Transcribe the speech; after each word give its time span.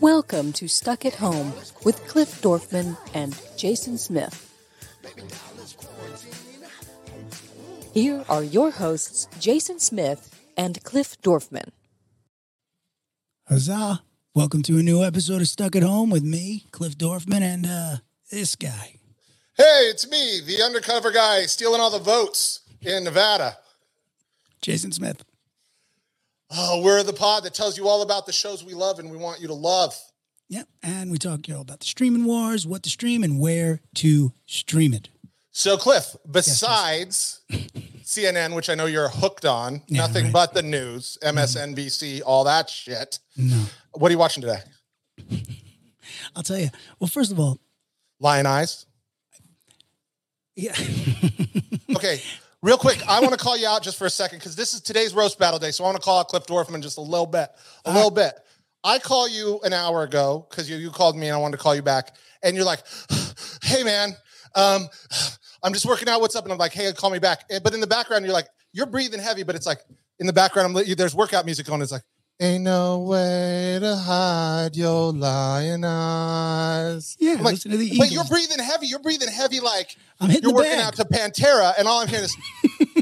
Welcome 0.00 0.52
to 0.52 0.68
Stuck 0.68 1.06
at 1.06 1.14
Home 1.14 1.54
with 1.84 2.06
Cliff 2.06 2.42
Dorfman 2.42 2.98
and 3.14 3.40
Jason 3.56 3.96
Smith. 3.96 4.52
Here 7.94 8.22
are 8.28 8.44
your 8.44 8.70
hosts, 8.70 9.28
Jason 9.40 9.78
Smith 9.78 10.38
and 10.58 10.82
Cliff 10.84 11.16
Dorfman. 11.22 11.70
Huzzah! 13.48 14.02
Welcome 14.34 14.62
to 14.64 14.78
a 14.78 14.82
new 14.82 15.02
episode 15.02 15.40
of 15.40 15.48
Stuck 15.48 15.74
at 15.74 15.82
Home 15.82 16.10
with 16.10 16.22
me, 16.22 16.66
Cliff 16.70 16.98
Dorfman, 16.98 17.40
and 17.40 17.66
uh, 17.66 17.96
this 18.30 18.56
guy. 18.56 18.95
Hey, 19.56 19.88
it's 19.88 20.08
me, 20.08 20.40
the 20.44 20.62
undercover 20.62 21.10
guy 21.10 21.42
stealing 21.46 21.80
all 21.80 21.90
the 21.90 21.98
votes 21.98 22.60
in 22.82 23.04
Nevada. 23.04 23.56
Jason 24.60 24.92
Smith. 24.92 25.24
Oh, 26.50 26.82
we're 26.82 27.02
the 27.02 27.12
pod 27.12 27.42
that 27.44 27.54
tells 27.54 27.76
you 27.78 27.88
all 27.88 28.02
about 28.02 28.26
the 28.26 28.32
shows 28.32 28.62
we 28.62 28.74
love 28.74 28.98
and 28.98 29.10
we 29.10 29.16
want 29.16 29.40
you 29.40 29.48
to 29.48 29.54
love. 29.54 29.94
Yep, 30.48 30.68
and 30.82 31.10
we 31.10 31.18
talk 31.18 31.48
you 31.48 31.54
know, 31.54 31.60
about 31.60 31.80
the 31.80 31.86
streaming 31.86 32.24
wars, 32.24 32.66
what 32.66 32.82
to 32.84 32.90
stream, 32.90 33.24
and 33.24 33.40
where 33.40 33.80
to 33.96 34.32
stream 34.46 34.92
it. 34.94 35.08
So, 35.50 35.76
Cliff, 35.78 36.14
besides 36.30 37.40
CNN, 38.04 38.54
which 38.54 38.68
I 38.68 38.74
know 38.74 38.84
you're 38.86 39.08
hooked 39.08 39.46
on, 39.46 39.80
Yeah, 39.88 40.02
nothing 40.02 40.24
right. 40.24 40.32
but 40.32 40.54
the 40.54 40.62
news, 40.62 41.16
MSNBC, 41.22 42.20
all 42.24 42.44
that 42.44 42.68
shit. 42.68 43.18
No, 43.38 43.64
What 43.92 44.10
are 44.10 44.12
you 44.12 44.18
watching 44.18 44.42
today? 44.42 44.60
I'll 46.36 46.42
tell 46.42 46.58
you. 46.58 46.68
Well, 47.00 47.08
first 47.08 47.32
of 47.32 47.40
all, 47.40 47.58
Lyin' 48.20 48.44
Eyes. 48.46 48.84
Yeah, 50.56 50.74
Okay, 51.96 52.20
real 52.62 52.76
quick, 52.76 53.00
I 53.08 53.20
want 53.20 53.32
to 53.32 53.38
call 53.38 53.56
you 53.56 53.66
out 53.66 53.82
just 53.82 53.98
for 53.98 54.06
a 54.06 54.10
second 54.10 54.38
because 54.38 54.56
this 54.56 54.74
is 54.74 54.80
today's 54.80 55.14
roast 55.14 55.38
battle 55.38 55.58
day. 55.58 55.70
So 55.70 55.84
I 55.84 55.86
want 55.86 55.96
to 55.96 56.02
call 56.02 56.18
out 56.18 56.28
Cliff 56.28 56.46
Dorfman 56.46 56.82
just 56.82 56.98
a 56.98 57.02
little 57.02 57.26
bit, 57.26 57.48
a 57.84 57.92
little 57.92 58.10
bit. 58.10 58.34
I 58.82 58.98
call 58.98 59.28
you 59.28 59.60
an 59.64 59.72
hour 59.72 60.02
ago 60.02 60.46
because 60.50 60.68
you, 60.68 60.76
you 60.76 60.90
called 60.90 61.16
me 61.16 61.28
and 61.28 61.34
I 61.34 61.38
wanted 61.38 61.56
to 61.56 61.62
call 61.62 61.74
you 61.74 61.82
back, 61.82 62.16
and 62.42 62.56
you're 62.56 62.64
like, 62.64 62.80
"Hey 63.62 63.82
man, 63.82 64.16
um, 64.54 64.88
I'm 65.62 65.72
just 65.72 65.86
working 65.86 66.08
out. 66.08 66.20
What's 66.20 66.36
up?" 66.36 66.44
And 66.44 66.52
I'm 66.52 66.58
like, 66.58 66.72
"Hey, 66.72 66.92
call 66.92 67.10
me 67.10 67.18
back." 67.18 67.44
But 67.62 67.74
in 67.74 67.80
the 67.80 67.86
background, 67.86 68.24
you're 68.24 68.34
like, 68.34 68.48
you're 68.72 68.86
breathing 68.86 69.20
heavy, 69.20 69.42
but 69.42 69.54
it's 69.54 69.66
like 69.66 69.80
in 70.18 70.26
the 70.26 70.32
background, 70.32 70.76
I'm 70.76 70.96
there's 70.96 71.14
workout 71.14 71.44
music 71.44 71.70
on. 71.70 71.80
It's 71.82 71.92
like, 71.92 72.02
"Ain't 72.38 72.64
no 72.64 72.98
way 72.98 73.78
to 73.80 73.96
hide 73.96 74.76
your 74.76 75.12
lyin' 75.12 75.84
eyes." 75.84 77.16
yeah. 77.18 77.32
I'm 77.32 77.42
like, 77.42 77.54
listen 77.54 77.70
to 77.70 77.76
the 77.78 77.96
but 77.98 78.10
you're 78.10 78.24
breathing 78.24 78.58
heavy. 78.58 78.86
You're 78.88 78.98
breathing 78.98 79.28
heavy, 79.28 79.60
like 79.60 79.96
I'm 80.20 80.28
hitting 80.28 80.50
you're 80.50 80.54
working 80.54 80.72
bag. 80.72 80.86
out 80.86 80.96
to 80.96 81.04
Pantera, 81.04 81.72
and 81.78 81.88
all 81.88 82.00
I'm 82.00 82.08
hearing 82.08 82.24
is 82.24 82.36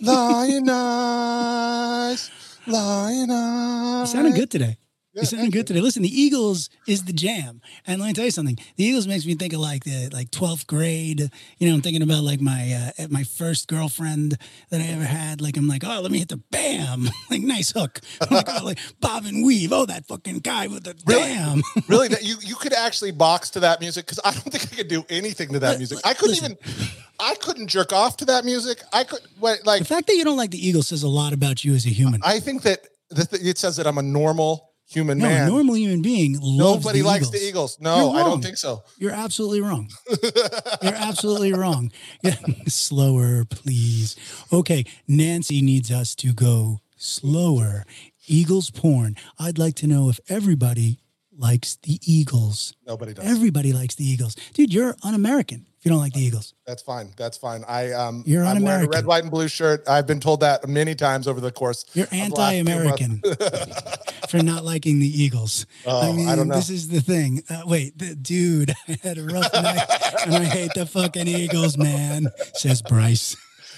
Lyin' 0.03 0.69
Eyes, 0.69 2.31
Lionize. 2.67 4.01
You 4.01 4.07
sounded 4.07 4.35
good 4.35 4.51
today. 4.51 4.79
Yeah, 5.15 5.21
you 5.23 5.27
sounded 5.27 5.53
good 5.53 5.67
today. 5.67 5.81
Listen, 5.81 6.03
the 6.03 6.09
Eagles 6.09 6.71
is 6.89 7.05
the 7.05 7.13
jam, 7.13 7.61
and 7.87 8.01
let 8.01 8.09
me 8.09 8.13
tell 8.15 8.25
you 8.25 8.31
something. 8.33 8.59
The 8.77 8.85
Eagles 8.85 9.07
makes 9.07 9.25
me 9.25 9.35
think 9.35 9.53
of 9.53 9.61
like 9.61 9.85
the 9.85 10.09
like 10.13 10.31
twelfth 10.33 10.67
grade. 10.67 11.31
You 11.59 11.69
know, 11.69 11.75
I'm 11.75 11.83
thinking 11.83 12.03
about 12.03 12.25
like 12.25 12.41
my 12.41 12.93
uh, 12.99 13.07
my 13.11 13.23
first 13.23 13.69
girlfriend 13.69 14.37
that 14.71 14.81
I 14.81 14.85
ever 14.87 15.05
had. 15.05 15.41
Like 15.41 15.57
I'm 15.57 15.69
like, 15.69 15.85
oh, 15.85 16.01
let 16.01 16.11
me 16.11 16.19
hit 16.19 16.29
the 16.29 16.39
bam, 16.51 17.09
like 17.31 17.43
nice 17.43 17.71
hook. 17.71 18.01
I'm 18.21 18.35
like, 18.37 18.49
oh, 18.49 18.65
like 18.65 18.79
bob 19.01 19.25
and 19.25 19.45
weave. 19.47 19.73
Oh, 19.73 19.87
that 19.87 20.07
fucking 20.07 20.39
guy 20.41 20.67
with 20.67 20.83
the 20.85 20.95
Really? 21.07 21.23
bam. 21.23 21.63
Really, 21.89 22.09
that 22.09 22.25
you 22.25 22.35
you 22.41 22.57
could 22.57 22.73
actually 22.73 23.13
box 23.13 23.51
to 23.51 23.61
that 23.61 23.81
music 23.81 24.07
because 24.07 24.19
I 24.25 24.33
don't 24.33 24.51
think 24.51 24.65
I 24.73 24.77
could 24.77 24.89
do 24.89 25.05
anything 25.09 25.53
to 25.53 25.61
that 25.61 25.79
music. 25.79 25.99
I 26.05 26.15
couldn't 26.15 26.41
listen. 26.43 26.57
even. 26.69 26.89
I 27.21 27.37
couldn't 27.37 27.69
jerk 27.69 27.93
off 27.93 28.17
to 28.17 28.25
that 28.25 28.45
music. 28.45 28.83
I 28.93 29.05
could 29.05 29.21
wait, 29.39 29.65
like 29.65 29.79
The 29.81 29.85
fact 29.85 30.09
that 30.09 30.17
you 30.17 30.25
don't 30.25 30.37
like 30.37 30.51
the 30.51 30.67
Eagles 30.67 30.89
says 30.89 31.05
a 31.05 31.09
lot 31.09 31.33
about 31.33 31.65
you 31.65 31.73
as 31.75 31.87
a 31.87 31.91
human. 31.91 32.21
I 32.25 32.41
think 32.41 32.63
that 32.63 32.81
the, 33.11 33.25
th- 33.25 33.41
it 33.43 33.57
says 33.59 33.77
that 33.77 33.87
I'm 33.87 33.99
a 33.99 34.03
normal 34.03 34.73
human 34.87 35.19
no, 35.19 35.25
man. 35.29 35.49
normal 35.49 35.77
human 35.77 36.03
being 36.03 36.39
Nobody 36.41 37.01
the 37.01 37.07
likes 37.07 37.27
Eagles. 37.27 37.33
the 37.33 37.47
Eagles. 37.49 37.79
No, 37.81 38.13
I 38.13 38.23
don't 38.23 38.43
think 38.43 38.57
so. 38.57 38.83
You're 38.99 39.13
absolutely 39.13 39.61
wrong. 39.61 39.89
You're 40.83 40.95
absolutely 40.95 41.53
wrong. 41.53 41.91
Yeah, 42.23 42.37
slower, 42.67 43.45
please. 43.45 44.17
Okay, 44.53 44.85
Nancy 45.09 45.61
needs 45.63 45.91
us 45.91 46.15
to 46.17 46.33
go 46.33 46.81
slower. 46.97 47.85
Eagles 48.27 48.71
porn. 48.71 49.17
I'd 49.39 49.59
like 49.59 49.75
to 49.77 49.87
know 49.87 50.09
if 50.09 50.19
everybody 50.29 50.99
likes 51.37 51.77
the 51.83 51.99
Eagles. 52.03 52.75
Nobody 52.87 53.13
does. 53.13 53.25
Everybody 53.25 53.73
likes 53.73 53.95
the 53.97 54.05
Eagles. 54.05 54.35
Dude, 54.55 54.73
you're 54.73 54.95
un-American 55.03 55.67
you 55.85 55.91
don't 55.91 56.01
like 56.01 56.15
the 56.15 56.21
Eagles. 56.21 56.55
That's 56.67 56.83
fine. 56.83 57.11
That's 57.19 57.37
fine. 57.37 57.63
I 57.69 57.93
um 57.93 58.23
You're 58.27 58.43
I'm 58.43 58.63
wearing 58.63 58.87
a 58.87 58.89
red, 58.89 59.05
white, 59.05 59.23
and 59.23 59.31
blue 59.31 59.49
shirt. 59.49 59.87
I've 59.87 60.07
been 60.07 60.19
told 60.19 60.41
that 60.41 60.67
many 60.67 60.95
times 60.95 61.29
over 61.29 61.41
the 61.41 61.53
course. 61.53 61.85
You're 61.93 62.05
of 62.05 62.11
the 62.11 62.17
last 62.17 62.31
few 62.31 62.73
anti-American 62.73 63.23
for 64.31 64.43
not 64.43 64.65
liking 64.65 64.99
the 64.99 65.07
Eagles. 65.07 65.67
Oh, 65.85 66.11
I 66.11 66.17
mean, 66.17 66.29
I 66.29 66.37
don't 66.37 66.49
know. 66.49 66.55
this 66.55 66.71
is 66.71 66.89
the 66.89 67.03
thing. 67.03 67.43
Uh, 67.51 67.63
wait, 67.67 67.99
the, 67.99 68.15
dude, 68.15 68.71
I 68.89 68.99
had 69.03 69.19
a 69.19 69.25
rough 69.25 69.53
night 69.53 69.87
and 70.25 70.35
I 70.35 70.45
hate 70.45 70.73
the 70.75 70.87
fucking 70.87 71.29
Eagles, 71.29 71.77
man, 71.77 72.29
says 72.55 72.81
Bryce. 72.81 73.37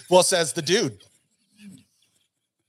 Well, 0.08 0.22
says 0.22 0.52
the 0.52 0.62
dude. 0.62 1.02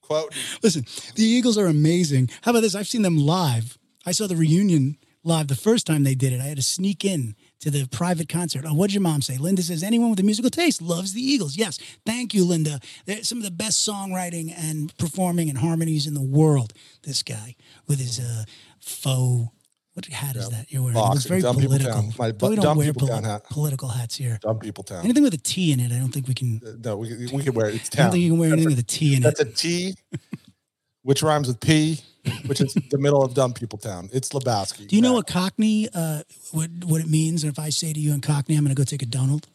Quote. 0.02 0.34
Listen, 0.64 0.86
the 1.16 1.24
Eagles 1.24 1.59
are 1.59 1.68
amazing. 1.68 2.31
How 2.42 2.52
about 2.52 2.62
this? 2.62 2.74
I've 2.74 2.88
seen 2.88 3.04
them 3.04 3.18
live. 3.18 3.78
I 4.04 4.12
saw 4.14 4.25
the 4.25 4.36
reunion 4.38 4.98
live 5.24 5.48
the 5.48 5.56
first 5.56 5.86
time 5.86 6.04
they 6.04 6.16
did 6.16 6.34
it. 6.34 6.40
I 6.40 6.46
had 6.46 6.58
to 6.58 6.64
sneak 6.64 7.06
in 7.06 7.36
to 7.59 7.72
the 7.72 7.88
private 7.88 8.29
concert. 8.29 8.66
Oh, 8.68 8.73
what'd 8.73 8.94
your 8.94 9.01
mom 9.01 9.22
say? 9.22 9.38
Linda 9.38 9.62
says, 9.63 9.81
anyone 9.84 10.09
with 10.12 10.19
a 10.19 10.23
musical 10.23 10.51
taste 10.51 10.81
loves 10.81 11.13
the 11.13 11.22
Eagles. 11.22 11.57
Yes. 11.57 11.79
Thank 12.06 12.34
you, 12.34 12.45
Linda. 12.45 12.79
They're 13.06 13.23
some 13.23 13.40
of 13.40 13.44
the 13.44 13.51
best 13.51 13.88
songwriting 13.88 14.53
and 14.56 14.95
performing 14.97 15.50
and 15.50 15.57
harmonies 15.57 16.06
in 16.07 16.13
the 16.13 16.22
world. 16.22 16.73
This 17.03 17.23
guy 17.23 17.56
with 17.88 18.00
his 18.00 18.19
uh, 18.19 18.44
faux. 18.79 19.50
What 19.94 20.06
hat 20.06 20.35
is 20.35 20.47
that 20.50 20.72
you're 20.72 20.84
wearing? 20.84 20.95
It 20.95 21.01
looks 21.01 21.25
very 21.25 21.41
dumb 21.41 21.56
political. 21.56 21.91
town. 21.91 22.13
My 22.19 22.31
But 22.31 22.51
we 22.51 22.56
don't 22.57 22.66
dumb 22.66 22.78
wear 22.78 22.94
people 22.94 23.07
town 23.07 23.23
hat. 23.23 23.45
political 23.45 23.88
hats 23.89 24.16
here. 24.16 24.38
Dumb 24.44 24.59
people 24.59 24.84
town. 24.84 25.03
Anything 25.03 25.24
with 25.24 25.34
a 25.34 25.39
T 25.39 25.72
in 25.72 25.79
it, 25.79 25.91
I 25.91 25.97
don't 25.97 26.12
think 26.12 26.28
we 26.28 26.35
can. 26.35 26.62
No, 26.84 26.97
we, 26.97 27.28
we 27.34 27.41
can 27.44 27.56
wear 27.56 27.69
it. 27.69 27.74
It's 27.75 27.89
I 27.94 27.95
don't 27.95 28.03
town. 28.03 28.12
think 28.12 28.24
you 28.24 28.29
can 28.29 28.38
wear 28.39 28.53
anything 28.53 28.69
with 28.69 28.78
a 28.78 28.84
T 28.84 29.16
in 29.16 29.22
it. 29.22 29.24
That's 29.24 29.39
a 29.39 29.45
T, 29.45 29.95
which 31.01 31.24
rhymes 31.24 31.47
with 31.47 31.59
P, 31.59 32.00
which 32.46 32.62
is 32.62 32.74
the 32.92 32.98
middle 32.98 33.24
of 33.24 33.34
dumb 33.34 33.54
people 33.54 33.78
town. 33.80 34.10
It's 34.14 34.30
Lebowski. 34.30 34.88
Do 34.88 34.96
you 34.96 35.02
know 35.02 35.14
what 35.14 35.28
Cockney, 35.28 35.90
uh, 35.94 36.24
what 36.52 36.70
what 36.86 37.02
it 37.02 37.08
means? 37.10 37.44
And 37.44 37.52
If 37.52 37.60
I 37.60 37.70
say 37.70 37.94
to 37.94 38.00
you 38.00 38.14
in 38.14 38.22
Cockney, 38.22 38.56
I'm 38.56 38.64
going 38.64 38.76
to 38.76 38.80
go 38.80 38.86
take 38.86 39.02
a 39.02 39.06
Donald. 39.06 39.48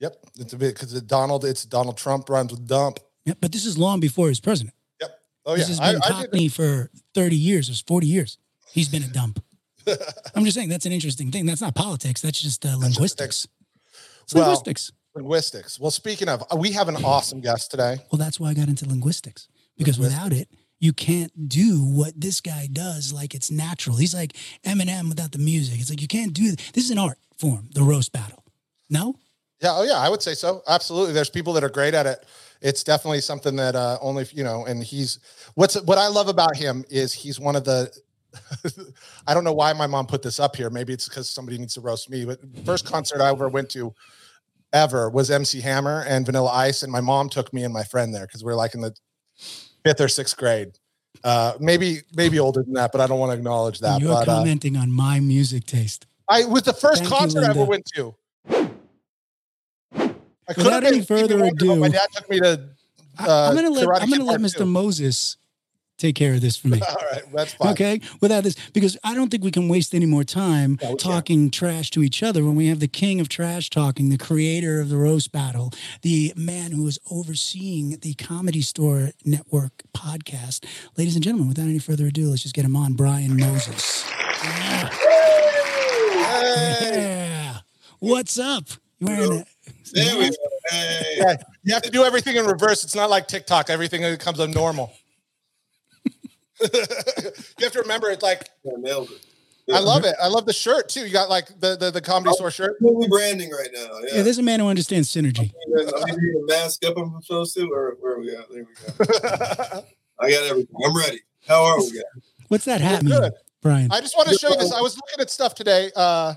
Yep. 0.00 0.16
It's 0.38 0.52
a 0.52 0.56
bit 0.56 0.74
because 0.74 0.92
Donald. 1.02 1.44
It's 1.44 1.64
Donald 1.64 1.96
Trump 1.96 2.28
rhymes 2.28 2.50
with 2.52 2.66
dump. 2.66 2.98
Yeah, 3.24 3.34
but 3.40 3.52
this 3.52 3.64
is 3.64 3.78
long 3.78 4.00
before 4.00 4.26
he 4.26 4.30
was 4.30 4.40
president. 4.40 4.74
Yep. 5.00 5.18
Oh 5.46 5.56
This 5.56 5.68
yeah. 5.70 5.76
has 5.86 5.92
been 5.94 6.02
I 6.02 6.08
Cockney 6.22 6.48
for 6.48 6.90
30 7.14 7.36
years 7.36 7.70
or 7.70 7.74
40 7.86 8.06
years. 8.06 8.38
He's 8.72 8.88
been 8.88 9.02
a 9.02 9.08
dump. 9.08 9.42
I'm 10.34 10.44
just 10.44 10.56
saying 10.56 10.68
that's 10.68 10.84
an 10.86 10.92
interesting 10.92 11.30
thing. 11.30 11.46
That's 11.46 11.60
not 11.60 11.74
politics. 11.74 12.20
That's 12.20 12.40
just 12.42 12.64
uh, 12.66 12.76
linguistics. 12.78 13.46
It's 14.24 14.34
Well- 14.34 14.44
linguistics. 14.46 14.92
linguistics. 15.14 15.78
Well, 15.78 15.90
speaking 15.90 16.28
of, 16.28 16.42
we 16.58 16.72
have 16.72 16.88
an 16.88 16.96
awesome 17.04 17.40
guest 17.40 17.70
today. 17.70 17.98
Well, 18.10 18.18
that's 18.18 18.40
why 18.40 18.48
I 18.50 18.54
got 18.54 18.68
into 18.68 18.86
linguistics 18.88 19.48
because 19.78 19.98
without 19.98 20.32
it, 20.32 20.48
you 20.80 20.92
can't 20.92 21.48
do 21.48 21.78
what 21.82 22.20
this 22.20 22.40
guy 22.40 22.68
does 22.70 23.12
like 23.12 23.34
it's 23.34 23.50
natural. 23.50 23.96
He's 23.96 24.14
like 24.14 24.34
Eminem 24.64 25.08
without 25.08 25.32
the 25.32 25.38
music. 25.38 25.80
It's 25.80 25.90
like 25.90 26.02
you 26.02 26.08
can't 26.08 26.32
do 26.32 26.52
this 26.52 26.84
is 26.84 26.90
an 26.90 26.98
art 26.98 27.18
form, 27.38 27.68
the 27.74 27.82
roast 27.82 28.12
battle. 28.12 28.44
No? 28.90 29.16
Yeah. 29.62 29.72
Oh 29.72 29.82
yeah. 29.82 29.98
I 29.98 30.08
would 30.08 30.22
say 30.22 30.34
so. 30.34 30.62
Absolutely. 30.68 31.14
There's 31.14 31.30
people 31.30 31.52
that 31.54 31.64
are 31.64 31.70
great 31.70 31.94
at 31.94 32.06
it. 32.06 32.26
It's 32.60 32.82
definitely 32.82 33.20
something 33.20 33.56
that 33.56 33.74
uh, 33.74 33.98
only 34.00 34.26
you 34.32 34.44
know. 34.44 34.64
And 34.66 34.82
he's 34.82 35.18
what's 35.54 35.80
what 35.82 35.98
I 35.98 36.08
love 36.08 36.28
about 36.28 36.56
him 36.56 36.84
is 36.90 37.12
he's 37.12 37.40
one 37.40 37.56
of 37.56 37.64
the. 37.64 37.90
I 39.28 39.32
don't 39.32 39.44
know 39.44 39.52
why 39.52 39.72
my 39.74 39.86
mom 39.86 40.06
put 40.06 40.22
this 40.22 40.40
up 40.40 40.56
here. 40.56 40.68
Maybe 40.68 40.92
it's 40.92 41.08
because 41.08 41.30
somebody 41.30 41.56
needs 41.56 41.74
to 41.74 41.80
roast 41.80 42.10
me. 42.10 42.24
But 42.24 42.40
first 42.64 42.84
concert 42.84 43.20
I 43.20 43.30
ever 43.30 43.48
went 43.48 43.70
to 43.70 43.94
ever 44.72 45.08
was 45.08 45.30
MC 45.30 45.60
Hammer 45.60 46.04
and 46.06 46.26
Vanilla 46.26 46.50
Ice, 46.50 46.82
and 46.82 46.90
my 46.90 47.00
mom 47.00 47.28
took 47.28 47.52
me 47.52 47.62
and 47.62 47.72
my 47.72 47.84
friend 47.84 48.12
there 48.12 48.26
because 48.26 48.42
we 48.42 48.50
are 48.50 48.56
like 48.56 48.74
in 48.74 48.80
the 48.80 48.94
fifth 49.84 50.00
or 50.00 50.08
sixth 50.08 50.36
grade. 50.36 50.72
Uh, 51.22 51.54
maybe 51.60 52.00
maybe 52.14 52.38
older 52.38 52.62
than 52.62 52.74
that, 52.74 52.90
but 52.92 53.00
I 53.00 53.06
don't 53.06 53.18
want 53.18 53.30
to 53.32 53.36
acknowledge 53.38 53.78
that. 53.80 54.00
You're 54.00 54.12
but 54.12 54.28
uh, 54.28 54.36
commenting 54.36 54.76
on 54.76 54.90
my 54.90 55.20
music 55.20 55.64
taste. 55.64 56.06
I 56.28 56.40
it 56.42 56.50
was 56.50 56.62
the 56.62 56.72
first 56.72 57.02
Thank 57.04 57.10
you, 57.12 57.16
concert 57.16 57.44
I 57.44 57.50
ever 57.50 57.64
went 57.64 57.84
to. 57.94 58.14
I 59.96 60.52
Without 60.56 60.84
any 60.84 61.02
further 61.02 61.42
older, 61.42 61.76
My 61.76 61.86
ado- 61.86 61.90
dad 61.90 62.06
took 62.12 62.28
me 62.28 62.40
to. 62.40 62.60
I- 63.18 63.26
Uh, 63.26 63.48
I'm 63.48 63.54
gonna 63.54 63.70
let 63.70 64.02
I'm 64.02 64.10
gonna 64.10 64.24
let 64.24 64.40
Mr. 64.40 64.58
Two. 64.58 64.66
Moses 64.66 65.36
take 65.98 66.16
care 66.16 66.34
of 66.34 66.40
this 66.40 66.56
for 66.56 66.68
me. 66.68 66.80
All 66.88 66.96
right, 67.12 67.22
that's 67.32 67.54
fine. 67.54 67.72
Okay, 67.72 68.00
without 68.20 68.44
this, 68.44 68.56
because 68.72 68.96
I 69.04 69.14
don't 69.14 69.30
think 69.30 69.44
we 69.44 69.50
can 69.50 69.68
waste 69.68 69.94
any 69.94 70.06
more 70.06 70.24
time 70.24 70.78
No, 70.82 70.88
we 70.90 70.96
can't. 70.96 71.00
talking 71.00 71.50
trash 71.50 71.90
to 71.90 72.02
each 72.02 72.22
other 72.22 72.44
when 72.44 72.54
we 72.56 72.66
have 72.68 72.80
the 72.80 72.88
king 72.88 73.20
of 73.20 73.28
trash 73.28 73.70
talking, 73.70 74.08
the 74.08 74.18
creator 74.18 74.80
of 74.80 74.88
the 74.88 74.96
roast 74.96 75.32
battle, 75.32 75.72
the 76.02 76.32
man 76.36 76.72
who 76.72 76.86
is 76.86 76.98
overseeing 77.10 77.98
the 78.02 78.14
Comedy 78.14 78.60
Store 78.62 79.10
Network 79.24 79.82
podcast. 79.94 80.64
Ladies 80.96 81.14
and 81.14 81.22
gentlemen, 81.24 81.48
without 81.48 81.64
any 81.68 81.78
further 81.78 82.06
ado, 82.06 82.28
let's 82.30 82.42
just 82.42 82.54
get 82.54 82.64
him 82.64 82.76
on, 82.76 82.94
Brian 82.94 83.36
Moses. 83.38 84.04
Yeah. 84.42 84.90
Hey, 86.24 87.28
Yeah. 87.30 87.58
What's 88.00 88.38
up? 88.38 88.64
You 88.98 89.06
wearing 89.06 89.32
a 89.40 89.44
There 89.92 90.18
we 90.18 90.28
go. 90.28 90.34
Hey. 90.70 91.14
Yeah, 91.18 91.34
you 91.62 91.74
have 91.74 91.82
to 91.82 91.90
do 91.90 92.04
everything 92.04 92.36
in 92.36 92.46
reverse. 92.46 92.84
It's 92.84 92.94
not 92.94 93.10
like 93.10 93.28
TikTok. 93.28 93.70
Everything 93.70 94.02
becomes 94.02 94.38
a 94.40 94.46
normal. 94.48 94.92
you 97.58 97.64
have 97.64 97.72
to 97.72 97.80
remember 97.80 98.10
it's 98.10 98.22
like 98.22 98.48
Yeah, 98.64 98.72
nailed 98.78 99.10
it. 99.10 99.24
I 99.72 99.80
love 99.80 100.04
it. 100.04 100.14
I 100.22 100.28
love 100.28 100.44
the 100.44 100.52
shirt 100.52 100.88
too. 100.90 101.06
You 101.06 101.12
got 101.12 101.30
like 101.30 101.48
the 101.60 101.76
the, 101.76 101.90
the 101.90 102.00
comedy 102.00 102.34
store 102.34 102.50
shirt. 102.50 102.76
Completely 102.78 103.08
branding 103.08 103.50
right 103.50 103.70
now. 103.72 103.98
Yeah, 104.02 104.16
Yeah. 104.16 104.22
there's 104.22 104.38
a 104.38 104.42
man 104.42 104.60
who 104.60 104.68
understands 104.68 105.10
synergy. 105.10 105.52
I'm 105.78 105.86
gonna 105.86 106.16
need 106.18 106.34
a 106.34 106.46
mask 106.46 106.84
up. 106.84 106.96
I'm 106.98 107.20
supposed 107.22 107.54
to, 107.54 107.68
or 107.72 107.96
where 108.00 108.14
are 108.14 108.20
we 108.20 108.36
at? 108.36 108.50
There 108.50 108.66
we 108.98 109.06
go. 109.06 109.84
I 110.20 110.30
got 110.30 110.44
everything. 110.44 110.76
I'm 110.84 110.96
ready. 110.96 111.20
How 111.48 111.64
are 111.64 111.78
we? 111.78 111.90
Guys? 111.92 112.02
What's 112.48 112.64
that 112.66 112.80
hat 112.80 113.02
mean. 113.02 113.18
Brian? 113.62 113.90
I 113.90 114.00
just 114.00 114.16
want 114.16 114.28
to 114.28 114.34
show 114.34 114.50
you 114.50 114.56
this. 114.56 114.72
I 114.72 114.82
was 114.82 114.96
looking 114.96 115.20
at 115.20 115.30
stuff 115.30 115.54
today, 115.54 115.90
uh, 115.96 116.34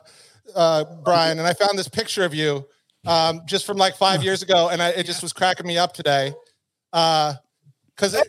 uh, 0.56 0.86
Brian, 1.04 1.38
and 1.40 1.48
I 1.48 1.54
found 1.54 1.78
this 1.78 1.90
picture 1.90 2.24
of 2.24 2.34
you 2.34 2.66
um, 3.06 3.42
just 3.46 3.66
from 3.66 3.76
like 3.78 3.98
five 3.98 4.24
years 4.24 4.42
ago, 4.42 4.70
and 4.70 4.82
I, 4.82 4.90
it 4.90 5.06
just 5.06 5.22
was 5.22 5.34
cracking 5.34 5.68
me 5.68 5.78
up 5.78 5.94
today. 5.94 6.34
Because 7.98 8.14
it, 8.14 8.28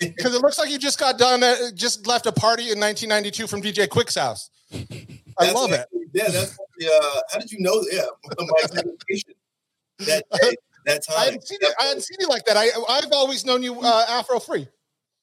because 0.00 0.34
it 0.34 0.40
looks 0.40 0.58
like 0.58 0.70
you 0.70 0.78
just 0.78 0.98
got 0.98 1.18
done, 1.18 1.42
uh, 1.42 1.70
just 1.74 2.06
left 2.06 2.24
a 2.24 2.32
party 2.32 2.70
in 2.70 2.80
1992 2.80 3.46
from 3.46 3.60
DJ 3.60 3.88
Quik's 3.88 4.14
house. 4.14 4.48
I 4.72 4.86
That's 5.38 5.54
love 5.54 5.72
it. 5.72 5.86
Yeah, 6.14 6.28
that's 6.28 6.56
the. 6.78 6.86
Uh, 6.86 7.20
how 7.30 7.38
did 7.38 7.52
you 7.52 7.60
know? 7.60 7.84
Yeah, 7.92 8.06
my 8.38 8.82
that 10.06 10.24
day, 10.40 10.56
that 10.86 11.04
I 11.08 11.14
time. 11.14 11.24
hadn't 11.26 11.46
seen 11.46 11.58
you. 11.60 11.68
I 11.78 11.84
hadn't 11.84 12.02
seen 12.02 12.16
you 12.20 12.28
like 12.28 12.44
that. 12.46 12.56
I 12.56 12.68
I've 12.88 13.12
always 13.12 13.44
known 13.44 13.62
you 13.62 13.80
uh, 13.80 14.06
Afro 14.08 14.40
free. 14.40 14.66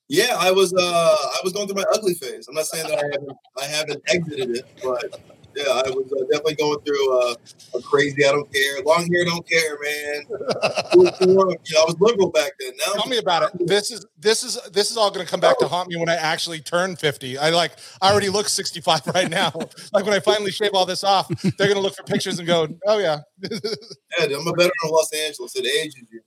Yeah, 0.08 0.36
I 0.40 0.52
was. 0.52 0.74
Uh, 0.74 0.80
I 0.80 1.40
was 1.44 1.52
going 1.52 1.68
through 1.68 1.78
my 1.78 1.86
ugly 1.94 2.14
phase. 2.14 2.48
I'm 2.48 2.56
not 2.56 2.66
saying 2.66 2.88
that 2.88 3.00
I 3.00 3.08
haven't. 3.12 3.38
I 3.60 3.66
haven't 3.66 4.04
exited 4.08 4.58
it, 4.58 4.66
but 4.84 5.20
yeah, 5.58 5.82
I 5.86 5.90
was 5.90 6.06
uh, 6.14 6.24
definitely 6.32 6.56
going 6.56 6.80
through 6.82 7.20
uh, 7.20 7.36
a 7.76 7.82
crazy. 7.82 8.24
I 8.24 8.32
don't 8.32 8.52
care. 8.54 8.82
Long 8.84 9.12
hair, 9.12 9.26
don't 9.26 9.48
care, 9.48 9.78
man. 9.82 10.26
you 10.94 11.34
know, 11.34 11.82
I 11.82 11.86
was 11.86 11.96
liberal 12.00 12.30
back 12.30 12.52
then. 12.60 12.74
Now, 12.78 12.94
Tell 12.94 13.08
me 13.08 13.18
about 13.18 13.44
it. 13.44 13.68
This 13.68 13.90
is 13.90 14.06
this 14.20 14.44
is 14.44 14.60
this 14.72 14.92
is 14.92 14.98
all 14.98 15.10
going 15.10 15.26
to 15.26 15.30
come 15.30 15.40
back 15.40 15.58
to 15.60 15.68
haunt 15.68 15.90
me 15.90 15.98
when 15.98 16.10
I 16.10 16.16
actually 16.16 16.60
turn 16.60 16.96
50. 16.96 17.40
I 17.40 17.50
like 17.50 17.72
I 18.02 18.12
already 18.12 18.30
look 18.30 18.50
65 18.50 19.08
right 19.16 19.30
now. 19.30 19.52
like 19.94 20.06
when 20.06 20.14
I 20.14 20.20
finally 20.20 20.52
shave 20.52 20.72
all 20.74 20.86
this 20.86 21.04
off, 21.04 21.28
they're 21.28 21.68
going 21.68 21.76
to 21.76 21.82
look 21.82 21.96
for 21.96 22.04
pictures 22.04 22.38
and 22.38 22.48
go, 22.48 22.68
"Oh 22.86 23.00
yeah, 23.00 23.22
yeah, 23.42 24.26
I'm 24.26 24.48
a 24.48 24.52
veteran 24.52 24.72
of 24.84 24.92
Los 24.92 25.12
Angeles. 25.12 25.56
It 25.56 25.66
ages 25.66 26.04
you. 26.12 26.22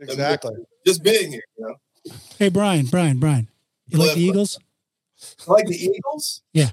exactly." 0.00 0.54
Just 0.86 1.02
being 1.02 1.32
here, 1.32 1.42
you 1.58 1.66
know. 1.66 2.14
Hey, 2.38 2.48
Brian, 2.48 2.86
Brian, 2.86 3.18
Brian. 3.18 3.48
You 3.88 3.98
like 3.98 4.14
the 4.14 4.22
Eagles? 4.22 4.58
I 5.46 5.52
like 5.52 5.66
the 5.66 5.76
Eagles. 5.76 6.42
Yeah. 6.54 6.70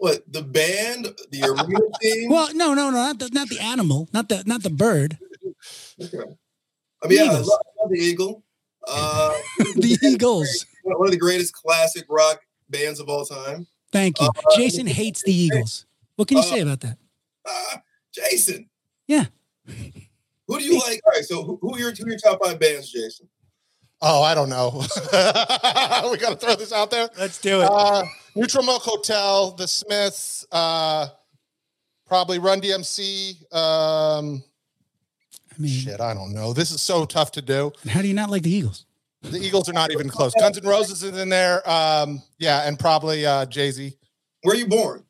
What 0.00 0.24
the 0.32 0.40
band, 0.40 1.08
the 1.30 1.42
arena 1.44 1.78
team? 2.00 2.30
Well, 2.30 2.48
no, 2.54 2.72
no, 2.72 2.88
no, 2.88 2.96
not 2.96 3.18
the, 3.18 3.28
not 3.34 3.50
the 3.50 3.60
animal, 3.60 4.08
not 4.14 4.30
the 4.30 4.42
not 4.46 4.62
the 4.62 4.70
bird. 4.70 5.18
Okay. 6.02 6.18
I 7.02 7.06
mean, 7.06 7.18
yeah, 7.18 7.32
I 7.32 7.34
love, 7.34 7.48
I 7.48 7.82
love 7.82 7.90
the 7.90 7.98
Eagle. 7.98 8.42
Uh, 8.88 9.34
The 9.76 9.98
Eagles. 10.02 10.64
one 10.84 11.08
of 11.08 11.12
the 11.12 11.18
greatest 11.18 11.52
classic 11.52 12.06
rock 12.08 12.40
bands 12.70 12.98
of 12.98 13.10
all 13.10 13.26
time. 13.26 13.66
Thank 13.92 14.20
you. 14.22 14.28
Uh, 14.28 14.56
Jason 14.56 14.86
hates 14.86 15.22
the 15.22 15.34
Eagles. 15.34 15.84
What 16.16 16.28
can 16.28 16.38
you 16.38 16.44
uh, 16.44 16.46
say 16.46 16.60
about 16.60 16.80
that? 16.80 16.96
Ah, 17.46 17.82
Jason. 18.10 18.70
Yeah. 19.06 19.26
Who 19.66 20.58
do 20.58 20.64
you 20.64 20.78
like? 20.78 21.00
All 21.04 21.12
right, 21.12 21.24
so 21.24 21.42
who, 21.44 21.58
who 21.60 21.74
are 21.74 21.78
your 21.78 21.92
two 21.92 22.04
of 22.04 22.08
your 22.08 22.18
top 22.18 22.42
five 22.42 22.58
bands, 22.58 22.90
Jason? 22.90 23.28
Oh, 24.00 24.22
I 24.22 24.34
don't 24.34 24.48
know. 24.48 24.70
we 26.10 26.16
got 26.16 26.30
to 26.30 26.36
throw 26.36 26.54
this 26.54 26.72
out 26.72 26.90
there. 26.90 27.10
Let's 27.18 27.38
do 27.38 27.60
Uh, 27.60 28.04
Neutral 28.34 28.64
Milk 28.64 28.82
Hotel, 28.82 29.52
The 29.52 29.66
Smiths, 29.66 30.46
uh, 30.52 31.08
probably 32.06 32.38
Run 32.38 32.60
DMC. 32.60 33.52
Um, 33.54 34.42
I 35.52 35.60
mean, 35.60 35.72
shit, 35.72 36.00
I 36.00 36.14
don't 36.14 36.32
know. 36.32 36.52
This 36.52 36.70
is 36.70 36.80
so 36.80 37.04
tough 37.04 37.32
to 37.32 37.42
do. 37.42 37.72
how 37.88 38.02
do 38.02 38.08
you 38.08 38.14
not 38.14 38.30
like 38.30 38.42
the 38.42 38.50
Eagles? 38.50 38.86
The 39.22 39.38
Eagles 39.38 39.68
are 39.68 39.72
not 39.72 39.92
even 39.92 40.08
close. 40.10 40.32
Guns 40.34 40.58
N' 40.58 40.66
Roses 40.66 41.02
is 41.02 41.18
in 41.18 41.28
there. 41.28 41.68
Um, 41.68 42.22
yeah, 42.38 42.66
and 42.66 42.78
probably 42.78 43.26
uh, 43.26 43.46
Jay 43.46 43.70
Z. 43.70 43.94
Where 44.42 44.54
are 44.54 44.58
you 44.58 44.66
born? 44.66 45.04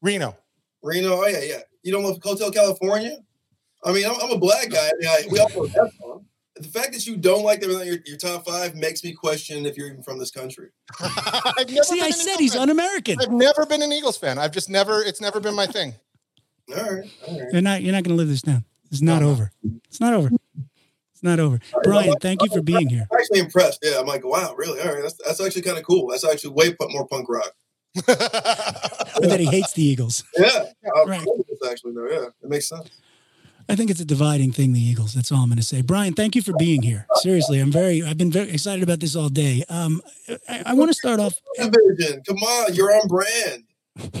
Reno. 0.00 0.36
Reno. 0.82 1.16
Oh 1.22 1.26
yeah, 1.26 1.42
yeah. 1.42 1.60
You 1.82 1.92
don't 1.92 2.04
love 2.04 2.18
Hotel 2.22 2.50
California? 2.50 3.18
I 3.84 3.92
mean, 3.92 4.06
I'm, 4.06 4.16
I'm 4.22 4.30
a 4.30 4.38
black 4.38 4.70
guy. 4.70 4.88
I 4.88 4.92
mean, 4.98 5.08
I, 5.08 5.22
we 5.30 5.38
all 5.38 5.48
know 5.50 5.66
that 5.66 5.90
song. 5.98 6.24
The 6.60 6.68
fact 6.68 6.92
that 6.92 7.06
you 7.06 7.16
don't 7.16 7.42
like 7.42 7.60
them 7.60 7.70
in 7.70 7.86
your, 7.86 7.96
your 8.04 8.16
top 8.18 8.46
five 8.46 8.74
makes 8.74 9.02
me 9.02 9.12
question 9.12 9.64
if 9.66 9.76
you're 9.76 9.88
even 9.88 10.02
from 10.02 10.18
this 10.18 10.30
country. 10.30 10.68
I've 11.00 11.68
never 11.70 11.82
See, 11.84 12.00
I 12.00 12.10
said 12.10 12.24
Eagles 12.26 12.38
he's 12.38 12.52
fan. 12.52 12.62
un-American. 12.62 13.18
I've 13.20 13.30
never 13.32 13.64
been 13.66 13.82
an 13.82 13.92
Eagles 13.92 14.18
fan. 14.18 14.38
I've 14.38 14.52
just 14.52 14.68
never. 14.68 15.02
It's 15.02 15.20
never 15.20 15.40
been 15.40 15.54
my 15.54 15.66
thing. 15.76 15.94
All 16.76 16.82
right, 16.84 17.10
all 17.26 17.40
right. 17.40 17.48
You're 17.52 17.62
not 17.62 17.82
you're 17.82 17.92
not 17.92 18.04
going 18.04 18.14
to 18.16 18.18
live 18.18 18.28
this 18.28 18.42
down. 18.42 18.64
It's 18.90 19.00
not 19.00 19.20
No, 19.22 19.26
no. 19.26 19.32
over. 19.32 19.52
It's 19.88 20.00
not 20.00 20.14
over. 20.14 20.30
It's 21.12 21.22
not 21.22 21.40
over. 21.40 21.58
Brian, 21.82 22.14
thank 22.20 22.42
you 22.42 22.48
for 22.50 22.62
being 22.62 22.88
here. 22.88 23.06
I'm 23.12 23.18
actually 23.20 23.40
impressed. 23.40 23.80
Yeah, 23.82 23.98
I'm 24.00 24.06
like, 24.06 24.24
wow, 24.24 24.54
really? 24.54 24.80
All 24.80 24.92
right, 24.92 25.02
that's, 25.02 25.14
that's 25.24 25.40
actually 25.40 25.62
kind 25.62 25.78
of 25.78 25.84
cool. 25.84 26.08
That's 26.08 26.24
actually 26.24 26.52
way 26.54 26.74
more 26.90 27.06
punk 27.06 27.28
rock. 27.28 27.52
Or 27.96 29.26
that 29.26 29.36
he 29.40 29.46
hates 29.46 29.72
the 29.72 29.82
Eagles. 29.82 30.24
Yeah, 30.38 30.64
I'm 30.96 31.08
Right. 31.08 31.22
cool 31.24 31.44
actually, 31.70 31.92
though. 31.92 32.08
Yeah, 32.08 32.26
it 32.42 32.48
makes 32.48 32.68
sense. 32.68 32.88
I 33.70 33.76
think 33.76 33.88
it's 33.88 34.00
a 34.00 34.04
dividing 34.04 34.50
thing, 34.50 34.72
the 34.72 34.80
Eagles. 34.80 35.14
That's 35.14 35.30
all 35.30 35.38
I'm 35.38 35.48
going 35.48 35.58
to 35.58 35.62
say. 35.62 35.80
Brian, 35.80 36.12
thank 36.12 36.34
you 36.34 36.42
for 36.42 36.52
being 36.58 36.82
here. 36.82 37.06
Seriously, 37.22 37.60
I'm 37.60 37.70
very, 37.70 38.02
I've 38.02 38.18
been 38.18 38.32
very 38.32 38.50
excited 38.50 38.82
about 38.82 38.98
this 38.98 39.14
all 39.14 39.28
day. 39.28 39.62
Um, 39.68 40.02
I, 40.48 40.62
I 40.66 40.74
want 40.74 40.90
to 40.90 40.94
start 40.94 41.20
off. 41.20 41.34
Division, 41.56 42.20
come 42.26 42.38
on, 42.38 42.74
you're 42.74 42.92
on 42.92 43.06
brand. 43.06 43.62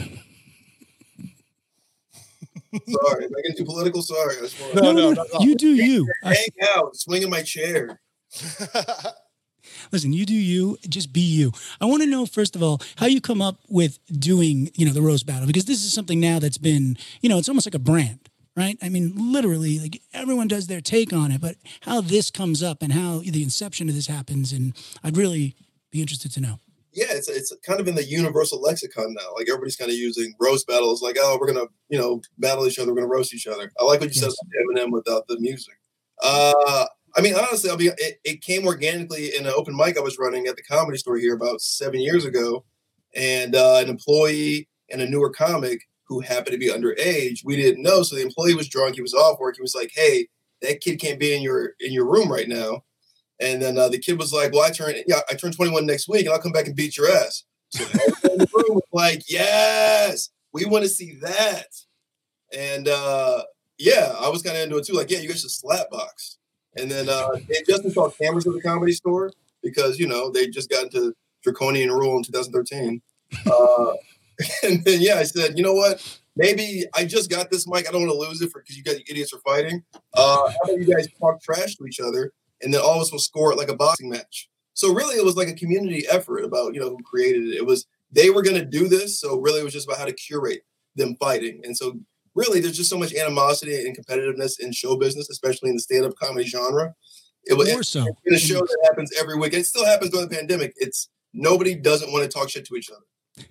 Sorry, 2.88 3.24
am 3.24 3.30
I 3.36 3.40
getting 3.42 3.56
too 3.56 3.64
political? 3.64 4.02
Sorry, 4.02 4.36
want 4.36 4.74
No, 4.76 4.92
no, 4.92 5.12
no, 5.12 5.24
no. 5.32 5.40
You 5.40 5.56
do 5.56 5.74
you. 5.74 6.06
Hang 6.22 6.36
out, 6.76 6.94
swing 6.94 7.22
in 7.22 7.30
my 7.30 7.42
chair. 7.42 8.00
listen, 9.90 10.12
you 10.12 10.24
do 10.24 10.34
you. 10.34 10.78
Just 10.88 11.12
be 11.12 11.20
you. 11.20 11.50
I 11.80 11.86
want 11.86 12.02
to 12.02 12.08
know 12.08 12.24
first 12.24 12.54
of 12.54 12.62
all 12.62 12.80
how 12.96 13.06
you 13.06 13.20
come 13.20 13.42
up 13.42 13.58
with 13.68 13.98
doing, 14.08 14.70
you 14.74 14.86
know, 14.86 14.92
the 14.92 15.02
Roast 15.02 15.26
battle 15.26 15.48
because 15.48 15.64
this 15.64 15.84
is 15.84 15.92
something 15.92 16.20
now 16.20 16.38
that's 16.38 16.58
been, 16.58 16.96
you 17.20 17.28
know, 17.28 17.38
it's 17.38 17.48
almost 17.48 17.66
like 17.66 17.74
a 17.74 17.80
brand, 17.80 18.29
right? 18.56 18.76
I 18.82 18.88
mean, 18.88 19.12
literally, 19.16 19.78
like 19.78 20.00
everyone 20.12 20.48
does 20.48 20.66
their 20.66 20.80
take 20.80 21.12
on 21.12 21.30
it, 21.32 21.40
but 21.40 21.56
how 21.82 22.00
this 22.00 22.30
comes 22.30 22.62
up 22.62 22.82
and 22.82 22.92
how 22.92 23.20
the 23.20 23.42
inception 23.42 23.88
of 23.88 23.94
this 23.94 24.06
happens, 24.06 24.52
and 24.52 24.76
I'd 25.02 25.16
really 25.16 25.54
be 25.90 26.00
interested 26.00 26.32
to 26.32 26.40
know. 26.40 26.60
Yeah, 26.92 27.06
it's 27.10 27.28
it's 27.28 27.54
kind 27.64 27.80
of 27.80 27.86
in 27.86 27.94
the 27.94 28.04
universal 28.04 28.60
lexicon 28.60 29.14
now. 29.14 29.32
Like 29.36 29.48
everybody's 29.48 29.76
kind 29.76 29.90
of 29.90 29.96
using 29.96 30.34
roast 30.40 30.66
battles. 30.66 31.02
Like, 31.02 31.16
oh, 31.20 31.38
we're 31.40 31.46
gonna 31.52 31.66
you 31.88 31.98
know 31.98 32.20
battle 32.38 32.66
each 32.66 32.78
other. 32.78 32.90
We're 32.92 32.96
gonna 33.02 33.06
roast 33.12 33.32
each 33.32 33.46
other. 33.46 33.70
I 33.80 33.84
like 33.84 34.00
what 34.00 34.14
you 34.14 34.20
Yes. 34.20 34.34
said 34.36 34.74
about 34.74 34.84
Eminem 34.88 34.92
without 34.92 35.26
the 35.28 35.38
music. 35.38 35.74
Uh, 36.22 36.86
I 37.16 37.20
mean, 37.22 37.34
honestly, 37.34 37.70
I'll 37.70 37.76
be. 37.76 37.88
It, 37.96 38.20
it 38.24 38.42
came 38.42 38.66
organically 38.66 39.34
in 39.36 39.46
an 39.46 39.52
open 39.56 39.76
mic 39.76 39.96
I 39.96 40.00
was 40.00 40.18
running 40.18 40.46
at 40.48 40.56
the 40.56 40.62
comedy 40.62 40.98
store 40.98 41.16
here 41.16 41.34
about 41.34 41.60
seven 41.60 42.00
years 42.00 42.24
ago, 42.24 42.64
and 43.14 43.54
uh, 43.54 43.78
an 43.82 43.88
employee 43.88 44.68
and 44.90 45.00
a 45.00 45.08
newer 45.08 45.30
comic 45.30 45.80
who 46.10 46.18
happened 46.20 46.52
to 46.52 46.58
be 46.58 46.68
underage. 46.68 47.44
We 47.44 47.54
didn't 47.54 47.84
know, 47.84 48.02
so 48.02 48.16
the 48.16 48.22
employee 48.22 48.56
was 48.56 48.68
drunk. 48.68 48.96
He 48.96 49.00
was 49.00 49.14
off 49.14 49.38
work. 49.38 49.54
He 49.56 49.62
was 49.62 49.76
like, 49.76 49.92
"Hey, 49.94 50.26
that 50.60 50.80
kid 50.80 51.00
can't 51.00 51.20
be 51.20 51.32
in 51.32 51.40
your 51.40 51.74
in 51.78 51.92
your 51.92 52.04
room 52.04 52.30
right 52.30 52.48
now." 52.48 52.82
And 53.38 53.62
then 53.62 53.78
uh, 53.78 53.88
the 53.88 53.98
kid 53.98 54.18
was 54.18 54.32
like, 54.32 54.52
"Well, 54.52 54.62
I 54.62 54.70
turn 54.70 54.94
yeah, 55.06 55.20
I 55.30 55.34
turn 55.34 55.52
21 55.52 55.86
next 55.86 56.08
week, 56.08 56.26
and 56.26 56.34
I'll 56.34 56.42
come 56.42 56.52
back 56.52 56.66
and 56.66 56.74
beat 56.74 56.96
your 56.96 57.10
ass." 57.10 57.44
So 57.70 57.84
the 57.84 58.48
room 58.52 58.74
was 58.74 58.82
like, 58.92 59.22
"Yes, 59.28 60.30
we 60.52 60.64
want 60.66 60.82
to 60.82 60.90
see 60.90 61.14
that." 61.22 61.68
And 62.52 62.88
uh, 62.88 63.44
yeah, 63.78 64.12
I 64.18 64.28
was 64.28 64.42
kind 64.42 64.56
of 64.56 64.64
into 64.64 64.78
it 64.78 64.86
too. 64.86 64.94
Like, 64.94 65.10
yeah, 65.10 65.20
you 65.20 65.28
guys 65.28 65.42
should 65.42 65.50
slap 65.52 65.90
box. 65.90 66.38
And 66.76 66.90
then 66.90 67.08
uh, 67.08 67.36
they 67.48 67.62
just 67.68 67.84
installed 67.84 68.18
cameras 68.18 68.46
at 68.48 68.52
the 68.52 68.60
comedy 68.60 68.92
store 68.92 69.32
because 69.62 69.98
you 69.98 70.08
know 70.08 70.30
they 70.30 70.48
just 70.48 70.68
got 70.70 70.84
into 70.84 71.14
draconian 71.44 71.92
rule 71.92 72.16
in 72.16 72.24
2013. 72.24 73.00
Uh, 73.46 73.92
and 74.62 74.84
then 74.84 75.00
yeah, 75.00 75.16
I 75.16 75.24
said, 75.24 75.56
you 75.56 75.64
know 75.64 75.74
what? 75.74 76.20
Maybe 76.36 76.84
I 76.94 77.04
just 77.04 77.28
got 77.28 77.50
this 77.50 77.66
mic. 77.66 77.88
I 77.88 77.92
don't 77.92 78.06
want 78.06 78.12
to 78.12 78.28
lose 78.28 78.40
it 78.40 78.50
for 78.50 78.60
because 78.60 78.76
you 78.76 78.82
guys 78.84 79.00
idiots 79.08 79.32
are 79.32 79.40
fighting. 79.40 79.82
Uh, 80.14 80.48
how 80.48 80.56
about 80.64 80.78
you 80.78 80.84
guys 80.84 81.08
talk 81.18 81.42
trash 81.42 81.76
to 81.76 81.86
each 81.86 82.00
other, 82.00 82.32
and 82.62 82.72
then 82.72 82.80
all 82.80 82.96
of 82.96 83.02
us 83.02 83.12
will 83.12 83.18
score 83.18 83.52
it 83.52 83.58
like 83.58 83.68
a 83.68 83.76
boxing 83.76 84.08
match. 84.08 84.48
So 84.74 84.94
really, 84.94 85.16
it 85.16 85.24
was 85.24 85.36
like 85.36 85.48
a 85.48 85.54
community 85.54 86.06
effort 86.10 86.44
about 86.44 86.74
you 86.74 86.80
know 86.80 86.90
who 86.90 86.98
created 87.04 87.48
it. 87.48 87.56
It 87.56 87.66
was 87.66 87.86
they 88.12 88.30
were 88.30 88.42
going 88.42 88.56
to 88.56 88.64
do 88.64 88.88
this, 88.88 89.20
so 89.20 89.38
really 89.38 89.60
it 89.60 89.64
was 89.64 89.72
just 89.72 89.86
about 89.86 89.98
how 89.98 90.06
to 90.06 90.12
curate 90.12 90.62
them 90.96 91.16
fighting. 91.16 91.60
And 91.64 91.76
so 91.76 91.98
really, 92.34 92.60
there's 92.60 92.76
just 92.76 92.90
so 92.90 92.98
much 92.98 93.14
animosity 93.14 93.86
and 93.86 93.96
competitiveness 93.96 94.58
in 94.58 94.72
show 94.72 94.96
business, 94.96 95.28
especially 95.30 95.70
in 95.70 95.76
the 95.76 95.82
stand-up 95.82 96.14
comedy 96.16 96.46
genre. 96.46 96.94
It 97.44 97.54
was 97.54 97.70
More 97.72 97.82
so. 97.82 98.06
in 98.26 98.34
a 98.34 98.38
show 98.38 98.60
that 98.60 98.78
happens 98.84 99.12
every 99.18 99.36
week. 99.36 99.54
It 99.54 99.66
still 99.66 99.84
happens 99.84 100.10
during 100.10 100.28
the 100.28 100.34
pandemic. 100.34 100.74
It's 100.76 101.08
nobody 101.32 101.74
doesn't 101.74 102.12
want 102.12 102.24
to 102.24 102.28
talk 102.28 102.50
shit 102.50 102.66
to 102.66 102.76
each 102.76 102.90
other. 102.90 103.46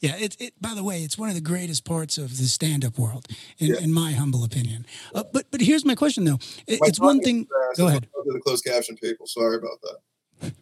Yeah, 0.00 0.16
it, 0.16 0.36
it. 0.40 0.54
By 0.60 0.74
the 0.74 0.82
way, 0.84 1.02
it's 1.02 1.16
one 1.18 1.28
of 1.28 1.34
the 1.34 1.40
greatest 1.40 1.84
parts 1.84 2.18
of 2.18 2.36
the 2.38 2.44
stand-up 2.44 2.98
world, 2.98 3.26
in, 3.58 3.68
Yeah. 3.68 3.80
in 3.80 3.92
my 3.92 4.12
humble 4.12 4.44
opinion. 4.44 4.86
Uh, 5.14 5.24
but 5.32 5.50
but 5.50 5.60
here's 5.60 5.84
my 5.84 5.94
question 5.94 6.24
though. 6.24 6.38
It- 6.66 6.80
My 6.80 6.86
it's 6.88 7.00
one 7.00 7.20
thing. 7.20 7.46
fast. 7.46 7.78
Go 7.78 7.86
ahead. 7.88 8.02
To 8.26 8.32
the 8.32 8.40
closed 8.40 8.64
caption 8.64 8.96
people, 8.96 9.26
sorry 9.26 9.56
about 9.56 9.80
that. 9.82 10.52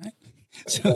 So, 0.66 0.94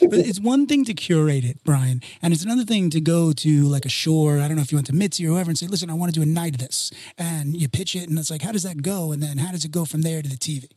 but 0.00 0.18
it's 0.18 0.38
one 0.40 0.66
thing 0.66 0.84
to 0.84 0.94
curate 0.94 1.44
it, 1.44 1.62
Brian, 1.64 2.00
and 2.22 2.32
it's 2.32 2.44
another 2.44 2.64
thing 2.64 2.90
to 2.90 3.00
go 3.00 3.32
to 3.32 3.62
like 3.64 3.84
a 3.84 3.88
shore. 3.88 4.38
I 4.40 4.46
don't 4.46 4.56
know 4.56 4.62
if 4.62 4.70
you 4.70 4.76
went 4.76 4.86
to 4.88 4.94
Mitzi 4.94 5.24
or 5.26 5.30
whoever 5.30 5.50
and 5.50 5.58
say, 5.58 5.66
"Listen, 5.66 5.90
I 5.90 5.94
want 5.94 6.12
to 6.12 6.18
do 6.18 6.22
a 6.22 6.26
night 6.26 6.54
of 6.54 6.60
this," 6.60 6.90
and 7.16 7.56
you 7.60 7.68
pitch 7.68 7.96
it, 7.96 8.08
and 8.08 8.18
it's 8.18 8.30
like, 8.30 8.42
how 8.42 8.52
does 8.52 8.62
that 8.64 8.82
go? 8.82 9.10
And 9.12 9.22
then 9.22 9.38
how 9.38 9.50
does 9.52 9.64
it 9.64 9.70
go 9.72 9.84
from 9.84 10.02
there 10.02 10.22
to 10.22 10.28
the 10.28 10.36
TV? 10.36 10.68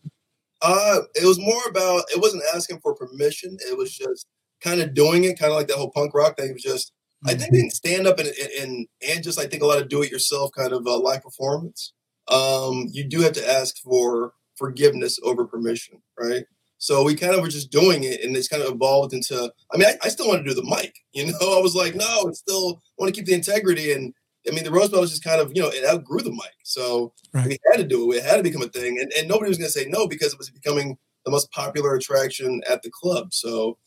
Uh, 0.64 1.02
it 1.16 1.26
was 1.26 1.40
more 1.40 1.62
about 1.70 2.04
it 2.14 2.20
wasn't 2.22 2.44
asking 2.56 2.80
for 2.80 2.94
permission. 2.96 3.58
It 3.70 3.78
was 3.78 3.92
just 3.96 4.26
kind 4.64 4.82
of 4.82 4.94
doing 4.94 5.24
it, 5.24 5.40
kind 5.40 5.52
of 5.52 5.58
like 5.58 5.68
that 5.68 5.78
whole 5.78 5.92
punk 5.92 6.14
rock 6.14 6.38
thing. 6.38 6.50
It 6.50 6.54
was 6.54 6.64
just 6.64 6.94
I 7.26 7.36
think 7.36 7.54
in 7.54 7.70
stand 7.70 8.08
up 8.08 8.18
and, 8.20 8.30
and 8.60 8.88
and 9.08 9.24
just 9.24 9.40
I 9.40 9.46
think 9.46 9.62
a 9.62 9.68
lot 9.68 9.82
of 9.82 9.90
do 9.90 10.02
it 10.02 10.12
yourself 10.12 10.52
kind 10.58 10.74
of 10.74 10.86
uh, 10.88 10.98
live 11.00 11.22
performance. 11.24 11.94
Um, 12.28 12.88
you 12.92 13.04
do 13.04 13.22
have 13.22 13.34
to 13.34 13.48
ask 13.50 13.78
for 13.78 14.34
forgiveness 14.58 15.20
over 15.24 15.46
permission, 15.46 16.02
right? 16.20 16.46
So 16.78 17.04
we 17.04 17.14
kind 17.14 17.36
of 17.36 17.42
were 17.42 17.48
just 17.48 17.70
doing 17.72 18.04
it, 18.06 18.22
and 18.24 18.36
it's 18.36 18.48
kind 18.48 18.64
of 18.64 18.74
evolved 18.74 19.14
into. 19.14 19.52
I 19.72 19.78
mean, 19.78 19.88
I, 19.88 19.98
I 20.04 20.10
still 20.10 20.28
want 20.28 20.44
to 20.44 20.50
do 20.50 20.56
the 20.56 20.64
mic. 20.64 20.94
You 21.14 21.26
know, 21.26 21.58
I 21.58 21.62
was 21.62 21.76
like, 21.76 21.94
no, 21.94 22.28
it's 22.28 22.40
still 22.40 22.82
I 22.98 23.04
want 23.04 23.14
to 23.14 23.20
keep 23.20 23.28
the 23.28 23.34
integrity, 23.36 23.92
and 23.92 24.14
I 24.48 24.52
mean, 24.52 24.64
the 24.64 24.72
Roast 24.72 24.92
Battle 24.92 25.02
was 25.02 25.12
just 25.12 25.24
kind 25.24 25.42
of 25.42 25.52
you 25.54 25.62
know 25.62 25.68
it 25.70 25.86
outgrew 25.86 26.22
the 26.22 26.32
mic, 26.32 26.56
so 26.64 27.14
Right. 27.34 27.48
we 27.48 27.58
had 27.72 27.78
to 27.78 27.84
do 27.88 28.12
it. 28.12 28.18
It 28.18 28.24
had 28.24 28.38
to 28.38 28.44
become 28.44 28.62
a 28.64 28.68
thing, 28.70 28.98
and, 29.00 29.12
and 29.18 29.28
nobody 29.28 29.50
was 29.50 29.58
going 29.58 29.68
to 29.72 29.78
say 29.80 29.86
no 29.90 30.08
because 30.08 30.32
it 30.34 30.40
was 30.40 30.50
becoming 30.50 30.98
the 31.26 31.32
most 31.32 31.52
popular 31.52 31.94
attraction 31.96 32.62
at 32.68 32.82
the 32.82 32.90
club. 32.90 33.34
So, 33.34 33.78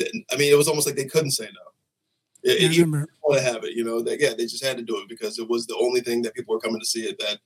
I 0.00 0.36
mean, 0.36 0.52
it 0.52 0.56
was 0.56 0.68
almost 0.68 0.86
like 0.86 0.96
they 0.96 1.04
couldn't 1.04 1.32
say 1.32 1.44
no. 1.44 1.60
It, 2.50 2.60
Yeah, 2.60 2.68
I 2.68 2.84
remember. 2.84 3.08
want 3.22 3.38
to 3.40 3.44
have 3.52 3.64
it, 3.64 3.74
you 3.74 3.84
know. 3.84 4.00
They, 4.02 4.18
yeah, 4.18 4.30
they 4.36 4.46
just 4.46 4.64
had 4.64 4.76
to 4.78 4.82
do 4.82 4.98
it 4.98 5.08
because 5.08 5.38
it 5.38 5.48
was 5.48 5.66
the 5.66 5.76
only 5.76 6.00
thing 6.00 6.22
that 6.22 6.34
people 6.34 6.54
were 6.54 6.60
coming 6.60 6.80
to 6.80 6.86
see 6.86 7.08
at 7.08 7.18
that 7.18 7.38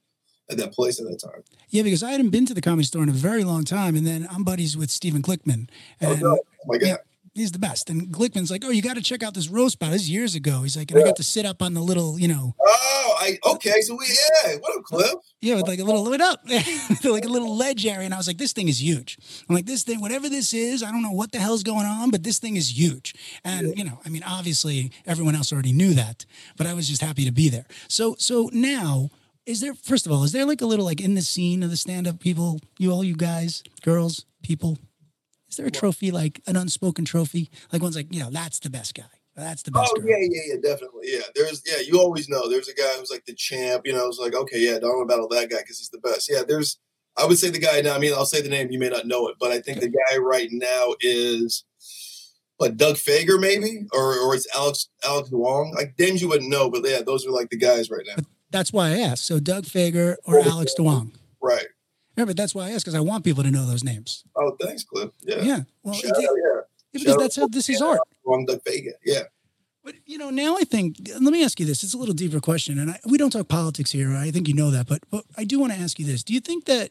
at 0.48 0.56
that 0.58 0.72
place 0.72 1.00
at 1.00 1.06
that 1.06 1.18
time. 1.20 1.42
Yeah, 1.70 1.82
because 1.82 2.02
I 2.04 2.12
hadn't 2.12 2.30
been 2.30 2.46
to 2.46 2.54
the 2.54 2.60
comedy 2.62 2.84
store 2.84 3.02
in 3.02 3.08
a 3.08 3.12
very 3.12 3.42
long 3.44 3.64
time, 3.64 3.96
and 3.96 4.06
then 4.06 4.28
I'm 4.30 4.44
buddies 4.44 4.76
with 4.76 4.90
Stephen 4.90 5.20
Glickman, 5.22 5.68
Oh, 6.00 6.12
and 6.12 6.20
no. 6.22 6.28
oh 6.36 6.44
my 6.66 6.78
god! 6.78 6.86
yeah, 6.86 6.96
he's 7.36 7.52
the 7.52 7.58
best. 7.58 7.90
And 7.90 8.08
Glickman's 8.12 8.50
like, 8.50 8.64
"Oh, 8.64 8.70
you 8.70 8.82
got 8.82 8.96
to 8.96 9.02
check 9.02 9.22
out 9.22 9.34
this 9.34 9.48
roast 9.48 9.78
battle." 9.78 9.92
This 9.92 10.02
is 10.02 10.10
years 10.10 10.34
ago. 10.34 10.62
He's 10.62 10.76
like, 10.76 10.90
and 10.90 11.00
I 11.00 11.04
got 11.04 11.16
to 11.16 11.22
sit 11.22 11.46
up 11.46 11.62
on 11.62 11.74
the 11.74 11.80
little, 11.80 12.18
you 12.18 12.28
know, 12.28 12.54
Oh, 12.60 13.16
I 13.20 13.38
okay. 13.52 13.80
So 13.82 13.94
we 13.96 14.06
yeah. 14.08 14.56
What 14.56 14.76
up, 14.78 14.84
Cliff? 14.84 15.14
yeah, 15.40 15.54
with 15.56 15.68
like 15.68 15.78
a 15.78 15.84
little 15.84 16.02
lit 16.02 16.20
up, 16.20 16.40
like 17.04 17.24
a 17.24 17.28
little 17.28 17.56
ledge 17.56 17.86
area. 17.86 18.04
And 18.04 18.14
I 18.14 18.16
was 18.16 18.26
like, 18.26 18.38
"This 18.38 18.52
thing 18.52 18.68
is 18.68 18.82
huge." 18.82 19.18
I'm 19.48 19.54
like, 19.54 19.66
"This 19.66 19.84
thing, 19.84 20.00
whatever 20.00 20.28
this 20.28 20.52
is, 20.52 20.82
I 20.82 20.90
don't 20.90 21.02
know 21.02 21.12
what 21.12 21.32
the 21.32 21.38
hell's 21.38 21.62
going 21.62 21.86
on, 21.86 22.10
but 22.10 22.22
this 22.22 22.38
thing 22.38 22.56
is 22.56 22.76
huge." 22.78 23.14
And 23.44 23.76
you 23.76 23.84
know, 23.84 24.00
I 24.04 24.08
mean, 24.08 24.22
obviously 24.24 24.90
everyone 25.06 25.34
else 25.36 25.52
already 25.52 25.72
knew 25.72 25.94
that, 25.94 26.26
but 26.56 26.66
I 26.66 26.74
was 26.74 26.88
just 26.88 27.02
happy 27.02 27.24
to 27.24 27.32
be 27.32 27.48
there. 27.48 27.66
So, 27.88 28.16
so 28.18 28.50
now. 28.52 29.10
Is 29.46 29.60
there 29.60 29.74
first 29.74 30.06
of 30.06 30.10
all, 30.12 30.24
is 30.24 30.32
there 30.32 30.44
like 30.44 30.60
a 30.60 30.66
little 30.66 30.84
like 30.84 31.00
in 31.00 31.14
the 31.14 31.22
scene 31.22 31.62
of 31.62 31.70
the 31.70 31.76
stand-up 31.76 32.18
people, 32.18 32.58
you 32.80 32.90
all 32.90 33.04
you 33.04 33.14
guys, 33.14 33.62
girls, 33.84 34.26
people, 34.42 34.76
is 35.56 35.58
there 35.58 35.66
a 35.66 35.70
trophy 35.70 36.10
like 36.10 36.42
an 36.46 36.54
unspoken 36.54 37.06
trophy? 37.06 37.50
Like 37.72 37.80
one's 37.80 37.96
like, 37.96 38.12
you 38.12 38.20
know, 38.20 38.28
that's 38.28 38.58
the 38.58 38.68
best 38.68 38.94
guy. 38.94 39.04
That's 39.34 39.62
the 39.62 39.70
best 39.70 39.90
Oh 39.96 40.00
girl. 40.00 40.10
yeah, 40.10 40.16
yeah, 40.20 40.42
yeah, 40.48 40.56
definitely. 40.62 41.04
Yeah, 41.04 41.22
there's 41.34 41.62
yeah. 41.64 41.78
You 41.78 41.98
always 41.98 42.28
know 42.28 42.46
there's 42.50 42.68
a 42.68 42.74
guy 42.74 42.90
who's 42.98 43.10
like 43.10 43.24
the 43.24 43.32
champ. 43.32 43.86
You 43.86 43.94
know, 43.94 44.06
it's 44.06 44.18
like 44.18 44.34
okay, 44.34 44.58
yeah, 44.58 44.78
don't 44.78 44.90
want 44.98 45.08
to 45.08 45.14
battle 45.14 45.28
that 45.28 45.48
guy 45.48 45.62
because 45.62 45.78
he's 45.78 45.88
the 45.88 45.96
best. 45.98 46.30
Yeah, 46.30 46.42
there's. 46.46 46.78
I 47.16 47.24
would 47.24 47.38
say 47.38 47.48
the 47.48 47.58
guy 47.58 47.80
now. 47.80 47.94
I 47.94 47.98
mean, 47.98 48.12
I'll 48.12 48.26
say 48.26 48.42
the 48.42 48.50
name. 48.50 48.70
You 48.70 48.78
may 48.78 48.90
not 48.90 49.06
know 49.06 49.28
it, 49.28 49.36
but 49.40 49.50
I 49.50 49.60
think 49.60 49.80
the 49.80 49.88
guy 49.88 50.18
right 50.18 50.48
now 50.52 50.94
is. 51.00 51.64
What 52.58 52.76
Doug 52.78 52.96
Fager 52.96 53.40
maybe, 53.40 53.86
or 53.92 54.18
or 54.18 54.34
it's 54.34 54.46
Alex 54.54 54.88
Alex 55.04 55.30
Duong? 55.30 55.74
Like 55.74 55.94
names 55.98 56.20
you 56.20 56.28
wouldn't 56.28 56.50
know, 56.50 56.70
but 56.70 56.82
yeah, 56.86 57.00
those 57.04 57.26
are 57.26 57.30
like 57.30 57.48
the 57.50 57.58
guys 57.58 57.90
right 57.90 58.04
now. 58.06 58.22
That's 58.50 58.72
why 58.72 58.88
I 58.90 58.98
asked. 58.98 59.24
So 59.24 59.40
Doug 59.40 59.64
Fager 59.64 60.16
or 60.24 60.40
Alex 60.40 60.74
Duong. 60.78 61.12
Right. 61.42 61.66
Remember, 62.16 62.34
that's 62.34 62.54
why 62.54 62.68
I 62.68 62.70
asked 62.70 62.84
because 62.84 62.94
I 62.94 63.00
want 63.00 63.24
people 63.24 63.42
to 63.42 63.50
know 63.50 63.66
those 63.66 63.84
names. 63.84 64.24
Oh, 64.34 64.56
thanks, 64.60 64.84
Cliff. 64.84 65.10
Yeah. 65.22 65.42
Yeah. 65.42 65.60
Well, 65.82 65.94
Shout 65.94 66.12
out, 66.12 66.22
yeah, 66.22 66.28
yeah. 66.36 66.60
because 66.92 67.08
Shout 67.08 67.20
that's 67.20 67.38
out 67.38 67.42
how 67.42 67.48
this 67.48 67.68
is 67.68 67.82
art. 67.82 68.00
Duong, 68.26 68.46
Doug 68.46 68.62
Fager. 68.64 68.92
Yeah. 69.04 69.24
But 69.84 69.94
you 70.04 70.18
know, 70.18 70.30
now 70.30 70.56
I 70.56 70.64
think. 70.64 70.96
Let 71.12 71.32
me 71.32 71.44
ask 71.44 71.60
you 71.60 71.66
this. 71.66 71.84
It's 71.84 71.94
a 71.94 71.98
little 71.98 72.14
deeper 72.14 72.40
question, 72.40 72.78
and 72.78 72.90
I, 72.90 73.00
we 73.06 73.18
don't 73.18 73.30
talk 73.30 73.48
politics 73.48 73.92
here. 73.92 74.16
I 74.16 74.30
think 74.30 74.48
you 74.48 74.54
know 74.54 74.70
that, 74.72 74.88
but 74.88 75.00
but 75.10 75.24
I 75.36 75.44
do 75.44 75.60
want 75.60 75.72
to 75.74 75.78
ask 75.78 75.98
you 75.98 76.06
this. 76.06 76.24
Do 76.24 76.32
you 76.34 76.40
think 76.40 76.64
that 76.64 76.90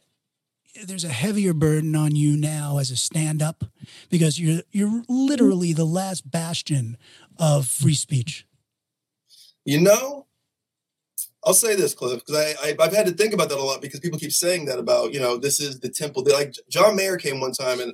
there's 0.86 1.03
a 1.03 1.10
heavier 1.10 1.53
burden 1.53 1.96
on 1.96 2.15
you 2.15 2.38
now 2.38 2.77
as 2.77 2.91
a 2.91 2.96
stand-up 2.96 3.65
because 4.10 4.39
you're 4.39 4.62
you're 4.72 5.03
literally 5.10 5.74
the 5.74 5.86
last 5.86 6.29
bastion 6.29 6.98
of 7.38 7.67
free 7.67 7.96
speech? 7.96 8.46
You 9.65 9.82
know, 9.82 10.27
I'll 11.46 11.54
say 11.54 11.75
this, 11.75 11.94
Cliff, 11.94 12.24
because 12.25 12.56
I, 12.64 12.70
I 12.70 12.75
I've 12.80 12.94
had 12.96 13.06
to 13.06 13.12
think 13.14 13.34
about 13.34 13.50
that 13.50 13.60
a 13.60 13.64
lot 13.64 13.82
because 13.82 14.00
people 14.00 14.18
keep 14.20 14.32
saying 14.32 14.66
that 14.66 14.80
about 14.80 15.14
you 15.14 15.20
know 15.20 15.38
this 15.38 15.60
is 15.60 15.80
the 15.80 15.90
temple. 15.90 16.24
They, 16.24 16.34
like 16.34 16.54
John 16.70 16.96
Mayer 16.96 17.18
came 17.18 17.40
one 17.40 17.52
time, 17.52 17.80
and 17.80 17.94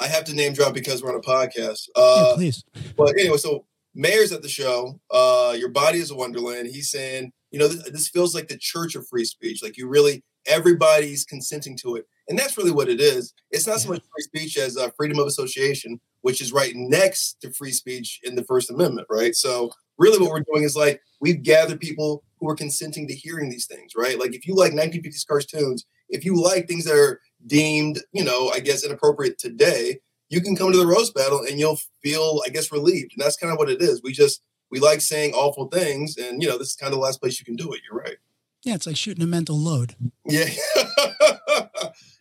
I 0.00 0.06
have 0.06 0.24
to 0.24 0.34
name 0.34 0.52
drop 0.52 0.74
because 0.74 1.02
we're 1.02 1.10
on 1.10 1.16
a 1.16 1.20
podcast. 1.20 1.88
yeah, 1.96 2.02
Uh, 2.02 2.34
please. 2.34 2.64
but 2.96 3.18
anyway, 3.18 3.38
so 3.38 3.64
Mayer's 3.94 4.32
at 4.32 4.42
the 4.42 4.48
show. 4.48 5.00
Uh, 5.10 5.54
Your 5.58 5.70
body 5.70 5.98
is 5.98 6.10
a 6.10 6.14
wonderland. 6.14 6.68
He's 6.68 6.90
saying, 6.90 7.32
you 7.50 7.58
know, 7.58 7.68
this, 7.68 7.90
this 7.90 8.08
feels 8.08 8.34
like 8.34 8.48
the 8.48 8.58
church 8.58 8.94
of 8.94 9.06
free 9.08 9.24
speech. 9.24 9.62
Like 9.62 9.76
you 9.78 9.88
really, 9.88 10.22
everybody's 10.46 11.24
consenting 11.24 11.76
to 11.78 11.96
it, 11.96 12.06
and 12.28 12.38
that's 12.38 12.58
really 12.58 12.70
what 12.70 12.88
it 12.88 13.00
is. 13.00 13.32
It's 13.50 13.66
not 13.66 13.80
so 13.80 13.88
much 13.88 14.02
free 14.02 14.22
speech 14.42 14.58
as 14.58 14.76
uh, 14.76 14.90
freedom 14.96 15.18
of 15.18 15.26
association, 15.26 16.00
which 16.20 16.40
is 16.42 16.52
right 16.52 16.72
next 16.76 17.40
to 17.40 17.52
free 17.52 17.72
speech 17.72 18.20
in 18.24 18.34
the 18.34 18.44
First 18.44 18.70
Amendment, 18.70 19.06
right? 19.10 19.34
So 19.34 19.70
really, 19.98 20.18
what 20.18 20.30
we're 20.30 20.44
doing 20.52 20.64
is 20.64 20.76
like 20.76 21.00
we've 21.20 21.42
gathered 21.42 21.80
people 21.80 22.22
who 22.40 22.48
are 22.48 22.56
consenting 22.56 23.06
to 23.08 23.14
hearing 23.14 23.50
these 23.50 23.66
things, 23.66 23.92
right? 23.96 24.18
Like 24.18 24.34
if 24.34 24.46
you 24.46 24.54
like 24.54 24.72
1950s 24.72 25.26
cartoons, 25.26 25.84
if 26.08 26.24
you 26.24 26.40
like 26.40 26.66
things 26.66 26.84
that 26.84 26.96
are 26.96 27.20
deemed, 27.46 28.02
you 28.12 28.24
know, 28.24 28.48
I 28.48 28.60
guess 28.60 28.84
inappropriate 28.84 29.38
today, 29.38 30.00
you 30.28 30.40
can 30.40 30.56
come 30.56 30.72
to 30.72 30.78
the 30.78 30.86
roast 30.86 31.14
battle 31.14 31.40
and 31.40 31.58
you'll 31.58 31.78
feel, 32.02 32.40
I 32.46 32.50
guess, 32.50 32.72
relieved. 32.72 33.12
And 33.12 33.22
that's 33.22 33.36
kind 33.36 33.52
of 33.52 33.58
what 33.58 33.70
it 33.70 33.82
is. 33.82 34.02
We 34.02 34.12
just 34.12 34.42
we 34.70 34.78
like 34.78 35.00
saying 35.00 35.34
awful 35.34 35.68
things, 35.68 36.16
and 36.16 36.42
you 36.42 36.48
know, 36.48 36.56
this 36.56 36.68
is 36.68 36.76
kind 36.76 36.92
of 36.92 36.98
the 36.98 37.04
last 37.04 37.20
place 37.20 37.40
you 37.40 37.44
can 37.44 37.56
do 37.56 37.72
it. 37.72 37.80
You're 37.88 38.00
right. 38.00 38.16
Yeah, 38.62 38.74
it's 38.74 38.86
like 38.86 38.96
shooting 38.96 39.24
a 39.24 39.26
mental 39.26 39.58
load. 39.58 39.96
Yeah. 40.24 40.48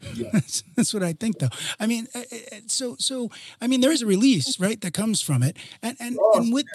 That's, 0.31 0.63
that's 0.75 0.93
what 0.93 1.03
I 1.03 1.13
think, 1.13 1.39
though. 1.39 1.49
I 1.79 1.85
mean, 1.85 2.07
uh, 2.15 2.19
uh, 2.19 2.55
so 2.67 2.95
so 2.97 3.29
I 3.61 3.67
mean, 3.67 3.81
there 3.81 3.91
is 3.91 4.01
a 4.01 4.05
release, 4.05 4.59
right, 4.59 4.79
that 4.81 4.93
comes 4.93 5.21
from 5.21 5.43
it, 5.43 5.57
and 5.83 5.97
and 5.99 6.17
and 6.35 6.53
with 6.53 6.65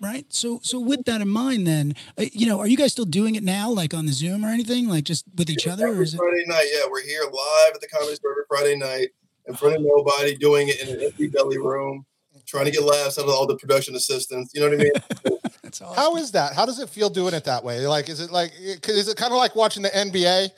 right. 0.00 0.26
So 0.28 0.60
so 0.62 0.80
with 0.80 1.04
that 1.04 1.20
in 1.20 1.28
mind, 1.28 1.66
then 1.66 1.94
uh, 2.18 2.24
you 2.32 2.46
know, 2.46 2.58
are 2.60 2.66
you 2.66 2.76
guys 2.76 2.92
still 2.92 3.04
doing 3.04 3.34
it 3.34 3.42
now, 3.42 3.70
like 3.70 3.94
on 3.94 4.06
the 4.06 4.12
Zoom 4.12 4.44
or 4.44 4.48
anything, 4.48 4.88
like 4.88 5.04
just 5.04 5.24
with 5.36 5.50
each 5.50 5.66
other, 5.66 5.86
or 5.86 5.90
Every 5.90 6.04
is 6.04 6.14
it? 6.14 6.18
Friday 6.18 6.44
night, 6.46 6.66
yeah, 6.72 6.86
we're 6.90 7.02
here 7.02 7.22
live 7.22 7.74
at 7.74 7.80
the 7.80 7.88
Comedy 7.88 8.14
Store 8.14 8.34
Friday 8.48 8.76
night 8.76 9.08
in 9.46 9.54
front 9.54 9.76
of 9.76 9.82
nobody, 9.82 10.36
doing 10.36 10.68
it 10.68 10.80
in 10.80 10.88
an 10.88 11.02
empty 11.02 11.28
belly 11.28 11.58
room, 11.58 12.04
trying 12.46 12.66
to 12.66 12.70
get 12.70 12.82
laughs 12.82 13.18
out 13.18 13.24
of 13.24 13.30
all 13.30 13.46
the 13.46 13.56
production 13.56 13.94
assistants. 13.94 14.52
You 14.54 14.60
know 14.60 14.68
what 14.68 14.80
I 14.80 14.84
mean? 14.84 15.38
That's 15.62 15.82
awesome. 15.82 15.96
How 15.96 16.16
is 16.16 16.32
that? 16.32 16.54
How 16.54 16.64
does 16.64 16.78
it 16.78 16.88
feel 16.88 17.10
doing 17.10 17.34
it 17.34 17.44
that 17.44 17.64
way? 17.64 17.86
Like, 17.86 18.08
is 18.08 18.20
it 18.20 18.30
like, 18.30 18.52
is 18.58 19.08
it 19.08 19.16
kind 19.16 19.32
of 19.32 19.38
like 19.38 19.54
watching 19.54 19.82
the 19.82 19.90
NBA 19.90 20.50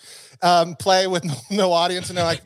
um, 0.42 0.76
play 0.76 1.06
with 1.06 1.24
no, 1.24 1.34
no 1.50 1.72
audience 1.72 2.08
and 2.08 2.18
they're 2.18 2.24
like 2.24 2.42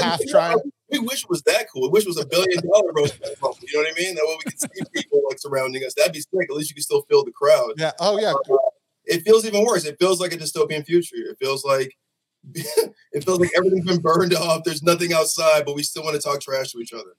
half 0.00 0.20
you 0.20 0.30
trying? 0.30 0.58
We 1.00 1.06
wish 1.06 1.24
it 1.24 1.30
was 1.30 1.42
that 1.42 1.66
cool. 1.72 1.82
We 1.82 1.88
wish 1.88 2.04
it 2.04 2.08
was 2.08 2.20
a 2.20 2.26
billion 2.26 2.60
dollar 2.72 2.92
roast. 2.92 3.18
You 3.20 3.30
know 3.40 3.48
what 3.50 3.88
I 3.88 4.00
mean? 4.00 4.14
That 4.14 4.24
way 4.26 4.36
we 4.38 4.50
could 4.50 4.60
see 4.60 4.82
people 4.94 5.22
like 5.28 5.38
surrounding 5.38 5.82
us. 5.84 5.94
That'd 5.94 6.12
be 6.12 6.20
sick. 6.20 6.48
At 6.48 6.56
least 6.56 6.70
you 6.70 6.74
can 6.74 6.82
still 6.82 7.02
feel 7.02 7.24
the 7.24 7.32
crowd. 7.32 7.72
Yeah. 7.76 7.92
Oh 8.00 8.18
yeah. 8.18 8.32
Uh, 8.32 8.56
it 9.04 9.22
feels 9.22 9.44
even 9.44 9.64
worse. 9.64 9.84
It 9.84 9.96
feels 9.98 10.20
like 10.20 10.32
a 10.32 10.36
dystopian 10.36 10.84
future. 10.86 11.16
It 11.16 11.36
feels 11.38 11.64
like 11.64 11.96
it 12.54 13.24
feels 13.24 13.40
like 13.40 13.50
everything's 13.56 13.86
been 13.86 14.00
burned 14.00 14.34
off. 14.34 14.62
There's 14.64 14.82
nothing 14.82 15.12
outside, 15.12 15.64
but 15.64 15.74
we 15.74 15.82
still 15.82 16.04
want 16.04 16.16
to 16.16 16.22
talk 16.22 16.40
trash 16.40 16.72
to 16.72 16.78
each 16.78 16.92
other. 16.92 17.16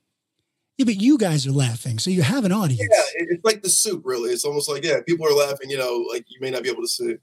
Yeah, 0.78 0.86
but 0.86 1.02
you 1.02 1.18
guys 1.18 1.48
are 1.48 1.52
laughing, 1.52 2.00
so 2.00 2.10
you 2.10 2.22
have 2.22 2.44
an 2.44 2.52
audience. 2.52 2.90
Yeah, 2.92 3.26
it's 3.30 3.46
like 3.46 3.62
the 3.64 3.70
soup, 3.70 4.02
really. 4.04 4.32
It's 4.32 4.44
almost 4.44 4.70
like 4.70 4.84
yeah, 4.84 5.00
people 5.08 5.26
are 5.26 5.34
laughing. 5.34 5.70
You 5.70 5.78
know, 5.78 6.06
like 6.12 6.26
you 6.28 6.40
may 6.42 6.52
not 6.52 6.64
be 6.64 6.70
able 6.70 6.82
to 6.82 6.88
see. 6.88 7.16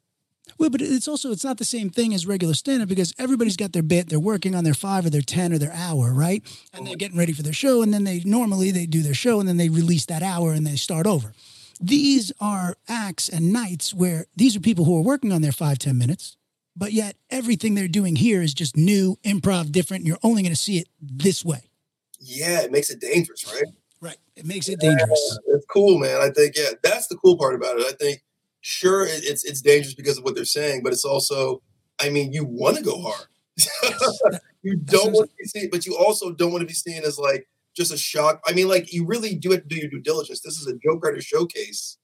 Well, 0.59 0.71
but 0.71 0.81
it's 0.83 1.09
also 1.09 1.31
it's 1.31 1.45
not 1.45 1.59
the 1.59 1.65
same 1.65 1.91
thing 1.91 2.15
as 2.15 2.27
regular 2.27 2.55
stand-up 2.55 2.89
because 2.89 3.15
everybody's 3.19 3.57
got 3.57 3.73
their 3.73 3.83
bit. 3.83 4.09
They're 4.09 4.21
working 4.21 4.55
on 4.55 4.65
their 4.65 4.75
five 4.75 5.07
or 5.07 5.11
their 5.11 5.23
ten 5.23 5.53
or 5.53 5.59
their 5.59 5.73
hour, 5.73 6.13
right? 6.13 6.43
And 6.73 6.87
they're 6.87 6.97
getting 6.97 7.19
ready 7.19 7.33
for 7.33 7.43
their 7.43 7.53
show, 7.53 7.83
and 7.83 7.93
then 7.93 8.05
they 8.05 8.23
normally 8.25 8.71
they 8.71 8.87
do 8.87 9.03
their 9.03 9.15
show, 9.15 9.41
and 9.41 9.49
then 9.49 9.57
they 9.57 9.69
release 9.69 10.07
that 10.07 10.23
hour 10.23 10.53
and 10.53 10.67
they 10.67 10.77
start 10.77 11.07
over. 11.07 11.33
These 11.81 12.33
are 12.41 12.77
acts 12.89 13.29
and 13.29 13.53
nights 13.53 13.93
where 13.93 14.27
these 14.37 14.55
are 14.55 14.61
people 14.61 14.85
who 14.85 14.97
are 14.97 15.03
working 15.03 15.33
on 15.33 15.43
their 15.43 15.53
five 15.53 15.79
ten 15.79 15.99
minutes, 15.99 16.37
but 16.77 16.93
yet 16.93 17.17
everything 17.31 17.75
they're 17.75 17.89
doing 17.89 18.15
here 18.17 18.41
is 18.41 18.55
just 18.55 18.77
new, 18.77 19.19
improv, 19.25 19.73
different. 19.73 20.07
You're 20.07 20.19
only 20.23 20.43
going 20.43 20.53
to 20.55 20.61
see 20.61 20.79
it 20.79 20.89
this 21.01 21.45
way, 21.45 21.63
Yeah, 22.21 22.61
it 22.61 22.71
makes 22.71 22.91
it 22.91 23.01
dangerous, 23.01 23.45
right? 23.53 23.65
right? 24.01 24.17
It 24.37 24.47
makes 24.47 24.69
it 24.69 24.79
dangerous. 24.79 25.39
Yeah, 25.47 25.55
it's 25.57 25.67
cool, 25.67 25.99
man. 25.99 26.21
I 26.21 26.31
think 26.31 26.55
yeah, 26.57 26.71
that's 26.83 27.09
the 27.09 27.17
cool 27.17 27.37
part 27.37 27.55
about 27.55 27.79
it. 27.81 27.87
I 27.87 27.93
think 27.93 28.23
sure 28.63 29.07
it's 29.07 29.45
it's 29.45 29.61
dangerous 29.61 29.95
because 29.95 30.19
of 30.19 30.25
what 30.25 30.35
they're 30.35 30.45
saying, 30.45 30.83
but 30.83 30.93
it's 30.93 31.05
also, 31.05 31.63
I 32.01 32.09
mean, 32.09 32.33
you 32.33 32.45
want 32.45 32.79
to 32.79 32.83
go 32.83 33.01
hard. 33.01 33.27
you 34.63 34.77
don't 34.77 35.13
want 35.13 35.31
to 35.31 35.37
be 35.37 35.45
seen, 35.45 35.69
but 35.71 35.85
you 35.85 35.97
also 35.97 36.33
don't 36.33 36.51
want 36.51 36.63
to 36.63 36.67
be 36.67 36.73
seen 36.73 37.03
as 37.05 37.19
like 37.19 37.47
just 37.77 37.93
a 37.93 37.99
shock. 37.99 38.41
I 38.47 38.53
mean, 38.53 38.69
like 38.69 38.93
you 38.93 39.05
really 39.05 39.35
do 39.35 39.51
have 39.51 39.63
to 39.63 39.69
do 39.69 39.77
your 39.77 39.91
due 39.91 40.01
diligence. 40.01 40.41
This 40.41 40.59
is 40.59 40.67
a 40.67 40.79
joke 40.79 41.05
writer 41.05 41.21
showcase, 41.21 41.99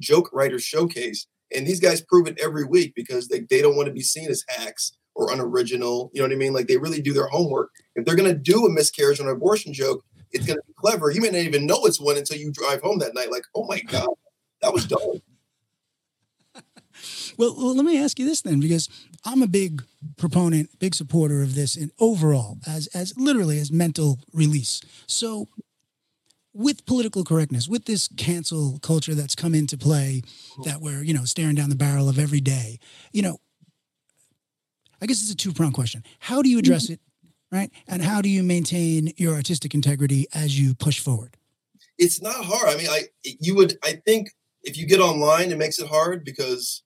joke 0.00 0.30
writer 0.32 0.58
showcase, 0.58 1.26
and 1.54 1.66
these 1.66 1.80
guys 1.80 2.02
prove 2.02 2.26
it 2.26 2.38
every 2.40 2.64
week 2.64 2.92
because 2.94 3.28
they, 3.28 3.40
they 3.40 3.62
don't 3.62 3.76
want 3.76 3.86
to 3.86 3.94
be 3.94 4.02
seen 4.02 4.28
as 4.28 4.44
hacks 4.48 4.92
or 5.14 5.32
unoriginal. 5.32 6.10
You 6.12 6.20
know 6.20 6.28
what 6.28 6.34
I 6.34 6.38
mean? 6.38 6.52
Like 6.52 6.66
they 6.66 6.76
really 6.76 7.00
do 7.00 7.12
their 7.12 7.28
homework. 7.28 7.70
If 7.94 8.04
they're 8.04 8.16
gonna 8.16 8.34
do 8.34 8.66
a 8.66 8.70
miscarriage 8.70 9.20
or 9.20 9.24
an 9.24 9.36
abortion 9.36 9.72
joke, 9.72 10.04
it's 10.32 10.46
going 10.46 10.58
to 10.58 10.66
be 10.66 10.74
clever. 10.74 11.10
You 11.10 11.20
may 11.20 11.30
not 11.30 11.38
even 11.38 11.66
know 11.66 11.84
it's 11.84 12.00
one 12.00 12.16
until 12.16 12.38
you 12.38 12.52
drive 12.52 12.80
home 12.82 12.98
that 13.00 13.14
night. 13.14 13.30
Like, 13.30 13.42
oh 13.54 13.66
my 13.66 13.80
god, 13.80 14.08
that 14.62 14.72
was 14.72 14.86
dope. 14.86 15.22
Well, 17.40 17.54
well, 17.56 17.74
let 17.74 17.86
me 17.86 17.98
ask 17.98 18.18
you 18.18 18.26
this 18.26 18.42
then, 18.42 18.60
because 18.60 18.90
I'm 19.24 19.40
a 19.40 19.46
big 19.46 19.82
proponent, 20.18 20.78
big 20.78 20.94
supporter 20.94 21.40
of 21.40 21.54
this 21.54 21.74
in 21.74 21.90
overall, 21.98 22.58
as 22.66 22.86
as 22.88 23.16
literally 23.16 23.58
as 23.58 23.72
mental 23.72 24.20
release. 24.34 24.82
So, 25.06 25.48
with 26.52 26.84
political 26.84 27.24
correctness, 27.24 27.66
with 27.66 27.86
this 27.86 28.10
cancel 28.18 28.78
culture 28.80 29.14
that's 29.14 29.34
come 29.34 29.54
into 29.54 29.78
play, 29.78 30.20
that 30.64 30.82
we're 30.82 31.02
you 31.02 31.14
know 31.14 31.24
staring 31.24 31.54
down 31.54 31.70
the 31.70 31.76
barrel 31.76 32.10
of 32.10 32.18
every 32.18 32.42
day, 32.42 32.78
you 33.10 33.22
know, 33.22 33.40
I 35.00 35.06
guess 35.06 35.22
it's 35.22 35.32
a 35.32 35.34
two 35.34 35.54
pronged 35.54 35.72
question. 35.72 36.04
How 36.18 36.42
do 36.42 36.50
you 36.50 36.58
address 36.58 36.84
mm-hmm. 36.84 36.92
it, 36.92 37.00
right? 37.50 37.70
And 37.88 38.02
how 38.02 38.20
do 38.20 38.28
you 38.28 38.42
maintain 38.42 39.14
your 39.16 39.34
artistic 39.34 39.72
integrity 39.72 40.26
as 40.34 40.60
you 40.60 40.74
push 40.74 41.00
forward? 41.00 41.38
It's 41.96 42.20
not 42.20 42.44
hard. 42.44 42.68
I 42.68 42.76
mean, 42.76 42.90
I 42.90 43.04
you 43.24 43.54
would 43.54 43.78
I 43.82 43.92
think 44.04 44.28
if 44.62 44.76
you 44.76 44.86
get 44.86 45.00
online, 45.00 45.50
it 45.52 45.56
makes 45.56 45.78
it 45.78 45.88
hard 45.88 46.22
because 46.22 46.82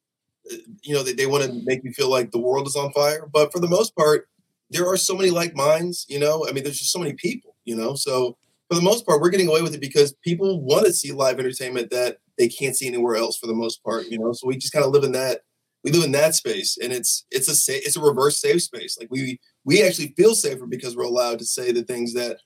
you 0.83 0.95
know 0.95 1.03
they, 1.03 1.13
they 1.13 1.27
want 1.27 1.45
to 1.45 1.63
make 1.65 1.83
you 1.85 1.93
feel 1.93 2.11
like 2.11 2.31
the 2.31 2.39
world 2.39 2.67
is 2.67 2.77
on 2.77 2.93
fire 2.93 3.29
but 3.33 3.53
for 3.53 3.61
the 3.61 3.69
most 3.69 3.95
part 3.97 4.29
there 4.71 4.87
are 4.87 4.97
so 4.97 5.15
many 5.15 5.31
like 5.31 5.55
minds 5.55 6.07
you 6.09 6.19
know? 6.19 6.47
I 6.49 6.53
mean 6.53 6.65
there's 6.65 6.79
just 6.79 6.93
so 6.93 6.99
many 6.99 7.15
people 7.15 7.57
you 7.65 7.77
know? 7.77 7.95
So 7.95 8.37
for 8.69 8.75
the 8.75 8.83
most 8.83 9.07
part 9.07 9.21
we're 9.21 9.31
getting 9.31 9.49
away 9.49 9.63
with 9.63 9.75
it 9.75 9.81
because 9.81 10.15
people 10.23 10.63
want 10.63 10.87
to 10.87 10.93
see 10.93 11.13
live 11.13 11.39
entertainment 11.39 11.91
that 11.91 12.19
they 12.37 12.49
can't 12.49 12.77
see 12.77 12.87
anywhere 12.87 13.17
else 13.17 13.37
for 13.37 13.47
the 13.47 13.55
most 13.55 13.83
part 13.83 14.07
you 14.07 14.19
know? 14.19 14.33
So 14.33 14.47
we 14.47 14.57
just 14.57 14.73
kind 14.73 14.85
of 14.85 14.93
live 14.93 15.05
in 15.05 15.13
that 15.13 15.41
we 15.85 15.91
live 15.91 16.05
in 16.05 16.13
that 16.13 16.35
space 16.35 16.79
and 16.83 16.93
it's 16.93 17.27
it's 17.31 17.49
a 17.49 17.55
safe, 17.55 17.83
it's 17.87 17.97
a 17.97 18.01
reverse 18.01 18.41
safe 18.41 18.63
space. 18.63 18.97
Like 18.99 19.09
we 19.11 19.39
we 19.65 19.83
actually 19.83 20.15
feel 20.17 20.35
safer 20.35 20.67
because 20.67 20.97
we're 20.97 21.05
allowed 21.05 21.39
to 21.39 21.45
say 21.45 21.71
the 21.73 21.85
things 21.85 22.15
that 22.15 22.39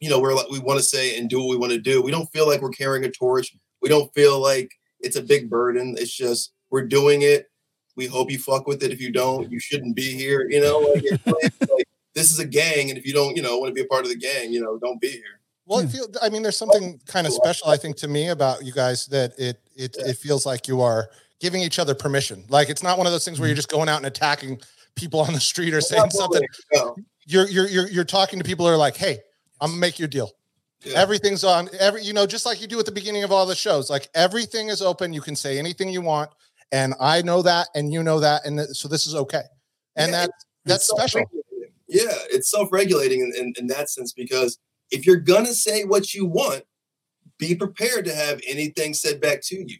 you 0.00 0.10
know 0.10 0.20
we're 0.20 0.34
like 0.34 0.50
we 0.50 0.58
want 0.58 0.80
to 0.80 0.84
say 0.84 1.16
and 1.16 1.30
do 1.30 1.38
what 1.38 1.50
we 1.50 1.56
want 1.56 1.72
to 1.72 1.78
do. 1.78 2.02
We 2.02 2.10
don't 2.10 2.30
feel 2.32 2.46
like 2.46 2.60
we're 2.60 2.70
carrying 2.70 3.04
a 3.04 3.10
torch. 3.10 3.54
We 3.80 3.88
don't 3.88 4.12
feel 4.14 4.40
like 4.40 4.70
it's 5.00 5.16
a 5.16 5.22
big 5.22 5.48
burden. 5.48 5.94
It's 5.96 6.14
just 6.14 6.51
we're 6.72 6.82
doing 6.82 7.22
it. 7.22 7.48
We 7.94 8.06
hope 8.06 8.30
you 8.30 8.38
fuck 8.38 8.66
with 8.66 8.82
it. 8.82 8.90
If 8.90 9.00
you 9.00 9.12
don't, 9.12 9.52
you 9.52 9.60
shouldn't 9.60 9.94
be 9.94 10.14
here. 10.14 10.48
You 10.48 10.62
know, 10.62 10.78
like, 10.78 11.04
like, 11.26 11.70
like, 11.70 11.88
this 12.14 12.32
is 12.32 12.40
a 12.40 12.46
gang, 12.46 12.88
and 12.88 12.98
if 12.98 13.06
you 13.06 13.12
don't, 13.12 13.36
you 13.36 13.42
know, 13.42 13.58
want 13.58 13.70
to 13.70 13.74
be 13.74 13.82
a 13.82 13.86
part 13.86 14.04
of 14.04 14.08
the 14.08 14.16
gang, 14.16 14.52
you 14.52 14.60
know, 14.60 14.78
don't 14.78 15.00
be 15.00 15.10
here. 15.10 15.40
Well, 15.66 15.80
I 15.80 15.86
feel. 15.86 16.06
I 16.20 16.30
mean, 16.30 16.42
there's 16.42 16.56
something 16.56 16.98
oh, 16.98 17.12
kind 17.12 17.26
of 17.26 17.32
special, 17.32 17.68
I 17.68 17.76
think, 17.76 17.96
to 17.98 18.08
me 18.08 18.30
about 18.30 18.64
you 18.64 18.72
guys 18.72 19.06
that 19.06 19.38
it 19.38 19.60
it 19.76 19.94
yeah. 19.98 20.08
it 20.08 20.16
feels 20.16 20.44
like 20.44 20.66
you 20.66 20.80
are 20.80 21.08
giving 21.38 21.60
each 21.60 21.78
other 21.78 21.94
permission. 21.94 22.44
Like 22.48 22.68
it's 22.68 22.82
not 22.82 22.98
one 22.98 23.06
of 23.06 23.12
those 23.12 23.24
things 23.24 23.38
where 23.38 23.48
you're 23.48 23.54
mm. 23.54 23.58
just 23.58 23.70
going 23.70 23.88
out 23.88 23.98
and 23.98 24.06
attacking 24.06 24.60
people 24.96 25.20
on 25.20 25.32
the 25.32 25.40
street 25.40 25.74
or 25.74 25.80
saying 25.80 26.10
something. 26.10 26.42
No. 26.72 26.96
You're 27.26 27.48
you're 27.48 27.68
you're 27.68 27.88
you're 27.88 28.04
talking 28.04 28.38
to 28.38 28.44
people 28.44 28.66
who 28.66 28.72
are 28.72 28.76
like, 28.76 28.96
"Hey, 28.96 29.20
I'm 29.60 29.70
gonna 29.70 29.80
make 29.80 29.98
you 29.98 30.06
a 30.06 30.08
deal." 30.08 30.32
Yeah. 30.82 30.98
Everything's 30.98 31.44
on 31.44 31.68
every, 31.78 32.02
you 32.02 32.12
know, 32.12 32.26
just 32.26 32.44
like 32.44 32.60
you 32.60 32.66
do 32.66 32.78
at 32.80 32.86
the 32.86 32.92
beginning 32.92 33.22
of 33.22 33.30
all 33.30 33.46
the 33.46 33.54
shows. 33.54 33.88
Like 33.88 34.08
everything 34.14 34.68
is 34.68 34.82
open. 34.82 35.12
You 35.12 35.20
can 35.20 35.36
say 35.36 35.58
anything 35.58 35.90
you 35.90 36.00
want 36.00 36.30
and 36.72 36.94
I 37.00 37.22
know 37.22 37.42
that, 37.42 37.68
and 37.74 37.92
you 37.92 38.02
know 38.02 38.20
that, 38.20 38.44
and 38.44 38.58
th- 38.58 38.70
so 38.70 38.88
this 38.88 39.06
is 39.06 39.14
okay, 39.14 39.42
and 39.96 40.10
yeah, 40.10 40.22
that 40.26 40.30
that's 40.64 40.86
special. 40.86 41.22
Yeah, 41.88 42.06
it's 42.30 42.50
self-regulating 42.50 43.20
in, 43.20 43.32
in, 43.36 43.52
in 43.58 43.66
that 43.66 43.90
sense 43.90 44.12
because 44.12 44.58
if 44.90 45.06
you're 45.06 45.16
gonna 45.16 45.52
say 45.52 45.84
what 45.84 46.14
you 46.14 46.26
want, 46.26 46.64
be 47.38 47.54
prepared 47.54 48.06
to 48.06 48.14
have 48.14 48.40
anything 48.48 48.94
said 48.94 49.20
back 49.20 49.42
to 49.42 49.56
you. 49.56 49.78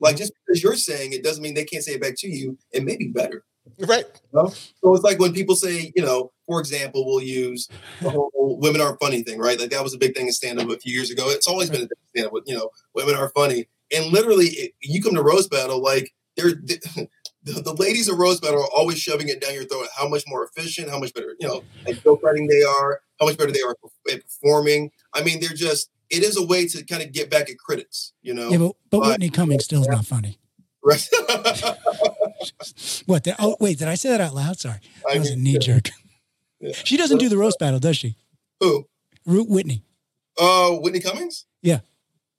Like 0.00 0.16
just 0.16 0.32
because 0.44 0.62
you're 0.62 0.74
saying 0.74 1.12
it 1.12 1.22
doesn't 1.22 1.42
mean 1.42 1.54
they 1.54 1.64
can't 1.64 1.84
say 1.84 1.92
it 1.92 2.00
back 2.00 2.14
to 2.18 2.28
you. 2.28 2.58
It 2.72 2.84
may 2.84 2.96
be 2.96 3.08
better. 3.08 3.44
Right. 3.78 4.04
You 4.32 4.42
know? 4.42 4.48
So 4.48 4.94
it's 4.94 5.04
like 5.04 5.20
when 5.20 5.32
people 5.32 5.54
say, 5.54 5.92
you 5.94 6.02
know, 6.02 6.32
for 6.46 6.58
example, 6.58 7.06
we'll 7.06 7.22
use 7.22 7.68
the 8.00 8.10
whole 8.10 8.30
women 8.34 8.80
are 8.80 8.98
funny 9.00 9.22
thing, 9.22 9.38
right? 9.38 9.58
Like 9.60 9.70
that 9.70 9.82
was 9.82 9.94
a 9.94 9.98
big 9.98 10.16
thing 10.16 10.26
in 10.26 10.32
stand 10.32 10.58
up 10.58 10.68
a 10.68 10.78
few 10.78 10.92
years 10.92 11.10
ago. 11.10 11.30
It's 11.30 11.46
always 11.46 11.70
been 11.70 11.82
a 11.82 11.88
stand 12.08 12.26
up, 12.26 12.32
you 12.46 12.56
know, 12.56 12.70
women 12.94 13.14
are 13.14 13.30
funny. 13.30 13.68
And 13.94 14.06
literally, 14.06 14.46
it, 14.46 14.72
you 14.80 15.02
come 15.02 15.14
to 15.14 15.22
roast 15.22 15.50
battle, 15.50 15.80
like 15.80 16.12
they're 16.36 16.50
the, 17.44 17.60
the, 17.60 17.74
ladies 17.74 18.08
of 18.08 18.18
Roast 18.18 18.42
Battle 18.42 18.62
are 18.62 18.70
always 18.74 18.98
shoving 18.98 19.28
it 19.28 19.40
down 19.40 19.54
your 19.54 19.64
throat. 19.64 19.88
How 19.96 20.08
much 20.08 20.24
more 20.26 20.44
efficient, 20.44 20.90
how 20.90 20.98
much 20.98 21.12
better, 21.14 21.34
you 21.38 21.48
know, 21.48 21.62
like 21.86 22.02
joke 22.02 22.22
writing 22.22 22.46
they 22.46 22.62
are, 22.62 23.00
how 23.18 23.26
much 23.26 23.36
better 23.36 23.52
they 23.52 23.60
are 23.60 23.76
at 24.10 24.22
performing. 24.22 24.90
I 25.14 25.22
mean, 25.22 25.40
they're 25.40 25.50
just. 25.50 25.90
It 26.10 26.22
is 26.22 26.36
a 26.36 26.44
way 26.44 26.68
to 26.68 26.84
kind 26.84 27.02
of 27.02 27.10
get 27.10 27.30
back 27.30 27.48
at 27.48 27.56
critics, 27.56 28.12
you 28.20 28.34
know. 28.34 28.50
Yeah, 28.50 28.58
but, 28.58 28.76
but, 28.90 29.00
but 29.00 29.08
Whitney 29.08 29.30
Cummings 29.30 29.64
still 29.64 29.80
is 29.80 29.88
not 29.88 30.04
funny. 30.04 30.38
Right. 30.84 31.08
what? 33.06 33.24
The, 33.24 33.34
oh, 33.38 33.56
wait. 33.60 33.78
Did 33.78 33.88
I 33.88 33.94
say 33.94 34.10
that 34.10 34.20
out 34.20 34.34
loud? 34.34 34.58
Sorry, 34.58 34.80
that 35.08 35.18
was 35.18 35.30
a 35.30 35.36
knee 35.36 35.56
jerk. 35.58 35.88
Yeah. 36.60 36.72
She 36.84 36.96
doesn't 36.96 37.18
do 37.18 37.28
the 37.28 37.38
roast 37.38 37.58
battle, 37.58 37.80
does 37.80 37.96
she? 37.96 38.16
Who? 38.60 38.86
Root 39.24 39.48
Whitney. 39.48 39.84
Oh, 40.38 40.76
uh, 40.76 40.80
Whitney 40.80 41.00
Cummings. 41.00 41.46
Yeah. 41.62 41.80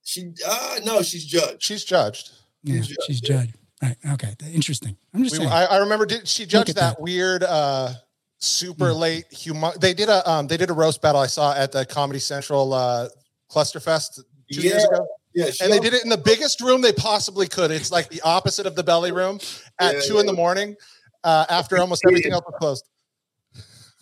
She. 0.04 0.34
Uh 0.48 0.80
no, 0.86 1.02
she's 1.02 1.26
judged. 1.26 1.64
She's 1.64 1.84
judged. 1.84 2.32
Yeah, 2.64 2.78
she's 2.78 2.88
judged. 2.88 3.08
She's 3.08 3.22
judged. 3.22 3.58
Right. 3.84 3.98
Okay. 4.14 4.34
Interesting. 4.54 4.96
I'm 5.14 5.24
just 5.24 5.34
we, 5.34 5.40
saying. 5.40 5.52
I, 5.52 5.66
I, 5.66 5.78
remember 5.80 6.06
did 6.06 6.26
she 6.26 6.46
judged 6.46 6.70
that, 6.70 6.96
that, 6.96 7.02
weird 7.02 7.44
uh 7.44 7.94
super 8.38 8.92
mm. 8.92 9.00
late 9.00 9.26
humor. 9.32 9.74
they 9.80 9.94
did 9.94 10.08
a 10.08 10.30
um 10.30 10.48
they 10.48 10.56
did 10.56 10.70
a 10.70 10.74
roast 10.74 11.02
battle 11.02 11.20
I 11.20 11.28
saw 11.28 11.54
at 11.54 11.74
the 11.74 11.86
Comedy 11.86 12.20
Central 12.20 12.74
uh 12.74 13.10
Clusterfest 13.52 14.24
two 14.52 14.62
yeah. 14.62 14.72
years 14.72 14.86
ago. 14.86 15.06
Yeah, 15.34 15.46
and 15.62 15.74
they 15.74 15.80
did 15.80 15.94
it 15.94 16.04
in 16.04 16.10
the 16.10 16.18
biggest 16.18 16.62
room 16.62 16.82
they 16.82 16.94
possibly 16.94 17.48
could. 17.48 17.72
It's 17.72 17.92
like 17.92 18.08
the 18.10 18.22
opposite 18.22 18.68
of 18.68 18.76
the 18.76 18.84
belly 18.84 19.12
room 19.12 19.40
at 19.80 19.96
yeah, 19.96 20.02
two 20.02 20.14
yeah. 20.14 20.20
in 20.22 20.26
the 20.28 20.34
morning, 20.34 20.76
uh, 21.24 21.46
after 21.50 21.78
almost 21.80 22.04
everything 22.08 22.34
else 22.34 22.44
was 22.46 22.56
closed. 22.60 22.86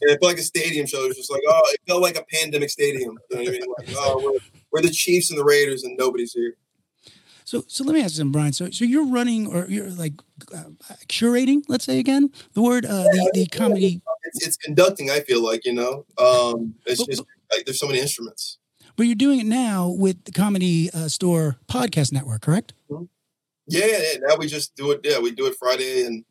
Yeah, 0.02 0.14
it 0.14 0.20
felt 0.22 0.34
like 0.34 0.40
a 0.40 0.44
stadium 0.44 0.86
show. 0.86 1.06
It 1.06 1.08
was 1.08 1.18
just 1.18 1.32
like, 1.32 1.42
oh, 1.48 1.62
it 1.70 1.80
felt 1.88 2.02
like 2.02 2.18
a 2.18 2.26
pandemic 2.34 2.70
stadium. 2.70 3.18
You 3.30 3.38
know 3.38 3.44
what 3.44 3.48
I 3.48 3.52
mean? 3.52 3.62
Like, 3.78 3.88
oh, 3.98 4.22
we're, 4.22 4.40
we're 4.72 4.82
the 4.82 4.92
Chiefs 4.92 5.30
and 5.30 5.40
the 5.40 5.46
Raiders, 5.46 5.84
and 5.84 5.98
nobody's 5.98 6.34
here. 6.34 6.56
So, 7.52 7.66
so 7.68 7.84
let 7.84 7.96
me 7.96 8.02
ask 8.02 8.18
you, 8.18 8.24
Brian. 8.24 8.54
So, 8.54 8.70
so 8.70 8.86
you're 8.86 9.06
running 9.06 9.46
or 9.46 9.66
you're 9.68 9.90
like 9.90 10.14
uh, 10.56 10.70
curating, 11.10 11.64
let's 11.68 11.84
say 11.84 12.00
again, 12.00 12.32
the 12.54 12.62
word, 12.62 12.86
uh, 12.86 13.04
the, 13.04 13.30
the 13.34 13.46
comedy. 13.48 14.02
It's, 14.24 14.48
it's 14.48 14.56
conducting. 14.56 15.10
I 15.10 15.20
feel 15.20 15.44
like 15.44 15.66
you 15.66 15.74
know, 15.74 16.06
um, 16.18 16.76
it's 16.86 17.02
but, 17.02 17.10
just 17.10 17.24
like 17.52 17.66
there's 17.66 17.78
so 17.78 17.88
many 17.88 18.00
instruments. 18.00 18.58
But 18.96 19.08
you're 19.08 19.16
doing 19.16 19.42
it 19.42 19.48
now 19.48 19.90
with 19.90 20.24
the 20.24 20.32
Comedy 20.32 20.92
uh, 20.94 21.10
Store 21.10 21.58
Podcast 21.68 22.14
Network, 22.14 22.42
correct? 22.42 22.74
Mm-hmm. 22.90 23.04
Yeah, 23.68 23.86
yeah. 23.86 24.20
Now 24.22 24.38
we 24.38 24.48
just 24.48 24.74
do 24.78 24.92
it. 24.92 25.02
Yeah, 25.04 25.20
we 25.20 25.32
do 25.32 25.46
it 25.48 25.56
Friday, 25.60 26.06
and 26.06 26.24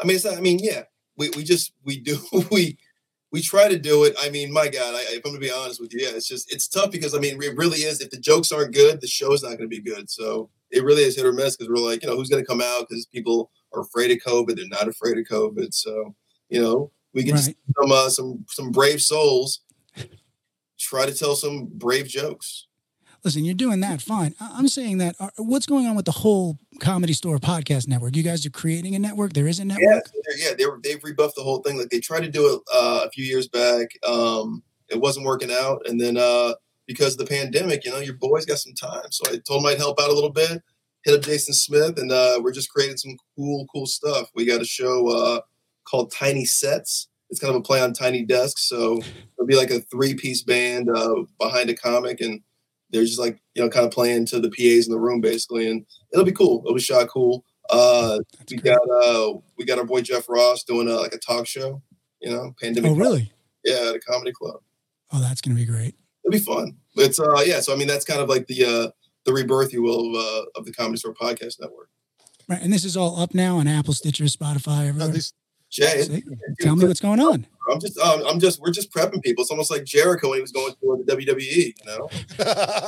I 0.00 0.06
mean, 0.06 0.16
it's 0.16 0.24
not. 0.24 0.38
I 0.38 0.40
mean, 0.40 0.58
yeah, 0.58 0.84
we 1.18 1.28
we 1.36 1.44
just 1.44 1.74
we 1.84 2.00
do 2.00 2.16
we 2.50 2.78
we 3.30 3.42
try 3.42 3.68
to 3.68 3.78
do 3.78 4.04
it. 4.04 4.14
I 4.22 4.30
mean, 4.30 4.50
my 4.50 4.68
God, 4.68 4.94
I, 4.94 5.04
if 5.10 5.16
I'm 5.26 5.32
gonna 5.32 5.38
be 5.38 5.52
honest 5.52 5.82
with 5.82 5.92
you, 5.92 6.00
yeah, 6.00 6.12
it's 6.14 6.26
just 6.26 6.50
it's 6.50 6.66
tough 6.66 6.90
because 6.90 7.14
I 7.14 7.18
mean, 7.18 7.42
it 7.42 7.56
really 7.58 7.80
is. 7.80 8.00
If 8.00 8.08
the 8.08 8.16
jokes 8.16 8.50
aren't 8.50 8.72
good, 8.72 9.02
the 9.02 9.06
show's 9.06 9.42
not 9.42 9.58
gonna 9.58 9.68
be 9.68 9.82
good. 9.82 10.08
So 10.08 10.48
it 10.72 10.84
really 10.84 11.02
is 11.02 11.16
hit 11.16 11.26
or 11.26 11.32
miss 11.32 11.56
because 11.56 11.70
we're 11.70 11.76
like, 11.76 12.02
you 12.02 12.08
know, 12.08 12.16
who's 12.16 12.28
going 12.28 12.42
to 12.42 12.46
come 12.46 12.62
out 12.62 12.88
because 12.88 13.06
people 13.06 13.50
are 13.72 13.82
afraid 13.82 14.10
of 14.10 14.18
COVID. 14.18 14.56
They're 14.56 14.66
not 14.68 14.88
afraid 14.88 15.18
of 15.18 15.24
COVID. 15.26 15.72
So, 15.72 16.14
you 16.48 16.60
know, 16.60 16.90
we 17.14 17.22
get 17.22 17.34
right. 17.34 17.56
some 17.78 17.92
uh, 17.92 18.08
some 18.08 18.44
some 18.48 18.70
brave 18.70 19.00
souls 19.00 19.60
try 20.78 21.06
to 21.06 21.14
tell 21.14 21.34
some 21.36 21.68
brave 21.72 22.06
jokes. 22.06 22.66
Listen, 23.24 23.44
you're 23.44 23.54
doing 23.54 23.80
that 23.80 24.02
fine. 24.02 24.34
I'm 24.40 24.66
saying 24.66 24.98
that 24.98 25.14
uh, 25.20 25.30
what's 25.36 25.66
going 25.66 25.86
on 25.86 25.94
with 25.94 26.06
the 26.06 26.12
whole 26.12 26.58
Comedy 26.80 27.12
Store 27.12 27.38
podcast 27.38 27.86
network? 27.86 28.16
You 28.16 28.24
guys 28.24 28.44
are 28.44 28.50
creating 28.50 28.96
a 28.96 28.98
network. 28.98 29.32
There 29.32 29.46
is 29.46 29.60
a 29.60 29.64
network. 29.64 30.10
Yeah, 30.12 30.48
yeah, 30.48 30.54
they 30.58 30.66
were, 30.66 30.80
they've 30.82 31.02
rebuffed 31.04 31.36
the 31.36 31.44
whole 31.44 31.58
thing. 31.62 31.78
Like 31.78 31.90
they 31.90 32.00
tried 32.00 32.24
to 32.24 32.30
do 32.30 32.52
it 32.54 32.60
uh, 32.74 33.02
a 33.04 33.10
few 33.10 33.24
years 33.24 33.46
back. 33.46 33.96
Um, 34.04 34.64
it 34.88 35.00
wasn't 35.00 35.24
working 35.24 35.52
out, 35.52 35.82
and 35.86 36.00
then 36.00 36.16
uh, 36.16 36.54
because 36.86 37.14
of 37.14 37.18
the 37.18 37.26
pandemic, 37.26 37.84
you 37.84 37.90
know, 37.90 37.98
your 37.98 38.14
boys 38.14 38.46
got 38.46 38.58
some 38.58 38.74
time. 38.74 39.10
So 39.10 39.24
I 39.32 39.38
told 39.46 39.62
him 39.62 39.66
I'd 39.66 39.78
help 39.78 40.00
out 40.00 40.10
a 40.10 40.14
little 40.14 40.32
bit, 40.32 40.62
hit 41.04 41.14
up 41.14 41.22
Jason 41.22 41.54
Smith, 41.54 41.98
and 41.98 42.10
uh, 42.10 42.40
we're 42.42 42.52
just 42.52 42.70
creating 42.70 42.96
some 42.96 43.16
cool, 43.36 43.66
cool 43.72 43.86
stuff. 43.86 44.30
We 44.34 44.44
got 44.44 44.60
a 44.60 44.66
show 44.66 45.08
uh, 45.08 45.40
called 45.84 46.12
Tiny 46.12 46.44
Sets. 46.44 47.08
It's 47.30 47.40
kind 47.40 47.54
of 47.54 47.60
a 47.60 47.62
play 47.62 47.80
on 47.80 47.92
Tiny 47.92 48.24
Desks. 48.24 48.68
So 48.68 48.98
it'll 48.98 49.46
be 49.46 49.56
like 49.56 49.70
a 49.70 49.80
three 49.80 50.14
piece 50.14 50.42
band 50.42 50.90
uh, 50.90 51.22
behind 51.38 51.70
a 51.70 51.74
comic, 51.74 52.20
and 52.20 52.40
they're 52.90 53.04
just 53.04 53.20
like, 53.20 53.40
you 53.54 53.62
know, 53.62 53.70
kind 53.70 53.86
of 53.86 53.92
playing 53.92 54.26
to 54.26 54.40
the 54.40 54.50
PAs 54.50 54.86
in 54.86 54.92
the 54.92 55.00
room, 55.00 55.20
basically. 55.20 55.70
And 55.70 55.86
it'll 56.12 56.26
be 56.26 56.32
cool. 56.32 56.62
It'll 56.64 56.74
be 56.74 56.80
shot 56.80 57.08
cool. 57.08 57.44
Uh, 57.70 58.18
we 58.50 58.56
got 58.58 58.82
uh, 58.90 59.32
we 59.56 59.64
got 59.64 59.78
our 59.78 59.86
boy 59.86 60.02
Jeff 60.02 60.28
Ross 60.28 60.64
doing 60.64 60.88
a, 60.88 60.94
like 60.96 61.14
a 61.14 61.18
talk 61.18 61.46
show, 61.46 61.80
you 62.20 62.30
know, 62.30 62.54
pandemic. 62.60 62.90
Oh, 62.90 62.96
really? 62.96 63.32
Yeah, 63.64 63.88
at 63.88 63.94
a 63.94 64.00
comedy 64.00 64.32
club. 64.32 64.60
Oh, 65.12 65.20
that's 65.20 65.40
gonna 65.40 65.56
be 65.56 65.64
great 65.64 65.94
it'll 66.24 66.32
be 66.32 66.38
fun. 66.38 66.76
It's 66.96 67.20
uh 67.20 67.42
yeah, 67.44 67.60
so 67.60 67.72
I 67.72 67.76
mean 67.76 67.88
that's 67.88 68.04
kind 68.04 68.20
of 68.20 68.28
like 68.28 68.46
the 68.46 68.64
uh 68.64 68.90
the 69.24 69.32
rebirth, 69.32 69.72
you 69.72 69.82
will, 69.82 70.16
of, 70.16 70.24
uh, 70.24 70.44
of 70.56 70.64
the 70.64 70.72
Comedy 70.72 70.96
Store 70.96 71.14
Podcast 71.14 71.60
Network. 71.60 71.88
Right, 72.48 72.60
and 72.60 72.72
this 72.72 72.84
is 72.84 72.96
all 72.96 73.20
up 73.20 73.34
now 73.34 73.58
on 73.58 73.68
Apple, 73.68 73.94
Stitcher, 73.94 74.24
Spotify, 74.24 74.88
everywhere. 74.88 75.14
Jay, 75.70 76.22
tell 76.60 76.76
me 76.76 76.86
what's 76.86 77.00
going 77.00 77.18
on. 77.18 77.46
I'm 77.70 77.80
just, 77.80 77.98
um, 77.98 78.22
I'm 78.26 78.38
just, 78.38 78.60
we're 78.60 78.72
just 78.72 78.92
prepping 78.92 79.22
people. 79.22 79.40
It's 79.42 79.50
almost 79.50 79.70
like 79.70 79.84
Jericho 79.84 80.28
when 80.28 80.38
he 80.38 80.42
was 80.42 80.52
going 80.52 80.74
through 80.74 81.04
the 81.06 81.16
WWE, 81.16 81.40
you 81.40 81.72
know. 81.86 82.10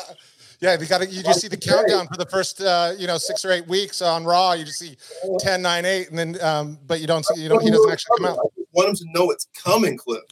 yeah, 0.61 0.79
you 0.79 0.87
got 0.87 1.01
to, 1.01 1.07
you 1.07 1.23
just 1.23 1.41
see 1.41 1.49
the 1.49 1.57
countdown 1.57 2.07
for 2.09 2.19
the 2.19 2.27
first, 2.27 2.61
uh, 2.61 2.93
you 2.99 3.07
know, 3.07 3.17
six 3.17 3.43
or 3.43 3.53
eight 3.53 3.67
weeks 3.67 4.03
on 4.03 4.25
Raw. 4.25 4.53
You 4.53 4.67
just 4.67 4.81
see 4.81 4.97
10, 5.39 5.63
9, 5.63 5.85
8, 5.87 6.11
and 6.11 6.19
then, 6.19 6.43
um, 6.43 6.79
but 6.87 7.01
you 7.01 7.07
don't 7.07 7.25
see, 7.25 7.43
you 7.43 7.49
know, 7.49 7.59
he 7.59 7.71
doesn't 7.71 7.91
actually 7.91 8.19
come 8.19 8.27
out. 8.27 8.39
I 8.75 8.81
want 8.81 8.99
them 8.99 9.07
to 9.07 9.19
know 9.19 9.31
it's 9.31 9.47
coming, 9.57 9.97
Cliff. 9.97 10.25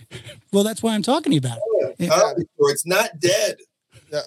Well, 0.53 0.65
that's 0.65 0.83
why 0.83 0.95
I'm 0.95 1.03
talking 1.03 1.31
to 1.31 1.35
you 1.35 1.39
about 1.39 1.59
it. 1.59 1.97
Yeah, 1.99 2.09
comedy 2.09 2.47
store. 2.55 2.71
It's 2.71 2.87
not 2.87 3.21
dead. 3.21 3.57
Yeah. 4.11 4.21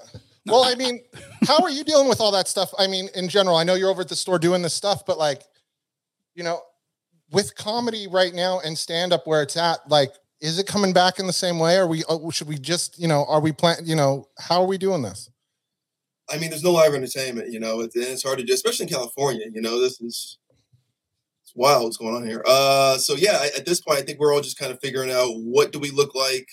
Well, 0.46 0.64
I 0.64 0.76
mean, 0.76 1.02
how 1.48 1.62
are 1.62 1.70
you 1.70 1.84
dealing 1.84 2.08
with 2.08 2.22
all 2.22 2.32
that 2.32 2.48
stuff? 2.48 2.72
I 2.78 2.88
mean, 2.88 3.10
in 3.16 3.28
general, 3.28 3.56
I 3.56 3.64
know 3.64 3.74
you're 3.74 3.90
over 3.90 4.02
at 4.02 4.10
the 4.10 4.16
store 4.16 4.38
doing 4.38 4.62
this 4.62 4.74
stuff, 4.74 5.06
but 5.06 5.18
like, 5.18 5.42
you 6.36 6.44
know, 6.44 6.62
with 7.32 7.56
comedy 7.56 8.08
right 8.08 8.34
now 8.34 8.60
and 8.60 8.78
stand 8.78 9.12
up 9.12 9.26
where 9.26 9.42
it's 9.42 9.58
at, 9.58 9.80
like, 9.90 10.12
is 10.42 10.60
it 10.60 10.68
coming 10.68 10.94
back 10.94 11.18
in 11.18 11.26
the 11.26 11.34
same 11.34 11.58
way? 11.58 11.78
Are 11.78 11.88
we, 11.88 12.04
uh, 12.08 12.30
should 12.30 12.48
we 12.48 12.60
just, 12.60 13.00
you 13.00 13.08
know, 13.08 13.26
are 13.26 13.40
we 13.40 13.52
plan, 13.52 13.78
you 13.84 13.96
know, 13.96 14.28
how 14.38 14.62
are 14.62 14.68
we 14.68 14.78
doing 14.78 15.02
this? 15.02 15.30
I 16.30 16.38
mean, 16.38 16.52
there's 16.52 16.64
no 16.64 16.72
live 16.72 16.94
entertainment, 16.94 17.52
you 17.52 17.60
know, 17.60 17.82
it's, 17.82 17.96
it's 17.96 18.24
hard 18.24 18.38
to 18.38 18.44
do, 18.44 18.54
especially 18.54 18.84
in 18.84 18.92
California. 18.92 19.48
You 19.52 19.62
know, 19.62 19.80
this 19.80 20.00
is 20.00 20.38
wild 21.56 21.84
what's 21.84 21.98
going 21.98 22.16
on 22.16 22.28
here. 22.28 22.44
Uh, 22.46 22.98
so 22.98 23.16
yeah, 23.16 23.48
at 23.58 23.66
this 23.66 23.82
point, 23.82 24.00
I 24.00 24.02
think 24.04 24.20
we're 24.20 24.34
all 24.34 24.42
just 24.42 24.60
kind 24.60 24.72
of 24.72 24.80
figuring 24.80 25.12
out 25.12 25.30
what 25.36 25.72
do 25.72 25.80
we 25.80 25.90
look 25.90 26.14
like 26.14 26.48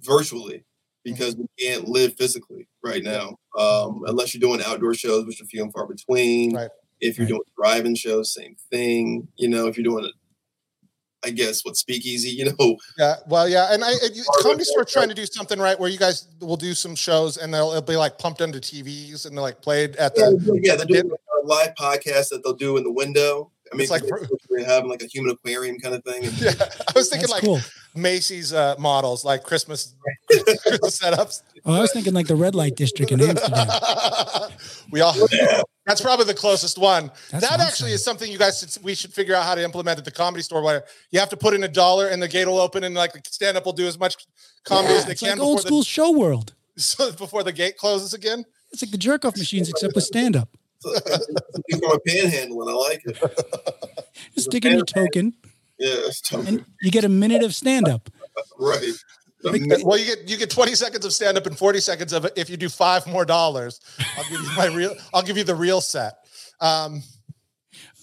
virtually 0.00 0.64
because 1.04 1.36
we 1.36 1.46
can't 1.58 1.88
live 1.88 2.14
physically 2.16 2.68
right 2.82 3.02
now, 3.02 3.36
um, 3.58 4.02
unless 4.06 4.34
you're 4.34 4.40
doing 4.40 4.62
outdoor 4.64 4.94
shows, 4.94 5.26
which 5.26 5.40
are 5.40 5.46
few 5.46 5.62
and 5.62 5.72
far 5.72 5.86
between. 5.86 6.54
Right. 6.54 6.70
If 7.00 7.18
you're 7.18 7.26
doing 7.26 7.40
drive-in 7.60 7.96
shows, 7.96 8.32
same 8.32 8.54
thing. 8.70 9.26
You 9.36 9.48
know, 9.48 9.66
if 9.66 9.76
you're 9.76 9.84
doing 9.84 10.04
it, 10.04 10.12
I 11.24 11.30
guess 11.30 11.64
what 11.64 11.76
speakeasy, 11.76 12.30
you 12.30 12.44
know. 12.44 12.76
Yeah, 12.96 13.16
well, 13.26 13.48
yeah, 13.48 13.72
and 13.72 13.82
I 13.84 13.90
you, 14.12 14.24
comedy 14.40 14.64
store 14.64 14.84
trying 14.84 15.08
to 15.08 15.14
do 15.14 15.26
something 15.26 15.58
right 15.58 15.78
where 15.78 15.90
you 15.90 15.98
guys 15.98 16.28
will 16.40 16.56
do 16.56 16.74
some 16.74 16.94
shows 16.94 17.36
and 17.36 17.52
they'll 17.52 17.70
it'll 17.70 17.82
be 17.82 17.96
like 17.96 18.18
pumped 18.18 18.40
into 18.40 18.58
TVs 18.58 19.26
and 19.26 19.36
they're 19.36 19.42
like 19.42 19.60
played 19.60 19.96
at 19.96 20.14
the 20.14 20.60
yeah, 20.62 20.76
they're 20.76 20.86
doing 20.86 21.10
live 21.44 21.74
podcast 21.74 22.30
that 22.30 22.42
they'll 22.44 22.54
do 22.54 22.76
in 22.76 22.84
the 22.84 22.92
window. 22.92 23.50
I 23.72 23.74
mean, 23.76 23.82
It's 23.82 23.90
like- 23.90 24.02
we're 24.50 24.64
having 24.64 24.90
like 24.90 25.02
a 25.02 25.06
human 25.06 25.30
aquarium 25.32 25.78
kind 25.78 25.94
of 25.94 26.04
thing. 26.04 26.24
Yeah, 26.38 26.50
I 26.88 26.92
was 26.94 27.08
thinking 27.08 27.22
That's 27.28 27.32
like 27.32 27.42
cool. 27.42 27.60
Macy's 27.94 28.52
uh, 28.52 28.74
models, 28.78 29.24
like 29.24 29.42
Christmas, 29.44 29.94
Christmas 30.30 30.98
setups. 31.00 31.42
Oh, 31.64 31.74
I 31.74 31.80
was 31.80 31.92
thinking 31.92 32.12
like 32.12 32.26
the 32.26 32.36
red 32.36 32.54
light 32.54 32.76
district 32.76 33.12
in 33.12 33.20
Amsterdam. 33.20 33.68
we 34.90 35.00
all. 35.00 35.14
That's 35.86 36.00
probably 36.00 36.26
the 36.26 36.34
closest 36.34 36.78
one. 36.78 37.10
That's 37.30 37.48
that 37.48 37.60
actually 37.60 37.92
is 37.92 38.04
something 38.04 38.30
you 38.30 38.38
guys 38.38 38.60
should, 38.60 38.84
we 38.84 38.94
should 38.94 39.12
figure 39.12 39.34
out 39.34 39.44
how 39.44 39.54
to 39.54 39.62
implement 39.64 39.98
at 39.98 40.04
the 40.04 40.10
comedy 40.10 40.42
store, 40.42 40.62
where 40.62 40.84
you 41.10 41.18
have 41.18 41.30
to 41.30 41.36
put 41.36 41.54
in 41.54 41.64
a 41.64 41.68
dollar 41.68 42.08
and 42.08 42.22
the 42.22 42.28
gate 42.28 42.46
will 42.46 42.60
open 42.60 42.84
and 42.84 42.94
like 42.94 43.12
the 43.14 43.20
stand 43.24 43.56
up 43.56 43.64
will 43.64 43.72
do 43.72 43.86
as 43.86 43.98
much 43.98 44.16
comedy 44.64 44.94
as 44.94 45.06
they 45.06 45.12
It's 45.12 45.20
can 45.22 45.38
like 45.38 45.40
old 45.40 45.60
school 45.62 45.78
the 45.80 45.84
show 45.84 46.10
world. 46.12 46.54
so 46.76 47.10
before 47.12 47.42
the 47.42 47.52
gate 47.52 47.76
closes 47.78 48.12
again. 48.14 48.44
It's 48.72 48.82
like 48.82 48.90
the 48.92 48.98
jerk 48.98 49.24
off 49.24 49.36
machines 49.36 49.68
except 49.68 49.94
with 49.94 50.04
stand 50.04 50.36
up. 50.36 50.48
Something 50.82 51.80
from 51.80 51.92
a 51.92 51.98
panhandle, 52.00 52.62
and 52.62 52.70
I 52.70 52.74
like 52.74 53.02
it. 53.04 53.18
Just 54.34 54.50
stick 54.50 54.64
in 54.64 54.72
your 54.72 54.84
token 54.84 55.34
Yeah, 55.78 55.94
it's 56.06 56.20
tough. 56.20 56.46
and 56.46 56.64
you 56.80 56.90
get 56.90 57.04
a 57.04 57.08
minute 57.08 57.42
of 57.42 57.54
stand 57.54 57.88
up. 57.88 58.10
right. 58.58 58.92
Well, 59.44 59.98
you 59.98 60.04
get 60.06 60.28
you 60.28 60.36
get 60.36 60.50
20 60.50 60.74
seconds 60.74 61.04
of 61.04 61.12
stand 61.12 61.36
up 61.36 61.46
and 61.46 61.58
40 61.58 61.80
seconds 61.80 62.12
of 62.12 62.24
it. 62.24 62.32
If 62.36 62.48
you 62.48 62.56
do 62.56 62.68
five 62.68 63.06
more 63.06 63.24
dollars, 63.24 63.80
I'll 64.16 64.24
give 64.24 64.40
you 64.40 64.50
my 64.56 64.66
real. 64.66 64.94
I'll 65.14 65.22
give 65.22 65.36
you 65.36 65.44
the 65.44 65.54
real 65.54 65.80
set. 65.80 66.14
Um, 66.60 67.02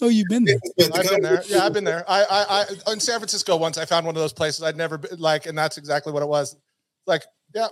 Oh, 0.02 0.08
you've 0.08 0.28
been 0.28 0.44
there. 0.44 0.58
I've 0.94 1.08
been 1.10 1.22
there. 1.22 1.42
Yeah, 1.46 1.64
I've 1.64 1.74
been 1.74 1.84
there. 1.84 2.04
I, 2.08 2.22
I, 2.22 2.64
I, 2.88 2.92
in 2.92 3.00
San 3.00 3.18
Francisco 3.18 3.56
once, 3.56 3.76
I 3.76 3.84
found 3.84 4.06
one 4.06 4.16
of 4.16 4.22
those 4.22 4.32
places 4.32 4.62
I'd 4.62 4.76
never 4.76 4.96
been 4.96 5.18
like, 5.18 5.44
and 5.44 5.56
that's 5.56 5.76
exactly 5.76 6.10
what 6.10 6.22
it 6.22 6.28
was. 6.28 6.56
Like, 7.06 7.24
yeah, 7.54 7.68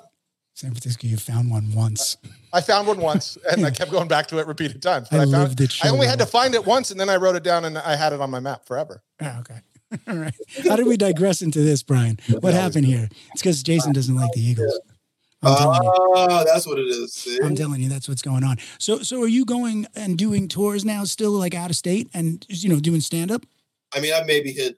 San 0.59 0.73
Francisco, 0.73 1.07
you 1.07 1.17
found 1.17 1.53
one 1.53 1.73
once. 1.73 2.17
I 2.53 2.61
found 2.61 2.89
one 2.89 2.99
once, 2.99 3.39
and 3.53 3.65
I 3.65 3.71
kept 3.71 3.93
going 3.93 4.09
back 4.09 4.27
to 4.27 4.41
it 4.41 4.47
repeated 4.49 4.83
times. 4.83 5.07
But 5.09 5.21
I 5.21 5.23
I, 5.23 5.27
found, 5.27 5.37
lived 5.37 5.61
it 5.61 5.77
I 5.85 5.89
only 5.89 6.09
had 6.09 6.19
to 6.19 6.27
find 6.27 6.53
it 6.53 6.67
once, 6.67 6.91
and 6.91 6.99
then 6.99 7.09
I 7.09 7.15
wrote 7.15 7.37
it 7.37 7.45
down, 7.45 7.65
and 7.65 7.79
I 7.79 7.95
had 7.95 8.13
it 8.13 8.21
on 8.21 8.29
my 8.29 8.41
map 8.41 8.67
forever. 8.67 9.05
Oh, 9.21 9.37
okay. 9.39 9.61
All 10.09 10.17
right. 10.17 10.35
How 10.69 10.75
did 10.75 10.89
we 10.89 10.97
digress 10.97 11.43
into 11.43 11.61
this, 11.61 11.85
Brian? 11.85 12.19
What 12.41 12.55
happened 12.55 12.87
here? 12.87 13.09
It's 13.33 13.41
because 13.41 13.63
Jason 13.63 13.93
doesn't 13.93 14.17
like 14.17 14.33
the 14.33 14.41
Eagles. 14.41 14.81
I'm. 15.45 15.55
Oh, 15.55 16.43
that's 16.45 16.67
what 16.67 16.81
it 16.81 16.89
is. 16.89 17.15
See? 17.15 17.39
I'm 17.41 17.55
telling 17.55 17.81
you, 17.81 17.89
that's 17.89 18.09
what's 18.09 18.23
going 18.23 18.43
on. 18.43 18.57
So, 18.79 18.99
so 18.99 19.23
are 19.23 19.29
you 19.29 19.45
going 19.45 19.87
and 19.95 20.19
doing 20.19 20.49
tours 20.49 20.85
now, 20.85 21.05
still 21.05 21.31
like 21.31 21.55
out 21.55 21.71
of 21.71 21.77
state, 21.77 22.11
and 22.13 22.45
you 22.49 22.69
know, 22.69 22.81
doing 22.81 23.01
stand 23.01 23.31
up? 23.31 23.47
I 23.95 24.01
mean, 24.01 24.13
I 24.13 24.25
maybe 24.25 24.51
hit, 24.51 24.77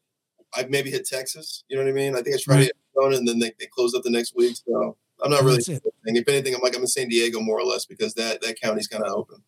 I've 0.55 0.69
maybe 0.69 0.91
hit 0.91 1.07
Texas. 1.07 1.65
You 1.69 1.79
know 1.79 1.85
what 1.85 1.91
I 1.91 1.95
mean? 1.95 2.15
I 2.15 2.21
think 2.21 2.37
I 2.37 2.39
tried 2.39 2.57
Right. 2.57 2.69
it 2.69 2.77
Arizona, 3.01 3.17
and 3.17 3.29
then 3.29 3.39
they, 3.39 3.53
they 3.59 3.67
closed 3.67 3.97
up 3.97 4.03
the 4.03 4.11
next 4.11 4.35
week. 4.37 4.57
So 4.67 4.97
I'm 5.23 5.31
not 5.31 5.43
really. 5.43 5.63
If 5.67 6.29
anything, 6.29 6.55
I'm 6.55 6.61
like 6.61 6.75
I'm 6.77 6.83
in 6.83 6.87
San 6.89 7.09
Diego 7.09 7.41
more 7.41 7.59
or 7.59 7.65
less 7.65 7.85
because 7.87 8.15
that 8.15 8.41
that 8.43 8.61
county's 8.61 8.89
kind 8.89 9.05
of 9.05 9.13
open. 9.13 9.43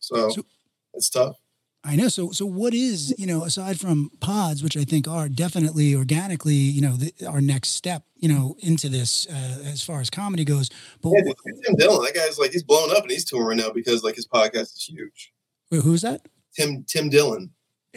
So, 0.00 0.30
So- 0.30 0.44
it's 0.94 1.10
tough. 1.10 1.36
I 1.84 1.94
know. 1.94 2.08
So, 2.08 2.32
so 2.32 2.44
what 2.44 2.74
is 2.74 3.14
you 3.18 3.26
know 3.26 3.44
aside 3.44 3.78
from 3.78 4.10
pods, 4.20 4.62
which 4.64 4.76
I 4.76 4.82
think 4.84 5.06
are 5.06 5.28
definitely 5.28 5.94
organically, 5.94 6.54
you 6.54 6.80
know, 6.80 6.96
the, 6.96 7.12
our 7.26 7.40
next 7.40 7.68
step, 7.70 8.02
you 8.16 8.28
know, 8.28 8.56
into 8.60 8.88
this 8.88 9.26
uh, 9.28 9.62
as 9.64 9.80
far 9.82 10.00
as 10.00 10.10
comedy 10.10 10.44
goes. 10.44 10.70
But 11.00 11.12
Yeah, 11.12 11.32
Tim 11.64 11.76
Dillon, 11.76 12.04
that 12.04 12.14
guy's 12.14 12.38
like 12.38 12.50
he's 12.50 12.64
blown 12.64 12.90
up 12.90 13.02
and 13.04 13.10
he's 13.12 13.24
touring 13.24 13.58
right 13.58 13.66
now 13.66 13.72
because 13.72 14.02
like 14.02 14.16
his 14.16 14.26
podcast 14.26 14.74
is 14.74 14.84
huge. 14.88 15.32
wait, 15.70 15.82
who's 15.82 16.02
that? 16.02 16.22
Tim 16.56 16.84
Tim 16.84 17.08
Dillon. 17.10 17.50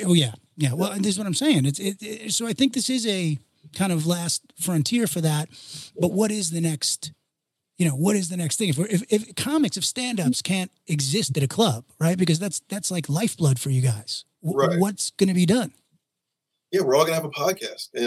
Oh 0.05 0.13
yeah, 0.13 0.33
yeah. 0.57 0.73
Well, 0.73 0.91
this 0.97 1.07
is 1.13 1.17
what 1.17 1.25
I'm 1.27 1.33
saying. 1.33 1.65
It's 1.65 1.79
it, 1.79 1.97
it. 2.01 2.31
So 2.33 2.45
I 2.45 2.53
think 2.53 2.73
this 2.73 2.89
is 2.89 3.07
a 3.07 3.39
kind 3.75 3.91
of 3.91 4.05
last 4.05 4.41
frontier 4.59 5.07
for 5.07 5.21
that. 5.21 5.49
But 5.99 6.11
what 6.11 6.31
is 6.31 6.51
the 6.51 6.61
next? 6.61 7.11
You 7.77 7.87
know, 7.87 7.95
what 7.95 8.15
is 8.15 8.29
the 8.29 8.37
next 8.37 8.57
thing? 8.57 8.69
If 8.69 8.77
we're, 8.77 8.85
if, 8.87 9.03
if 9.09 9.35
comics, 9.35 9.75
if 9.75 9.83
stand-ups 9.83 10.41
can't 10.43 10.71
exist 10.87 11.35
at 11.35 11.41
a 11.43 11.47
club, 11.47 11.83
right? 11.99 12.17
Because 12.17 12.37
that's 12.37 12.61
that's 12.69 12.91
like 12.91 13.09
lifeblood 13.09 13.59
for 13.59 13.69
you 13.71 13.81
guys. 13.81 14.25
W- 14.43 14.67
Right. 14.67 14.79
What's 14.79 15.11
going 15.11 15.29
to 15.29 15.33
be 15.33 15.45
done? 15.47 15.73
Yeah, 16.71 16.81
we're 16.81 16.95
all 16.95 17.03
gonna 17.03 17.15
have 17.15 17.25
a 17.25 17.29
podcast. 17.29 17.89
You 17.93 18.01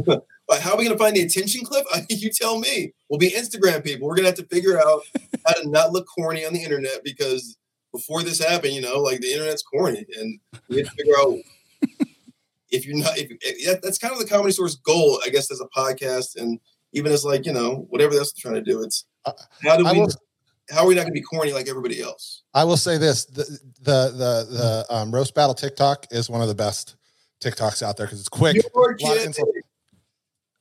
know, 0.00 0.12
how 0.60 0.72
are 0.72 0.76
we 0.76 0.84
gonna 0.84 0.98
find 0.98 1.16
the 1.16 1.22
attention 1.22 1.64
clip? 1.64 1.86
you 2.10 2.30
tell 2.30 2.58
me. 2.58 2.92
We'll 3.08 3.18
be 3.18 3.30
Instagram 3.30 3.82
people. 3.82 4.06
We're 4.06 4.16
gonna 4.16 4.28
have 4.28 4.34
to 4.36 4.46
figure 4.46 4.78
out 4.78 5.00
how 5.46 5.54
to 5.54 5.68
not 5.68 5.90
look 5.92 6.06
corny 6.06 6.44
on 6.44 6.52
the 6.52 6.62
internet 6.62 7.02
because 7.02 7.56
before 7.92 8.22
this 8.22 8.38
happened, 8.38 8.74
you 8.74 8.82
know, 8.82 8.98
like 8.98 9.20
the 9.20 9.32
internet's 9.32 9.62
corny, 9.62 10.04
and 10.18 10.38
we 10.68 10.78
have 10.78 10.88
to 10.88 10.92
figure 10.94 11.14
out 11.20 11.38
if 12.70 12.86
you're 12.86 12.96
not. 12.96 13.18
If 13.18 13.30
yeah, 13.58 13.74
that's 13.82 13.98
kind 13.98 14.12
of 14.12 14.18
the 14.18 14.26
comedy 14.26 14.52
source 14.52 14.76
goal, 14.76 15.20
I 15.24 15.28
guess, 15.28 15.50
as 15.50 15.60
a 15.60 15.66
podcast, 15.76 16.36
and 16.36 16.58
even 16.92 17.12
as 17.12 17.24
like 17.24 17.46
you 17.46 17.52
know 17.52 17.86
whatever 17.90 18.14
else 18.14 18.32
they're 18.32 18.50
trying 18.50 18.62
to 18.64 18.70
do. 18.70 18.82
It's 18.82 19.04
Uh, 19.24 19.32
how 19.62 19.76
do 19.76 19.84
we? 19.84 20.06
How 20.70 20.82
are 20.82 20.86
we 20.86 20.94
not 20.94 21.02
gonna 21.02 21.12
be 21.12 21.20
corny 21.22 21.52
like 21.52 21.68
everybody 21.68 22.00
else? 22.00 22.42
I 22.54 22.64
will 22.64 22.76
say 22.76 22.96
this: 22.96 23.24
the 23.26 23.44
the 23.80 24.10
the, 24.12 24.84
the 24.88 24.94
um, 24.94 25.12
roast 25.12 25.34
battle 25.34 25.54
TikTok 25.54 26.06
is 26.10 26.30
one 26.30 26.42
of 26.42 26.48
the 26.48 26.54
best 26.54 26.96
TikToks 27.42 27.82
out 27.82 27.96
there 27.96 28.06
because 28.06 28.20
it's 28.20 28.28
quick. 28.28 28.54
You're 28.54 28.64
lot 28.74 28.92
of 28.92 28.98
kidding. 28.98 29.26
info. 29.26 29.44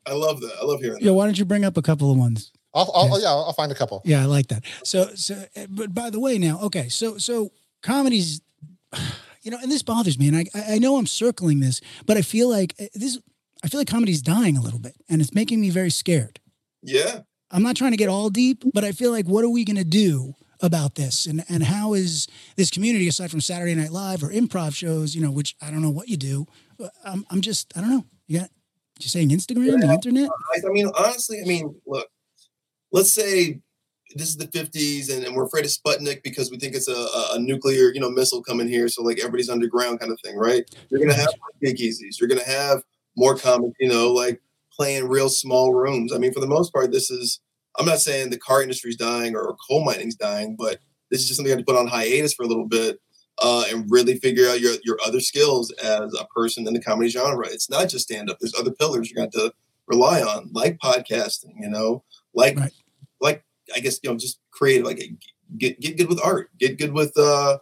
I 0.06 0.13
love 0.13 0.41
that. 0.41 0.54
I 0.60 0.65
love 0.65 0.80
hearing 0.80 0.95
that. 0.95 1.04
Yeah. 1.04 1.12
Why 1.12 1.26
don't 1.26 1.38
you 1.38 1.45
bring 1.45 1.63
up 1.63 1.78
a 1.78 1.82
couple 1.82 2.12
of 2.12 2.17
ones? 2.17 2.52
I'll, 2.74 2.91
I'll, 2.95 3.10
Yes. 3.10 3.22
yeah, 3.24 3.30
I'll 3.30 3.54
find 3.54 3.72
a 3.72 3.76
couple. 3.76 4.02
Yeah, 4.06 4.22
I 4.22 4.26
like 4.26 4.48
that. 4.48 4.63
So, 4.84 5.13
so, 5.15 5.43
uh, 5.56 5.65
but 5.69 5.93
by 5.93 6.10
the 6.10 6.19
way, 6.19 6.38
now, 6.38 6.60
okay, 6.62 6.88
so, 6.88 7.17
so 7.17 7.52
comedies, 7.82 8.41
you 9.41 9.52
know, 9.52 9.58
and 9.62 9.71
this 9.71 9.84
bothers 9.84 10.19
me, 10.19 10.28
and 10.28 10.38
I, 10.38 10.45
I 10.73 10.80
know 10.80 10.97
I'm 10.97 11.08
circling 11.08 11.60
this, 11.60 11.82
but 12.06 12.17
I 12.17 12.21
feel 12.21 12.49
like 12.49 12.75
uh, 12.80 12.86
this, 12.93 13.19
I 13.63 13.67
feel 13.67 13.80
like 13.80 13.88
comedy's 13.88 14.21
dying 14.21 14.58
a 14.58 14.62
little 14.62 14.80
bit, 14.80 14.95
and 15.10 15.21
it's 15.21 15.34
making 15.34 15.62
me 15.62 15.69
very 15.69 15.89
scared. 15.89 16.39
Yeah. 16.82 17.21
I'm 17.52 17.63
not 17.63 17.75
trying 17.75 17.91
to 17.91 17.97
get 17.97 18.10
all 18.10 18.30
deep, 18.30 18.63
but 18.73 18.84
I 18.84 18.91
feel 18.91 19.12
like 19.12 19.25
what 19.25 19.43
are 19.43 19.49
we 19.49 19.65
going 19.65 19.78
to 19.78 19.84
do 19.84 20.34
about 20.62 20.95
this, 20.95 21.25
and 21.25 21.43
and 21.49 21.63
how 21.63 21.93
is 21.93 22.28
this 22.58 22.69
community 22.69 23.08
aside 23.08 23.32
from 23.32 23.41
Saturday 23.41 23.73
Night 23.75 23.91
Live 23.91 24.23
or 24.23 24.30
improv 24.30 24.75
shows, 24.75 25.15
you 25.15 25.21
know, 25.21 25.32
which 25.32 25.56
I 25.62 25.71
don't 25.71 25.82
know 25.82 25.89
what 25.89 26.10
you 26.10 26.17
do. 26.17 26.45
I'm 27.04 27.25
I'm 27.32 27.41
just 27.41 27.75
I 27.78 27.82
don't 27.82 27.89
know. 27.89 28.06
You 28.28 28.41
got 28.41 28.49
you 28.99 29.08
saying 29.08 29.30
Instagram, 29.30 29.80
the 29.80 29.91
internet? 29.91 30.30
I 30.65 30.69
mean, 30.69 30.91
honestly, 30.97 31.39
I 31.41 31.47
mean, 31.47 31.75
look, 31.88 32.10
let's 32.91 33.12
say 33.12 33.62
this 34.15 34.30
is 34.30 34.38
the 34.38 34.48
50s 34.48 35.13
and, 35.13 35.24
and 35.24 35.36
we're 35.36 35.45
afraid 35.45 35.65
of 35.65 35.72
Sputnik 35.72 36.24
because 36.24 36.50
we 36.50 36.58
think 36.58 36.74
it's 36.76 36.88
a, 36.88 37.08
a, 37.34 37.39
nuclear, 37.39 37.91
you 37.93 38.00
know, 38.00 38.10
missile 38.10 38.41
coming 38.41 38.67
here. 38.67 38.88
So 38.88 39.04
like 39.04 39.19
everybody's 39.19 39.50
underground 39.50 40.00
kind 40.00 40.12
of 40.12 40.19
thing, 40.22 40.36
right? 40.36 40.63
You're 40.89 41.00
gonna 41.00 41.13
have 41.13 41.30
speakeasies. 41.63 42.19
You're 42.19 42.30
gonna 42.30 42.43
have 42.43 42.84
more 43.15 43.36
comics, 43.38 43.76
you 43.80 43.88
know, 43.88 44.12
like 44.12 44.41
playing 44.72 45.08
real 45.08 45.30
small 45.30 45.74
rooms. 45.74 46.13
I 46.13 46.17
mean, 46.17 46.34
for 46.34 46.39
the 46.39 46.48
most 46.48 46.74
part, 46.74 46.91
this 46.91 47.12
is. 47.12 47.39
I'm 47.78 47.86
not 47.86 48.00
saying 48.00 48.30
the 48.30 48.38
car 48.38 48.62
industry's 48.62 48.98
dying 48.98 49.36
or 49.36 49.56
coal 49.69 49.86
mining's 49.86 50.15
dying, 50.15 50.58
but 50.58 50.80
this 51.12 51.22
is 51.22 51.28
just 51.28 51.38
something 51.38 51.50
you 51.50 51.56
have 51.56 51.65
to 51.65 51.72
put 51.72 51.80
on 51.80 51.88
hiatus 51.88 52.34
for 52.34 52.43
a 52.43 52.48
little 52.48 52.65
bit 52.65 53.00
uh, 53.41 53.63
and 53.69 53.89
really 53.89 54.17
figure 54.17 54.48
out 54.50 54.60
your 54.60 54.74
your 54.84 54.98
other 55.06 55.19
skills 55.19 55.72
as 55.84 56.13
a 56.19 56.26
person 56.26 56.67
in 56.67 56.74
the 56.74 56.82
comedy 56.82 57.10
genre. 57.10 57.48
It's 57.48 57.69
not 57.69 57.89
just 57.89 58.06
stand 58.06 58.30
up. 58.30 58.38
There's 58.39 58.56
other 58.60 58.72
pillars 58.72 59.10
you're 59.10 59.17
going 59.17 59.32
to 59.32 59.38
have 59.38 59.52
to 59.52 59.56
rely 59.88 60.22
on, 60.22 60.50
like 60.52 60.78
podcasting. 60.80 61.54
You 61.60 61.69
know, 61.69 62.04
like 62.34 62.58
Right. 62.58 62.72
like 63.22 63.43
I 63.75 63.79
guess 63.79 63.99
you 64.03 64.10
know 64.10 64.17
just 64.17 64.39
creative. 64.51 64.86
Like 64.86 65.01
get 65.58 65.79
get 65.79 65.97
good 65.97 66.10
with 66.10 66.19
art. 66.23 66.49
Get 66.60 66.77
good 66.77 66.93
with 66.93 67.17
uh 67.17 67.60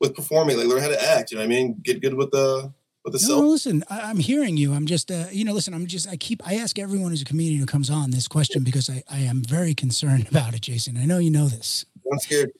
with 0.00 0.14
performing. 0.14 0.56
Like 0.58 0.66
learn 0.66 0.82
how 0.82 0.88
to 0.88 1.02
act. 1.02 1.30
You 1.30 1.38
know 1.38 1.42
what 1.42 1.46
I 1.46 1.56
mean? 1.56 1.80
Get 1.82 2.00
good 2.02 2.14
with 2.14 2.30
the 2.30 2.72
with 3.04 3.12
the 3.14 3.18
No, 3.22 3.28
self. 3.28 3.40
no, 3.42 3.48
listen, 3.48 3.84
I, 3.88 4.00
I'm 4.02 4.18
hearing 4.18 4.56
you. 4.56 4.72
I'm 4.72 4.84
just, 4.84 5.10
uh, 5.12 5.26
you 5.30 5.44
know, 5.44 5.52
listen, 5.52 5.72
I'm 5.72 5.86
just, 5.86 6.08
I 6.08 6.16
keep, 6.16 6.44
I 6.44 6.56
ask 6.56 6.76
everyone 6.76 7.12
who's 7.12 7.22
a 7.22 7.24
comedian 7.24 7.60
who 7.60 7.64
comes 7.66 7.88
on 7.88 8.10
this 8.10 8.26
question 8.26 8.64
because 8.64 8.90
I, 8.90 9.04
I 9.08 9.20
am 9.20 9.42
very 9.44 9.74
concerned 9.74 10.26
about 10.30 10.54
it, 10.54 10.62
Jason. 10.62 10.96
I 10.96 11.04
know 11.04 11.18
you 11.18 11.30
know 11.30 11.46
this. 11.46 11.84
I'm 12.12 12.18
scared. 12.18 12.50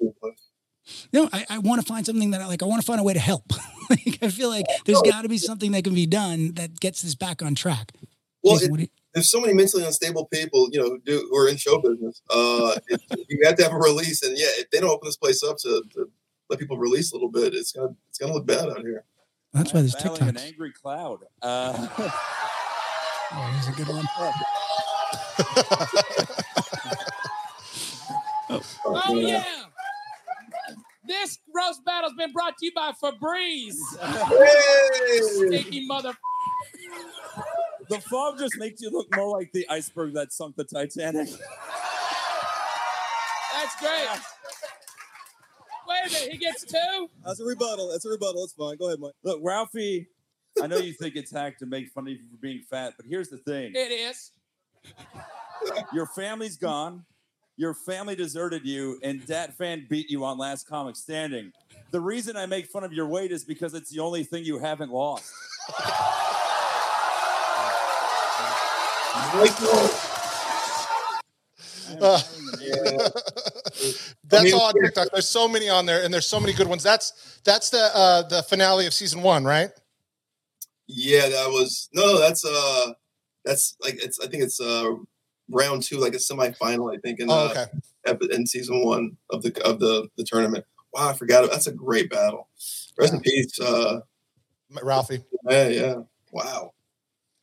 No, 1.12 1.28
I, 1.32 1.44
I 1.50 1.58
want 1.58 1.80
to 1.80 1.86
find 1.86 2.06
something 2.06 2.30
that 2.30 2.40
I 2.40 2.46
like. 2.46 2.62
I 2.62 2.66
want 2.66 2.80
to 2.80 2.86
find 2.86 3.00
a 3.00 3.02
way 3.02 3.12
to 3.12 3.18
help. 3.18 3.52
like, 3.90 4.18
I 4.22 4.28
feel 4.28 4.48
like 4.48 4.66
there's 4.84 5.02
got 5.02 5.22
to 5.22 5.28
be 5.28 5.36
something 5.38 5.72
that 5.72 5.82
can 5.82 5.94
be 5.94 6.06
done 6.06 6.52
that 6.54 6.78
gets 6.78 7.02
this 7.02 7.16
back 7.16 7.42
on 7.42 7.56
track. 7.56 7.90
Well, 8.44 8.54
Jason, 8.54 8.68
it, 8.68 8.70
what 8.70 8.76
do 8.76 8.82
you- 8.84 8.88
there's 9.16 9.31
so 9.31 9.40
many 9.40 9.55
mentally 9.55 9.83
unstable 9.83 10.26
people, 10.26 10.68
you 10.70 10.79
know, 10.79 10.90
who 10.90 10.98
do 11.00 11.26
who 11.31 11.37
are 11.38 11.48
in 11.48 11.57
show 11.57 11.79
business. 11.79 12.20
Uh, 12.29 12.76
it, 12.88 13.00
you 13.31 13.38
have 13.44 13.57
to 13.57 13.62
have 13.62 13.72
a 13.72 13.79
release, 13.79 14.22
and 14.22 14.37
yeah, 14.37 14.44
if 14.59 14.70
they 14.70 14.79
don't 14.79 14.90
open 14.90 15.09
this 15.09 15.16
place 15.16 15.42
up 15.42 15.57
to, 15.57 15.83
to 15.94 16.11
let 16.50 16.59
people 16.59 16.76
release 16.76 17.12
a 17.12 17.14
little 17.14 17.31
bit, 17.31 17.55
it's 17.55 17.72
gonna 17.72 17.94
it's 18.11 18.18
gonna 18.18 18.35
look 18.35 18.44
bad 18.44 18.68
out 18.68 18.81
here. 18.81 19.05
That's 19.55 19.72
why 19.72 19.81
there's 19.81 19.94
Battling 19.94 20.29
An 20.29 20.37
angry 20.37 20.70
cloud. 20.70 21.20
Uh, 21.40 21.88
Oh, 23.33 23.42
here's 23.52 23.68
a 23.68 23.72
good 23.72 23.88
one. 23.88 24.07
Oh 28.85 29.16
yeah. 29.16 29.42
This 31.05 31.38
roast 31.52 31.85
battle's 31.85 32.12
been 32.16 32.33
brought 32.33 32.57
to 32.59 32.66
you 32.66 32.72
by 32.72 32.92
Febreze. 32.92 33.74
Hey! 34.00 35.20
Stinky 35.20 35.85
mother. 35.87 36.12
The 37.88 38.01
fog 38.01 38.38
just 38.38 38.59
makes 38.59 38.81
you 38.81 38.90
look 38.90 39.07
more 39.14 39.31
like 39.31 39.53
the 39.53 39.66
iceberg 39.68 40.14
that 40.14 40.33
sunk 40.33 40.57
the 40.57 40.64
Titanic. 40.64 41.29
That's 43.53 43.77
great. 43.81 44.09
Wait 45.88 45.99
a 46.07 46.12
minute, 46.12 46.33
he 46.33 46.38
gets 46.38 46.64
two. 46.64 47.09
That's 47.25 47.40
a 47.40 47.44
rebuttal. 47.44 47.90
That's 47.90 48.05
a 48.05 48.11
rebuttal. 48.11 48.42
It's 48.44 48.55
fine. 48.55 48.77
Go 48.77 48.87
ahead, 48.87 48.99
Mike. 48.99 49.12
Look, 49.22 49.40
Ralphie, 49.42 50.09
I 50.61 50.66
know 50.66 50.79
you 50.79 50.92
think 50.92 51.14
it's 51.16 51.31
hack 51.31 51.59
to 51.59 51.66
make 51.66 51.90
fun 51.90 52.05
of 52.05 52.14
you 52.14 52.18
for 52.31 52.37
being 52.38 52.62
fat, 52.68 52.94
but 52.96 53.07
here's 53.07 53.29
the 53.29 53.38
thing. 53.38 53.72
It 53.75 53.92
is. 53.92 54.33
Your 55.92 56.07
family's 56.07 56.57
gone. 56.57 57.05
Your 57.57 57.72
family 57.72 58.14
deserted 58.14 58.66
you, 58.66 58.99
and 59.03 59.25
Dat 59.27 59.57
Phan 59.57 59.87
beat 59.88 60.11
you 60.11 60.25
on 60.25 60.37
Last 60.37 60.68
Comic 60.68 60.94
Standing. 60.96 61.53
The 61.90 62.01
reason 62.01 62.37
I 62.37 62.44
make 62.46 62.66
fun 62.66 62.85
of 62.85 62.92
your 62.92 63.07
weight 63.07 63.33
is 63.33 63.44
because 63.44 63.72
it's 63.72 63.90
the 63.90 64.01
only 64.01 64.25
thing 64.25 64.44
you 64.44 64.59
haven't 64.59 64.90
lost. 64.90 65.33
Uh, 72.00 72.20
Yeah. 72.60 73.08
That's 74.24 74.40
I 74.40 74.42
mean, 74.42 74.54
all 74.54 74.62
on 74.62 74.74
TikTok. 74.82 75.08
There's 75.12 75.28
so 75.28 75.46
many 75.46 75.68
on 75.68 75.86
there, 75.86 76.02
and 76.02 76.12
there's 76.12 76.26
so 76.26 76.40
many 76.40 76.52
good 76.52 76.66
ones. 76.66 76.82
That's 76.82 77.38
that's 77.44 77.70
the 77.70 77.90
uh, 77.94 78.22
the 78.22 78.42
finale 78.42 78.86
of 78.86 78.94
season 78.94 79.22
one, 79.22 79.44
right? 79.44 79.70
Yeah, 80.88 81.28
that 81.28 81.48
was 81.48 81.88
no. 81.94 82.18
That's 82.18 82.44
uh, 82.44 82.92
that's 83.44 83.76
like 83.84 84.02
it's. 84.02 84.18
I 84.18 84.26
think 84.26 84.42
it's 84.42 84.60
uh, 84.60 84.94
round 85.48 85.82
two, 85.84 85.98
like 85.98 86.14
a 86.14 86.18
semifinal. 86.18 86.92
I 86.92 86.98
think 86.98 87.20
in 87.20 87.30
Oh, 87.30 87.46
uh, 87.46 87.48
okay. 87.50 87.66
epi- 88.06 88.34
in 88.34 88.46
season 88.46 88.84
one 88.84 89.16
of 89.30 89.42
the 89.42 89.52
of 89.64 89.78
the 89.78 90.08
the 90.16 90.24
tournament. 90.24 90.64
Wow, 90.92 91.10
I 91.10 91.12
forgot. 91.12 91.44
it. 91.44 91.50
That's 91.52 91.68
a 91.68 91.72
great 91.72 92.10
battle. 92.10 92.48
Rest 92.98 93.14
in 93.14 93.20
peace. 93.20 93.60
Uh, 93.60 94.00
Ralphie. 94.82 95.22
yeah, 95.48 95.68
yeah. 95.68 95.94
Wow. 96.32 96.72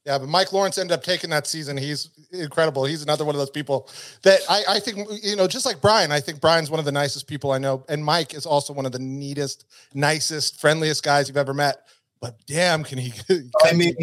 Yeah, 0.06 0.18
but 0.18 0.28
Mike 0.28 0.52
Lawrence 0.52 0.78
ended 0.78 0.94
up 0.94 1.04
taking 1.04 1.30
that 1.30 1.48
season. 1.48 1.78
He's 1.78 2.10
incredible. 2.32 2.84
He's 2.84 3.04
another 3.04 3.24
one 3.24 3.36
of 3.36 3.40
those 3.40 3.50
people 3.50 3.90
that 4.24 4.42
I, 4.50 4.64
I 4.68 4.80
think, 4.80 5.08
you 5.24 5.38
know, 5.38 5.48
just 5.48 5.66
like 5.66 5.80
Brian, 5.80 6.12
I 6.12 6.20
think 6.20 6.42
Brian's 6.42 6.70
one 6.70 6.80
of 6.80 6.86
the 6.86 6.92
nicest 6.92 7.26
people 7.26 7.52
I 7.52 7.58
know. 7.58 7.86
And 7.88 8.04
Mike 8.04 8.34
is 8.34 8.46
also 8.46 8.74
one 8.74 8.86
of 8.86 8.92
the 8.92 9.00
neatest, 9.00 9.66
nicest, 9.94 10.60
friendliest 10.60 11.04
guys 11.04 11.30
you've 11.30 11.38
ever 11.38 11.54
met. 11.54 11.88
But 12.20 12.38
damn, 12.48 12.84
can 12.84 12.98
he? 13.00 13.14
I 13.64 13.74
mean, 13.74 13.96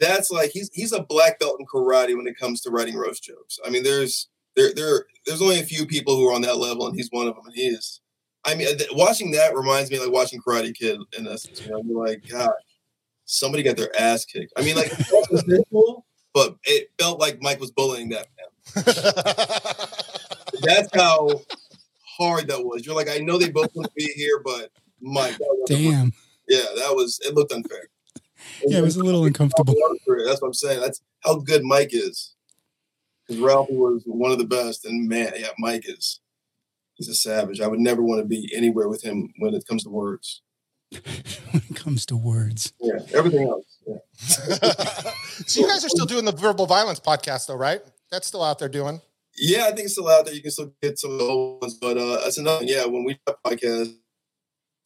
that's 0.00 0.30
like 0.32 0.50
he's 0.50 0.70
he's 0.72 0.92
a 0.92 1.04
black 1.04 1.38
belt 1.38 1.56
in 1.60 1.66
karate 1.66 2.16
when 2.16 2.26
it 2.26 2.36
comes 2.36 2.60
to 2.62 2.70
writing 2.70 2.96
roast 2.96 3.22
jokes. 3.22 3.60
I 3.64 3.70
mean, 3.70 3.84
there's 3.84 4.28
there 4.56 4.72
there 4.74 5.04
there's 5.24 5.40
only 5.40 5.60
a 5.60 5.64
few 5.64 5.86
people 5.86 6.16
who 6.16 6.28
are 6.28 6.34
on 6.34 6.42
that 6.42 6.56
level, 6.56 6.88
and 6.88 6.96
he's 6.96 7.10
one 7.12 7.28
of 7.28 7.36
them. 7.36 7.44
And 7.46 7.54
he 7.54 7.68
is. 7.68 8.00
I 8.44 8.56
mean, 8.56 8.66
watching 8.92 9.30
that 9.32 9.54
reminds 9.54 9.88
me 9.88 10.00
like 10.00 10.10
watching 10.10 10.40
Karate 10.40 10.74
Kid. 10.74 10.98
In 11.16 11.28
essence, 11.28 11.64
you 11.64 11.70
know, 11.70 11.80
like, 12.00 12.26
gosh, 12.28 12.50
somebody 13.30 13.62
got 13.62 13.76
their 13.76 13.94
ass 13.98 14.24
kicked. 14.24 14.52
I 14.56 14.62
mean, 14.62 14.76
like 14.76 14.90
simple, 14.90 16.06
but 16.34 16.56
it 16.64 16.90
felt 16.98 17.20
like 17.20 17.40
Mike 17.40 17.60
was 17.60 17.70
bullying 17.70 18.10
that 18.10 18.26
man. 18.36 18.84
That's 20.62 20.88
how 20.94 21.40
hard 22.18 22.48
that 22.48 22.64
was. 22.64 22.84
You're 22.84 22.94
like, 22.94 23.08
I 23.08 23.18
know 23.18 23.38
they 23.38 23.50
both 23.50 23.74
want 23.74 23.88
to 23.88 23.92
be 23.96 24.12
here, 24.14 24.40
but 24.44 24.70
Mike, 25.00 25.38
Damn. 25.66 26.12
yeah, 26.48 26.66
that 26.76 26.94
was 26.94 27.20
it. 27.24 27.34
Looked 27.34 27.52
unfair. 27.52 27.88
Yeah, 28.66 28.78
it 28.78 28.82
was 28.82 28.96
a 28.96 29.04
little 29.04 29.24
uncomfortable. 29.24 29.74
That's 30.26 30.40
what 30.40 30.48
I'm 30.48 30.54
saying. 30.54 30.80
That's 30.80 31.00
how 31.20 31.36
good 31.36 31.62
Mike 31.62 31.90
is. 31.92 32.34
Because 33.26 33.40
Ralphie 33.40 33.76
was 33.76 34.02
one 34.06 34.32
of 34.32 34.38
the 34.38 34.44
best, 34.44 34.84
and 34.84 35.08
man, 35.08 35.32
yeah, 35.36 35.50
Mike 35.58 35.84
is. 35.86 36.20
He's 36.94 37.08
a 37.08 37.14
savage. 37.14 37.60
I 37.60 37.66
would 37.66 37.80
never 37.80 38.02
want 38.02 38.20
to 38.20 38.26
be 38.26 38.50
anywhere 38.54 38.88
with 38.88 39.02
him 39.02 39.32
when 39.38 39.54
it 39.54 39.66
comes 39.66 39.84
to 39.84 39.90
words. 39.90 40.42
when 41.52 41.62
it 41.70 41.76
comes 41.76 42.04
to 42.06 42.16
words. 42.16 42.72
Yeah, 42.80 42.98
everything 43.14 43.48
else. 43.48 43.78
Yeah. 43.86 43.96
so 45.46 45.60
you 45.60 45.68
guys 45.68 45.84
are 45.84 45.88
still 45.88 46.06
doing 46.06 46.24
the 46.24 46.32
verbal 46.32 46.66
violence 46.66 46.98
podcast, 46.98 47.46
though, 47.46 47.54
right? 47.54 47.80
That's 48.10 48.26
still 48.26 48.42
out 48.42 48.58
there 48.58 48.68
doing. 48.68 49.00
Yeah, 49.36 49.66
I 49.66 49.68
think 49.68 49.80
it's 49.82 49.92
still 49.92 50.08
out 50.08 50.24
there. 50.24 50.34
You 50.34 50.42
can 50.42 50.50
still 50.50 50.72
get 50.82 50.98
some 50.98 51.12
of 51.12 51.18
the 51.18 51.24
old 51.24 51.62
ones, 51.62 51.74
but 51.74 51.96
uh, 51.96 52.20
that's 52.22 52.38
another. 52.38 52.64
Yeah, 52.64 52.86
when 52.86 53.04
we 53.04 53.14
did 53.26 53.36
podcast, 53.46 53.86
it 53.86 53.96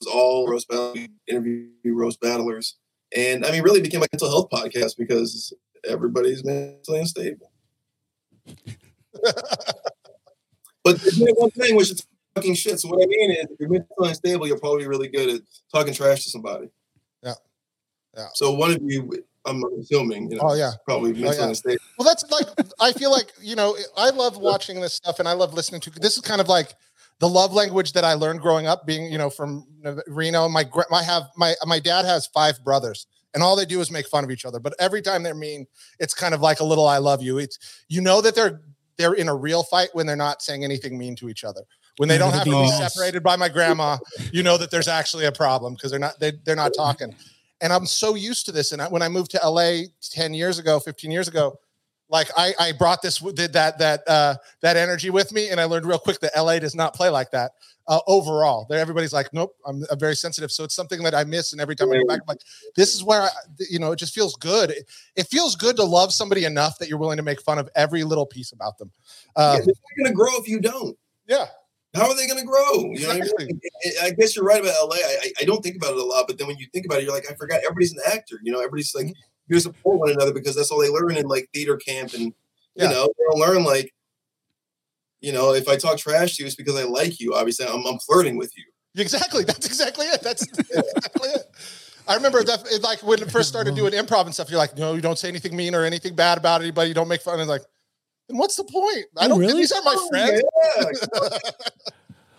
was 0.01 0.09
all 0.12 0.47
roast 0.49 0.69
battle, 0.69 0.93
we 0.93 1.09
interview 1.27 1.71
roast 1.87 2.21
battlers, 2.21 2.77
and 3.17 3.47
I 3.47 3.51
mean, 3.51 3.62
really 3.62 3.81
became 3.81 4.03
a 4.03 4.07
mental 4.12 4.29
health 4.29 4.51
podcast 4.51 4.99
because 4.99 5.55
everybody's 5.88 6.45
mentally 6.45 7.01
unstable. 7.01 7.51
but 10.85 11.01
there's 11.01 11.21
only 11.21 11.33
one 11.33 11.51
thing, 11.51 11.77
which 11.77 11.90
is 11.90 12.07
talking 12.35 12.55
shit. 12.55 12.81
So 12.81 12.88
what 12.88 13.03
I 13.03 13.07
mean 13.07 13.31
is, 13.33 13.47
if 13.51 13.61
you're 13.61 13.68
mentally 13.68 14.09
unstable, 14.09 14.47
you're 14.47 14.59
probably 14.59 14.87
really 14.87 15.09
good 15.09 15.29
at 15.37 15.40
talking 15.73 15.94
trash 15.94 16.25
to 16.25 16.31
somebody. 16.31 16.68
Yeah. 17.23 17.35
Yeah. 18.16 18.27
So 18.35 18.53
one 18.53 18.70
of 18.70 18.79
you, 18.83 19.11
I'm 19.44 19.62
assuming, 19.81 20.31
you 20.31 20.37
know, 20.37 20.42
Oh, 20.44 20.55
yeah. 20.55 20.73
probably 20.85 21.11
oh, 21.11 21.14
mentally 21.14 21.37
yeah. 21.37 21.49
unstable. 21.49 21.79
Well, 21.99 22.09
that's 22.09 22.25
like 22.31 22.47
I 22.81 22.92
feel 22.92 23.11
like 23.11 23.33
you 23.40 23.57
know 23.57 23.77
I 23.97 24.11
love 24.11 24.37
watching 24.37 24.81
this 24.81 24.94
stuff 24.94 25.18
and 25.18 25.29
I 25.29 25.33
love 25.33 25.55
listening 25.55 25.81
to. 25.83 25.90
This 25.90 26.16
is 26.16 26.23
kind 26.23 26.40
of 26.40 26.49
like 26.49 26.75
the 27.20 27.29
love 27.29 27.53
language 27.53 27.92
that 27.92 28.05
I 28.05 28.14
learned 28.14 28.40
growing 28.40 28.66
up, 28.66 28.87
being 28.87 29.11
you 29.11 29.18
know 29.18 29.31
from 29.31 29.66
Reno. 30.07 30.49
My 30.49 30.64
I 30.92 31.03
have 31.03 31.25
my 31.37 31.55
my 31.66 31.79
dad 31.79 32.05
has 32.05 32.27
five 32.27 32.62
brothers, 32.64 33.07
and 33.35 33.42
all 33.42 33.55
they 33.55 33.66
do 33.66 33.81
is 33.81 33.90
make 33.90 34.07
fun 34.09 34.25
of 34.25 34.31
each 34.31 34.44
other. 34.44 34.59
But 34.59 34.75
every 34.79 35.03
time 35.03 35.23
they're 35.23 35.35
mean, 35.35 35.66
it's 36.01 36.14
kind 36.14 36.35
of 36.35 36.40
like 36.40 36.61
a 36.61 36.64
little 36.64 36.87
"I 36.87 36.99
love 36.99 37.23
you." 37.23 37.38
It's 37.38 37.85
you 37.88 38.01
know 38.01 38.20
that 38.20 38.35
they're 38.35 38.61
they're 38.97 39.14
in 39.14 39.29
a 39.29 39.35
real 39.35 39.62
fight 39.62 39.90
when 39.92 40.07
they're 40.07 40.16
not 40.16 40.42
saying 40.42 40.64
anything 40.64 40.97
mean 40.99 41.16
to 41.16 41.29
each 41.29 41.44
other. 41.44 41.62
When 41.96 42.09
they 42.09 42.18
don't 42.18 42.33
have 42.33 42.44
to 42.44 42.50
be 42.50 42.68
separated 42.68 43.22
by 43.22 43.37
my 43.37 43.48
grandma, 43.48 43.98
you 44.33 44.42
know 44.42 44.59
that 44.59 44.70
there's 44.70 44.88
actually 44.88 45.26
a 45.26 45.33
problem 45.33 45.74
because 45.74 45.90
they're 45.90 46.00
not 46.00 46.18
they, 46.18 46.33
they're 46.44 46.57
not 46.57 46.72
talking. 46.74 47.14
And 47.61 47.72
I'm 47.72 47.87
so 47.87 48.14
used 48.14 48.46
to 48.46 48.52
this. 48.52 48.72
And 48.72 48.83
I, 48.83 48.88
when 48.88 49.00
I 49.00 49.09
moved 49.09 49.30
to 49.30 49.40
LA 49.48 49.83
10 50.11 50.35
years 50.35 50.59
ago, 50.59 50.80
15 50.80 51.11
years 51.11 51.28
ago, 51.28 51.59
like 52.11 52.28
I, 52.37 52.52
I 52.61 52.72
brought 52.72 53.00
this 53.00 53.18
did 53.18 53.52
that 53.54 53.78
that 53.78 54.02
uh, 54.07 54.37
that 54.61 54.76
energy 54.76 55.11
with 55.11 55.33
me, 55.33 55.48
and 55.48 55.61
I 55.61 55.64
learned 55.64 55.87
real 55.87 55.98
quick 55.98 56.20
that 56.20 56.33
LA 56.37 56.59
does 56.59 56.74
not 56.74 56.94
play 56.94 57.09
like 57.09 57.30
that 57.30 57.52
uh, 57.88 58.00
overall. 58.07 58.66
There, 58.68 58.78
everybody's 58.78 59.12
like, 59.12 59.33
nope, 59.33 59.54
I'm, 59.66 59.85
I'm 59.90 59.98
very 59.98 60.14
sensitive, 60.14 60.52
so 60.52 60.64
it's 60.64 60.74
something 60.74 61.02
that 61.02 61.14
I 61.14 61.24
miss. 61.24 61.52
And 61.52 61.61
every 61.61 61.76
time 61.76 61.90
I 61.90 61.98
go 61.98 62.07
back, 62.07 62.20
I'm 62.20 62.26
like, 62.28 62.42
this 62.76 62.94
is 62.94 63.02
where 63.02 63.22
I, 63.22 63.28
you 63.70 63.78
know, 63.78 63.92
it 63.92 63.96
just 63.96 64.14
feels 64.14 64.37
good. 64.37 64.70
It, 64.70 64.90
it 65.16 65.26
feels 65.28 65.57
good 65.57 65.76
to 65.76 65.85
love 65.85 66.12
somebody 66.12 66.44
enough 66.44 66.78
that 66.78 66.88
you're 66.88 66.98
willing 66.98 67.16
to 67.16 67.22
make 67.22 67.40
fun 67.40 67.59
of 67.59 67.68
every 67.74 68.04
little 68.04 68.26
piece 68.26 68.52
about 68.52 68.78
them. 68.78 68.90
Yeah, 69.37 69.44
Um, 69.44 69.57
they're 69.59 69.66
not 69.66 70.04
going 70.04 70.11
to 70.11 70.14
grow 70.14 70.37
if 70.38 70.48
you 70.48 70.61
don't. 70.61 70.96
yeah, 71.26 71.46
How 71.94 72.09
are 72.09 72.16
they 72.16 72.26
going 72.26 72.40
to 72.40 72.46
grow? 72.46 72.90
You 72.92 73.07
know, 73.07 73.11
I, 73.11 73.20
mean? 73.44 73.61
I 74.02 74.07
I 74.07 74.11
guess 74.11 74.35
you're 74.35 74.44
right 74.44 74.61
about 74.61 74.74
LA. 74.88 74.96
I, 74.96 75.16
I- 75.22 75.33
I 75.42 75.44
don't 75.44 75.62
think 75.62 75.76
about 75.76 75.92
it 75.92 75.98
a 75.98 76.04
lot, 76.04 76.26
but 76.26 76.38
then 76.38 76.46
when 76.48 76.57
you 76.57 76.66
think 76.72 76.87
about 76.87 76.98
it, 76.98 77.04
you're 77.04 77.14
like, 77.14 77.30
I 77.30 77.35
forgot 77.35 77.61
everybody's 77.64 77.92
an 77.92 78.00
actor. 78.07 78.40
You 78.42 78.52
know, 78.52 78.59
everybody's 78.59 78.94
like, 78.94 79.07
mm-hmm. 79.07 79.54
you 79.54 79.61
support 79.61 79.98
one 79.98 80.11
another 80.11 80.33
because 80.33 80.57
that's 80.57 80.70
all 80.70 80.80
they 80.80 80.88
learn 80.88 81.16
in 81.16 81.26
like 81.26 81.48
theater 81.54 81.76
camp, 81.76 82.14
and 82.14 82.33
Yeah. 82.74 82.88
you 82.88 82.94
know, 82.94 83.07
they 83.07 83.24
don't 83.30 83.40
learn 83.40 83.64
like, 83.64 83.94
you 85.20 85.33
know, 85.33 85.54
if 85.54 85.68
I 85.68 85.76
talk 85.76 85.98
trash 85.98 86.37
to 86.37 86.42
you, 86.42 86.46
it's 86.46 86.57
because 86.57 86.76
I 86.76 86.85
like 86.85 87.20
you. 87.20 87.35
Obviously, 87.35 87.66
I'm, 87.66 87.87
I'm 87.87 87.98
flirting 88.00 88.37
with 88.37 88.57
you. 88.57 88.64
Exactly. 88.96 89.44
That's 89.44 89.66
exactly 89.66 90.07
it. 90.07 90.22
That's 90.22 90.42
exactly 90.59 91.28
it. 91.30 91.42
I 92.07 92.16
remember 92.16 92.42
that, 92.44 92.66
like 92.83 93.02
when 93.02 93.22
it 93.22 93.30
first 93.30 93.48
started 93.48 93.74
mm-hmm. 93.74 93.88
doing 93.88 94.04
improv 94.04 94.26
and 94.26 94.35
stuff. 94.35 94.50
You're 94.50 94.59
like, 94.59 94.76
no, 94.76 94.94
you 94.94 95.00
don't 95.00 95.18
say 95.18 95.28
anything 95.28 95.57
mean 95.57 95.74
or 95.74 95.85
anything 95.85 96.14
bad 96.14 96.38
about 96.38 96.61
anybody. 96.61 96.88
You 96.88 96.94
don't 96.94 97.09
make 97.09 97.22
fun. 97.22 97.40
And 97.40 97.48
like, 97.48 97.62
then 98.28 98.37
what's 98.38 98.56
the 98.56 98.64
point? 98.64 99.06
I 99.18 99.26
Oh, 99.26 99.28
don't. 99.28 99.38
really? 99.40 99.54
These 99.60 99.72
are 99.72 99.82
my 99.82 100.06
friends. 100.10 100.42
Yeah. 100.76 101.30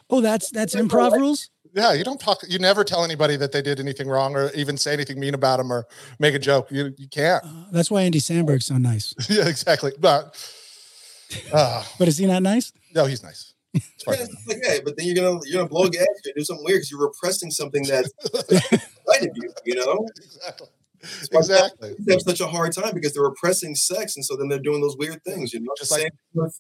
Oh, 0.10 0.22
that's 0.22 0.52
that's 0.52 0.76
improv 0.76 1.14
rules. 1.14 1.50
Yeah, 1.74 1.92
you 1.94 2.04
don't 2.04 2.20
talk. 2.20 2.38
You 2.48 2.60
never 2.60 2.84
tell 2.84 3.04
anybody 3.04 3.38
that 3.38 3.52
they 3.52 3.64
did 3.64 3.80
anything 3.80 4.08
wrong 4.08 4.36
or 4.36 4.52
even 4.54 4.78
say 4.78 4.94
anything 4.94 5.20
mean 5.20 5.34
about 5.34 5.58
them 5.58 5.74
or 5.74 5.88
make 6.20 6.36
a 6.36 6.40
joke. 6.40 6.68
You 6.72 6.94
you 6.96 7.08
can't. 7.08 7.44
Uh, 7.44 7.50
that's 7.72 7.90
why 7.90 8.04
Andy 8.04 8.20
Samberg's 8.20 8.68
so 8.68 8.78
nice. 8.78 9.16
yeah, 9.30 9.48
exactly. 9.48 9.94
But 10.00 10.38
uh, 11.52 11.84
But 11.98 12.08
is 12.08 12.20
he 12.20 12.28
not 12.28 12.44
nice? 12.44 12.72
no, 12.94 13.06
he's 13.06 13.24
nice. 13.24 13.54
As 13.74 13.82
Yeah, 14.08 14.14
it's 14.20 14.48
like, 14.48 14.58
yeah, 14.64 14.78
but 14.86 14.96
then 14.96 15.08
you're 15.08 15.16
gonna 15.16 15.40
you're 15.44 15.58
gonna 15.64 15.68
blow 15.70 15.90
gas 15.90 16.06
or 16.06 16.32
do 16.38 16.44
something 16.46 16.64
weird 16.66 16.78
because 16.78 16.92
you're 16.92 17.02
repressing 17.02 17.50
something 17.50 17.82
that's 17.84 18.12
inside 18.52 19.24
of 19.28 19.36
you. 19.36 19.52
You 19.66 19.76
know, 19.76 19.86
know. 19.86 20.08
exactly. 20.18 20.68
That's 21.06 21.30
why 21.32 21.40
Exactly. 21.40 21.96
They 22.00 22.14
have 22.14 22.22
such 22.22 22.42
a 22.42 22.48
hard 22.48 22.74
time 22.74 22.94
because 22.94 23.14
they're 23.14 23.24
repressing 23.24 23.76
sex, 23.76 24.16
and 24.16 24.26
so 24.26 24.36
then 24.36 24.48
they're 24.50 24.60
doing 24.60 24.82
those 24.82 24.98
weird 24.98 25.24
things. 25.24 25.54
You 25.54 25.62
know, 25.62 25.72
Just 25.78 25.92
just 25.92 26.04
like- 26.04 26.14
like 26.34 26.46
with 26.46 26.60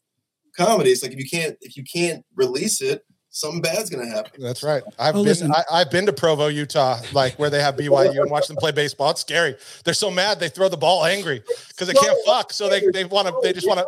comedy, 0.57 0.91
it's 0.91 1.03
like 1.03 1.11
if 1.13 1.19
you 1.19 1.29
can't 1.29 1.55
if 1.61 1.75
you 1.77 1.83
can't 1.83 2.23
release 2.35 2.81
it, 2.81 3.03
something 3.29 3.61
bad's 3.61 3.89
gonna 3.89 4.07
happen. 4.07 4.41
That's 4.41 4.63
right. 4.63 4.83
I've 4.97 5.15
Oh, 5.15 5.19
been 5.19 5.25
listen. 5.25 5.51
I, 5.51 5.63
I've 5.71 5.91
been 5.91 6.05
to 6.05 6.13
Provo, 6.13 6.47
Utah, 6.47 6.99
like 7.13 7.37
where 7.37 7.49
they 7.49 7.61
have 7.61 7.75
BYU 7.75 8.21
and 8.21 8.31
watch 8.31 8.47
them 8.47 8.55
play 8.57 8.71
baseball. 8.71 9.11
It's 9.11 9.21
scary. 9.21 9.55
They're 9.83 9.93
so 9.93 10.09
mad 10.09 10.39
they 10.39 10.49
throw 10.49 10.69
the 10.69 10.77
ball 10.77 11.03
angry 11.05 11.43
because 11.69 11.87
they 11.87 11.93
can't 11.93 12.17
fuck. 12.25 12.53
So 12.53 12.69
they 12.69 12.81
they 12.93 13.03
want 13.05 13.27
to 13.27 13.35
they 13.43 13.51
just 13.53 13.67
want 13.67 13.79
to 13.79 13.85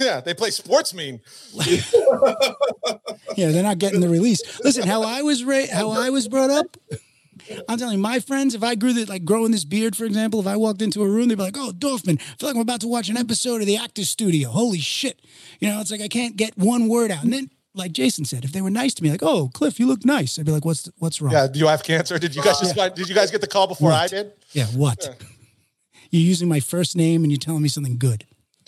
yeah 0.04 0.20
they 0.20 0.34
play 0.34 0.50
sports 0.50 0.94
mean. 0.94 1.20
Yeah, 3.36 3.50
they're 3.52 3.62
not 3.62 3.78
getting 3.78 4.00
the 4.00 4.08
release. 4.08 4.40
Listen, 4.64 4.86
how 4.86 5.02
I 5.02 5.22
was 5.22 5.44
ra- 5.44 5.66
how 5.72 5.90
I 5.90 6.10
was 6.10 6.26
brought 6.28 6.50
up. 6.50 6.76
I'm 7.68 7.78
telling 7.78 7.96
you, 7.96 8.02
my 8.02 8.20
friends, 8.20 8.54
if 8.54 8.62
I 8.62 8.74
grew 8.74 8.92
the, 8.92 9.04
like 9.06 9.24
growing 9.24 9.52
this 9.52 9.64
beard, 9.64 9.96
for 9.96 10.04
example, 10.04 10.40
if 10.40 10.46
I 10.46 10.56
walked 10.56 10.82
into 10.82 11.02
a 11.02 11.08
room, 11.08 11.28
they'd 11.28 11.36
be 11.36 11.42
like, 11.42 11.56
"Oh, 11.56 11.72
Dorfman, 11.72 12.20
I 12.20 12.36
feel 12.38 12.48
like 12.48 12.56
I'm 12.56 12.62
about 12.62 12.80
to 12.82 12.88
watch 12.88 13.08
an 13.08 13.16
episode 13.16 13.60
of 13.60 13.66
the 13.66 13.76
Actors 13.76 14.08
Studio. 14.10 14.50
Holy 14.50 14.80
shit!" 14.80 15.20
You 15.60 15.68
know, 15.68 15.80
it's 15.80 15.90
like 15.90 16.00
I 16.00 16.08
can't 16.08 16.36
get 16.36 16.56
one 16.56 16.88
word 16.88 17.10
out. 17.10 17.24
And 17.24 17.32
then, 17.32 17.50
like 17.74 17.92
Jason 17.92 18.24
said, 18.24 18.44
if 18.44 18.52
they 18.52 18.60
were 18.62 18.70
nice 18.70 18.94
to 18.94 19.02
me, 19.02 19.10
like, 19.10 19.22
"Oh, 19.22 19.50
Cliff, 19.54 19.78
you 19.80 19.86
look 19.86 20.04
nice," 20.04 20.38
I'd 20.38 20.46
be 20.46 20.52
like, 20.52 20.64
"What's 20.64 20.88
what's 20.98 21.20
wrong?" 21.20 21.32
Yeah. 21.32 21.46
Do 21.46 21.58
you 21.58 21.66
have 21.68 21.82
cancer? 21.82 22.18
Did 22.18 22.34
you 22.34 22.42
guys 22.42 22.60
just 22.60 22.76
find, 22.76 22.94
did 22.94 23.08
you 23.08 23.14
guys 23.14 23.30
get 23.30 23.40
the 23.40 23.46
call 23.46 23.66
before 23.66 23.92
I 23.92 24.06
did? 24.08 24.32
Yeah, 24.52 24.66
what? 24.66 25.16
You're 26.10 26.22
using 26.22 26.48
my 26.48 26.60
first 26.60 26.96
name 26.96 27.22
and 27.22 27.30
you're 27.30 27.38
telling 27.38 27.60
me 27.62 27.68
something 27.68 27.98
good. 27.98 28.24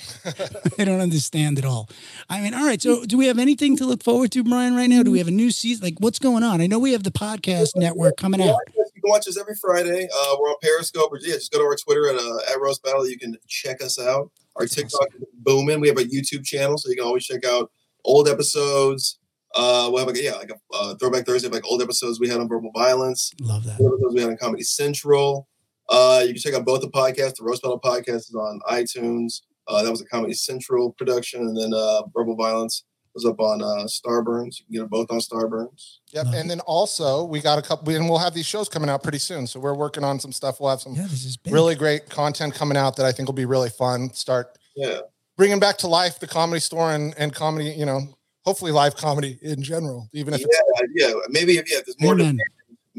I 0.79 0.85
don't 0.85 1.01
understand 1.01 1.59
at 1.59 1.65
all. 1.65 1.89
I 2.29 2.41
mean, 2.41 2.55
all 2.55 2.65
right. 2.65 2.81
So, 2.81 3.05
do 3.05 3.17
we 3.17 3.27
have 3.27 3.39
anything 3.39 3.77
to 3.79 3.85
look 3.87 4.03
forward 4.03 4.33
to, 4.33 4.45
Brian? 4.45 4.75
Right 4.77 4.89
now, 4.89 5.03
do 5.03 5.11
we 5.11 5.19
have 5.19 5.29
a 5.29 5.33
new 5.33 5.51
season? 5.51 5.85
Like, 5.85 5.99
what's 5.99 6.19
going 6.19 6.43
on? 6.43 6.61
I 6.61 6.67
know 6.67 6.79
we 6.79 6.93
have 6.93 7.03
the 7.03 7.11
podcast 7.11 7.77
network 7.77 8.17
coming 8.17 8.41
out. 8.43 8.57
You 8.77 9.03
can 9.03 9.11
watch 9.11 9.27
us 9.29 9.39
every 9.39 9.55
Friday. 9.55 10.09
Uh, 10.13 10.37
we're 10.39 10.49
on 10.51 10.57
Periscope, 10.63 11.13
or 11.13 11.19
yeah, 11.23 11.35
just 11.35 11.53
go 11.53 11.59
to 11.59 11.65
our 11.65 11.77
Twitter 11.77 12.09
at 12.09 12.17
uh, 12.17 12.53
at 12.53 12.61
Roast 12.61 12.83
Battle. 12.83 13.09
You 13.09 13.19
can 13.19 13.37
check 13.49 13.83
us 13.83 13.99
out. 13.99 14.31
Our 14.57 14.67
TikTok 14.67 15.07
is 15.15 15.25
booming. 15.35 15.81
We 15.81 15.89
have 15.89 15.97
a 15.99 16.05
YouTube 16.05 16.45
channel, 16.45 16.77
so 16.77 16.91
you 16.91 16.97
can 16.97 17.05
always 17.05 17.25
check 17.25 17.45
out 17.45 17.71
old 18.05 18.29
episodes. 18.29 19.19
Uh, 19.55 19.89
we'll 19.91 19.99
have 19.99 20.07
like 20.07 20.17
a, 20.17 20.23
yeah, 20.23 20.35
like 20.35 20.51
a 20.51 20.77
uh, 20.77 20.95
throwback 20.97 21.27
Thursday, 21.27 21.49
like 21.49 21.65
old 21.65 21.83
episodes 21.83 22.21
we 22.21 22.29
had 22.29 22.41
on 22.41 22.49
verbal 22.49 22.71
violence, 22.73 23.33
Love 23.41 23.65
that. 23.65 23.75
episodes 23.75 24.15
we 24.15 24.21
had 24.21 24.31
on 24.31 24.37
Comedy 24.37 24.63
Central. 24.63 25.49
Uh, 25.89 26.21
you 26.25 26.33
can 26.33 26.41
check 26.41 26.55
out 26.55 26.65
both 26.65 26.81
the 26.83 26.89
podcasts. 26.89 27.35
The 27.37 27.43
Roast 27.43 27.63
Battle 27.63 27.81
podcast 27.81 28.29
is 28.29 28.35
on 28.35 28.61
iTunes. 28.71 29.41
Uh, 29.71 29.83
that 29.83 29.91
was 29.91 30.01
a 30.01 30.05
Comedy 30.07 30.35
Central 30.35 30.93
production, 30.93 31.41
and 31.43 31.57
then 31.57 31.73
uh, 31.73 32.03
Verbal 32.13 32.35
Violence 32.37 32.85
was 33.15 33.25
up 33.25 33.41
on 33.41 33.63
uh, 33.63 33.85
Starburns. 33.87 34.59
You 34.61 34.65
can 34.67 34.73
get 34.73 34.79
them 34.81 34.89
both 34.89 35.11
on 35.11 35.19
Starburns. 35.19 35.99
Yep. 36.13 36.27
Love 36.27 36.35
And 36.35 36.51
then 36.51 36.61
also 36.61 37.25
we 37.25 37.41
got 37.41 37.59
a 37.59 37.63
couple, 37.63 37.93
and 37.95 38.09
we'll 38.09 38.19
have 38.19 38.35
these 38.35 38.47
shows 38.47 38.69
coming 38.69 38.89
out 38.91 39.03
pretty 39.03 39.19
soon. 39.19 39.47
So 39.47 39.59
we're 39.61 39.75
working 39.75 40.05
on 40.05 40.21
some 40.21 40.33
stuff. 40.33 40.61
We'll 40.61 40.71
have 40.71 40.81
some 40.81 40.95
Yeah, 40.95 41.03
this 41.03 41.25
is 41.25 41.37
big. 41.37 41.53
really 41.53 41.75
great 41.75 42.09
content 42.09 42.55
coming 42.55 42.77
out 42.77 42.97
that 42.97 43.07
I 43.07 43.13
think 43.13 43.29
will 43.29 43.35
be 43.35 43.47
really 43.47 43.71
fun. 43.71 44.13
Start 44.13 44.59
Yeah. 44.77 45.01
bringing 45.37 45.59
back 45.59 45.77
to 45.79 45.87
life 45.89 46.21
the 46.21 46.27
comedy 46.29 46.61
store 46.61 46.93
and, 46.93 47.15
and 47.19 47.35
comedy, 47.35 47.71
you 47.71 47.85
know, 47.87 48.03
hopefully 48.45 48.71
live 48.73 48.95
comedy 48.97 49.39
in 49.43 49.63
general, 49.63 50.09
even 50.13 50.33
if 50.35 50.41
yeah, 50.41 50.47
it's 50.51 50.93
yeah. 50.95 51.13
Maybe 51.31 51.59
if 51.59 51.71
yeah, 51.71 51.79
if 51.79 51.87
there's 51.87 52.01
more 52.01 52.13
Amen. 52.15 52.27
demand, 52.37 52.49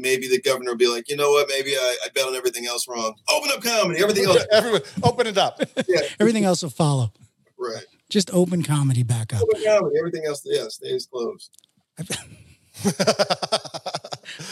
maybe 0.02 0.28
the 0.28 0.40
governor 0.42 0.72
will 0.72 0.78
be 0.78 0.88
like, 0.88 1.08
you 1.08 1.16
know 1.16 1.30
what? 1.30 1.48
Maybe 1.48 1.74
I, 1.74 1.96
I 2.04 2.08
bet 2.14 2.26
on 2.26 2.34
everything 2.34 2.66
else 2.66 2.86
wrong. 2.88 3.14
Open 3.30 3.50
up 3.54 3.62
comedy. 3.62 4.02
Everything 4.02 4.24
else, 4.26 4.44
everyone 4.52 4.82
open 5.02 5.26
it 5.26 5.38
up. 5.38 5.60
yeah. 5.88 6.00
Everything 6.20 6.44
else 6.44 6.62
will 6.62 6.70
follow. 6.70 7.12
right? 7.58 7.84
Just 8.10 8.30
open 8.34 8.62
comedy 8.62 9.02
back 9.02 9.32
up. 9.32 9.40
Open 9.42 9.62
comedy. 9.64 9.96
Everything 9.98 10.24
else, 10.26 10.42
yeah, 10.44 10.68
stays 10.68 11.06
closed. 11.06 11.50
On 11.98 12.04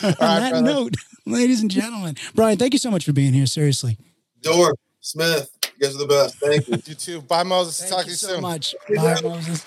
right, 0.02 0.16
that 0.18 0.50
brother. 0.50 0.62
note, 0.62 0.94
ladies 1.26 1.60
and 1.62 1.70
gentlemen, 1.70 2.16
Brian, 2.34 2.58
thank 2.58 2.72
you 2.74 2.78
so 2.78 2.90
much 2.90 3.04
for 3.04 3.12
being 3.12 3.32
here. 3.32 3.46
Seriously, 3.46 3.96
Dorf, 4.42 4.76
Smith, 5.00 5.50
you 5.62 5.86
guys 5.86 5.94
are 5.94 5.98
the 5.98 6.06
best. 6.06 6.36
Thank 6.38 6.68
you. 6.68 6.74
You 6.84 6.94
too. 6.94 7.22
Bye, 7.22 7.42
Moses. 7.42 7.80
thank 7.80 7.90
Talk 7.92 8.00
to 8.02 8.06
you 8.06 8.10
you 8.12 8.16
so 8.16 8.28
soon. 8.28 8.42
much. 8.42 8.74
Bye, 8.94 9.20
Moses. 9.22 9.64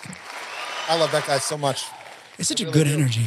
I 0.87 0.97
love 0.99 1.11
that 1.11 1.25
guy 1.25 1.39
so 1.39 1.57
much. 1.57 1.85
It's 2.37 2.49
such 2.49 2.61
a 2.61 2.65
really 2.65 2.73
good 2.79 2.87
do. 2.87 2.93
energy. 2.93 3.25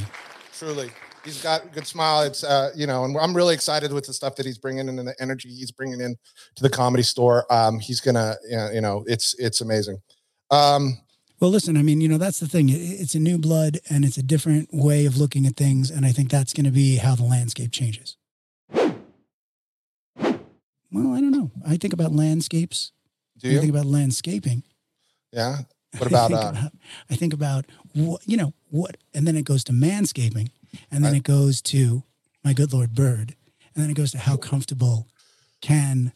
Truly. 0.56 0.90
He's 1.26 1.42
got 1.42 1.64
a 1.64 1.68
good 1.68 1.86
smile. 1.86 2.22
It's, 2.22 2.42
uh, 2.44 2.70
you 2.74 2.86
know, 2.86 3.04
and 3.04 3.16
I'm 3.18 3.34
really 3.34 3.52
excited 3.54 3.92
with 3.92 4.06
the 4.06 4.12
stuff 4.14 4.36
that 4.36 4.46
he's 4.46 4.58
bringing 4.58 4.88
in 4.88 4.98
and 4.98 5.06
the 5.06 5.14
energy 5.20 5.48
he's 5.50 5.70
bringing 5.72 6.00
in 6.00 6.16
to 6.54 6.62
the 6.62 6.70
comedy 6.70 7.02
store. 7.02 7.44
Um, 7.52 7.78
he's 7.80 8.00
gonna, 8.00 8.36
you 8.72 8.80
know, 8.80 9.04
it's, 9.06 9.34
it's 9.38 9.60
amazing. 9.60 10.00
Um, 10.50 10.98
Well, 11.40 11.50
listen, 11.50 11.76
I 11.76 11.82
mean, 11.82 12.00
you 12.00 12.08
know, 12.08 12.16
that's 12.18 12.38
the 12.38 12.48
thing. 12.48 12.68
It's 12.70 13.14
a 13.14 13.18
new 13.18 13.36
blood 13.38 13.78
and 13.90 14.04
it's 14.04 14.16
a 14.16 14.22
different 14.22 14.70
way 14.72 15.04
of 15.04 15.18
looking 15.18 15.44
at 15.46 15.56
things. 15.56 15.90
And 15.90 16.06
I 16.06 16.12
think 16.12 16.30
that's 16.30 16.52
going 16.54 16.64
to 16.64 16.70
be 16.70 16.96
how 16.96 17.14
the 17.14 17.24
landscape 17.24 17.72
changes. 17.72 18.16
Well, 20.92 21.12
I 21.12 21.20
don't 21.20 21.32
know. 21.32 21.50
I 21.66 21.76
think 21.76 21.92
about 21.92 22.12
landscapes. 22.12 22.92
do 23.38 23.48
I 23.48 23.52
you? 23.52 23.58
think 23.60 23.70
about 23.70 23.86
landscaping. 23.86 24.62
yeah. 25.32 25.58
What 25.98 26.12
I 26.12 26.26
about, 26.26 26.28
think 26.28 26.40
uh, 26.44 26.48
about, 26.50 26.72
I 27.10 27.14
think 27.16 27.32
about 27.32 27.64
what, 27.94 28.20
you 28.26 28.36
know, 28.36 28.52
what, 28.68 28.98
and 29.14 29.26
then 29.26 29.34
it 29.34 29.44
goes 29.46 29.64
to 29.64 29.72
manscaping. 29.72 30.50
And 30.90 31.04
then 31.04 31.12
Right. 31.12 31.18
it 31.18 31.24
goes 31.24 31.60
to 31.62 32.02
my 32.44 32.52
good 32.52 32.72
Lord 32.72 32.94
Bird. 32.94 33.34
And 33.74 33.82
then 33.82 33.90
it 33.90 33.94
goes 33.94 34.10
to 34.12 34.18
how 34.18 34.36
comfortable 34.36 35.08
can 35.60 36.12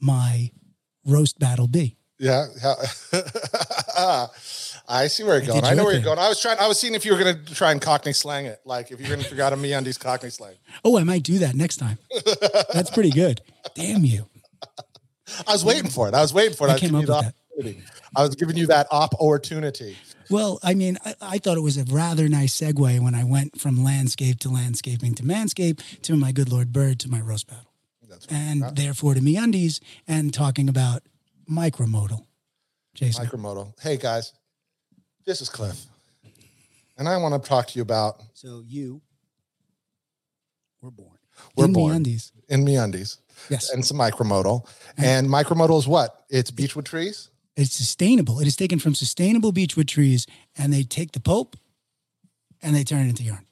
my 0.00 0.50
roast 1.04 1.38
battle 1.38 1.68
be? 1.68 1.96
Yeah. 2.18 2.46
I 4.88 5.06
see 5.06 5.22
where 5.22 5.34
you're 5.36 5.42
I 5.44 5.46
going. 5.46 5.60
did 5.60 5.64
I 5.70 5.74
know 5.74 5.84
where 5.84 5.92
you're 5.94 6.02
going. 6.02 6.18
I 6.18 6.28
was 6.28 6.40
trying, 6.40 6.58
I 6.58 6.66
was 6.66 6.78
seeing 6.78 6.94
if 6.94 7.04
you 7.04 7.12
were 7.14 7.18
going 7.22 7.44
to 7.44 7.54
try 7.54 7.70
and 7.72 7.80
Cockney 7.80 8.12
slang 8.12 8.46
it. 8.46 8.60
Like 8.64 8.90
if 8.90 8.98
you're 9.00 9.08
going 9.08 9.20
to 9.20 9.28
figure 9.28 9.44
out 9.44 9.52
a 9.52 9.56
me 9.56 9.72
undies 9.72 9.98
Cockney 9.98 10.30
slang. 10.30 10.54
Oh, 10.84 10.98
I 10.98 11.04
might 11.04 11.22
do 11.22 11.38
that 11.38 11.54
next 11.54 11.76
time. 11.76 11.98
That's 12.72 12.90
pretty 12.90 13.10
good. 13.10 13.40
Damn 13.74 14.04
you. 14.04 14.26
I 15.46 15.52
was 15.52 15.64
waiting 15.64 15.90
for 15.90 16.08
it. 16.08 16.14
I 16.14 16.20
was 16.22 16.34
waiting 16.34 16.56
for 16.56 16.66
it. 16.66 16.70
I 16.72 16.74
I, 16.74 16.78
came 16.78 16.94
up 16.94 17.02
with 17.02 17.10
opportunity. 17.10 17.82
I 18.16 18.22
was 18.22 18.34
giving 18.34 18.56
you 18.56 18.66
that 18.66 18.88
opportunity. 18.90 19.96
Well, 20.30 20.60
I 20.62 20.74
mean, 20.74 20.96
I, 21.04 21.14
I 21.20 21.38
thought 21.38 21.56
it 21.56 21.60
was 21.62 21.76
a 21.76 21.84
rather 21.84 22.28
nice 22.28 22.54
segue 22.58 23.00
when 23.00 23.14
I 23.14 23.24
went 23.24 23.60
from 23.60 23.82
landscape 23.82 24.38
to 24.40 24.48
landscaping 24.48 25.14
to 25.16 25.22
manscape 25.24 25.80
to 26.02 26.16
my 26.16 26.30
good 26.32 26.50
Lord 26.52 26.72
Bird 26.72 27.00
to 27.00 27.08
my 27.10 27.20
roast 27.20 27.48
battle. 27.48 27.72
That's 28.08 28.26
right. 28.30 28.36
And 28.38 28.64
Uh, 28.64 28.70
therefore 28.72 29.14
to 29.14 29.20
me 29.20 29.36
undies 29.36 29.80
and 30.06 30.32
talking 30.32 30.68
about 30.68 31.02
micromodal. 31.50 32.26
Jason. 32.94 33.26
Micromodal. 33.26 33.72
Hey 33.80 33.96
guys, 33.96 34.32
this 35.26 35.40
is 35.40 35.48
Cliff. 35.48 35.86
And 36.96 37.08
I 37.08 37.16
want 37.16 37.42
to 37.42 37.48
talk 37.48 37.66
to 37.68 37.76
you 37.78 37.82
about 37.82 38.20
so 38.34 38.62
you 38.66 39.00
were 40.82 40.90
born. 40.90 41.16
We're 41.56 41.64
in 41.66 41.72
born. 41.72 42.04
MeUndies. 42.04 42.30
in 42.48 42.62
me 42.64 42.76
undies 42.76 43.18
Yes. 43.48 43.70
and 43.70 43.84
some 43.84 43.96
micromodal. 43.96 44.66
And 44.98 45.28
micromodal 45.28 45.78
is 45.78 45.88
what? 45.88 46.24
It's 46.28 46.50
beechwood 46.50 46.84
trees. 46.84 47.29
It's 47.60 47.74
sustainable. 47.74 48.40
It 48.40 48.46
is 48.46 48.56
taken 48.56 48.78
from 48.78 48.94
sustainable 48.94 49.52
beechwood 49.52 49.88
trees 49.88 50.26
and 50.56 50.72
they 50.72 50.82
take 50.82 51.12
the 51.12 51.20
pulp 51.20 51.56
and 52.62 52.74
they 52.74 52.84
turn 52.84 53.06
it 53.06 53.10
into 53.10 53.22
yarn. 53.22 53.46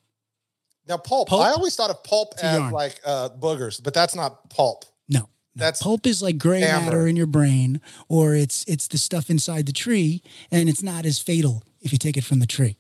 Now 0.88 0.96
pulp. 0.96 1.28
Pulp 1.28 1.42
I 1.44 1.50
always 1.50 1.76
thought 1.76 1.90
of 1.90 2.02
pulp 2.02 2.34
as 2.42 2.58
yarn. 2.58 2.72
like 2.72 3.00
uh, 3.04 3.28
boogers, 3.28 3.82
but 3.82 3.94
that's 3.94 4.14
not 4.14 4.48
pulp. 4.50 4.84
No. 5.08 5.28
That's 5.54 5.82
pulp 5.82 6.06
is 6.06 6.22
like 6.22 6.38
gray 6.38 6.62
amber. 6.62 6.84
matter 6.86 7.06
in 7.06 7.16
your 7.16 7.26
brain, 7.26 7.80
or 8.08 8.34
it's 8.34 8.64
it's 8.68 8.86
the 8.86 8.96
stuff 8.96 9.28
inside 9.28 9.66
the 9.66 9.72
tree, 9.72 10.22
and 10.52 10.68
it's 10.68 10.84
not 10.84 11.04
as 11.04 11.18
fatal 11.18 11.64
if 11.80 11.90
you 11.90 11.98
take 11.98 12.16
it 12.16 12.22
from 12.22 12.38
the 12.38 12.46
tree. 12.46 12.76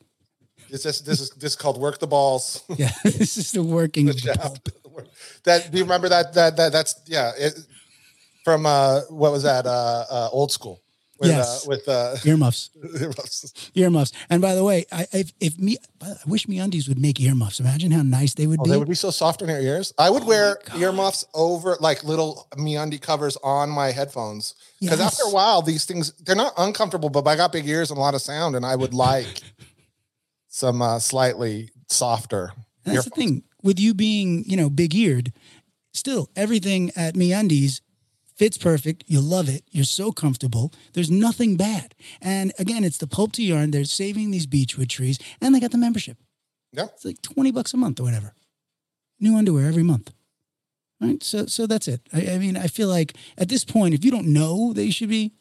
It's 0.70 0.84
just, 0.84 1.04
this 1.04 1.20
is 1.20 1.30
this 1.30 1.52
is 1.52 1.56
called 1.56 1.78
work 1.78 1.98
the 1.98 2.06
balls. 2.06 2.62
Yeah, 2.76 2.90
this 3.04 3.36
is 3.36 3.50
the 3.50 3.64
working 3.64 4.08
of 4.08 4.16
the 4.22 4.32
pulp. 4.38 4.68
that 5.42 5.70
do 5.72 5.78
you 5.78 5.84
remember 5.84 6.08
that 6.08 6.34
that 6.34 6.56
that 6.56 6.70
that's 6.70 6.94
yeah 7.06 7.32
it, 7.36 7.58
from 8.44 8.64
uh 8.64 9.00
what 9.08 9.32
was 9.32 9.42
that 9.42 9.66
uh, 9.66 10.04
uh 10.08 10.28
old 10.30 10.52
school 10.52 10.80
with 11.18 11.30
Yes. 11.30 11.64
uh, 11.64 11.68
with 11.68 11.88
uh 11.88 12.16
Earmuffs, 12.24 12.70
earmuffs. 13.74 14.12
And 14.30 14.40
by 14.40 14.54
the 14.54 14.64
way, 14.64 14.86
I 14.92 15.06
if, 15.12 15.32
if 15.40 15.58
me, 15.58 15.76
I 16.02 16.14
wish 16.26 16.46
me 16.48 16.58
undies 16.58 16.88
would 16.88 16.98
make 16.98 17.20
earmuffs. 17.20 17.60
Imagine 17.60 17.90
how 17.90 18.02
nice 18.02 18.34
they 18.34 18.46
would 18.46 18.60
Oh, 18.60 18.64
be. 18.64 18.70
they 18.70 18.76
would 18.76 18.88
be 18.88 18.94
so 18.94 19.10
soft 19.10 19.42
on 19.42 19.48
your 19.48 19.60
ears. 19.60 19.92
I 19.98 20.10
would 20.10 20.22
Oh 20.22 20.26
wear 20.26 20.58
earmuffs 20.76 21.24
over 21.34 21.76
like 21.80 22.04
little 22.04 22.46
MeUndies 22.56 23.00
covers 23.00 23.36
on 23.42 23.70
my 23.70 23.90
headphones 23.92 24.54
because 24.80 25.00
after 25.00 25.24
a 25.26 25.30
while, 25.30 25.62
these 25.62 25.84
things 25.84 26.12
they're 26.24 26.36
not 26.36 26.52
uncomfortable, 26.56 27.08
but 27.10 27.26
I 27.26 27.36
got 27.36 27.52
big 27.52 27.66
ears 27.68 27.90
and 27.90 27.98
a 27.98 28.00
lot 28.00 28.14
of 28.14 28.22
sound, 28.22 28.54
and 28.56 28.64
I 28.64 28.76
would 28.76 28.94
like 29.08 29.42
some 30.48 30.82
uh, 30.82 30.98
slightly 30.98 31.70
softer. 31.88 32.52
And 32.84 32.96
that's 32.96 33.04
the 33.04 33.10
thing 33.10 33.42
with 33.62 33.78
you 33.78 33.94
being, 33.94 34.44
you 34.46 34.56
know, 34.56 34.70
big 34.70 34.94
eared. 34.94 35.32
Still, 35.92 36.30
everything 36.36 36.92
at 36.96 37.16
me 37.16 37.32
undies 37.32 37.80
fits 38.38 38.56
perfect. 38.56 39.04
You 39.06 39.20
love 39.20 39.48
it. 39.48 39.64
You're 39.70 39.84
so 39.84 40.12
comfortable. 40.12 40.72
There's 40.92 41.10
nothing 41.10 41.56
bad. 41.56 41.94
And 42.22 42.52
again, 42.58 42.84
it's 42.84 42.98
the 42.98 43.06
pulp 43.06 43.32
to 43.32 43.42
yarn. 43.42 43.72
They're 43.72 43.84
saving 43.84 44.30
these 44.30 44.46
beechwood 44.46 44.88
trees, 44.88 45.18
and 45.40 45.54
they 45.54 45.60
got 45.60 45.72
the 45.72 45.78
membership. 45.78 46.16
Yeah. 46.72 46.84
it's 46.94 47.04
like 47.04 47.20
twenty 47.22 47.50
bucks 47.50 47.74
a 47.74 47.76
month 47.76 47.98
or 48.00 48.04
whatever. 48.04 48.34
New 49.20 49.36
underwear 49.36 49.66
every 49.66 49.82
month. 49.82 50.12
Right. 51.00 51.22
So, 51.22 51.46
so 51.46 51.66
that's 51.66 51.86
it. 51.86 52.00
I, 52.12 52.32
I 52.32 52.38
mean, 52.38 52.56
I 52.56 52.66
feel 52.66 52.88
like 52.88 53.14
at 53.36 53.48
this 53.48 53.64
point, 53.64 53.94
if 53.94 54.04
you 54.04 54.10
don't 54.10 54.26
know 54.26 54.72
that 54.72 54.84
you 54.84 54.92
should 54.92 55.08
be 55.08 55.32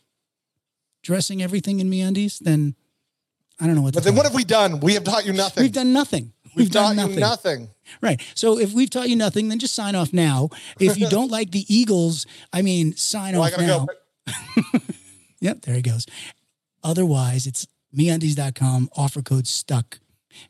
dressing 1.04 1.42
everything 1.42 1.80
in 1.80 1.90
me 1.90 2.02
undies, 2.02 2.40
then 2.40 2.76
I 3.60 3.66
don't 3.66 3.76
know 3.76 3.82
what. 3.82 3.94
But 3.94 4.04
then 4.04 4.16
what 4.16 4.26
have 4.26 4.36
we 4.36 4.44
done? 4.44 4.80
We 4.80 4.94
have 4.94 5.04
taught 5.04 5.26
you 5.26 5.34
nothing. 5.34 5.64
We've 5.64 5.72
done 5.72 5.94
nothing. 5.94 6.34
We've 6.58 6.72
taught 6.72 6.96
you 6.98 7.20
nothing. 7.20 7.70
Right. 8.02 8.22
So 8.36 8.60
if 8.60 8.74
we've 8.74 8.90
taught 8.90 9.10
you 9.10 9.16
nothing, 9.16 9.50
then 9.50 9.60
just 9.60 9.76
sign 9.76 9.96
off 9.96 10.12
now. 10.12 10.50
If 10.80 10.98
you 10.98 11.08
don't 11.18 11.32
like 11.32 11.52
the 11.52 11.66
Eagles, 11.74 12.26
I 12.52 12.62
mean, 12.62 12.96
sign 12.96 13.34
Well, 13.38 13.44
off 13.44 13.58
now. 13.60 13.86
go. 13.86 14.80
Yep, 15.40 15.62
there 15.62 15.76
he 15.76 15.82
goes. 15.84 16.08
Otherwise, 16.84 17.46
it's 17.46 17.68
meundies.com, 17.96 18.90
offer 18.98 19.22
code 19.22 19.48
stuck. 19.48 20.00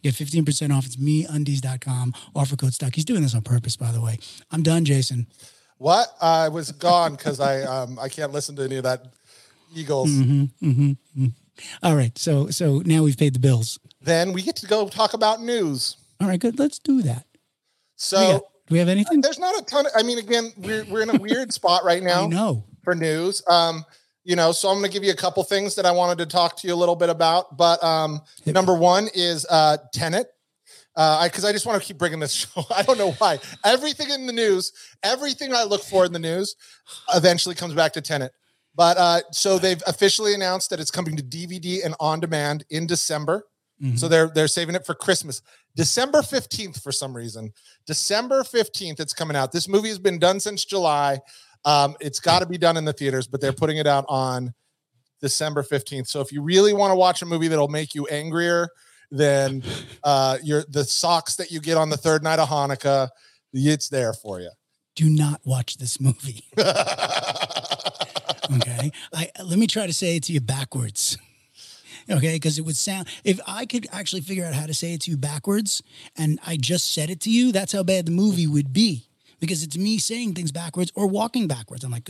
Get 0.02 0.14
15% 0.16 0.74
off. 0.76 0.86
It's 0.86 0.96
meundies.com. 0.96 2.14
Offer 2.36 2.56
code 2.56 2.74
stuck. 2.74 2.96
He's 2.96 3.06
doing 3.06 3.22
this 3.22 3.36
on 3.36 3.42
purpose, 3.42 3.76
by 3.76 3.92
the 3.92 4.02
way. 4.02 4.18
I'm 4.52 4.64
done, 4.64 4.86
Jason. 4.86 5.28
What? 5.78 6.08
I 6.22 6.50
was 6.50 6.72
gone 6.72 7.16
because 7.16 7.40
I 7.40 7.62
um 7.62 8.00
I 8.00 8.10
can't 8.10 8.32
listen 8.34 8.56
to 8.58 8.64
any 8.64 8.78
of 8.78 8.84
that 8.84 9.06
Eagles. 9.76 10.10
Mm-hmm, 10.10 11.28
All 11.84 11.96
right. 11.96 12.18
So 12.18 12.50
so 12.50 12.82
now 12.86 13.04
we've 13.04 13.18
paid 13.18 13.34
the 13.36 13.40
bills. 13.40 13.80
Then 14.08 14.32
we 14.32 14.42
get 14.42 14.56
to 14.58 14.66
go 14.68 14.88
talk 14.88 15.14
about 15.14 15.42
news. 15.42 15.98
All 16.22 16.28
right, 16.30 16.40
good. 16.40 16.58
Let's 16.58 16.80
do 16.80 17.02
that. 17.02 17.26
So 17.98 18.18
do 18.18 18.26
we 18.26 18.32
got? 18.34 18.42
Do 18.68 18.74
we 18.74 18.80
have 18.80 18.88
anything? 18.90 19.22
there's 19.22 19.38
not 19.38 19.62
a 19.62 19.66
ton 19.66 19.86
of, 19.86 19.92
I 19.96 20.04
mean, 20.04 20.18
again, 20.18 20.52
we're, 20.58 20.86
we're 20.86 21.02
in 21.02 21.10
a 21.10 21.20
weird 21.20 21.54
spot 21.60 21.84
right 21.84 22.02
now. 22.02 22.24
I 22.24 22.28
know. 22.28 22.64
for 22.84 22.96
news. 22.96 23.44
Um, 23.50 23.86
you 24.24 24.36
know, 24.36 24.52
so 24.54 24.70
I'm 24.70 24.76
going 24.80 24.90
to 24.90 24.94
give 24.94 25.04
you 25.04 25.12
a 25.12 25.16
couple 25.16 25.44
things 25.44 25.76
that 25.76 25.86
I 25.86 25.92
wanted 25.92 26.18
to 26.20 26.26
talk 26.26 26.58
to 26.58 26.68
you 26.68 26.74
a 26.74 26.76
little 26.76 26.96
bit 26.96 27.10
about. 27.10 27.58
But 27.58 27.84
um, 27.84 28.22
Hit 28.40 28.48
me. 28.48 28.54
number 28.54 28.74
one 28.76 29.10
is 29.14 29.46
uh, 29.50 29.78
Tenet. 29.94 30.28
Uh, 30.96 31.20
I 31.22 31.28
because 31.28 31.46
I 31.46 31.52
just 31.52 31.66
want 31.66 31.82
to 31.82 31.86
keep 31.86 31.98
bringing 31.98 32.20
this 32.20 32.32
show. 32.56 32.64
I 32.74 32.84
don't 32.84 32.98
know 32.98 33.12
why. 33.12 33.40
Everything 33.66 34.10
in 34.10 34.26
the 34.26 34.34
news, 34.34 34.72
everything 35.04 35.54
I 35.54 35.64
look 35.64 35.84
for 35.84 36.06
in 36.06 36.14
the 36.14 36.20
news, 36.20 36.56
eventually 37.14 37.56
comes 37.56 37.74
back 37.74 37.94
to 37.94 38.02
Tenet. 38.02 38.32
But 38.74 38.98
uh, 38.98 39.22
so 39.32 39.60
they've 39.60 39.84
officially 39.86 40.34
announced 40.34 40.70
that 40.70 40.80
it's 40.80 40.92
coming 40.92 41.18
to 41.18 41.24
DVD 41.24 41.84
and 41.86 41.94
on 42.00 42.20
demand 42.22 42.66
in 42.70 42.88
December. 42.88 43.46
Mhm. 43.82 44.00
So 44.00 44.08
they're 44.08 44.28
they're 44.30 44.48
saving 44.48 44.76
it 44.76 44.86
for 44.86 44.96
Christmas. 44.96 45.42
December 45.76 46.22
15th 46.22 46.82
for 46.82 46.92
some 46.92 47.16
reason. 47.16 47.54
December 47.86 48.44
15th 48.44 49.00
it's 49.00 49.14
coming 49.14 49.38
out. 49.38 49.52
This 49.52 49.68
movie 49.68 49.90
has 49.90 50.00
been 50.00 50.18
done 50.20 50.40
since 50.40 50.66
July. 50.66 51.20
Um, 51.66 51.96
it's 52.00 52.20
got 52.20 52.40
to 52.40 52.46
be 52.48 52.58
done 52.58 52.78
in 52.78 52.86
the 52.86 52.94
theaters, 52.94 53.28
but 53.28 53.42
they're 53.42 53.54
putting 53.54 53.78
it 53.78 53.86
out 53.88 54.06
on 54.08 54.54
December 55.22 55.64
15th. 55.64 56.08
So 56.08 56.22
if 56.22 56.32
you 56.32 56.42
really 56.42 56.74
want 56.74 56.92
to 56.92 56.96
watch 56.96 57.22
a 57.22 57.26
movie 57.26 57.48
that'll 57.48 57.68
make 57.68 57.94
you 57.94 58.06
angrier 58.08 58.70
than 59.12 59.64
uh 60.04 60.38
your 60.44 60.64
the 60.70 60.84
socks 60.84 61.36
that 61.36 61.52
you 61.52 61.60
get 61.60 61.78
on 61.78 61.90
the 61.90 61.98
third 61.98 62.24
night 62.24 62.40
of 62.40 62.50
Hanukkah, 62.50 63.10
it's 63.54 63.90
there 63.90 64.14
for 64.14 64.40
you. 64.40 64.50
do 64.96 65.10
not 65.10 65.42
watch 65.46 65.78
this 65.78 66.00
movie. 66.02 66.44
Okay. 68.50 68.92
I 69.14 69.30
let 69.44 69.60
me 69.60 69.68
try 69.68 69.88
to 69.88 69.94
say 69.94 70.16
it 70.16 70.24
to 70.24 70.34
you 70.34 70.40
backwards. 70.40 71.18
Okay, 72.10 72.34
because 72.34 72.58
it 72.58 72.62
would 72.62 72.78
sound 72.78 73.08
if 73.24 73.40
I 73.46 73.66
could 73.66 73.88
actually 73.92 74.22
figure 74.22 74.46
out 74.46 74.54
how 74.54 74.66
to 74.66 74.74
say 74.74 74.94
it 74.94 75.02
to 75.02 75.12
you 75.12 75.18
backwards 75.18 75.84
and 76.16 76.40
I 76.46 76.58
just 76.58 76.94
said 76.94 77.10
it 77.10 77.20
to 77.22 77.30
you, 77.30 77.52
that's 77.52 77.74
how 77.74 77.84
bad 77.84 78.08
the 78.08 78.12
movie 78.12 78.48
would 78.48 78.72
be. 78.74 79.04
Because 79.40 79.62
it's 79.62 79.78
me 79.78 80.00
saying 80.00 80.34
things 80.34 80.52
backwards 80.52 80.92
or 80.96 81.06
walking 81.06 81.48
backwards. 81.48 81.84
I'm 81.84 81.92
like, 81.92 82.10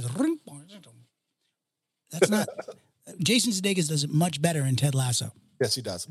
that's 2.10 2.30
not 2.30 2.48
Jason 3.20 3.52
Sudeikis 3.52 3.90
does 3.90 4.04
it 4.04 4.12
much 4.12 4.42
better 4.42 4.62
in 4.62 4.76
Ted 4.76 4.96
Lasso. 4.96 5.32
yes, 5.60 5.76
he 5.76 5.82
does. 5.82 6.08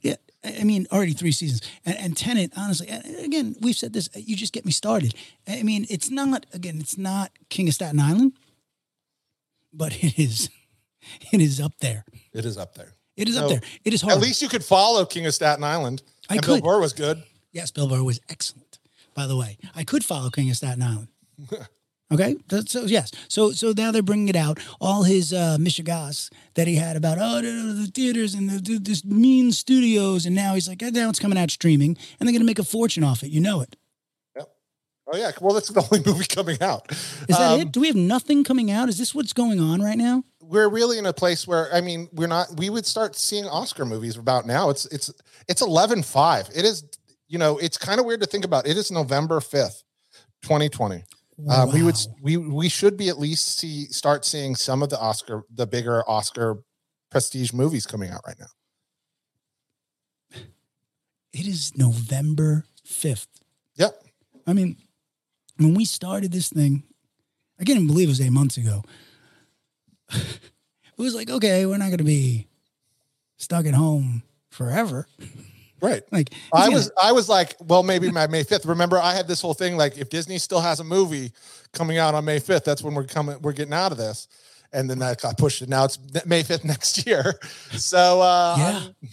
Yeah, 0.00 0.16
I 0.44 0.64
mean, 0.64 0.86
already 0.92 1.12
three 1.12 1.32
seasons. 1.32 1.60
And, 1.84 1.96
and 1.98 2.16
Tenet, 2.16 2.52
honestly, 2.56 2.88
and 2.88 3.04
again, 3.24 3.56
we've 3.60 3.76
said 3.76 3.92
this. 3.92 4.08
You 4.14 4.36
just 4.36 4.52
get 4.52 4.64
me 4.64 4.72
started. 4.72 5.14
I 5.46 5.62
mean, 5.62 5.86
it's 5.90 6.10
not 6.10 6.46
again, 6.52 6.78
it's 6.80 6.98
not 6.98 7.32
King 7.48 7.68
of 7.68 7.74
Staten 7.74 8.00
Island, 8.00 8.32
but 9.72 10.02
it 10.02 10.18
is, 10.18 10.50
it 11.32 11.40
is 11.40 11.60
up 11.60 11.78
there. 11.78 12.04
It 12.32 12.44
is 12.44 12.56
up 12.58 12.74
there. 12.74 12.94
It 13.16 13.28
is 13.28 13.36
up 13.36 13.48
there. 13.48 13.60
It 13.84 13.92
is 13.94 14.00
hard. 14.02 14.14
At 14.14 14.20
least 14.20 14.42
you 14.42 14.48
could 14.48 14.64
follow 14.64 15.04
King 15.04 15.26
of 15.26 15.34
Staten 15.34 15.64
Island. 15.64 16.02
I 16.30 16.34
and 16.36 16.46
Bill. 16.46 16.60
Burr 16.60 16.80
was 16.80 16.92
good. 16.92 17.22
yes, 17.52 17.70
Bill 17.70 17.88
Burr 17.88 18.02
was 18.04 18.20
excellent. 18.28 18.78
By 19.14 19.26
the 19.26 19.36
way, 19.36 19.58
I 19.74 19.82
could 19.82 20.04
follow 20.04 20.30
King 20.30 20.50
of 20.50 20.56
Staten 20.56 20.82
Island. 20.82 21.08
Okay, 22.10 22.36
so, 22.48 22.60
so 22.62 22.82
yes, 22.86 23.10
so 23.28 23.52
so 23.52 23.74
now 23.76 23.92
they're 23.92 24.02
bringing 24.02 24.28
it 24.28 24.36
out. 24.36 24.58
All 24.80 25.02
his 25.02 25.34
uh, 25.34 25.58
mishigas 25.60 26.30
that 26.54 26.66
he 26.66 26.76
had 26.76 26.96
about 26.96 27.18
oh 27.20 27.42
the, 27.42 27.74
the 27.74 27.86
theaters 27.86 28.32
and 28.32 28.48
the, 28.48 28.58
the 28.62 28.78
this 28.78 29.04
mean 29.04 29.52
studios, 29.52 30.24
and 30.24 30.34
now 30.34 30.54
he's 30.54 30.66
like, 30.68 30.82
oh, 30.82 30.88
now 30.88 31.10
it's 31.10 31.18
coming 31.18 31.36
out 31.36 31.50
streaming, 31.50 31.98
and 32.18 32.26
they're 32.26 32.32
gonna 32.32 32.46
make 32.46 32.58
a 32.58 32.64
fortune 32.64 33.04
off 33.04 33.22
it. 33.22 33.28
You 33.30 33.40
know 33.42 33.60
it. 33.60 33.76
Oh 35.10 35.16
yeah, 35.16 35.30
well 35.40 35.54
that's 35.54 35.68
the 35.68 35.80
only 35.92 36.04
movie 36.04 36.26
coming 36.26 36.60
out. 36.60 36.90
Is 36.92 37.26
that 37.28 37.40
Um, 37.52 37.60
it? 37.60 37.72
Do 37.72 37.80
we 37.80 37.86
have 37.86 37.96
nothing 37.96 38.44
coming 38.44 38.70
out? 38.70 38.88
Is 38.88 38.98
this 38.98 39.14
what's 39.14 39.32
going 39.32 39.60
on 39.60 39.80
right 39.80 39.96
now? 39.98 40.22
We're 40.42 40.68
really 40.68 40.98
in 40.98 41.06
a 41.06 41.12
place 41.12 41.46
where 41.46 41.72
I 41.74 41.80
mean, 41.80 42.08
we're 42.12 42.26
not. 42.28 42.56
We 42.56 42.70
would 42.70 42.86
start 42.86 43.16
seeing 43.16 43.46
Oscar 43.46 43.84
movies 43.84 44.16
about 44.16 44.46
now. 44.46 44.70
It's 44.70 44.86
it's 44.86 45.12
it's 45.48 45.62
eleven 45.62 46.02
five. 46.02 46.48
It 46.54 46.64
is. 46.64 46.84
You 47.30 47.38
know, 47.38 47.58
it's 47.58 47.76
kind 47.76 48.00
of 48.00 48.06
weird 48.06 48.20
to 48.22 48.26
think 48.26 48.44
about. 48.46 48.66
It 48.66 48.76
is 48.78 48.90
November 48.90 49.40
fifth, 49.40 49.82
twenty 50.42 50.68
twenty. 50.68 51.04
Uh, 51.48 51.66
we 51.72 51.82
would 51.82 51.96
we 52.22 52.36
we 52.36 52.68
should 52.68 52.96
be 52.96 53.08
at 53.08 53.18
least 53.18 53.58
see 53.58 53.84
start 53.86 54.24
seeing 54.24 54.56
some 54.56 54.82
of 54.82 54.88
the 54.90 54.98
Oscar 54.98 55.42
the 55.54 55.66
bigger 55.66 56.02
Oscar 56.08 56.62
prestige 57.10 57.52
movies 57.52 57.86
coming 57.86 58.10
out 58.10 58.22
right 58.26 58.36
now. 58.38 58.46
It 61.32 61.46
is 61.46 61.76
November 61.76 62.64
fifth. 62.84 63.28
Yep. 63.76 64.02
I 64.46 64.52
mean, 64.54 64.76
when 65.58 65.74
we 65.74 65.84
started 65.84 66.32
this 66.32 66.48
thing, 66.48 66.82
I 67.60 67.64
can't 67.64 67.76
even 67.76 67.86
believe 67.88 68.08
it 68.08 68.12
was 68.12 68.20
eight 68.20 68.30
months 68.30 68.56
ago. 68.56 68.82
it 70.12 70.40
was 70.96 71.14
like, 71.14 71.30
okay, 71.30 71.66
we're 71.66 71.76
not 71.76 71.86
going 71.86 71.98
to 71.98 72.04
be 72.04 72.46
stuck 73.36 73.66
at 73.66 73.74
home 73.74 74.22
forever. 74.50 75.06
Right. 75.80 76.02
Like 76.10 76.34
I 76.52 76.68
was 76.70 76.90
I 77.00 77.12
was 77.12 77.28
like, 77.28 77.54
well, 77.60 77.84
maybe 77.84 78.10
my 78.10 78.26
May 78.26 78.42
fifth. 78.42 78.66
Remember, 78.66 78.98
I 78.98 79.14
had 79.14 79.28
this 79.28 79.40
whole 79.40 79.54
thing 79.54 79.76
like 79.76 79.96
if 79.96 80.08
Disney 80.10 80.38
still 80.38 80.60
has 80.60 80.80
a 80.80 80.84
movie 80.84 81.30
coming 81.72 81.98
out 81.98 82.14
on 82.16 82.24
May 82.24 82.40
fifth, 82.40 82.64
that's 82.64 82.82
when 82.82 82.94
we're 82.94 83.04
coming, 83.04 83.40
we're 83.42 83.52
getting 83.52 83.74
out 83.74 83.92
of 83.92 83.98
this. 83.98 84.26
And 84.72 84.90
then 84.90 84.98
that 84.98 85.22
got 85.22 85.38
pushed. 85.38 85.60
And 85.60 85.70
now 85.70 85.84
it's 85.84 85.98
May 86.26 86.42
fifth 86.42 86.64
next 86.74 87.06
year. 87.06 87.34
So 87.72 88.20
uh, 88.20 88.56
Yeah. 88.58 89.08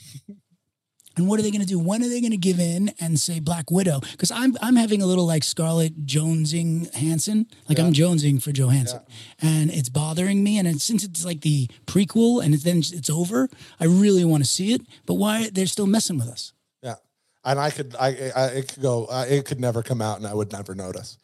And 1.17 1.27
what 1.27 1.39
are 1.39 1.43
they 1.43 1.51
going 1.51 1.61
to 1.61 1.67
do? 1.67 1.79
When 1.79 2.03
are 2.03 2.09
they 2.09 2.19
going 2.21 2.31
to 2.31 2.37
give 2.37 2.59
in 2.59 2.93
and 2.99 3.19
say 3.19 3.39
Black 3.39 3.71
Widow? 3.71 4.01
Because 4.11 4.31
I'm 4.31 4.55
I'm 4.61 4.75
having 4.75 5.01
a 5.01 5.05
little 5.05 5.25
like 5.25 5.43
Scarlett 5.43 6.05
Jonesing 6.05 6.93
Hansen, 6.93 7.47
like 7.69 7.79
I'm 7.79 7.93
Jonesing 7.93 8.41
for 8.41 8.51
Johansson, 8.51 9.01
and 9.41 9.71
it's 9.71 9.89
bothering 9.89 10.43
me. 10.43 10.57
And 10.59 10.67
it's, 10.67 10.83
since 10.83 11.03
it's 11.03 11.23
like 11.23 11.41
the 11.41 11.67
prequel 11.85 12.43
and 12.43 12.53
it's, 12.53 12.63
then 12.63 12.79
it's 12.79 13.09
over, 13.09 13.49
I 13.79 13.85
really 13.85 14.25
want 14.25 14.43
to 14.43 14.49
see 14.49 14.73
it. 14.73 14.81
But 15.05 15.15
why 15.15 15.49
they're 15.51 15.65
still 15.67 15.87
messing 15.87 16.17
with 16.17 16.27
us? 16.27 16.53
yeah. 16.81 16.95
And 17.43 17.59
I 17.59 17.69
could, 17.69 17.95
I, 17.99 18.31
I 18.35 18.45
it 18.47 18.73
could 18.73 18.81
go, 18.81 19.05
uh, 19.05 19.25
it 19.27 19.45
could 19.45 19.59
never 19.59 19.83
come 19.83 20.01
out, 20.01 20.17
and 20.17 20.27
I 20.27 20.33
would 20.33 20.51
never 20.51 20.75
notice. 20.75 21.17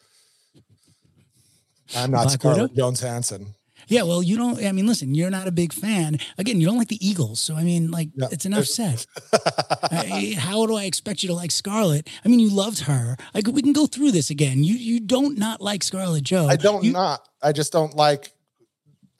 I'm 1.96 2.10
not 2.10 2.24
Black 2.24 2.30
Scarlett 2.40 2.62
Widow? 2.62 2.74
Jones 2.74 3.00
Hansen. 3.00 3.54
Yeah, 3.92 4.04
well, 4.04 4.22
you 4.22 4.36
don't. 4.36 4.64
I 4.64 4.72
mean, 4.72 4.86
listen, 4.86 5.14
you're 5.14 5.30
not 5.30 5.46
a 5.46 5.52
big 5.52 5.72
fan. 5.72 6.18
Again, 6.38 6.60
you 6.60 6.66
don't 6.66 6.78
like 6.78 6.88
the 6.88 7.06
Eagles, 7.06 7.40
so 7.40 7.54
I 7.54 7.62
mean, 7.62 7.90
like, 7.90 8.08
Yeah. 8.16 8.28
it's 8.30 8.46
enough 8.46 8.64
said. 8.64 9.04
I- 9.90 10.34
how 10.38 10.66
do 10.66 10.74
I 10.76 10.84
expect 10.84 11.22
you 11.22 11.28
to 11.28 11.34
like 11.34 11.50
Scarlett? 11.50 12.08
I 12.24 12.28
mean, 12.28 12.40
you 12.40 12.50
loved 12.50 12.80
her. 12.80 13.16
Could, 13.34 13.54
we 13.54 13.62
can 13.62 13.72
go 13.72 13.86
through 13.86 14.12
this 14.12 14.30
again. 14.30 14.64
You 14.64 14.74
you 14.74 15.00
don't 15.00 15.38
not 15.38 15.60
like 15.60 15.82
Scarlett 15.82 16.24
Joe. 16.24 16.46
I 16.48 16.56
don't 16.56 16.84
You, 16.84 16.92
not. 16.92 17.28
I 17.42 17.52
just 17.52 17.72
don't 17.72 17.94
like. 17.94 18.32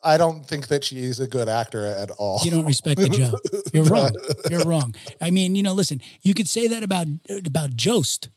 I 0.04 0.16
don't 0.16 0.44
think 0.44 0.66
that 0.68 0.82
she's 0.82 1.20
a 1.20 1.28
good 1.28 1.48
actor 1.48 1.86
at 1.86 2.10
all. 2.12 2.40
you 2.44 2.50
don't 2.50 2.66
respect 2.66 2.98
the 3.00 3.08
Joe. 3.08 3.38
You're 3.72 3.84
wrong. 3.84 4.10
You're 4.50 4.64
wrong. 4.64 4.94
I 5.20 5.30
mean, 5.30 5.54
you 5.54 5.62
know, 5.62 5.74
listen. 5.74 6.00
You 6.22 6.34
could 6.34 6.48
say 6.48 6.66
that 6.68 6.82
about 6.82 7.06
about 7.46 7.76
Jost. 7.76 8.28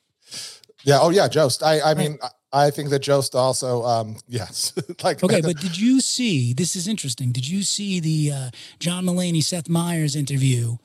Yeah. 0.84 1.00
Oh 1.02 1.10
yeah, 1.10 1.28
Jost. 1.28 1.64
I 1.64 1.82
I 1.82 1.94
mean 1.96 2.20
I, 2.22 2.30
I 2.56 2.72
think 2.72 2.90
that 2.90 3.00
Jost 3.00 3.36
also 3.36 3.84
um 3.84 4.18
yes. 4.28 4.74
like 5.04 5.24
Okay, 5.24 5.42
but 5.50 5.58
did 5.58 5.78
you 5.78 6.00
see? 6.02 6.54
This 6.54 6.76
is 6.76 6.88
interesting. 6.88 7.32
Did 7.32 7.48
you 7.48 7.64
see 7.64 8.00
the 8.00 8.32
uh, 8.32 8.50
John 8.80 9.06
Mulaney 9.06 9.44
Seth 9.44 9.68
Meyers 9.70 10.16
interview? 10.16 10.78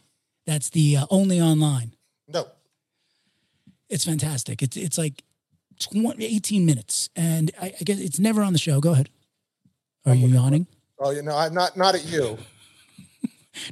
That's 0.47 0.71
the 0.71 0.97
uh, 0.99 1.07
only 1.11 1.41
online. 1.41 1.95
no. 2.29 2.47
It's 3.89 4.05
fantastic. 4.05 4.63
It's 4.63 4.77
it's 4.77 4.99
like 4.99 5.25
20, 5.81 6.25
18 6.25 6.65
minutes, 6.65 7.09
and 7.17 7.51
I, 7.61 7.75
I 7.81 7.85
guess 7.85 7.99
it's 7.99 8.21
never 8.21 8.43
on 8.43 8.53
the 8.53 8.59
show. 8.59 8.81
Go 8.81 8.93
ahead. 8.93 9.09
Are 10.07 10.15
you 10.15 10.29
yawning, 10.29 10.67
Oh, 10.99 11.11
you 11.11 11.23
know, 11.23 11.37
I'm 11.37 11.53
not 11.55 11.77
not 11.77 11.95
at 11.97 12.05
you. 12.07 12.39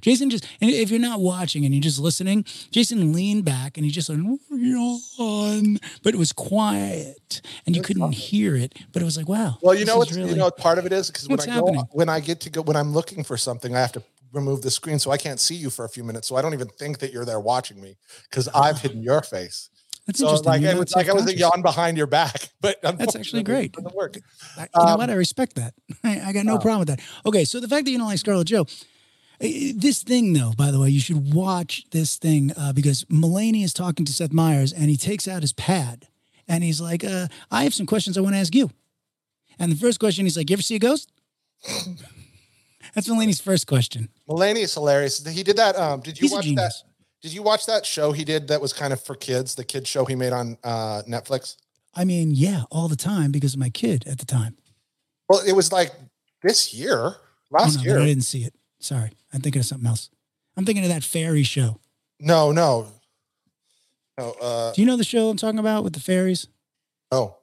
Jason? 0.01 0.31
Just 0.31 0.47
and 0.61 0.71
if 0.71 0.91
you're 0.91 1.01
not 1.01 1.21
watching 1.21 1.65
and 1.65 1.75
you're 1.75 1.83
just 1.83 1.99
listening, 1.99 2.45
Jason 2.71 3.13
leaned 3.13 3.45
back 3.45 3.77
and 3.77 3.85
he 3.85 3.91
just 3.91 4.09
like 4.09 4.19
yawn, 4.51 5.79
but 6.03 6.15
it 6.15 6.19
was 6.19 6.33
quiet 6.33 7.41
and 7.67 7.75
you 7.77 7.83
couldn't 7.83 8.13
hear 8.13 8.57
it. 8.57 8.75
But 8.93 9.03
it 9.03 9.05
was 9.05 9.17
like, 9.17 9.29
wow. 9.29 9.59
Well, 9.63 9.75
you 9.75 9.85
know 9.85 9.95
is 9.95 9.99
what's 9.99 10.13
really- 10.13 10.31
you 10.31 10.37
know 10.37 10.45
what 10.45 10.57
part 10.57 10.79
of 10.79 10.87
it 10.87 10.93
is 10.93 11.09
because 11.09 11.29
when 11.29 11.41
I 11.41 11.47
go 11.47 11.53
happening? 11.53 11.89
when 11.93 12.09
I 12.09 12.21
get 12.21 12.41
to 12.43 12.51
go 12.51 12.63
when 12.63 12.77
I'm 12.77 12.93
looking 12.93 13.25
for 13.25 13.37
something, 13.37 13.75
I 13.75 13.81
have 13.81 13.93
to 13.93 14.03
remove 14.33 14.63
the 14.63 14.71
screen 14.71 14.99
so 14.99 15.11
I 15.11 15.17
can't 15.17 15.41
see 15.41 15.55
you 15.55 15.71
for 15.71 15.85
a 15.85 15.89
few 15.89 16.05
minutes. 16.05 16.29
So 16.29 16.37
I 16.37 16.43
don't 16.43 16.53
even 16.55 16.69
think 16.69 16.99
that 16.99 17.13
you're 17.13 17.25
there 17.25 17.41
watching 17.41 17.81
me 17.81 17.97
because 18.31 18.49
I've 18.49 18.79
hidden 18.81 19.03
your 19.03 19.23
face. 19.23 19.71
That's 20.07 20.19
So 20.21 20.27
interesting. 20.27 20.51
like 20.53 20.63
it 20.63 20.79
was 20.79 20.95
like 20.97 21.09
I 21.09 21.13
was 21.13 21.27
a 21.27 21.37
yawn 21.37 21.61
behind 21.63 21.97
your 21.99 22.07
back, 22.07 22.49
but 22.61 22.81
That's 22.83 23.15
actually 23.17 23.43
great. 23.43 23.75
it 23.77 23.95
work. 23.95 24.17
I, 24.57 24.63
you 24.63 24.69
know 24.87 24.93
Um, 24.93 24.99
what? 24.99 25.11
I 25.11 25.15
respect 25.15 25.57
that. 25.57 25.75
I, 26.05 26.21
I 26.27 26.33
got 26.33 26.45
no 26.47 26.59
problem 26.59 26.81
with 26.81 26.89
that. 26.89 27.01
Okay, 27.27 27.45
so 27.45 27.61
the 27.61 27.69
fact 27.69 27.85
that 27.85 27.91
you 27.91 27.99
don't 27.99 28.07
like 28.07 28.19
Scarlett 28.19 28.47
Joe, 28.47 28.67
this 29.41 30.03
thing 30.03 30.33
though, 30.33 30.53
by 30.57 30.71
the 30.71 30.81
way, 30.81 30.89
you 30.91 31.01
should 31.01 31.33
watch 31.33 31.85
this 31.91 32.17
thing 32.17 32.53
uh, 32.57 32.73
because 32.73 33.05
Mulaney 33.05 33.65
is 33.65 33.73
talking 33.73 34.05
to 34.05 34.13
Seth 34.13 34.33
Meyers 34.33 34.73
and 34.73 34.91
he 34.91 34.97
takes 34.97 35.29
out 35.29 35.43
his 35.43 35.53
pad 35.53 36.09
and 36.49 36.65
he's 36.65 36.81
like, 36.81 37.05
uh, 37.05 37.29
"I 37.51 37.65
have 37.65 37.75
some 37.75 37.87
questions 37.87 38.19
I 38.19 38.21
want 38.21 38.35
to 38.35 38.41
ask 38.41 38.55
you." 38.55 38.71
And 39.59 39.71
the 39.71 39.77
first 39.77 40.01
question, 40.01 40.27
he's 40.27 40.37
like, 40.37 40.51
"You 40.51 40.55
ever 40.55 40.63
see 40.63 40.77
a 40.77 40.81
ghost?" 40.81 41.13
That's 42.95 43.09
Mulaney's 43.09 43.41
first 43.41 43.67
question. 43.67 44.09
Mulaney 44.29 44.63
is 44.63 44.75
hilarious. 44.75 45.25
He 45.27 45.43
did 45.43 45.57
that. 45.57 45.77
Um, 45.77 46.01
did 46.01 46.19
you 46.19 46.25
He's 46.25 46.33
watch 46.33 46.55
that? 46.55 46.73
Did 47.23 47.33
you 47.33 47.43
watch 47.43 47.67
that 47.67 47.85
show 47.85 48.13
he 48.13 48.25
did 48.25 48.49
that 48.49 48.61
was 48.61 48.73
kind 48.73 48.93
of 48.93 49.03
for 49.03 49.15
kids? 49.15 49.57
The 49.57 49.65
kids 49.65 49.89
show 49.89 50.05
he 50.05 50.15
made 50.15 50.33
on 50.33 50.57
uh, 50.63 51.03
Netflix. 51.09 51.57
I 51.95 52.05
mean, 52.05 52.31
yeah, 52.33 52.63
all 52.71 52.89
the 52.89 52.97
time 52.97 53.33
because 53.33 53.55
of 53.55 53.61
my 53.61 53.71
kid 53.71 54.07
at 54.07 54.19
the 54.19 54.25
time. 54.25 54.57
Well, 55.29 55.43
it 55.47 55.53
was 55.53 55.73
like 55.73 55.93
this 56.43 56.73
year, 56.73 57.17
last 57.51 57.79
oh, 57.79 57.83
no, 57.83 57.85
year. 57.85 58.01
I 58.01 58.07
didn't 58.07 58.25
see 58.25 58.45
it. 58.45 58.55
Sorry, 58.79 59.11
I'm 59.33 59.41
thinking 59.41 59.61
of 59.61 59.67
something 59.67 59.87
else. 59.87 60.11
I'm 60.57 60.65
thinking 60.65 60.85
of 60.85 60.91
that 60.91 61.05
fairy 61.05 61.43
show. 61.43 61.79
No, 62.21 62.51
no, 62.53 62.89
no. 64.19 64.33
Uh, 64.41 64.73
Do 64.73 64.81
you 64.81 64.87
know 64.87 64.97
the 64.97 65.05
show 65.05 65.29
I'm 65.29 65.37
talking 65.37 65.59
about 65.61 65.85
with 65.85 65.93
the 65.93 66.01
fairies? 66.01 66.49
Oh, 67.13 67.37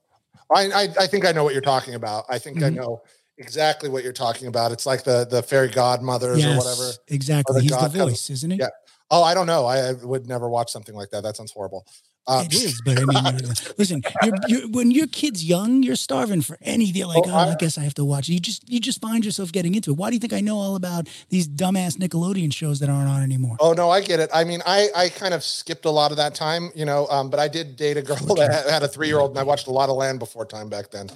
I, 0.54 0.66
I, 0.72 0.88
I 1.02 1.08
think 1.08 1.26
I 1.26 1.32
know 1.32 1.44
what 1.44 1.54
you're 1.54 1.62
talking 1.62 1.96
about. 1.96 2.26
I 2.30 2.38
think 2.40 2.62
I 2.62 2.70
Mhm. 2.70 2.76
know 2.76 3.02
exactly 3.38 3.90
what 3.90 4.04
you're 4.04 4.14
talking 4.14 4.48
about. 4.48 4.72
It's 4.72 4.86
like 4.86 5.04
the 5.04 5.26
the 5.30 5.42
fairy 5.42 5.70
godmothers 5.70 6.44
or 6.46 6.58
whatever. 6.58 6.92
exactly. 7.08 7.54
Or 7.54 7.56
the 7.56 7.62
He's 7.62 7.72
the 7.72 7.78
God 7.78 7.92
comes- 7.94 7.96
voice, 8.12 8.30
isn't 8.30 8.52
he? 8.52 8.58
Yeah. 8.58 8.68
Oh, 9.12 9.24
I 9.24 9.34
don't 9.34 9.48
know. 9.48 9.66
I, 9.66 9.90
I 9.90 9.94
would 9.94 10.28
never 10.28 10.50
watch 10.50 10.72
something 10.72 10.96
like 10.96 11.10
that. 11.12 11.24
That 11.24 11.36
sounds 11.38 11.52
horrible. 11.52 11.86
It 12.28 12.54
is, 12.56 12.82
but 12.84 12.98
I 13.00 13.06
mean, 13.06 13.42
listen, 13.78 14.02
you're, 14.24 14.34
you're, 14.48 14.68
when 14.70 14.90
your 14.90 15.06
kid's 15.08 15.44
young, 15.46 15.84
you're 15.84 15.96
starving 15.96 16.42
for 16.42 16.58
anything. 16.62 17.06
Like, 17.06 17.24
Oh, 17.28 17.32
oh, 17.32 17.36
I, 17.36 17.52
I- 17.52 17.56
guess 17.56 17.78
I 17.78 17.82
have 17.82 17.94
to 17.96 18.04
watch. 18.06 18.28
You 18.30 18.40
just, 18.40 18.68
you 18.68 18.80
just 18.80 19.00
find 19.00 19.24
yourself 19.24 19.52
getting 19.52 19.76
into 19.76 19.92
it. 19.92 19.98
Why 19.98 20.10
do 20.10 20.16
you 20.16 20.20
think 20.20 20.34
I 20.34 20.42
know 20.42 20.58
all 20.58 20.76
about 20.76 21.08
these 21.30 21.48
dumbass 21.48 21.98
Nickelodeon 21.98 22.52
shows 22.54 22.80
that 22.80 22.90
aren't 22.90 23.10
on 23.10 23.22
anymore? 23.22 23.58
Oh 23.60 23.74
no, 23.74 23.92
I 23.92 24.02
get 24.02 24.20
it. 24.20 24.30
I 24.34 24.44
mean, 24.44 24.62
I 24.66 24.90
I 24.96 25.10
kind 25.10 25.34
of 25.36 25.44
skipped 25.44 25.86
a 25.86 25.92
lot 25.92 26.10
of 26.12 26.18
that 26.18 26.34
time, 26.34 26.72
you 26.74 26.86
know. 26.86 27.06
Um, 27.08 27.30
but 27.30 27.40
I 27.40 27.48
did 27.48 27.76
date 27.76 27.98
a 27.98 28.02
girl 28.02 28.18
that 28.36 28.66
had- 28.70 28.82
a 28.84 28.88
three 28.88 29.08
year 29.08 29.20
old, 29.20 29.32
and 29.32 29.40
I 29.40 29.44
watched 29.44 29.68
a 29.68 29.72
lot 29.72 29.90
of 29.90 29.96
Land 29.96 30.18
Before 30.20 30.46
Time 30.46 30.68
back 30.68 30.90
then. 30.92 31.10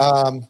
Um, 0.00 0.46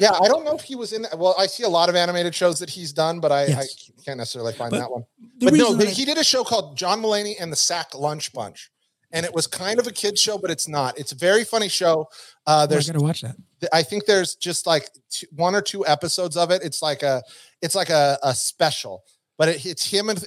yeah, 0.00 0.10
I 0.10 0.26
don't 0.26 0.44
know 0.44 0.56
if 0.56 0.62
he 0.62 0.74
was 0.74 0.92
in. 0.92 1.02
That. 1.02 1.16
Well, 1.16 1.36
I 1.38 1.46
see 1.46 1.62
a 1.62 1.68
lot 1.68 1.88
of 1.88 1.94
animated 1.94 2.34
shows 2.34 2.58
that 2.58 2.70
he's 2.70 2.92
done, 2.92 3.20
but 3.20 3.30
I, 3.30 3.46
Yes. 3.46 3.90
I 3.98 4.02
can't 4.04 4.18
necessarily 4.18 4.52
find 4.52 4.72
But 4.72 4.78
that 4.80 4.90
one. 4.90 5.04
But 5.38 5.52
no, 5.54 5.64
reason 5.66 5.78
but 5.78 5.86
I- 5.86 5.90
he 5.90 6.04
did 6.04 6.18
a 6.18 6.24
show 6.24 6.42
called 6.42 6.76
John 6.76 7.00
Mulaney 7.00 7.34
and 7.38 7.52
the 7.52 7.56
Sack 7.56 7.94
Lunch 7.94 8.32
Bunch, 8.32 8.70
and 9.14 9.24
it 9.24 9.32
was 9.32 9.46
kind 9.46 9.78
of 9.78 9.86
a 9.86 9.92
kids 9.92 10.20
show, 10.20 10.36
but 10.36 10.50
it's 10.50 10.68
not. 10.68 10.98
It's 10.98 11.12
a 11.12 11.14
very 11.14 11.44
funny 11.44 11.68
show. 11.68 12.08
Uh, 12.46 12.66
oh, 12.68 12.76
I 12.76 12.82
gotta 12.82 13.00
watch 13.00 13.22
that. 13.22 13.36
I 13.72 13.82
think 13.82 14.04
there's 14.04 14.34
just 14.34 14.66
like 14.66 14.90
two, 15.08 15.26
one 15.34 15.54
or 15.54 15.62
two 15.62 15.86
episodes 15.86 16.36
of 16.36 16.50
it. 16.50 16.62
It's 16.62 16.82
like 16.82 17.02
a 17.02 17.22
it's 17.62 17.76
like 17.76 17.90
a, 17.90 18.18
a 18.22 18.34
special, 18.34 19.04
but 19.38 19.48
it, 19.48 19.64
it's 19.64 19.86
him 19.86 20.10
and 20.10 20.22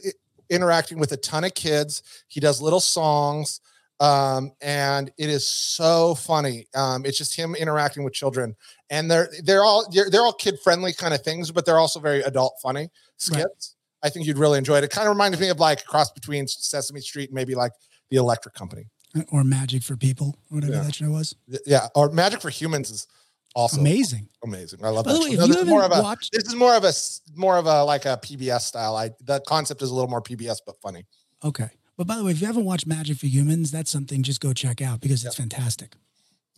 interacting 0.49 0.97
with 0.99 1.11
a 1.11 1.17
ton 1.17 1.43
of 1.43 1.53
kids. 1.53 2.01
He 2.29 2.39
does 2.39 2.61
little 2.61 2.79
songs, 2.79 3.59
um, 3.99 4.53
and 4.61 5.11
it 5.17 5.29
is 5.29 5.45
so 5.45 6.15
funny. 6.15 6.67
Um, 6.73 7.05
it's 7.05 7.17
just 7.17 7.35
him 7.35 7.55
interacting 7.55 8.05
with 8.05 8.13
children, 8.13 8.55
and 8.89 9.11
they're 9.11 9.29
they're 9.43 9.65
all 9.65 9.85
they're, 9.91 10.09
they're 10.09 10.21
all 10.21 10.33
kid 10.33 10.59
friendly 10.63 10.93
kind 10.93 11.13
of 11.13 11.21
things, 11.23 11.51
but 11.51 11.65
they're 11.65 11.77
also 11.77 11.99
very 11.99 12.21
adult 12.21 12.53
funny 12.63 12.89
skits. 13.17 13.75
I 14.01 14.09
think 14.09 14.25
you'd 14.27 14.38
really 14.38 14.57
enjoy 14.57 14.77
it. 14.77 14.83
It 14.85 14.91
kind 14.91 15.07
of 15.07 15.13
reminds 15.13 15.39
me 15.39 15.49
of 15.49 15.59
like 15.59 15.81
a 15.81 15.83
cross 15.83 16.11
between 16.11 16.47
Sesame 16.47 17.01
Street 17.01 17.29
and 17.29 17.35
maybe 17.35 17.55
like 17.55 17.73
the 18.09 18.17
Electric 18.17 18.53
Company. 18.53 18.85
Or 19.31 19.43
Magic 19.43 19.83
for 19.83 19.95
People, 19.97 20.37
whatever 20.49 20.73
Yeah. 20.73 20.83
that 20.83 20.95
show 20.95 21.09
was. 21.09 21.35
Yeah, 21.65 21.87
or 21.95 22.09
Magic 22.11 22.41
for 22.41 22.49
Humans 22.49 22.91
is 22.91 23.07
also 23.55 23.79
Amazing. 23.79 24.29
amazing. 24.43 24.83
I 24.83 24.89
love 24.89 25.05
By 25.05 25.13
that. 25.13 25.19
way, 25.21 25.25
No, 25.35 25.45
you 25.45 25.47
this 25.47 25.57
is 25.57 25.65
more 25.65 25.83
of 25.83 25.91
a 25.91 26.01
watched- 26.01 26.31
this 26.33 26.43
is 26.43 26.53
more 26.55 26.75
of 26.75 26.83
a 26.83 26.93
more 27.35 27.57
of 27.57 27.65
a 27.65 27.83
like 27.83 28.05
a 28.05 28.17
PBS 28.21 28.61
style. 28.65 28.95
I 28.95 29.11
the 29.21 29.39
concept 29.47 29.81
is 29.81 29.89
a 29.89 29.93
little 29.95 30.09
more 30.09 30.21
PBS 30.21 30.59
but 30.65 30.79
funny. 30.81 31.05
Okay. 31.43 31.69
But 31.97 32.05
by 32.05 32.17
the 32.17 32.23
way, 32.23 32.31
if 32.31 32.41
you 32.41 32.45
haven't 32.47 32.65
watched 32.65 32.85
Magic 32.85 33.17
for 33.17 33.25
Humans, 33.25 33.71
that's 33.71 33.89
something 33.89 34.21
just 34.21 34.39
go 34.41 34.53
check 34.53 34.81
out 34.81 34.99
because 35.01 35.25
it's 35.25 35.35
fantastic. 35.35 35.95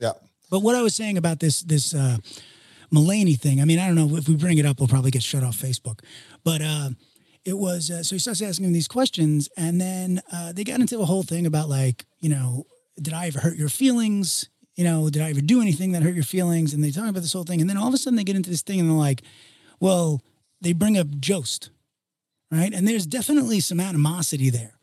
Yeah. 0.01 0.13
But 0.49 0.59
what 0.61 0.75
I 0.75 0.81
was 0.81 0.95
saying 0.95 1.17
about 1.17 1.39
this 1.39 1.61
this 1.61 1.93
uh 1.93 2.17
Mulaney 2.93 3.39
thing, 3.39 3.61
I 3.61 3.65
mean, 3.65 3.79
I 3.79 3.85
don't 3.87 3.95
know 3.95 4.17
if 4.17 4.27
we 4.27 4.35
bring 4.35 4.57
it 4.57 4.65
up, 4.65 4.79
we'll 4.79 4.87
probably 4.89 5.11
get 5.11 5.23
shut 5.23 5.43
off 5.43 5.55
Facebook. 5.55 5.99
But 6.43 6.61
uh 6.61 6.89
it 7.49 7.57
was 7.57 7.91
uh, 7.91 8.03
so 8.03 8.15
he 8.15 8.19
starts 8.19 8.41
asking 8.41 8.65
him 8.65 8.73
these 8.73 8.87
questions, 8.87 9.49
and 9.57 9.81
then 9.81 10.21
uh, 10.31 10.53
they 10.53 10.63
got 10.63 10.79
into 10.79 10.99
a 10.99 11.05
whole 11.05 11.23
thing 11.23 11.45
about 11.45 11.67
like, 11.67 12.05
you 12.19 12.29
know, 12.29 12.65
did 13.01 13.13
I 13.13 13.27
ever 13.27 13.39
hurt 13.39 13.57
your 13.57 13.69
feelings? 13.69 14.49
You 14.75 14.85
know, 14.85 15.09
did 15.09 15.21
I 15.21 15.31
ever 15.31 15.41
do 15.41 15.61
anything 15.61 15.91
that 15.91 16.03
hurt 16.03 16.15
your 16.15 16.23
feelings? 16.23 16.73
And 16.73 16.81
they 16.83 16.91
talk 16.91 17.09
about 17.09 17.21
this 17.21 17.33
whole 17.33 17.43
thing, 17.43 17.59
and 17.59 17.69
then 17.69 17.77
all 17.77 17.87
of 17.87 17.93
a 17.93 17.97
sudden 17.97 18.15
they 18.15 18.23
get 18.23 18.35
into 18.35 18.49
this 18.49 18.61
thing, 18.61 18.79
and 18.79 18.89
they're 18.89 18.95
like, 18.95 19.23
well, 19.79 20.21
they 20.61 20.73
bring 20.73 20.97
up 20.97 21.07
Jost, 21.19 21.71
right? 22.51 22.73
And 22.73 22.87
there's 22.87 23.05
definitely 23.05 23.59
some 23.59 23.79
animosity 23.79 24.49
there. 24.49 24.75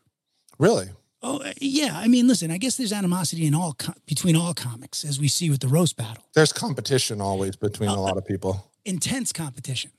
Really? 0.59 0.89
Oh 1.23 1.39
uh, 1.39 1.53
yeah, 1.59 1.97
I 1.97 2.07
mean, 2.07 2.27
listen. 2.27 2.51
I 2.51 2.57
guess 2.57 2.77
there's 2.77 2.93
animosity 2.93 3.47
in 3.47 3.55
all 3.55 3.73
co- 3.73 3.93
between 4.05 4.35
all 4.35 4.53
comics, 4.53 5.03
as 5.03 5.19
we 5.19 5.27
see 5.27 5.49
with 5.49 5.61
the 5.61 5.67
roast 5.67 5.97
battle. 5.97 6.23
There's 6.35 6.53
competition 6.53 7.21
always 7.21 7.55
between 7.55 7.89
a 7.89 7.99
lot 7.99 8.17
of 8.17 8.25
people. 8.25 8.71
Intense 8.85 9.33
competition, 9.33 9.91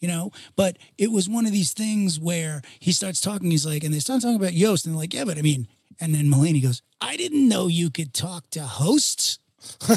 you 0.00 0.08
know. 0.08 0.30
But 0.54 0.78
it 0.98 1.10
was 1.10 1.28
one 1.28 1.46
of 1.46 1.52
these 1.52 1.72
things 1.72 2.18
where 2.20 2.62
he 2.78 2.92
starts 2.92 3.20
talking. 3.20 3.50
He's 3.50 3.66
like, 3.66 3.84
and 3.84 3.92
they 3.94 3.98
start 3.98 4.22
talking 4.22 4.36
about 4.36 4.52
Jost, 4.52 4.86
and 4.86 4.94
they're 4.94 5.00
like, 5.00 5.14
yeah, 5.14 5.24
but 5.24 5.38
I 5.38 5.42
mean, 5.42 5.68
and 6.00 6.14
then 6.14 6.26
Mulaney 6.26 6.62
goes, 6.62 6.82
I 7.00 7.16
didn't 7.16 7.48
know 7.48 7.66
you 7.66 7.90
could 7.90 8.12
talk 8.12 8.50
to 8.50 8.62
hosts. 8.62 9.38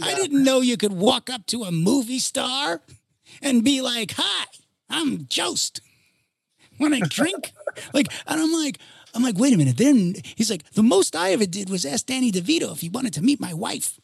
I 0.00 0.14
didn't 0.14 0.44
know 0.44 0.60
you 0.60 0.76
could 0.76 0.92
walk 0.92 1.30
up 1.30 1.46
to 1.46 1.64
a 1.64 1.72
movie 1.72 2.18
star 2.18 2.82
and 3.40 3.64
be 3.64 3.80
like, 3.80 4.12
"Hi, 4.16 4.44
I'm 4.90 5.26
Jost. 5.26 5.80
Want 6.78 6.94
a 6.94 7.00
drink?" 7.00 7.52
like, 7.94 8.08
and 8.26 8.40
I'm 8.40 8.52
like, 8.52 8.78
I'm 9.14 9.22
like, 9.22 9.38
wait 9.38 9.54
a 9.54 9.56
minute. 9.56 9.76
Then 9.76 10.14
he's 10.36 10.50
like, 10.50 10.68
the 10.72 10.82
most 10.82 11.16
I 11.16 11.32
ever 11.32 11.46
did 11.46 11.70
was 11.70 11.84
ask 11.84 12.06
Danny 12.06 12.30
DeVito 12.30 12.72
if 12.72 12.80
he 12.80 12.88
wanted 12.88 13.14
to 13.14 13.22
meet 13.22 13.40
my 13.40 13.54
wife. 13.54 13.98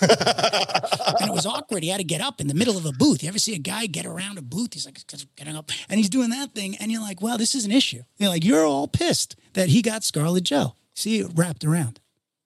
And 0.00 1.30
it 1.30 1.32
was 1.32 1.46
awkward. 1.46 1.82
He 1.82 1.88
had 1.88 1.98
to 1.98 2.04
get 2.04 2.20
up 2.20 2.40
in 2.40 2.46
the 2.46 2.54
middle 2.54 2.76
of 2.76 2.84
a 2.86 2.92
booth. 2.92 3.22
You 3.22 3.28
ever 3.28 3.38
see 3.38 3.54
a 3.54 3.58
guy 3.58 3.86
get 3.86 4.06
around 4.06 4.38
a 4.38 4.42
booth? 4.42 4.74
He's 4.74 4.86
like 4.86 5.00
getting 5.36 5.56
up, 5.56 5.70
and 5.88 5.98
he's 5.98 6.08
doing 6.10 6.30
that 6.30 6.54
thing, 6.54 6.76
and 6.76 6.90
you're 6.92 7.00
like, 7.00 7.20
"Wow, 7.20 7.36
this 7.36 7.54
is 7.54 7.64
an 7.64 7.72
issue." 7.72 8.02
You're 8.18 8.30
like, 8.30 8.44
you're 8.44 8.66
all 8.66 8.88
pissed 8.88 9.36
that 9.54 9.68
he 9.68 9.82
got 9.82 10.04
Scarlet 10.04 10.44
Joe. 10.44 10.74
See 10.94 11.18
it 11.20 11.30
wrapped 11.34 11.64
around. 11.64 12.00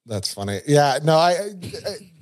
That's 0.04 0.34
funny. 0.34 0.60
Yeah. 0.66 0.98
No, 1.04 1.16
I, 1.16 1.30
I 1.30 1.50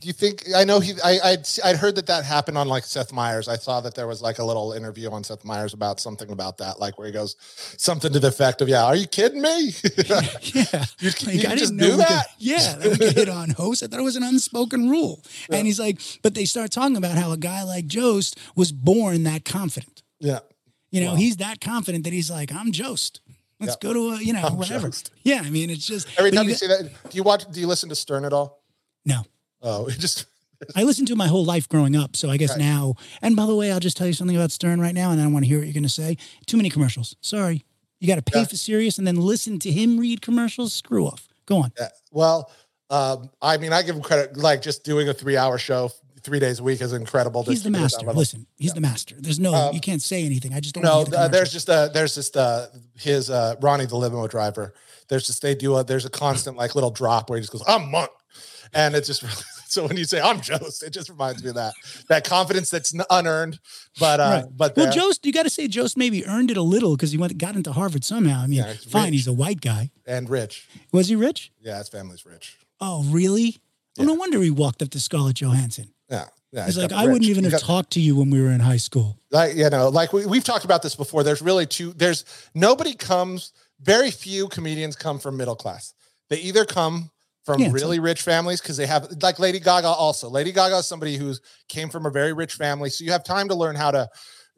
do 0.00 0.06
you 0.06 0.12
think 0.12 0.44
I 0.54 0.64
know 0.64 0.80
he 0.80 0.92
I 1.02 1.18
I'd, 1.24 1.48
I'd 1.64 1.76
heard 1.76 1.94
that 1.96 2.06
that 2.08 2.24
happened 2.26 2.58
on 2.58 2.68
like 2.68 2.84
Seth 2.84 3.10
Meyers. 3.10 3.48
I 3.48 3.56
saw 3.56 3.80
that 3.80 3.94
there 3.94 4.06
was 4.06 4.20
like 4.20 4.38
a 4.38 4.44
little 4.44 4.72
interview 4.74 5.10
on 5.10 5.24
Seth 5.24 5.46
Meyers 5.46 5.72
about 5.72 5.98
something 5.98 6.30
about 6.30 6.58
that, 6.58 6.78
like 6.78 6.98
where 6.98 7.06
he 7.06 7.12
goes 7.12 7.36
something 7.78 8.12
to 8.12 8.18
the 8.18 8.28
effect 8.28 8.60
of, 8.60 8.68
"Yeah, 8.68 8.84
are 8.84 8.96
you 8.96 9.06
kidding 9.06 9.40
me? 9.40 9.72
Yeah. 10.42 10.84
you, 10.98 11.10
Like, 11.26 11.34
you 11.34 11.48
I 11.48 11.56
just 11.56 11.74
didn't 11.74 11.76
know 11.76 11.86
we 11.86 11.90
could- 11.92 12.00
that?" 12.00 12.26
yeah, 12.38 12.76
that 12.76 12.90
we 12.90 12.98
could 12.98 13.16
hit 13.16 13.28
on 13.30 13.48
hosts. 13.50 13.82
I 13.82 13.86
thought 13.86 14.00
it 14.00 14.04
was 14.04 14.16
an 14.16 14.24
unspoken 14.24 14.90
rule. 14.90 15.22
And 15.48 15.66
he's 15.66 15.80
like, 15.80 16.00
but 16.22 16.34
they 16.34 16.44
start 16.44 16.70
talking 16.72 16.96
about 16.98 17.16
how 17.16 17.32
a 17.32 17.38
guy 17.38 17.62
like 17.62 17.86
Jost 17.86 18.38
was 18.56 18.72
born 18.72 19.22
that 19.22 19.46
confident. 19.46 20.02
Yeah. 20.18 20.40
You 20.90 21.00
know, 21.02 21.14
he's 21.14 21.36
that 21.38 21.60
confident 21.62 22.04
that 22.04 22.12
he's 22.12 22.30
like, 22.30 22.52
I'm 22.52 22.72
Jost. 22.72 23.20
Let's 23.60 23.76
Yeah. 23.80 23.88
go 23.88 23.92
to 23.92 24.08
a, 24.16 24.22
you 24.22 24.32
know, 24.32 24.42
I'm 24.42 24.56
whatever. 24.56 24.88
Jost. 24.88 25.10
Yeah, 25.22 25.42
I 25.44 25.50
mean, 25.50 25.70
it's 25.70 25.86
just 25.86 26.08
Every 26.18 26.30
time 26.30 26.44
you 26.44 26.50
got- 26.50 26.58
see 26.60 26.66
that, 26.66 26.82
do 27.10 27.16
you 27.16 27.22
watch? 27.22 27.44
Do 27.50 27.60
you 27.60 27.66
listen 27.66 27.88
to 27.90 27.94
Stern 27.94 28.24
at 28.24 28.32
all? 28.32 28.62
No. 29.04 29.22
Oh, 29.62 29.86
it 29.88 29.98
just 29.98 30.26
I 30.76 30.82
listened 30.84 31.08
to 31.08 31.16
my 31.16 31.26
whole 31.26 31.44
life 31.44 31.68
growing 31.68 31.96
up. 31.96 32.16
So 32.16 32.30
I 32.30 32.36
guess 32.36 32.50
Right. 32.50 32.58
now, 32.58 32.94
and 33.22 33.34
by 33.36 33.46
the 33.46 33.54
way, 33.54 33.72
I'll 33.72 33.80
just 33.80 33.96
tell 33.96 34.06
you 34.06 34.12
something 34.12 34.36
about 34.36 34.50
Stern 34.52 34.80
right 34.80 34.94
now, 34.94 35.10
and 35.10 35.20
I 35.20 35.26
want 35.26 35.44
to 35.44 35.48
hear 35.48 35.58
what 35.58 35.66
you're 35.66 35.72
going 35.74 35.82
to 35.84 35.88
say. 35.88 36.16
Too 36.46 36.56
many 36.56 36.68
commercials. 36.70 37.16
Sorry. 37.20 37.64
You 37.98 38.06
got 38.08 38.16
to 38.16 38.22
pay 38.22 38.40
Yeah. 38.40 38.44
for 38.46 38.56
Sirius 38.56 38.96
and 38.98 39.06
then 39.06 39.16
listen 39.16 39.58
to 39.60 39.70
him 39.70 39.98
read 39.98 40.22
commercials. 40.22 40.72
Screw 40.72 41.06
off. 41.06 41.28
Go 41.46 41.58
on. 41.58 41.72
Yeah. 41.78 41.88
Well, 42.10 42.50
um, 42.88 43.30
I 43.42 43.56
mean, 43.58 43.72
I 43.74 43.82
give 43.82 43.94
him 43.94 44.02
credit. 44.02 44.36
Like 44.38 44.62
just 44.62 44.84
doing 44.84 45.08
a 45.08 45.14
three-hour 45.14 45.58
show 45.58 45.90
three 46.22 46.38
days 46.38 46.60
a 46.60 46.62
week 46.62 46.80
is 46.80 46.92
incredible. 46.92 47.42
He's 47.44 47.62
the 47.62 47.70
keep 47.70 47.78
it 47.80 47.82
at 47.84 47.90
that 47.90 48.04
master. 48.06 48.12
Listen, 48.18 48.46
he's 48.56 48.72
the 48.74 48.80
master. 48.80 49.14
There's 49.18 49.38
no, 49.40 49.54
Um, 49.54 49.74
you 49.74 49.80
can't 49.80 50.02
say 50.02 50.24
anything. 50.24 50.54
I 50.54 50.60
just 50.60 50.74
don't 50.74 50.84
No, 50.84 51.04
the 51.04 51.18
uh, 51.20 51.28
there's 51.28 51.52
just 51.52 51.68
uh 51.70 51.88
there's 51.88 52.14
just 52.14 52.36
uh 52.36 52.66
his 52.98 53.30
uh 53.30 53.54
Ronnie 53.60 53.86
the 53.86 53.96
limo 53.96 54.26
driver. 54.28 54.74
There's 55.08 55.26
just 55.26 55.42
they 55.42 55.54
do 55.54 55.76
a 55.76 55.84
there's 55.84 56.04
a 56.04 56.10
constant 56.10 56.56
like 56.56 56.74
little 56.74 56.90
drop 56.90 57.28
where 57.30 57.38
he 57.38 57.42
just 57.42 57.52
goes, 57.52 57.62
I'm 57.66 57.90
monk. 57.90 58.10
And 58.72 58.94
it's 58.94 59.08
just 59.08 59.24
so 59.70 59.86
when 59.86 59.96
you 59.96 60.04
say 60.04 60.20
I'm 60.20 60.40
Jost, 60.40 60.82
it 60.84 60.90
just 60.90 61.08
reminds 61.08 61.42
me 61.42 61.48
of 61.50 61.56
that. 61.56 61.74
That 62.08 62.24
confidence 62.24 62.70
that's 62.70 62.94
unearned, 63.10 63.58
but 63.98 64.20
uh 64.20 64.22
Right. 64.22 64.44
but 64.56 64.76
Well, 64.76 64.92
Jost, 64.92 65.26
you 65.26 65.32
got 65.32 65.42
to 65.44 65.50
say 65.50 65.66
Jost 65.66 65.96
maybe 65.96 66.24
earned 66.26 66.50
it 66.52 66.56
a 66.56 66.62
little 66.62 66.94
because 66.96 67.10
he 67.10 67.18
went 67.18 67.36
got 67.38 67.56
into 67.56 67.72
Harvard 67.72 68.04
somehow. 68.04 68.40
I 68.42 68.46
mean, 68.46 68.58
Yeah, 68.60 68.72
he's 68.72 68.84
fine, 68.84 69.06
rich. 69.06 69.12
he's 69.14 69.26
a 69.26 69.32
white 69.32 69.60
guy. 69.60 69.90
and 70.06 70.30
rich. 70.30 70.68
Was 70.92 71.08
he 71.08 71.16
rich? 71.16 71.50
Yeah, 71.60 71.78
his 71.78 71.88
family's 71.88 72.24
rich. 72.24 72.58
Oh, 72.80 73.02
really? 73.04 73.58
Well, 73.98 74.06
no 74.06 74.14
wonder 74.14 74.40
he 74.40 74.50
walked 74.50 74.80
up 74.82 74.90
to 74.90 75.00
Scarlett 75.00 75.36
Johansson. 75.42 75.92
Yeah. 76.10 76.26
Yeah. 76.52 76.64
He's 76.66 76.76
like, 76.76 76.92
I 76.92 77.06
wouldn't 77.06 77.24
even 77.24 77.44
have 77.44 77.52
got- 77.52 77.60
talked 77.60 77.92
to 77.92 78.00
you 78.00 78.16
when 78.16 78.30
we 78.30 78.40
were 78.42 78.50
in 78.50 78.60
high 78.60 78.76
school. 78.78 79.18
like 79.30 79.54
you 79.56 79.70
know 79.70 79.88
like 79.88 80.12
we, 80.12 80.26
we've 80.26 80.42
talked 80.44 80.64
about 80.64 80.82
this 80.82 80.96
before 80.96 81.22
there's 81.22 81.40
really 81.40 81.66
two 81.66 81.92
there's 81.92 82.24
nobody 82.54 82.94
comes 82.94 83.52
very 83.80 84.10
few 84.10 84.48
comedians 84.48 84.96
come 84.96 85.18
from 85.20 85.36
middle 85.36 85.54
class 85.54 85.94
they 86.28 86.38
either 86.38 86.64
come 86.64 87.10
from 87.44 87.60
Yeah, 87.60 87.70
really 87.70 88.00
rich 88.00 88.22
families 88.22 88.60
because 88.60 88.76
they 88.76 88.86
have 88.86 89.08
like 89.22 89.38
lady 89.38 89.60
gaga 89.60 89.86
also 89.86 90.28
lady 90.28 90.50
gaga 90.52 90.76
is 90.78 90.86
somebody 90.86 91.16
who's 91.16 91.40
came 91.68 91.88
from 91.88 92.04
a 92.04 92.10
very 92.10 92.32
rich 92.32 92.54
family 92.54 92.90
so 92.90 93.04
you 93.04 93.12
have 93.12 93.22
time 93.22 93.48
to 93.48 93.54
learn 93.54 93.76
how 93.76 93.92
to 93.92 94.08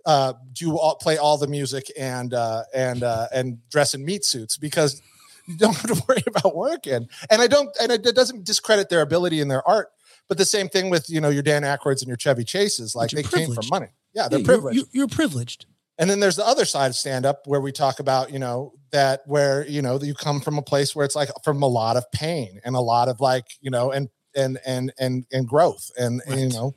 uh, 0.07 0.33
do 0.55 0.77
all, 0.79 0.97
play 0.97 1.17
all 1.19 1.37
the 1.39 1.47
music 1.47 1.93
and 1.99 2.33
uh, 2.35 2.63
and 2.75 3.03
uh, 3.05 3.29
and 3.33 3.59
dress 3.71 3.95
in 3.95 4.05
meat 4.05 4.25
suits 4.25 4.57
because 4.57 5.01
you 5.47 5.57
don't 5.59 5.77
have 5.81 5.91
to 5.95 6.03
worry 6.09 6.23
about 6.27 6.57
working 6.57 7.07
and 7.31 7.43
i 7.43 7.47
don't 7.47 7.69
and 7.81 7.93
it, 7.93 8.05
it 8.07 8.17
doesn't 8.17 8.45
discredit 8.45 8.89
their 8.89 9.03
ability 9.03 9.41
and 9.43 9.51
their 9.51 9.67
art 9.69 9.89
but 10.29 10.39
the 10.39 10.45
same 10.45 10.69
thing 10.69 10.91
with 10.91 11.09
you 11.11 11.21
know 11.21 11.29
your 11.31 11.43
dan 11.43 11.63
Aykroyds 11.63 12.01
and 12.01 12.09
your 12.09 12.17
chevy 12.17 12.45
chases 12.45 12.95
like 12.95 13.11
they 13.11 13.23
came 13.23 13.53
from 13.53 13.67
money 13.71 13.89
yeah 14.15 14.23
Yeah, 14.25 14.29
they're 14.29 14.39
you're- 14.41 14.47
privileged 14.47 14.77
You're, 14.77 14.87
you're 14.93 15.09
privileged. 15.09 15.67
And 15.99 16.09
then 16.09 16.21
there's 16.21 16.37
the 16.37 16.47
other 16.47 16.65
side 16.65 16.87
of 16.89 16.97
stand 16.97 17.27
up 17.27 17.47
where 17.47 17.61
we 17.61 17.71
talk 17.71 18.01
about, 18.01 18.33
you 18.33 18.39
know, 18.39 18.73
that 18.93 19.21
where, 19.27 19.65
you 19.69 19.83
know, 19.83 20.01
you 20.01 20.15
come 20.15 20.41
from 20.41 20.57
a 20.57 20.63
place 20.63 20.97
where 20.97 21.05
it's 21.05 21.15
like 21.15 21.29
from 21.45 21.63
a 21.63 21.67
lot 21.69 21.97
of 21.99 22.11
pain 22.13 22.61
and 22.65 22.75
a 22.75 22.81
lot 22.81 23.09
of 23.09 23.21
like, 23.21 23.47
you 23.61 23.71
know, 23.71 23.93
and 23.93 24.09
and 24.35 24.59
and 24.67 24.91
and 24.99 25.27
and 25.31 25.47
growth 25.47 25.91
and, 25.99 26.23
and 26.27 26.41
you 26.41 26.47
Right. 26.47 26.55
know, 26.55 26.75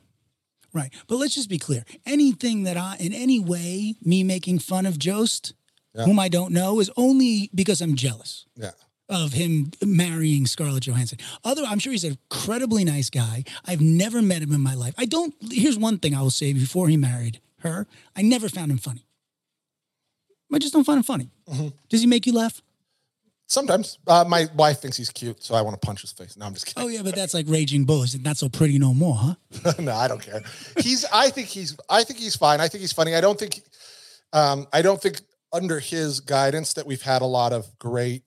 Right. 0.74 0.92
But 1.08 1.16
let's 1.16 1.34
just 1.34 1.48
be 1.48 1.58
clear. 1.58 1.84
Anything 2.04 2.64
that 2.64 2.76
I, 2.76 2.96
in 3.00 3.14
any 3.14 3.40
way, 3.40 3.94
me 4.02 4.22
making 4.22 4.58
fun 4.58 4.84
of 4.84 4.98
Jost, 4.98 5.54
Yeah. 5.94 6.04
whom 6.04 6.18
I 6.20 6.28
don't 6.28 6.52
know, 6.52 6.78
is 6.78 6.90
only 6.96 7.50
because 7.54 7.80
I'm 7.80 7.94
jealous 7.96 8.44
yeah. 8.54 8.72
Of 9.08 9.32
him 9.32 9.70
marrying 9.84 10.46
Scarlett 10.46 10.86
Johansson. 10.86 11.18
Other, 11.44 11.62
I'm 11.66 11.78
sure 11.78 11.92
he's 11.92 12.04
an 12.04 12.18
incredibly 12.30 12.84
nice 12.84 13.10
guy. 13.10 13.44
I've 13.64 13.80
never 13.80 14.20
met 14.22 14.42
him 14.42 14.52
in 14.52 14.60
my 14.60 14.74
life. 14.74 14.94
I 14.98 15.04
don't. 15.04 15.34
Here's 15.50 15.78
one 15.78 15.98
thing 15.98 16.14
I 16.14 16.22
will 16.22 16.30
say: 16.30 16.52
before 16.52 16.88
he 16.88 16.96
married 16.96 17.40
her, 17.60 17.86
I 18.14 18.22
never 18.22 18.48
found 18.48 18.70
him 18.70 18.78
funny. 18.78 19.06
I 20.52 20.58
just 20.58 20.72
don't 20.72 20.84
find 20.84 20.98
him 20.98 21.02
funny. 21.02 21.30
Mm-hmm. 21.48 21.68
Does 21.88 22.00
he 22.00 22.06
make 22.06 22.26
you 22.26 22.32
laugh? 22.32 22.62
Sometimes 23.48 23.98
uh, 24.08 24.24
my 24.26 24.48
wife 24.56 24.80
thinks 24.80 24.96
he's 24.96 25.10
cute, 25.10 25.42
so 25.42 25.54
I 25.54 25.62
want 25.62 25.80
to 25.80 25.86
punch 25.86 26.00
his 26.00 26.10
face. 26.10 26.36
No, 26.36 26.46
I'm 26.46 26.54
just 26.54 26.66
kidding. 26.66 26.82
Oh 26.82 26.88
yeah, 26.88 27.02
but 27.02 27.14
that's 27.14 27.32
like 27.32 27.46
Raging 27.48 27.84
Bull. 27.84 28.02
Is 28.02 28.18
not 28.18 28.36
so 28.36 28.48
pretty 28.48 28.78
no 28.78 28.92
more, 28.92 29.14
huh? 29.14 29.72
no, 29.78 29.94
I 29.94 30.08
don't 30.08 30.20
care. 30.20 30.42
He's. 30.80 31.04
I 31.12 31.30
think 31.30 31.46
he's. 31.46 31.76
I 31.88 32.02
think 32.02 32.18
he's 32.18 32.34
fine. 32.34 32.60
I 32.60 32.66
think 32.66 32.80
he's 32.80 32.92
funny. 32.92 33.14
I 33.14 33.20
don't 33.20 33.38
think. 33.38 33.60
Um, 34.32 34.66
I 34.72 34.82
don't 34.82 35.00
think 35.00 35.20
under 35.52 35.78
his 35.78 36.18
guidance 36.18 36.74
that 36.74 36.86
we've 36.86 37.02
had 37.02 37.22
a 37.22 37.26
lot 37.26 37.52
of 37.52 37.66
great 37.78 38.24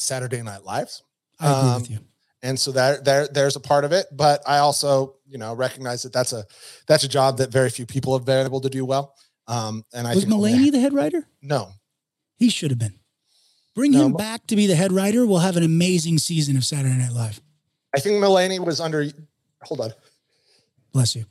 Saturday 0.00 0.42
Night 0.42 0.64
Lives, 0.64 1.02
I 1.40 1.50
agree 1.50 1.70
Um, 1.70 1.80
with 1.82 1.90
you. 1.90 1.98
and 2.42 2.58
so 2.58 2.72
that 2.72 3.04
there 3.04 3.28
there's 3.28 3.56
a 3.56 3.60
part 3.60 3.84
of 3.84 3.92
it. 3.92 4.06
But 4.12 4.42
I 4.46 4.58
also, 4.58 5.16
you 5.26 5.38
know, 5.38 5.54
recognize 5.54 6.02
that 6.02 6.12
that's 6.12 6.32
a 6.32 6.44
that's 6.86 7.04
a 7.04 7.08
job 7.08 7.38
that 7.38 7.50
very 7.50 7.70
few 7.70 7.86
people 7.86 8.16
have 8.16 8.24
been 8.24 8.44
able 8.46 8.60
to 8.60 8.68
do 8.70 8.84
well. 8.84 9.14
Um, 9.46 9.84
and 9.94 10.06
I 10.06 10.14
Was 10.14 10.24
Mulaney 10.26 10.70
the 10.70 10.80
head 10.80 10.92
writer? 10.92 11.26
No, 11.42 11.70
He 12.36 12.50
should 12.50 12.70
have 12.70 12.78
been. 12.78 12.98
Bring 13.74 13.92
No, 13.92 14.06
him 14.06 14.12
back 14.12 14.46
to 14.48 14.56
be 14.56 14.66
the 14.66 14.74
head 14.76 14.92
writer. 14.92 15.24
We'll 15.26 15.38
have 15.38 15.56
an 15.56 15.62
amazing 15.62 16.18
season 16.18 16.56
of 16.56 16.64
Saturday 16.64 16.96
Night 16.96 17.12
Live. 17.12 17.40
I 17.94 18.00
think 18.00 18.16
Mulaney 18.22 18.58
was 18.58 18.80
under. 18.80 19.06
Hold 19.62 19.80
on. 19.80 19.92
Bless 20.92 21.14
you. 21.16 21.24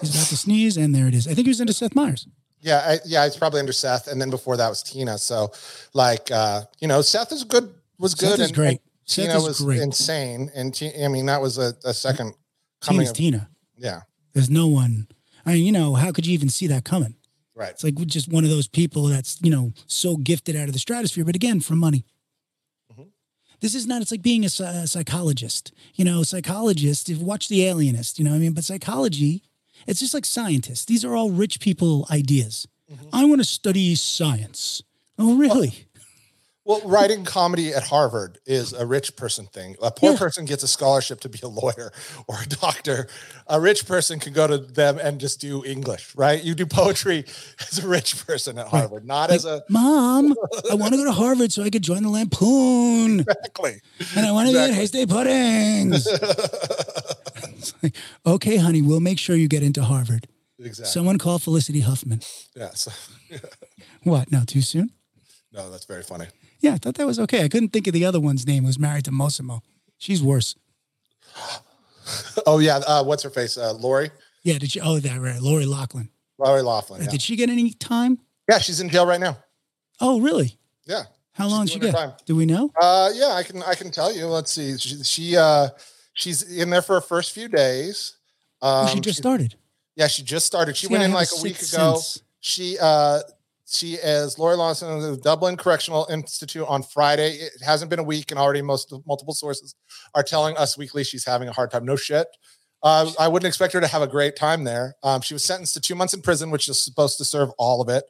He's 0.00 0.14
about 0.14 0.26
to 0.28 0.36
sneeze, 0.36 0.76
and 0.76 0.94
there 0.94 1.08
it 1.08 1.14
is. 1.14 1.26
I 1.26 1.34
think 1.34 1.46
he 1.46 1.50
was 1.50 1.60
into 1.60 1.72
Seth 1.72 1.94
Meyers. 1.94 2.26
Yeah, 2.62 2.78
I, 2.78 2.98
yeah, 3.04 3.26
it's 3.26 3.36
probably 3.36 3.60
under 3.60 3.72
Seth, 3.72 4.06
and 4.06 4.20
then 4.20 4.30
before 4.30 4.56
that 4.56 4.68
was 4.68 4.82
Tina. 4.82 5.18
So, 5.18 5.52
like, 5.94 6.30
uh, 6.30 6.62
you 6.80 6.86
know, 6.88 7.02
Seth 7.02 7.32
is 7.32 7.42
good, 7.44 7.74
was 7.98 8.14
good, 8.14 8.30
Seth 8.30 8.38
is 8.38 8.46
and, 8.46 8.54
great. 8.54 8.68
and 8.70 8.80
Seth 9.04 9.26
Tina 9.26 9.42
was 9.42 9.60
great. 9.60 9.80
insane, 9.80 10.50
and 10.54 10.72
Ti- 10.72 11.04
I 11.04 11.08
mean, 11.08 11.26
that 11.26 11.40
was 11.42 11.58
a, 11.58 11.74
a 11.84 11.92
second 11.92 12.34
coming. 12.80 13.08
Of, 13.08 13.14
Tina. 13.14 13.48
yeah, 13.76 14.02
There's 14.32 14.48
no 14.48 14.68
one. 14.68 15.08
I 15.44 15.54
mean, 15.54 15.64
you 15.64 15.72
know, 15.72 15.94
how 15.94 16.12
could 16.12 16.24
you 16.24 16.32
even 16.34 16.48
see 16.48 16.68
that 16.68 16.84
coming? 16.84 17.16
right. 17.56 17.70
It's 17.70 17.84
like 17.84 17.96
just 18.06 18.28
one 18.32 18.44
of 18.44 18.50
those 18.50 18.66
people 18.68 19.04
that's, 19.04 19.38
you 19.42 19.50
know, 19.50 19.72
so 19.86 20.16
gifted 20.16 20.54
out 20.56 20.68
of 20.68 20.72
the 20.72 20.78
stratosphere, 20.78 21.24
but 21.24 21.34
again, 21.34 21.60
for 21.60 21.74
money. 21.74 22.06
Mhm. 22.92 23.08
This 23.60 23.74
is 23.74 23.86
not, 23.86 24.00
it's 24.02 24.10
like 24.10 24.22
being 24.22 24.44
a, 24.44 24.46
a 24.46 24.86
psychologist. 24.86 25.72
You 25.94 26.04
know, 26.04 26.22
psychologist, 26.22 27.10
if 27.10 27.18
watch 27.18 27.48
The 27.48 27.66
Alienist, 27.66 28.18
you 28.18 28.24
know 28.24 28.30
what 28.30 28.36
I 28.36 28.40
mean? 28.40 28.52
But 28.54 28.64
psychology, 28.64 29.42
it's 29.86 30.00
just 30.00 30.14
like 30.14 30.24
scientists. 30.24 30.84
These 30.84 31.04
are 31.04 31.14
all 31.14 31.30
rich 31.30 31.60
people 31.60 32.06
ideas. 32.10 32.66
Mm-hmm. 32.92 33.08
I 33.12 33.24
want 33.24 33.40
to 33.40 33.44
study 33.44 33.94
science. 33.94 34.82
Oh, 35.18 35.36
really? 35.36 35.86
Well, 36.64 36.80
writing 36.84 37.24
comedy 37.24 37.74
at 37.74 37.82
Harvard 37.88 38.38
is 38.46 38.72
a 38.72 38.86
rich 38.86 39.16
person 39.16 39.46
thing. 39.46 39.74
A 39.82 39.90
poor 39.90 40.12
Yeah. 40.12 40.18
person 40.18 40.44
gets 40.44 40.62
a 40.62 40.68
scholarship 40.68 41.18
to 41.22 41.28
be 41.28 41.40
a 41.42 41.48
lawyer 41.48 41.92
or 42.28 42.36
a 42.40 42.46
doctor. 42.46 43.08
A 43.48 43.60
rich 43.60 43.84
person 43.84 44.20
can 44.20 44.32
go 44.32 44.46
to 44.46 44.58
them 44.58 44.96
and 45.00 45.18
just 45.18 45.40
do 45.40 45.64
English, 45.64 46.14
right? 46.14 46.40
You 46.42 46.54
do 46.54 46.64
poetry 46.64 47.24
as 47.68 47.80
a 47.80 47.88
rich 47.88 48.24
person 48.26 48.58
at 48.58 48.68
Harvard, 48.68 49.04
not 49.04 49.30
as 49.30 49.44
a 49.44 49.64
Mom, 49.68 50.36
I 50.70 50.74
want 50.76 50.92
to 50.92 50.98
go 50.98 51.04
to 51.04 51.12
Harvard 51.12 51.52
so 51.52 51.64
I 51.64 51.70
could 51.70 51.82
join 51.82 52.04
the 52.04 52.10
Lampoon. 52.10 53.20
exactly. 53.20 53.80
And 54.16 54.24
I 54.24 54.30
want 54.30 54.48
to 54.48 54.52
Exactly. 54.52 54.76
Hasty 54.76 55.06
puddings. 55.06 56.06
It's 57.62 57.74
like, 57.82 57.94
okay, 58.26 58.56
honey, 58.56 58.82
we'll 58.82 59.00
make 59.00 59.18
sure 59.18 59.36
you 59.36 59.48
get 59.48 59.62
into 59.62 59.82
Harvard. 59.82 60.26
exactly. 60.58 60.90
Someone 60.90 61.18
call 61.18 61.38
Felicity 61.38 61.80
Huffman. 61.80 62.20
yes. 62.56 62.88
What? 64.04 64.32
No, 64.32 64.42
too 64.44 64.62
soon? 64.62 64.90
No, 65.52 65.70
that's 65.70 65.84
very 65.84 66.02
funny. 66.02 66.26
Yeah, 66.60 66.74
I 66.74 66.78
thought 66.78 66.94
that 66.96 67.06
was 67.06 67.18
okay. 67.20 67.44
I 67.44 67.48
couldn't 67.48 67.68
think 67.70 67.86
of 67.86 67.92
the 67.92 68.04
other 68.04 68.18
one's 68.20 68.46
name. 68.46 68.64
Who's 68.64 68.78
married 68.78 69.04
to 69.06 69.10
Mossimo? 69.12 69.60
She's 69.98 70.22
worse. 70.22 70.54
Oh 72.46 72.58
yeah, 72.58 72.78
uh, 72.78 73.04
what's 73.04 73.22
her 73.22 73.30
face? 73.30 73.56
Uh, 73.56 73.74
Lori, 73.74 74.10
Yeah, 74.42 74.58
did 74.58 74.72
she? 74.72 74.80
Oh, 74.80 74.98
that 74.98 75.20
right, 75.20 75.40
Lori 75.40 75.66
Loughlin. 75.66 76.08
Lori 76.38 76.60
Loughlin. 76.62 77.00
Uh, 77.00 77.04
Yeah. 77.04 77.10
Did 77.10 77.22
she 77.22 77.36
get 77.36 77.48
any 77.48 77.70
time? 77.70 78.18
yeah, 78.50 78.58
she's 78.58 78.80
in 78.80 78.88
jail 78.88 79.06
right 79.06 79.20
now. 79.20 79.38
Oh, 80.00 80.20
really? 80.20 80.58
Yeah. 80.84 81.04
How 81.34 81.46
long 81.46 81.64
did 81.66 81.72
she 81.74 81.78
get? 81.78 82.26
Do 82.26 82.34
we 82.34 82.44
know? 82.44 82.70
Uh, 82.80 83.10
yeah, 83.14 83.28
I 83.34 83.44
can 83.44 83.62
I 83.62 83.74
can 83.74 83.90
tell 83.92 84.12
you. 84.14 84.26
Let's 84.26 84.50
see. 84.50 84.76
She, 84.78 85.02
she 85.04 85.36
uh, 85.36 85.68
she's 86.14 86.42
in 86.42 86.70
there 86.70 86.82
for 86.82 86.94
her 86.94 87.00
first 87.00 87.32
few 87.32 87.48
days. 87.48 88.16
Um, 88.60 88.86
oh, 88.86 88.88
she 88.88 89.00
just 89.00 89.18
started. 89.18 89.56
Yeah, 89.96 90.06
she 90.06 90.22
just 90.22 90.46
started. 90.46 90.76
She 90.76 90.86
went 90.86 91.02
in 91.02 91.12
like 91.12 91.28
a 91.36 91.42
week 91.42 91.56
ago. 91.56 91.96
sense. 91.96 92.22
She 92.40 92.78
uh 92.80 93.20
she 93.66 93.94
is 93.94 94.38
Lori 94.38 94.56
Lawson 94.56 94.92
of 94.92 95.02
the 95.02 95.16
Dublin 95.16 95.56
Correctional 95.56 96.06
Institute 96.10 96.66
on 96.68 96.82
Friday. 96.82 97.36
It 97.36 97.62
hasn't 97.62 97.90
been 97.90 97.98
a 97.98 98.04
week, 98.04 98.30
and 98.30 98.38
already 98.38 98.60
most 98.62 98.92
multiple 99.06 99.34
sources 99.34 99.74
are 100.14 100.22
telling 100.22 100.56
us 100.56 100.76
weekly 100.76 101.04
she's 101.04 101.24
having 101.24 101.48
a 101.48 101.52
hard 101.52 101.70
time. 101.70 101.84
No 101.84 101.96
shit. 101.96 102.26
Uh, 102.82 103.10
I 103.18 103.28
wouldn't 103.28 103.46
expect 103.46 103.72
her 103.74 103.80
to 103.80 103.86
have 103.86 104.02
a 104.02 104.08
great 104.08 104.34
time 104.34 104.64
there. 104.64 104.96
Um, 105.02 105.20
she 105.20 105.34
was 105.34 105.44
sentenced 105.44 105.74
to 105.74 105.80
two 105.80 105.94
months 105.94 106.14
in 106.14 106.20
prison, 106.20 106.50
which 106.50 106.68
is 106.68 106.82
supposed 106.82 107.16
to 107.18 107.24
serve 107.24 107.50
all 107.58 107.80
of 107.80 107.88
it. 107.88 108.04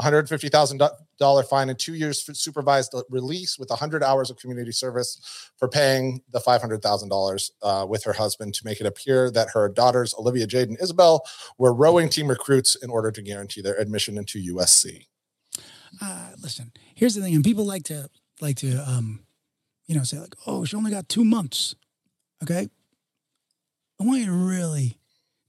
$150,000 0.00 1.48
fine 1.48 1.70
and 1.70 1.78
two 1.78 1.94
years 1.94 2.22
for 2.22 2.34
supervised 2.34 2.94
release 3.10 3.58
with 3.58 3.70
100 3.70 4.02
hours 4.02 4.30
of 4.30 4.36
community 4.36 4.70
service 4.70 5.50
for 5.56 5.66
paying 5.66 6.22
the 6.30 6.40
$500,000 6.40 7.50
uh, 7.62 7.86
with 7.88 8.04
her 8.04 8.12
husband 8.12 8.54
to 8.54 8.64
make 8.64 8.80
it 8.80 8.86
appear 8.86 9.30
that 9.30 9.48
her 9.54 9.68
daughters, 9.68 10.14
Olivia 10.18 10.46
Jade 10.46 10.68
and 10.68 10.78
Isabel, 10.80 11.24
were 11.56 11.72
rowing 11.72 12.08
team 12.08 12.28
recruits 12.28 12.76
in 12.76 12.90
order 12.90 13.10
to 13.10 13.22
guarantee 13.22 13.62
their 13.62 13.80
admission 13.80 14.18
into 14.18 14.54
USC. 14.54 15.06
uh, 16.02 16.30
listen, 16.40 16.70
here's 16.94 17.14
the 17.14 17.22
thing, 17.22 17.34
and 17.34 17.42
people 17.42 17.64
like 17.64 17.84
to 17.84 18.08
like 18.40 18.56
to 18.56 18.76
um, 18.88 19.24
you 19.88 19.96
know, 19.96 20.04
say 20.04 20.18
like, 20.20 20.34
oh, 20.46 20.64
she 20.64 20.76
only 20.76 20.90
got 20.90 21.08
two 21.08 21.24
months. 21.24 21.74
Okay. 22.42 22.68
I 24.00 24.04
want 24.04 24.20
you 24.20 24.26
to 24.26 24.32
really 24.32 24.96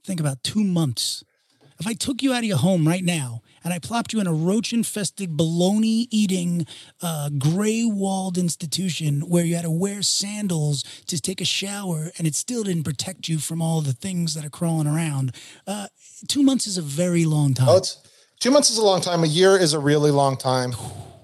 think 0.05 0.19
about 0.19 0.43
two 0.43 0.63
months. 0.63 1.23
If 1.79 1.87
I 1.87 1.93
took 1.93 2.21
you 2.21 2.33
out 2.33 2.39
of 2.39 2.45
your 2.45 2.57
home 2.57 2.87
right 2.87 3.03
now 3.03 3.41
and 3.63 3.73
I 3.73 3.79
plopped 3.79 4.11
you 4.11 4.19
in 4.19 4.27
a 4.27 4.33
roach 4.33 4.73
infested, 4.73 5.37
baloney 5.37 6.07
eating, 6.11 6.65
uh, 7.01 7.29
gray 7.37 7.85
walled 7.85 8.37
institution 8.37 9.21
where 9.21 9.45
you 9.45 9.55
had 9.55 9.63
to 9.63 9.71
wear 9.71 10.01
sandals 10.01 10.83
to 11.07 11.21
take 11.21 11.39
a 11.39 11.45
shower 11.45 12.11
and 12.17 12.27
it 12.27 12.35
still 12.35 12.63
didn't 12.63 12.83
protect 12.83 13.29
you 13.29 13.37
from 13.37 13.61
all 13.61 13.81
the 13.81 13.93
things 13.93 14.33
that 14.33 14.43
are 14.43 14.49
crawling 14.49 14.87
around, 14.87 15.33
uh, 15.67 15.87
two 16.27 16.43
months 16.43 16.67
is 16.67 16.77
a 16.77 16.81
very 16.81 17.23
long 17.25 17.53
time. 17.53 17.69
Oh, 17.69 17.77
it's 17.77 17.97
two 18.39 18.51
months 18.51 18.69
is 18.71 18.77
a 18.77 18.83
long 18.83 18.99
time. 18.99 19.23
A 19.23 19.27
year 19.27 19.55
is 19.57 19.73
a 19.73 19.79
really 19.79 20.11
long 20.11 20.35
time. 20.35 20.73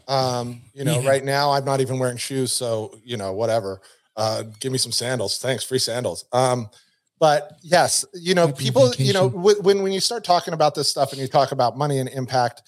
Um, 0.08 0.62
you 0.74 0.84
know, 0.86 1.02
Yeah. 1.02 1.10
right 1.10 1.26
now 1.26 1.52
I'm 1.52 1.66
not 1.66 1.82
even 1.82 1.98
wearing 2.00 2.18
shoes, 2.18 2.54
so 2.54 2.98
you 3.04 3.18
know, 3.18 3.34
whatever. 3.34 3.82
Uh, 4.16 4.44
give 4.62 4.72
me 4.72 4.78
some 4.78 4.94
sandals. 4.94 5.38
Thanks, 5.40 5.64
free 5.66 5.80
sandals. 5.80 6.24
Um, 6.32 6.70
but 7.20 7.58
yes, 7.62 8.06
you 8.14 8.36
know, 8.36 8.50
a 8.50 8.54
people, 8.54 8.94
you 8.98 9.14
know, 9.14 9.28
when 9.28 9.82
when 9.82 9.92
you 9.92 10.00
start 10.00 10.24
talking 10.24 10.54
about 10.54 10.76
this 10.76 10.88
stuff 10.88 11.12
and 11.12 11.22
you 11.22 11.28
talk 11.28 11.52
about 11.52 11.78
money 11.78 12.00
and 12.00 12.10
impact, 12.10 12.62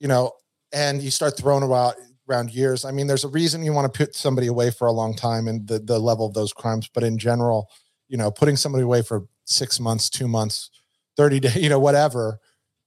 you 0.00 0.08
know, 0.08 0.32
and 0.72 1.02
you 1.02 1.10
start 1.10 1.36
throwing 1.36 1.62
around 1.62 1.94
around 2.28 2.50
years. 2.50 2.84
I 2.84 2.90
mean, 2.92 3.06
there's 3.06 3.24
a 3.24 3.28
reason 3.28 3.62
you 3.64 3.72
want 3.72 3.92
to 3.92 3.96
put 3.96 4.14
somebody 4.14 4.46
away 4.46 4.70
for 4.70 4.86
a 4.86 4.92
long 4.92 5.14
time 5.14 5.48
and 5.48 5.66
the 5.66 5.78
the 5.78 5.98
level 5.98 6.26
of 6.26 6.34
those 6.34 6.52
crimes. 6.52 6.88
But 6.92 7.02
in 7.04 7.18
general, 7.18 7.68
you 8.08 8.16
know, 8.16 8.30
putting 8.30 8.56
somebody 8.56 8.82
away 8.84 9.02
for 9.02 9.26
six 9.44 9.78
months, 9.80 10.10
two 10.10 10.28
months, 10.28 10.70
thirty 11.16 11.38
days, 11.40 11.56
you 11.56 11.68
know, 11.68 11.78
whatever, 11.80 12.40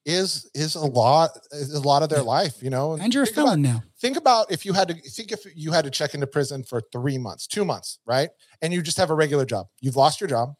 is 0.06 0.50
is 0.54 0.76
a 0.76 0.86
lot 0.86 1.32
is 1.54 1.74
a 1.74 1.82
lot 1.82 2.04
of 2.04 2.10
their 2.10 2.24
life. 2.24 2.62
You 2.62 2.70
know, 2.70 2.94
and 2.94 3.14
you're 3.14 3.24
a 3.24 3.26
think 3.26 3.38
about- 3.38 3.46
felon 3.46 3.62
now. 3.62 3.84
think 4.02 4.18
about 4.18 4.52
if 4.52 4.66
you 4.66 4.74
had 4.74 4.90
to 4.90 4.96
think 4.96 5.32
if 5.32 5.46
you 5.56 5.72
had 5.72 5.86
to 5.86 5.92
check 5.92 6.14
into 6.14 6.28
prison 6.28 6.64
for 6.64 6.82
three 6.92 7.18
months, 7.18 7.48
two 7.48 7.64
months, 7.64 8.00
right? 8.06 8.30
And 8.62 8.74
you 8.74 8.82
just 8.82 8.98
have 8.98 9.10
a 9.12 9.16
regular 9.16 9.46
job. 9.46 9.68
You've 9.80 9.96
lost 9.96 10.20
your 10.22 10.28
job, 10.30 10.56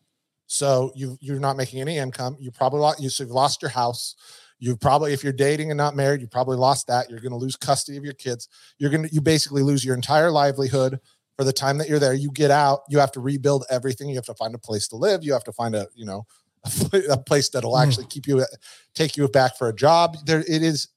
so 0.48 0.92
you 0.96 1.18
you're 1.22 1.40
not 1.40 1.58
making 1.58 1.82
any 1.82 1.98
income. 1.98 2.36
You 2.40 2.52
probably 2.52 2.80
lost 2.80 3.02
you 3.02 3.10
so 3.10 3.24
you've 3.24 3.32
lost 3.32 3.62
your 3.62 3.72
house. 3.72 4.16
You've 4.60 4.80
probably 4.80 5.14
if 5.14 5.24
you're 5.24 5.34
dating 5.34 5.72
and 5.72 5.78
not 5.78 5.96
married, 5.96 6.22
you 6.22 6.28
probably 6.28 6.58
lost 6.58 6.88
that. 6.88 7.10
You're 7.10 7.20
going 7.20 7.32
to 7.32 7.38
lose 7.38 7.56
custody 7.56 7.98
of 7.98 8.04
your 8.06 8.14
kids. 8.14 8.48
You're 8.78 8.90
going 8.92 9.08
to 9.08 9.14
you 9.14 9.22
basically 9.22 9.62
lose 9.64 9.84
your 9.84 9.96
entire 9.96 10.32
livelihood 10.32 11.00
for 11.38 11.44
the 11.44 11.52
time 11.54 11.78
that 11.80 11.90
you're 11.90 12.00
there. 12.00 12.14
You 12.14 12.32
get 12.32 12.52
out, 12.52 12.82
you 12.90 13.00
have 13.00 13.12
to 13.14 13.20
rebuild 13.20 13.66
everything. 13.70 14.08
You 14.10 14.16
have 14.16 14.26
to 14.26 14.36
find 14.36 14.54
a 14.56 14.60
place 14.60 14.88
to 14.90 14.96
live. 14.96 15.24
You 15.24 15.34
have 15.34 15.44
to 15.46 15.52
find 15.52 15.76
a 15.76 15.88
you 15.96 16.06
know 16.06 16.26
a 17.10 17.18
place 17.18 17.50
that'll 17.50 17.74
Mm. 17.74 17.84
actually 17.88 18.06
keep 18.06 18.28
you 18.28 18.46
take 18.94 19.18
you 19.18 19.28
back 19.28 19.58
for 19.58 19.68
a 19.68 19.76
job. 19.76 20.16
There 20.26 20.40
it 20.42 20.62
is 20.64 20.88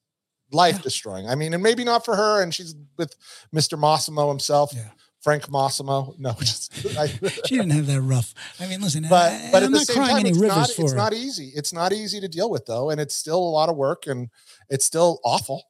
life 0.53 0.81
destroying. 0.83 1.27
I 1.29 1.35
mean, 1.35 1.55
and 1.55 1.63
maybe 1.63 1.83
not 1.83 2.05
for 2.05 2.15
her. 2.15 2.41
And 2.43 2.55
she's 2.55 2.77
with 2.97 3.17
Mr. 3.53 3.77
Massimo 3.77 4.29
himself, 4.29 4.73
Yeah. 4.73 4.91
Frank 5.27 5.51
Massimo. 5.51 6.15
No, 6.21 6.35
just 6.39 6.73
I, 6.97 7.09
She 7.09 7.57
didn't 7.57 7.71
have 7.71 7.89
that 7.89 8.01
rough. 8.01 8.33
I 8.61 8.69
mean, 8.69 8.81
listen, 8.81 9.07
but 9.11 9.33
I, 9.33 9.49
but 9.51 9.65
I'm 9.65 9.65
at 9.65 9.71
the 9.73 9.79
not 9.79 9.87
same 9.89 9.97
crying 9.97 10.11
time, 10.11 10.21
any 10.21 10.31
it's 10.31 10.39
rivers 10.39 10.57
not, 10.57 10.71
for 10.71 10.83
it's 10.83 10.93
her. 10.93 10.97
not 10.97 11.15
easy. 11.15 11.51
It's 11.53 11.73
not 11.73 11.93
easy 11.93 12.21
to 12.21 12.29
deal 12.29 12.49
with 12.49 12.67
though, 12.67 12.91
and 12.91 13.01
it's 13.01 13.17
still 13.17 13.39
a 13.39 13.51
lot 13.59 13.69
of 13.69 13.75
work, 13.77 14.07
and 14.07 14.29
it's 14.71 14.85
still 14.85 15.19
awful. 15.25 15.65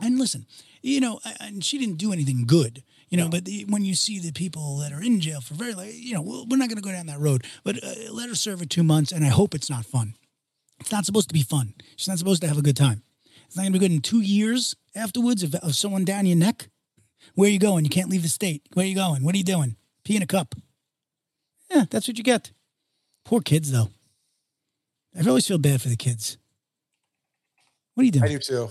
And 0.00 0.18
listen, 0.18 0.46
you 0.80 0.98
know, 0.98 1.20
and 1.40 1.62
she 1.62 1.76
didn't 1.76 1.96
do 1.98 2.10
anything 2.10 2.46
good, 2.46 2.84
you 3.10 3.18
know. 3.18 3.28
But 3.28 3.44
the, 3.44 3.66
when 3.68 3.84
you 3.84 3.94
see 3.94 4.18
the 4.18 4.32
people 4.32 4.78
that 4.78 4.90
are 4.90 5.02
in 5.02 5.20
jail 5.20 5.42
for 5.42 5.52
very, 5.52 5.74
like, 5.74 5.92
you 5.92 6.14
know, 6.14 6.22
we're 6.22 6.56
not 6.56 6.70
going 6.70 6.76
to 6.76 6.82
go 6.82 6.92
down 6.92 7.04
that 7.08 7.20
road. 7.20 7.44
But 7.64 7.84
uh, 7.84 8.10
let 8.10 8.30
her 8.30 8.34
serve 8.34 8.60
her 8.60 8.64
two 8.64 8.82
months, 8.82 9.12
and 9.12 9.26
I 9.26 9.28
hope 9.28 9.54
it's 9.54 9.68
not 9.68 9.84
fun. 9.84 10.14
It's 10.80 10.90
not 10.90 11.04
supposed 11.04 11.28
to 11.28 11.34
be 11.34 11.42
fun. 11.42 11.74
She's 11.96 12.08
not 12.08 12.16
supposed 12.16 12.40
to 12.40 12.48
have 12.48 12.56
a 12.56 12.62
good 12.62 12.78
time. 12.78 13.02
It's 13.46 13.56
not 13.56 13.64
going 13.64 13.74
to 13.74 13.78
be 13.78 13.86
good 13.86 13.94
in 13.94 14.00
two 14.00 14.22
years 14.22 14.74
afterwards 14.94 15.42
of, 15.42 15.54
of 15.56 15.76
someone 15.76 16.06
down 16.06 16.24
your 16.24 16.38
neck. 16.38 16.70
Where 17.34 17.48
are 17.48 17.52
you 17.52 17.58
going? 17.58 17.84
You 17.84 17.90
can't 17.90 18.08
leave 18.10 18.22
the 18.22 18.28
state. 18.28 18.62
Where 18.74 18.84
are 18.84 18.88
you 18.88 18.94
going? 18.94 19.22
What 19.22 19.34
are 19.34 19.38
you 19.38 19.44
doing? 19.44 19.76
Pee 20.04 20.16
in 20.16 20.22
a 20.22 20.26
cup. 20.26 20.54
Yeah, 21.70 21.84
that's 21.90 22.08
what 22.08 22.16
you 22.18 22.24
get. 22.24 22.52
Poor 23.24 23.40
kids, 23.40 23.70
though. 23.70 23.90
I 25.18 25.26
always 25.28 25.46
feel 25.46 25.58
bad 25.58 25.82
for 25.82 25.88
the 25.88 25.96
kids. 25.96 26.38
What 27.94 28.02
are 28.02 28.06
you 28.06 28.12
doing? 28.12 28.24
I 28.24 28.28
do 28.28 28.38
too. 28.38 28.68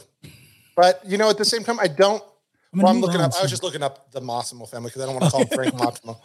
But 0.76 1.02
you 1.06 1.18
know, 1.18 1.30
at 1.30 1.38
the 1.38 1.46
same 1.46 1.64
time, 1.64 1.80
I 1.80 1.88
don't. 1.88 2.24
I'm 2.74 2.80
Well, 2.82 2.88
I'm 2.94 3.02
looking 3.02 3.22
up. 3.22 3.34
I 3.38 3.42
was 3.42 3.50
just 3.50 3.64
looking 3.64 3.84
up 3.84 4.12
the 4.12 4.22
Massimo 4.22 4.66
family 4.66 4.90
because 4.90 5.02
I 5.02 5.06
don't 5.06 5.16
want 5.16 5.26
to 5.26 5.32
call 5.32 5.42
him 5.42 5.48
Frank 5.48 5.74
Massimo. 5.80 6.22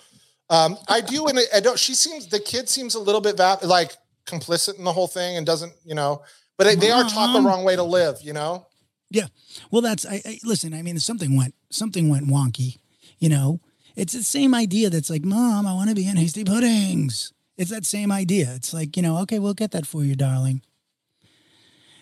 Um, 0.50 0.76
I 0.88 1.00
do, 1.00 1.26
and 1.26 1.38
I 1.54 1.60
don't. 1.60 1.78
She 1.78 1.94
seems 1.94 2.26
the 2.28 2.38
kid 2.40 2.68
seems 2.68 2.94
a 2.94 3.00
little 3.00 3.20
bit 3.20 3.36
va- 3.36 3.58
like 3.62 3.92
complicit 4.26 4.78
in 4.78 4.84
the 4.84 4.92
whole 4.92 5.08
thing 5.08 5.36
and 5.36 5.46
doesn't, 5.46 5.72
you 5.84 5.94
know. 5.94 6.22
But 6.58 6.64
they- 6.64 6.74
they 6.76 6.90
are 6.90 7.04
taught 7.08 7.32
the 7.32 7.40
wrong 7.40 7.64
way 7.64 7.74
to 7.76 7.82
live, 7.82 8.18
you 8.22 8.32
know. 8.34 8.66
Yeah. 9.10 9.26
Well, 9.70 9.82
that's 9.82 10.04
I, 10.06 10.20
I 10.24 10.38
listen. 10.44 10.74
I 10.74 10.82
mean, 10.82 10.98
something 10.98 11.36
went 11.36 11.54
something 11.72 12.08
went 12.08 12.28
wonky. 12.28 12.78
You 13.18 13.28
know, 13.28 13.60
it's 13.96 14.12
the 14.12 14.22
same 14.22 14.54
idea. 14.54 14.90
That's 14.90 15.10
like, 15.10 15.24
Mom, 15.24 15.66
I 15.66 15.74
want 15.74 15.88
to 15.90 15.94
be 15.94 16.06
in 16.08 16.16
Hasty 16.16 16.44
Puddings. 16.44 17.32
It's 17.56 17.70
that 17.70 17.84
same 17.86 18.10
idea. 18.10 18.52
It's 18.54 18.72
like, 18.72 18.96
you 18.96 19.02
know, 19.02 19.18
okay, 19.18 19.38
we'll 19.38 19.54
get 19.54 19.70
that 19.72 19.86
for 19.86 20.02
you, 20.04 20.14
darling. 20.16 20.62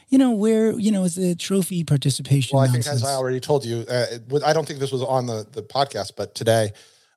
You 0.08 0.18
know, 0.18 0.32
where 0.32 0.72
you 0.78 0.90
know 0.90 1.04
is 1.04 1.14
the 1.14 1.34
trophy 1.36 1.84
participation? 1.84 2.56
Well, 2.56 2.66
I 2.66 2.68
think 2.68 2.86
as. 2.86 3.04
I 3.04 3.14
already 3.14 3.38
told 3.38 3.64
you, 3.64 3.84
uh, 3.88 4.06
was- 4.28 4.42
I 4.42 4.52
don't 4.52 4.66
think 4.66 4.80
this 4.80 4.90
was 4.90 5.02
on 5.02 5.26
the 5.26 5.46
the 5.52 5.62
podcast, 5.62 6.12
but 6.16 6.34
today, 6.34 6.72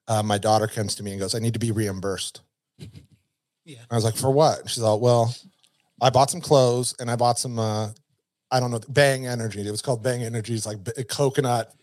uh, 0.08 0.22
my 0.22 0.38
daughter 0.38 0.68
comes 0.68 0.93
to 0.95 1.04
me 1.04 1.12
and 1.12 1.20
goes, 1.20 1.34
"I 1.34 1.39
need 1.39 1.54
to 1.54 1.60
be 1.60 1.72
reimbursed." 1.72 2.41
Yeah. 3.66 3.80
I 3.89 3.95
was 3.95 4.04
like, 4.04 4.18
"For 4.18 4.30
what?" 4.30 4.70
She's 4.70 4.84
all, 4.84 4.99
"Well, 4.99 5.34
I 6.01 6.10
bought 6.10 6.30
some 6.30 6.41
clothes 6.41 6.93
and 6.99 7.10
I 7.10 7.16
bought 7.16 7.39
some, 7.39 7.58
uh, 7.58 7.91
I 8.54 8.60
don't 8.60 8.72
know, 8.72 8.80
Bang 8.88 9.28
Energy. 9.28 9.68
It 9.68 9.72
was 9.72 9.82
called 9.82 10.04
Bang 10.04 10.24
Energy. 10.24 10.54
It's 10.54 10.66
like 10.66 10.82
b- 10.84 11.04
coconut, 11.06 11.74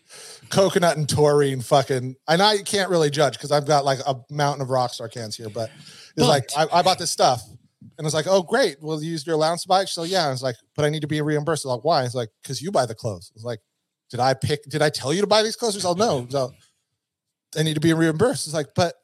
coconut 0.49 0.97
and 0.97 1.07
taurine, 1.07 1.61
fucking. 1.61 2.15
And 2.27 2.41
I 2.41 2.63
can't 2.63 2.89
really 2.89 3.11
judge 3.11 3.33
because 3.33 3.51
I've 3.51 3.67
got 3.67 3.85
like 3.85 3.99
a 4.07 4.15
mountain 4.31 4.61
of 4.61 4.69
Rockstar 4.69 5.11
cans 5.11 5.35
here, 5.35 5.49
but 5.49 5.69
it's 6.17 6.25
like 6.25 6.49
I, 6.57 6.67
I 6.71 6.81
bought 6.81 6.97
this 6.97 7.11
stuff." 7.11 7.43
And 7.97 8.07
it's 8.07 8.15
like, 8.15 8.25
oh, 8.27 8.41
great. 8.41 8.77
Well, 8.81 9.01
you 9.01 9.11
used 9.11 9.27
your 9.27 9.35
allowance 9.35 9.65
bike. 9.65 9.87
So 9.87 10.03
yeah. 10.03 10.27
I 10.27 10.29
was 10.29 10.41
like, 10.41 10.55
but 10.75 10.85
I 10.85 10.89
need 10.89 11.01
to 11.01 11.07
be 11.07 11.21
reimbursed. 11.21 11.65
Like, 11.65 11.83
why? 11.83 12.03
It's 12.03 12.15
like, 12.15 12.29
because 12.41 12.61
you 12.61 12.71
buy 12.71 12.85
the 12.85 12.95
clothes. 12.95 13.31
I 13.31 13.35
was 13.35 13.43
like, 13.43 13.59
did 14.09 14.19
I 14.19 14.33
pick, 14.33 14.63
did 14.63 14.81
I 14.81 14.89
tell 14.89 15.13
you 15.13 15.21
to 15.21 15.27
buy 15.27 15.43
these 15.43 15.55
clothes? 15.55 15.75
She's 15.75 15.85
like, 15.85 15.97
no. 15.97 16.25
So 16.29 16.51
I 17.57 17.63
need 17.63 17.75
to 17.75 17.79
be 17.79 17.93
reimbursed. 17.93 18.47
It's 18.47 18.55
like, 18.55 18.69
but 18.75 18.95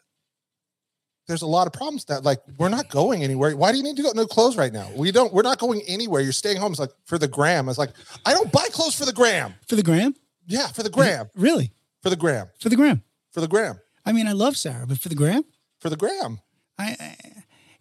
there's 1.27 1.41
a 1.41 1.47
lot 1.47 1.67
of 1.67 1.73
problems 1.73 2.05
that 2.05 2.23
like 2.23 2.39
we're 2.57 2.69
not 2.69 2.89
going 2.89 3.23
anywhere. 3.23 3.55
Why 3.55 3.71
do 3.71 3.77
you 3.77 3.83
need 3.83 3.97
to 3.97 4.03
go 4.03 4.11
no 4.15 4.25
clothes 4.25 4.57
right 4.57 4.71
now? 4.71 4.89
We 4.95 5.11
don't, 5.11 5.33
we're 5.33 5.41
not 5.43 5.59
going 5.59 5.81
anywhere. 5.87 6.21
You're 6.21 6.31
staying 6.31 6.57
home. 6.57 6.71
It's 6.71 6.79
like 6.79 6.91
for 7.05 7.17
the 7.17 7.27
gram. 7.27 7.67
It's 7.69 7.77
like, 7.77 7.91
I 8.25 8.33
don't 8.33 8.51
buy 8.51 8.67
clothes 8.71 8.95
for 8.95 9.05
the 9.05 9.13
gram. 9.13 9.53
for 9.67 9.75
the 9.75 9.83
gram. 9.83 10.15
Yeah, 10.47 10.67
for 10.67 10.83
the 10.83 10.89
gram. 10.89 11.29
Really, 11.35 11.73
For 12.01 12.09
the 12.09 12.15
gram. 12.15 12.47
for 12.59 12.69
the 12.69 12.75
gram. 12.77 13.03
For 13.31 13.41
the 13.41 13.47
gram. 13.47 13.79
I 14.05 14.13
mean, 14.13 14.27
I 14.27 14.31
love 14.31 14.55
Sarah, 14.55 14.85
but 14.87 14.97
for 14.99 15.09
the 15.09 15.15
gram, 15.15 15.43
For 15.81 15.89
the 15.89 15.97
gram. 15.97 16.39
I, 16.79 16.95
I 16.99 17.15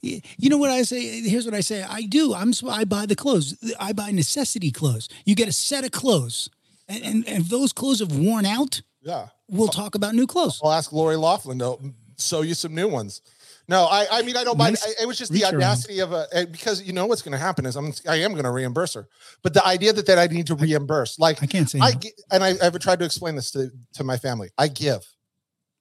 you 0.02 0.50
know 0.50 0.58
what 0.58 0.70
I 0.70 0.82
say? 0.82 1.20
Here's 1.22 1.44
what 1.46 1.54
I 1.54 1.60
say. 1.60 1.82
I 1.82 2.02
do. 2.02 2.34
I'm 2.34 2.52
I 2.68 2.84
buy 2.84 3.06
the 3.06 3.16
clothes. 3.16 3.56
I 3.80 3.92
buy 3.92 4.10
necessity 4.10 4.70
clothes. 4.70 5.08
You 5.24 5.34
get 5.34 5.48
a 5.48 5.52
set 5.52 5.84
of 5.84 5.90
clothes, 5.92 6.48
and 6.88 7.02
and, 7.04 7.28
and 7.28 7.44
those 7.46 7.72
clothes 7.72 8.00
have 8.00 8.12
worn 8.16 8.44
out, 8.46 8.82
Yeah. 9.02 9.28
we'll 9.48 9.68
talk 9.68 9.94
about 9.94 10.14
new 10.14 10.26
clothes. 10.26 10.60
I'll 10.62 10.72
ask 10.72 10.92
Lori 10.92 11.16
Loughlin 11.16 11.58
to 11.60 11.78
sew 12.16 12.42
you 12.42 12.54
some 12.54 12.74
new 12.74 12.88
ones. 12.88 13.22
No, 13.68 13.84
I, 13.86 14.06
I 14.10 14.22
mean, 14.22 14.36
I 14.36 14.44
don't 14.44 14.56
mind. 14.56 14.76
I- 14.86 15.02
It 15.02 15.06
was 15.06 15.18
just 15.18 15.32
the 15.32 15.44
audacity 15.44 15.98
of 15.98 16.12
a, 16.12 16.26
eh, 16.32 16.44
because 16.44 16.82
you 16.82 16.92
know 16.92 17.06
what's 17.06 17.22
going 17.22 17.32
to 17.32 17.38
happen 17.38 17.66
is 17.66 17.74
I'm, 17.74 17.92
I 18.08 18.16
am 18.16 18.32
going 18.32 18.44
to 18.44 18.50
reimburse 18.50 18.94
her. 18.94 19.08
But 19.42 19.54
the 19.54 19.66
idea 19.66 19.92
that, 19.92 20.06
that 20.06 20.18
I 20.18 20.26
need 20.28 20.46
to 20.46 20.54
reimburse, 20.54 21.18
like 21.18 21.42
I 21.42 21.46
can't 21.46 21.68
say 21.68 21.80
I, 21.82 21.90
no. 21.90 22.10
and 22.30 22.44
I, 22.44 22.54
I've 22.62 22.78
tried 22.78 23.00
to 23.00 23.04
explain 23.04 23.34
this 23.34 23.50
to, 23.52 23.70
to 23.94 24.04
my 24.04 24.16
family. 24.18 24.50
I 24.56 24.68
give, 24.68 25.04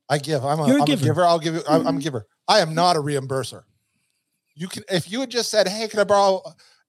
I 0.10 0.18
give, 0.18 0.44
I'm 0.44 0.60
a, 0.60 0.68
You're 0.68 0.78
a 0.78 0.82
I'm 0.82 0.86
giver. 0.86 1.02
Mm-hmm. 1.02 1.06
a 1.06 1.10
giver. 1.14 1.26
I'll 1.26 1.40
give 1.40 1.54
you, 1.56 1.62
I'm, 1.70 1.88
I'm 1.88 1.98
a 1.98 2.02
giver. 2.02 2.26
I 2.48 2.60
am 2.60 2.74
not 2.74 2.96
a 2.96 3.00
reimburser. 3.00 3.64
You 4.56 4.68
can, 4.68 4.84
if 4.90 5.12
you 5.12 5.20
had 5.20 5.30
just 5.30 5.52
said, 5.52 5.68
Hey, 5.68 5.88
can 5.88 6.00
I 6.00 6.06
borrow 6.06 6.42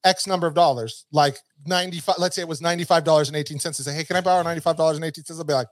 X 0.04 0.26
number 0.26 0.46
of 0.46 0.54
dollars? 0.54 1.04
Like 1.12 1.36
95, 1.66 2.14
let's 2.18 2.36
say 2.36 2.42
it 2.42 2.48
was 2.48 2.60
$95.18 2.62 3.60
to 3.62 3.72
say, 3.74 3.92
Hey, 3.92 4.04
can 4.04 4.16
I 4.16 4.20
borrow 4.22 4.42
$95.18? 4.44 5.30
I'll 5.38 5.44
be 5.44 5.52
like, 5.52 5.66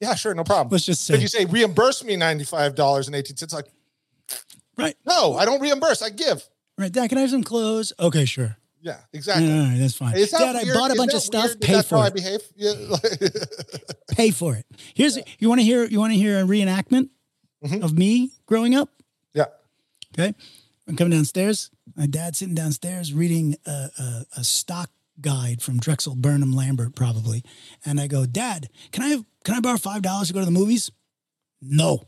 yeah, 0.00 0.14
sure. 0.14 0.32
No 0.34 0.44
problem. 0.44 0.68
Let's 0.70 0.84
just 0.84 1.08
But 1.08 1.14
if 1.20 1.30
say 1.30 1.40
you 1.40 1.46
say 1.46 1.52
reimburse 1.52 2.04
me 2.04 2.14
ninety-five 2.14 2.76
dollars 2.76 3.08
and 3.08 3.16
eighteen 3.16 3.36
cents, 3.36 3.52
like 3.52 3.66
right, 4.78 4.94
no, 5.06 5.34
I 5.36 5.44
don't 5.44 5.60
reimburse. 5.60 6.02
I 6.02 6.10
give. 6.10 6.42
right. 6.78 6.90
Dad, 6.92 7.08
can 7.08 7.18
I 7.18 7.22
have 7.22 7.30
some 7.30 7.42
clothes? 7.44 7.92
Okay, 7.98 8.24
sure. 8.24 8.56
Yeah, 8.80 8.98
exactly. 9.12 9.50
all 9.50 9.58
right, 9.58 9.76
that's 9.78 9.96
fine. 9.96 10.12
Dad, 10.14 10.54
I 10.56 10.62
weird? 10.62 10.74
bought 10.74 10.90
a 10.92 10.94
bunch 10.94 11.12
of 11.12 11.20
stuff. 11.20 11.44
weird 11.46 11.60
Pay 11.60 11.72
that's 11.74 11.90
how 11.90 11.96
for 11.98 12.04
I 12.04 12.06
it. 12.08 12.14
behave. 12.14 12.40
Yeah. 12.56 12.96
Pay 14.12 14.30
for 14.30 14.54
it. 14.54 14.66
Here's 14.94 15.18
you 15.38 15.48
want 15.48 15.60
to 15.60 15.64
hear 15.64 15.84
you 15.84 15.98
want 15.98 16.12
to 16.12 16.18
hear 16.18 16.38
a 16.40 16.44
reenactment 16.44 17.08
Mhm. 17.64 17.82
of 17.82 17.96
me 17.98 18.30
growing 18.46 18.74
up. 18.76 18.88
yeah. 19.34 19.46
Okay. 20.14 20.32
I'm 20.86 20.96
coming 20.96 21.10
downstairs. 21.10 21.70
My 21.96 22.06
dad's 22.06 22.38
sitting 22.38 22.54
downstairs 22.54 23.12
reading 23.12 23.56
a, 23.66 23.90
a, 23.98 24.26
a 24.38 24.44
stock 24.44 24.90
guide 25.20 25.60
from 25.60 25.78
Drexel 25.78 26.14
Burnham 26.14 26.52
Lambert, 26.52 26.94
probably. 26.94 27.42
And 27.84 28.00
I 28.00 28.06
go, 28.06 28.24
Dad, 28.26 28.70
can 28.92 29.02
I 29.02 29.08
have, 29.08 29.24
can 29.44 29.54
I 29.56 29.60
borrow 29.60 29.76
five 29.76 30.02
dollars 30.02 30.28
to 30.28 30.34
go 30.34 30.38
to 30.40 30.46
the 30.46 30.50
movies? 30.52 30.90
No. 31.60 32.04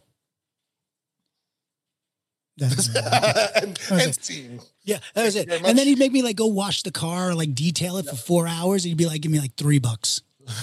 That's 2.61 2.95
and, 3.63 3.79
and 3.91 4.15
scene. 4.23 4.61
yeah, 4.85 4.99
that 5.15 5.25
was 5.25 5.35
it. 5.37 5.51
And 5.51 5.77
then 5.79 5.87
he'd 5.87 5.99
make 5.99 6.13
me 6.13 6.23
like 6.23 6.37
go 6.37 6.47
wash 6.47 6.83
the 6.83 6.91
car, 6.93 7.31
or, 7.31 7.35
like 7.35 7.55
detail 7.55 7.97
it 7.97 8.07
for 8.07 8.17
four 8.17 8.47
hours. 8.47 8.85
And 8.85 8.91
he'd 8.91 8.99
be 8.99 9.07
like, 9.07 9.21
give 9.23 9.33
me 9.33 9.41
like 9.41 9.55
three 9.57 9.79
bucks. 9.79 10.23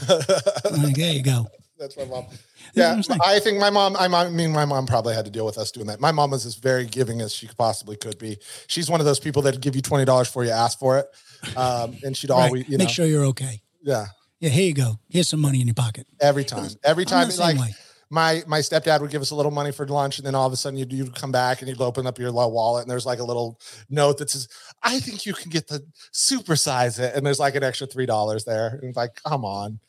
I'm 0.10 0.84
like, 0.84 0.95
there 0.95 1.14
you 1.14 1.24
go. 1.24 1.48
That's 1.80 1.95
my 1.98 2.06
mom. 2.06 2.26
Yeah. 2.74 3.02
I 3.24 3.39
think 3.39 3.60
my 3.60 3.70
mom. 3.70 3.95
I 3.98 4.08
mean, 4.30 4.52
my 4.52 4.66
mom 4.66 4.86
probably 4.88 5.14
had 5.14 5.26
to 5.26 5.32
deal 5.32 5.45
with 5.45 5.58
us 5.58 5.72
doing 5.72 5.88
that. 5.88 6.00
My 6.00 6.12
mom 6.12 6.32
was 6.32 6.45
as 6.45 6.56
very 6.56 6.86
giving 6.86 7.22
as 7.22 7.34
she 7.34 7.48
possibly 7.58 7.95
could 7.95 8.18
be. 8.18 8.38
She's 8.68 8.89
one 8.89 9.00
of 9.00 9.06
those 9.06 9.20
people 9.20 9.41
that 9.43 9.60
give 9.62 9.76
you 9.76 9.82
twenty 9.82 10.04
dollars 10.06 10.28
before 10.28 10.43
you 10.43 10.52
ask 10.52 10.78
for 10.80 10.98
it, 10.98 11.08
um, 11.56 11.95
and 12.04 12.16
she'd 12.18 12.30
Right. 12.32 12.45
always, 12.48 12.68
you 12.68 12.78
know, 12.78 12.84
Make 12.86 12.93
sure 12.93 13.06
you're 13.06 13.26
okay. 13.26 13.62
yeah, 13.84 14.08
Yeah, 14.39 14.50
here 14.50 14.66
you 14.68 14.74
go. 14.74 15.00
Here's 15.10 15.28
some 15.28 15.39
money 15.39 15.62
in 15.62 15.68
your 15.68 15.76
pocket. 15.76 16.08
every 16.20 16.43
time, 16.43 16.70
every 16.84 17.06
I'm 17.08 17.30
time, 17.30 17.38
like. 17.38 17.60
way. 17.60 17.76
My 18.10 18.43
my 18.47 18.60
stepdad 18.60 19.01
would 19.01 19.12
give 19.12 19.22
us 19.22 19.32
a 19.32 19.36
little 19.36 19.51
money 19.51 19.72
for 19.72 19.86
lunch, 19.88 20.18
and 20.18 20.26
then 20.26 20.34
all 20.36 20.47
of 20.47 20.53
a 20.53 20.55
sudden 20.55 20.78
you'd, 20.80 20.91
you'd 20.93 21.16
come 21.16 21.32
back 21.32 21.62
and 21.62 21.68
you'd 21.70 21.82
open 21.82 22.08
up 22.08 22.18
your 22.20 22.32
little 22.32 22.51
wallet, 22.51 22.84
and 22.84 22.91
there's 22.91 23.05
like 23.05 23.20
a 23.20 23.24
little 23.24 23.60
note 23.89 24.18
that 24.20 24.30
says, 24.30 24.47
"I 24.84 24.99
think 24.99 25.26
you 25.26 25.34
can 25.34 25.49
get 25.51 25.68
the 25.68 25.86
supersize 26.14 26.99
it," 26.99 27.16
and 27.16 27.26
there's 27.26 27.39
like 27.39 27.55
an 27.55 27.64
extra 27.64 27.88
three 27.88 28.05
dollars 28.05 28.45
there. 28.45 28.68
And 28.82 28.84
it's 28.86 28.97
like, 28.97 29.22
come 29.24 29.43
on. 29.45 29.80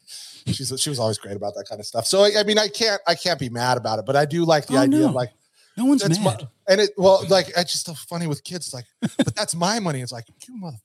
She's 0.46 0.72
she 0.80 0.88
was 0.90 0.98
always 0.98 1.18
great 1.18 1.36
about 1.36 1.54
that 1.56 1.68
kind 1.68 1.78
of 1.80 1.86
stuff. 1.86 2.06
So 2.06 2.22
I, 2.24 2.30
I 2.38 2.42
mean, 2.44 2.58
I 2.58 2.68
can't 2.68 3.00
I 3.06 3.14
can't 3.14 3.38
be 3.38 3.50
mad 3.50 3.76
about 3.76 3.98
it, 3.98 4.06
but 4.06 4.16
I 4.16 4.24
do 4.24 4.44
like 4.44 4.66
the 4.66 4.76
Oh, 4.76 4.80
idea 4.82 5.00
no. 5.00 5.08
of 5.10 5.14
like 5.14 5.30
No 5.76 5.84
one's 5.84 6.02
that's 6.02 6.18
mad. 6.18 6.42
my 6.42 6.48
and 6.68 6.80
it 6.80 6.90
well 6.96 7.24
like 7.28 7.48
it's 7.56 7.72
just 7.72 7.84
so 7.86 7.94
funny 7.94 8.26
with 8.26 8.42
kids. 8.44 8.66
It's 8.68 8.74
like, 8.74 8.86
but 9.18 9.34
that's 9.36 9.54
my 9.54 9.78
money. 9.78 10.00
It's 10.00 10.12
like 10.12 10.24
you 10.48 10.54
motherfucker. 10.60 10.80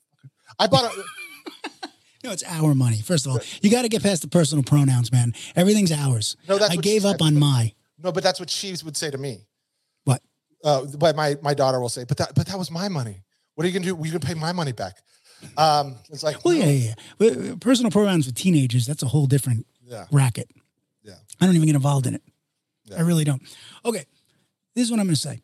I 0.60 0.68
bought 0.68 0.94
a 0.96 1.04
No, 2.24 2.32
it's 2.32 2.44
our 2.44 2.74
money. 2.74 3.02
First 3.02 3.26
of 3.26 3.34
all, 3.34 3.40
you 3.62 3.70
got 3.70 3.82
to 3.82 3.90
get 3.90 4.02
past 4.04 4.22
the 4.22 4.28
personal 4.28 4.64
pronouns, 4.64 5.12
man. 5.12 5.34
Everything's 5.56 5.92
ours. 5.92 6.38
No, 6.48 6.58
that's 6.58 6.72
I 6.72 6.76
what 6.76 6.86
she 6.86 6.92
gave 6.92 7.06
up 7.06 7.20
said. 7.20 7.26
on 7.26 7.38
my. 7.38 7.74
no, 8.02 8.12
but 8.12 8.24
that's 8.24 8.40
what 8.40 8.50
she 8.50 8.74
would 8.86 8.96
say 8.96 9.12
to 9.12 9.18
me. 9.18 9.46
What? 10.06 10.22
uh, 10.64 10.86
but 10.98 11.16
my 11.16 11.36
my 11.42 11.54
daughter 11.54 11.80
will 11.80 11.90
say, 11.90 12.06
but 12.06 12.18
that 12.18 12.34
but 12.36 12.48
that 12.48 12.58
was 12.58 12.72
my 12.72 12.88
money. 12.88 13.24
What 13.56 13.66
are 13.66 13.68
you 13.68 13.74
gonna 13.74 13.86
do? 13.86 13.98
You're 14.04 14.20
gonna 14.20 14.34
pay 14.34 14.34
my 14.40 14.52
money 14.54 14.72
back. 14.72 14.98
Um, 15.58 15.96
it's 16.10 16.24
like, 16.24 16.44
Well, 16.46 16.56
no. 16.58 16.64
yeah, 16.66 16.72
yeah, 16.72 16.94
yeah. 17.20 17.52
Uh, 17.52 17.56
Personal 17.58 17.92
pronouns 17.92 18.26
with 18.26 18.36
teenagers, 18.36 18.86
that's 18.86 19.04
a 19.04 19.08
whole 19.08 19.26
different 19.26 19.66
yeah, 19.84 20.06
racket. 20.10 20.50
Yeah. 21.04 21.16
I 21.42 21.46
don't 21.46 21.56
even 21.56 21.66
get 21.68 21.76
involved 21.76 22.08
in 22.08 22.16
it. 22.16 22.22
Yeah. 22.86 22.98
I 22.98 23.02
really 23.02 23.26
don't. 23.26 23.42
Okay. 23.84 24.06
This 24.74 24.86
is 24.86 24.92
what 24.92 25.02
I'm 25.02 25.06
going 25.08 25.16
to 25.16 25.22
say. 25.22 25.42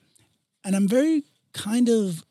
And 0.63 0.73
I'm 0.73 0.87
very 0.87 1.25
kind 1.53 1.89
of, 1.89 2.23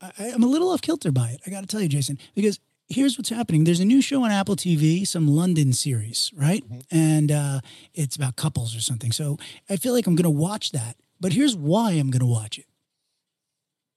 I, 0.00 0.30
I'm 0.32 0.44
a 0.44 0.46
little 0.46 0.70
off 0.70 0.80
kilter 0.80 1.10
by 1.10 1.30
it. 1.30 1.40
I 1.44 1.50
got 1.50 1.62
to 1.62 1.66
tell 1.66 1.80
you, 1.80 1.88
Jason, 1.88 2.18
because 2.36 2.60
here's 2.88 3.18
what's 3.18 3.30
happening. 3.30 3.64
There's 3.64 3.80
a 3.80 3.84
new 3.84 4.00
show 4.00 4.24
on 4.24 4.30
Apple 4.30 4.56
TV, 4.56 5.06
some 5.06 5.26
London 5.28 5.72
series, 5.72 6.30
right? 6.34 6.64
Mm-hmm. 6.64 6.96
And 6.96 7.32
uh, 7.32 7.60
it's 7.94 8.16
about 8.16 8.36
couples 8.36 8.76
or 8.76 8.80
something. 8.80 9.12
So 9.12 9.38
I 9.68 9.76
feel 9.76 9.92
like 9.92 10.06
I'm 10.06 10.14
going 10.14 10.24
to 10.24 10.30
watch 10.30 10.72
that. 10.72 10.96
But 11.20 11.32
here's 11.32 11.56
why 11.56 11.92
I'm 11.92 12.10
going 12.10 12.20
to 12.20 12.26
watch 12.26 12.58
it. 12.58 12.66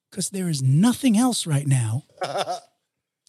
Because 0.10 0.30
there 0.30 0.50
is 0.50 0.62
nothing 0.64 1.18
else 1.18 1.46
right 1.46 1.68
now 1.68 2.04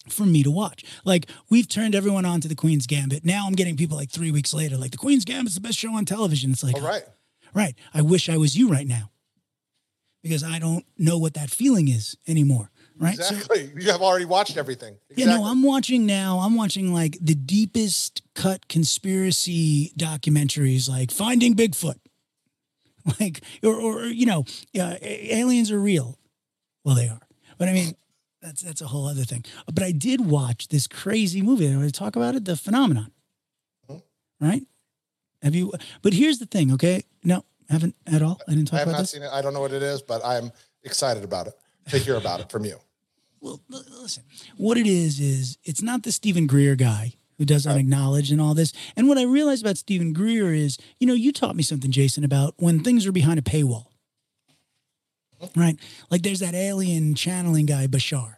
for 0.09 0.25
me 0.25 0.41
to 0.41 0.49
watch. 0.49 0.83
Like 1.05 1.27
we've 1.49 1.67
turned 1.67 1.93
everyone 1.93 2.25
on 2.25 2.41
to 2.41 2.47
the 2.47 2.55
Queen's 2.55 2.87
Gambit. 2.87 3.23
Now 3.23 3.45
I'm 3.45 3.53
getting 3.53 3.77
people 3.77 3.97
like 3.97 4.09
three 4.09 4.31
weeks 4.31 4.53
later, 4.53 4.77
like 4.77 4.91
the 4.91 4.97
Queen's 4.97 5.25
Gambit's 5.25 5.55
the 5.55 5.61
best 5.61 5.77
show 5.77 5.93
on 5.93 6.05
television. 6.05 6.51
It's 6.51 6.63
like, 6.63 6.75
All 6.75 6.81
right. 6.81 7.03
right. 7.53 7.75
I 7.93 8.01
wish 8.01 8.29
I 8.29 8.37
was 8.37 8.57
you 8.57 8.67
right 8.67 8.87
now 8.87 9.11
because 10.23 10.43
I 10.43 10.57
don't 10.57 10.85
know 10.97 11.19
what 11.19 11.35
that 11.35 11.51
feeling 11.51 11.87
is 11.87 12.17
anymore. 12.27 12.71
Right. 13.01 13.17
So- 13.17 13.33
Exactly. 13.33 13.71
you 13.81 13.91
have 13.91 14.01
already 14.01 14.25
watched 14.25 14.57
everything. 14.57 14.95
yeah, 15.15 15.25
no, 15.25 15.31
Exactly. 15.33 15.49
I'm 15.51 15.63
watching 15.63 16.05
now. 16.05 16.39
I'm 16.39 16.55
watching 16.55 16.93
like 16.93 17.17
the 17.19 17.33
deepest 17.35 18.21
cut 18.35 18.67
conspiracy 18.67 19.91
documentaries, 19.97 20.87
like 20.87 21.09
Finding 21.11 21.55
Bigfoot, 21.55 21.95
like 23.19 23.41
or, 23.63 23.73
or 23.75 24.05
you 24.05 24.25
know, 24.27 24.45
uh, 24.79 24.95
aliens 25.01 25.71
are 25.71 25.79
real. 25.81 26.19
Well, 26.83 26.95
they 26.95 27.07
are, 27.07 27.21
but 27.57 27.67
I 27.67 27.73
mean, 27.73 27.95
that's 28.41 28.61
that's 28.61 28.81
a 28.81 28.87
whole 28.87 29.07
other 29.07 29.23
thing. 29.23 29.45
But 29.65 29.83
I 29.83 29.91
did 29.91 30.21
watch 30.29 30.67
this 30.67 30.85
crazy 30.87 31.41
movie. 31.41 31.67
I 31.71 31.75
want 31.75 31.91
to 31.91 31.99
talk 31.99 32.15
about 32.15 32.35
it, 32.35 32.45
The 32.45 32.55
Phenomenon. 32.55 33.11
Right? 34.39 34.63
Have 35.43 35.53
you? 35.55 35.71
But 36.01 36.13
here's 36.13 36.39
the 36.39 36.45
thing. 36.47 36.71
Okay, 36.73 37.03
no, 37.23 37.45
haven't 37.69 37.95
at 38.07 38.21
all. 38.21 38.39
I 38.47 38.51
didn't 38.53 38.69
I 38.69 38.77
talk 38.77 38.79
have 38.79 38.87
about 38.87 38.97
not 38.97 39.01
this. 39.01 39.11
seen 39.11 39.23
it. 39.23 39.29
I 39.31 39.41
don't 39.41 39.53
know 39.53 39.61
what 39.61 39.73
it 39.73 39.83
is, 39.83 40.01
but 40.01 40.23
I'm 40.25 40.51
excited 40.83 41.23
about 41.23 41.47
it 41.47 41.53
to 41.89 41.97
hear 41.99 42.15
about 42.15 42.39
it 42.39 42.49
from 42.51 42.65
you. 42.65 42.77
Well, 43.41 43.61
l- 43.73 43.83
listen, 44.01 44.23
what 44.57 44.77
it 44.77 44.87
is 44.87 45.19
is 45.19 45.57
it's 45.63 45.81
not 45.81 46.03
the 46.03 46.11
Steven 46.11 46.47
Greer 46.47 46.75
guy 46.75 47.13
who 47.37 47.45
does 47.45 47.65
unacknowledged 47.65 48.31
and 48.31 48.39
all 48.39 48.53
this. 48.53 48.71
And 48.95 49.07
what 49.07 49.17
I 49.17 49.23
realized 49.23 49.63
about 49.63 49.77
Steven 49.77 50.13
Greer 50.13 50.53
is, 50.53 50.77
you 50.99 51.07
know, 51.07 51.13
you 51.15 51.31
taught 51.31 51.55
me 51.55 51.63
something, 51.63 51.91
Jason, 51.91 52.23
about 52.23 52.53
when 52.57 52.83
things 52.83 53.07
are 53.07 53.11
behind 53.11 53.39
a 53.39 53.41
paywall, 53.41 53.85
right? 55.55 55.77
Like 56.09 56.21
there's 56.21 56.39
that 56.39 56.53
alien 56.53 57.15
channeling 57.15 57.65
guy, 57.65 57.87
Bashar, 57.87 58.35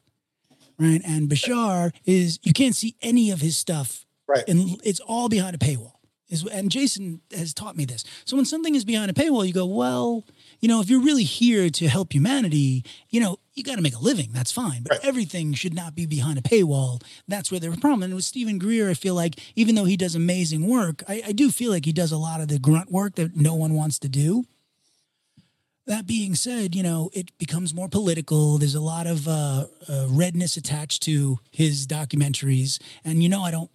right? 0.79 1.01
And 1.05 1.29
Bashar 1.29 1.91
is 2.05 2.39
you 2.43 2.53
can't 2.53 2.75
see 2.75 2.95
any 3.01 3.29
of 3.31 3.41
his 3.41 3.57
stuff, 3.57 4.05
Right. 4.25 4.47
And 4.47 4.79
it's 4.83 5.01
all 5.01 5.29
behind 5.29 5.55
a 5.55 5.59
paywall. 5.59 5.91
Is 6.29 6.45
and 6.47 6.71
Jason 6.71 7.21
has 7.35 7.53
taught 7.53 7.75
me 7.75 7.85
this. 7.85 8.03
So 8.25 8.35
when 8.37 8.45
something 8.45 8.73
is 8.73 8.85
behind 8.85 9.11
a 9.11 9.13
paywall, 9.13 9.45
you 9.45 9.53
go, 9.53 9.65
well, 9.65 10.23
you 10.61 10.69
know, 10.69 10.79
if 10.79 10.89
you're 10.89 11.01
really 11.03 11.25
here 11.25 11.69
to 11.69 11.87
help 11.87 12.13
humanity, 12.13 12.85
you 13.09 13.19
know, 13.19 13.37
you 13.53 13.63
got 13.63 13.75
to 13.75 13.81
make 13.81 13.95
a 13.95 13.99
living. 13.99 14.29
That's 14.33 14.51
fine. 14.51 14.83
But 14.83 14.93
Right. 14.93 15.05
everything 15.05 15.53
should 15.53 15.73
not 15.73 15.93
be 15.95 16.05
behind 16.05 16.37
a 16.39 16.41
paywall. 16.41 17.01
That's 17.27 17.51
where 17.51 17.59
there's 17.59 17.75
a 17.77 17.79
problem. 17.79 18.03
And 18.03 18.15
with 18.15 18.25
Steven 18.25 18.57
Greer, 18.57 18.89
I 18.89 18.93
feel 18.95 19.13
like 19.15 19.39
even 19.55 19.75
though 19.75 19.85
he 19.85 19.95
does 19.97 20.15
amazing 20.15 20.67
work, 20.67 21.03
I, 21.07 21.21
I 21.27 21.31
do 21.33 21.51
feel 21.51 21.71
like 21.71 21.85
he 21.85 21.93
does 21.93 22.11
a 22.11 22.17
lot 22.17 22.41
of 22.41 22.47
the 22.47 22.57
grunt 22.59 22.91
work 22.91 23.15
that 23.15 23.35
no 23.35 23.53
one 23.53 23.73
wants 23.73 23.99
to 23.99 24.09
do. 24.09 24.45
That 25.85 26.07
being 26.07 26.33
said, 26.33 26.75
you 26.75 26.81
know, 26.81 27.09
it 27.13 27.37
becomes 27.37 27.73
more 27.73 27.89
political. 27.89 28.57
There's 28.57 28.73
a 28.75 28.79
lot 28.81 29.05
of 29.05 29.27
uh, 29.27 29.65
uh, 29.89 30.05
redness 30.09 30.55
attached 30.55 31.03
to 31.03 31.39
his 31.51 31.85
documentaries. 31.85 32.79
And, 33.03 33.21
you 33.21 33.27
know, 33.27 33.41
I 33.43 33.51
don't 33.51 33.69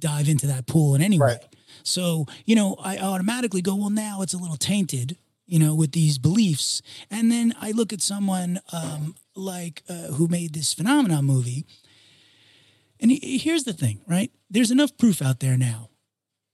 dive 0.00 0.28
into 0.28 0.48
that 0.48 0.66
pool 0.66 0.96
in 0.96 1.02
any 1.02 1.18
way. 1.18 1.26
Right. 1.26 1.44
So, 1.84 2.26
you 2.44 2.56
know, 2.56 2.76
I 2.80 2.98
automatically 2.98 3.62
go, 3.62 3.76
well, 3.76 3.90
now 3.90 4.22
it's 4.22 4.34
a 4.34 4.38
little 4.38 4.56
tainted, 4.56 5.16
you 5.48 5.58
know, 5.58 5.74
with 5.74 5.92
these 5.92 6.18
beliefs. 6.18 6.82
And 7.10 7.32
then 7.32 7.54
I 7.60 7.72
look 7.72 7.92
at 7.92 8.00
someone 8.02 8.60
um, 8.72 9.14
like 9.34 9.82
uh, 9.88 10.12
who 10.12 10.28
made 10.28 10.54
this 10.54 10.72
phenomenon 10.72 11.24
movie. 11.24 11.64
And 13.00 13.10
he- 13.10 13.38
here's 13.38 13.64
the 13.64 13.72
thing, 13.72 14.00
right? 14.06 14.30
There's 14.50 14.70
enough 14.70 14.96
proof 14.96 15.20
out 15.22 15.40
there 15.40 15.56
now 15.56 15.88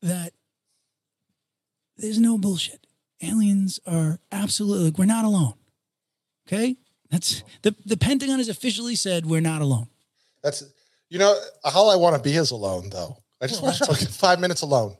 that 0.00 0.32
there's 1.96 2.18
no 2.18 2.38
bullshit. 2.38 2.86
Aliens 3.22 3.80
are 3.86 4.18
absolutely, 4.32 4.86
like, 4.86 4.98
we're 4.98 5.04
not 5.06 5.24
alone. 5.24 5.54
Okay? 6.46 6.76
That's 7.10 7.42
the, 7.62 7.74
the 7.86 7.96
Pentagon 7.96 8.38
has 8.38 8.48
officially 8.48 8.94
said 8.96 9.26
we're 9.26 9.40
not 9.40 9.62
alone. 9.62 9.88
That's 10.42 10.64
you 11.08 11.18
know 11.18 11.38
all 11.64 11.90
I 11.90 11.96
want 11.96 12.16
to 12.16 12.22
be 12.22 12.36
is 12.36 12.50
alone 12.50 12.90
though. 12.90 13.16
I 13.40 13.46
just 13.46 13.62
want 13.62 13.76
to 13.76 13.86
fucking 13.86 14.08
five 14.08 14.40
minutes 14.40 14.62
alone, 14.62 14.96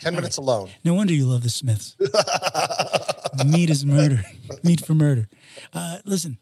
ten 0.00 0.14
minutes 0.14 0.36
alone. 0.36 0.70
No 0.84 0.94
wonder 0.94 1.12
you 1.12 1.26
love 1.26 1.42
the 1.42 1.50
Smiths. 1.50 1.96
Meat 3.46 3.70
is 3.70 3.84
murder. 3.84 4.24
Meat 4.64 4.84
for 4.84 4.94
murder. 4.94 5.28
Uh, 5.72 5.98
listen, 6.04 6.38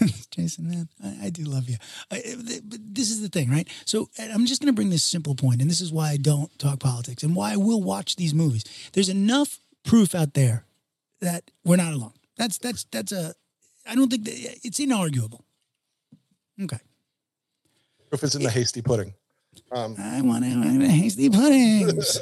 Jason, 0.30 0.68
man, 0.68 0.88
I, 1.02 1.26
I 1.26 1.30
do 1.30 1.42
love 1.44 1.68
you. 1.68 1.76
I, 2.10 2.20
th- 2.20 2.62
but 2.64 2.80
this 2.94 3.10
is 3.10 3.20
the 3.20 3.28
thing, 3.28 3.50
right? 3.50 3.68
So 3.84 4.08
I'm 4.18 4.46
just 4.46 4.62
going 4.62 4.72
to 4.72 4.76
bring 4.76 4.90
this 4.90 5.04
simple 5.04 5.34
point, 5.34 5.60
and 5.60 5.70
this 5.70 5.80
is 5.80 5.92
why 5.92 6.10
I 6.10 6.16
don't 6.16 6.56
talk 6.58 6.80
politics 6.80 7.22
and 7.22 7.36
why 7.36 7.52
I 7.52 7.56
will 7.56 7.82
watch 7.82 8.16
these 8.16 8.34
movies. 8.34 8.64
There's 8.92 9.08
enough 9.08 9.58
proof 9.84 10.14
out 10.14 10.34
there 10.34 10.64
that 11.20 11.50
we're 11.64 11.76
not 11.76 11.92
alone. 11.92 12.12
That's 12.36 12.58
that's 12.58 12.84
that's 12.84 13.12
a. 13.12 13.34
I 13.86 13.94
don't 13.94 14.10
think 14.10 14.24
that, 14.24 14.58
it's 14.62 14.80
inarguable. 14.80 15.40
Okay. 16.62 16.78
Proof 18.08 18.24
is 18.24 18.34
in 18.34 18.42
the 18.42 18.50
hasty 18.50 18.82
pudding. 18.82 19.14
Um, 19.72 19.94
I 19.98 20.20
want 20.22 20.44
to 20.44 20.50
have 20.50 20.82
hasty 20.82 21.30
puddings. 21.30 22.20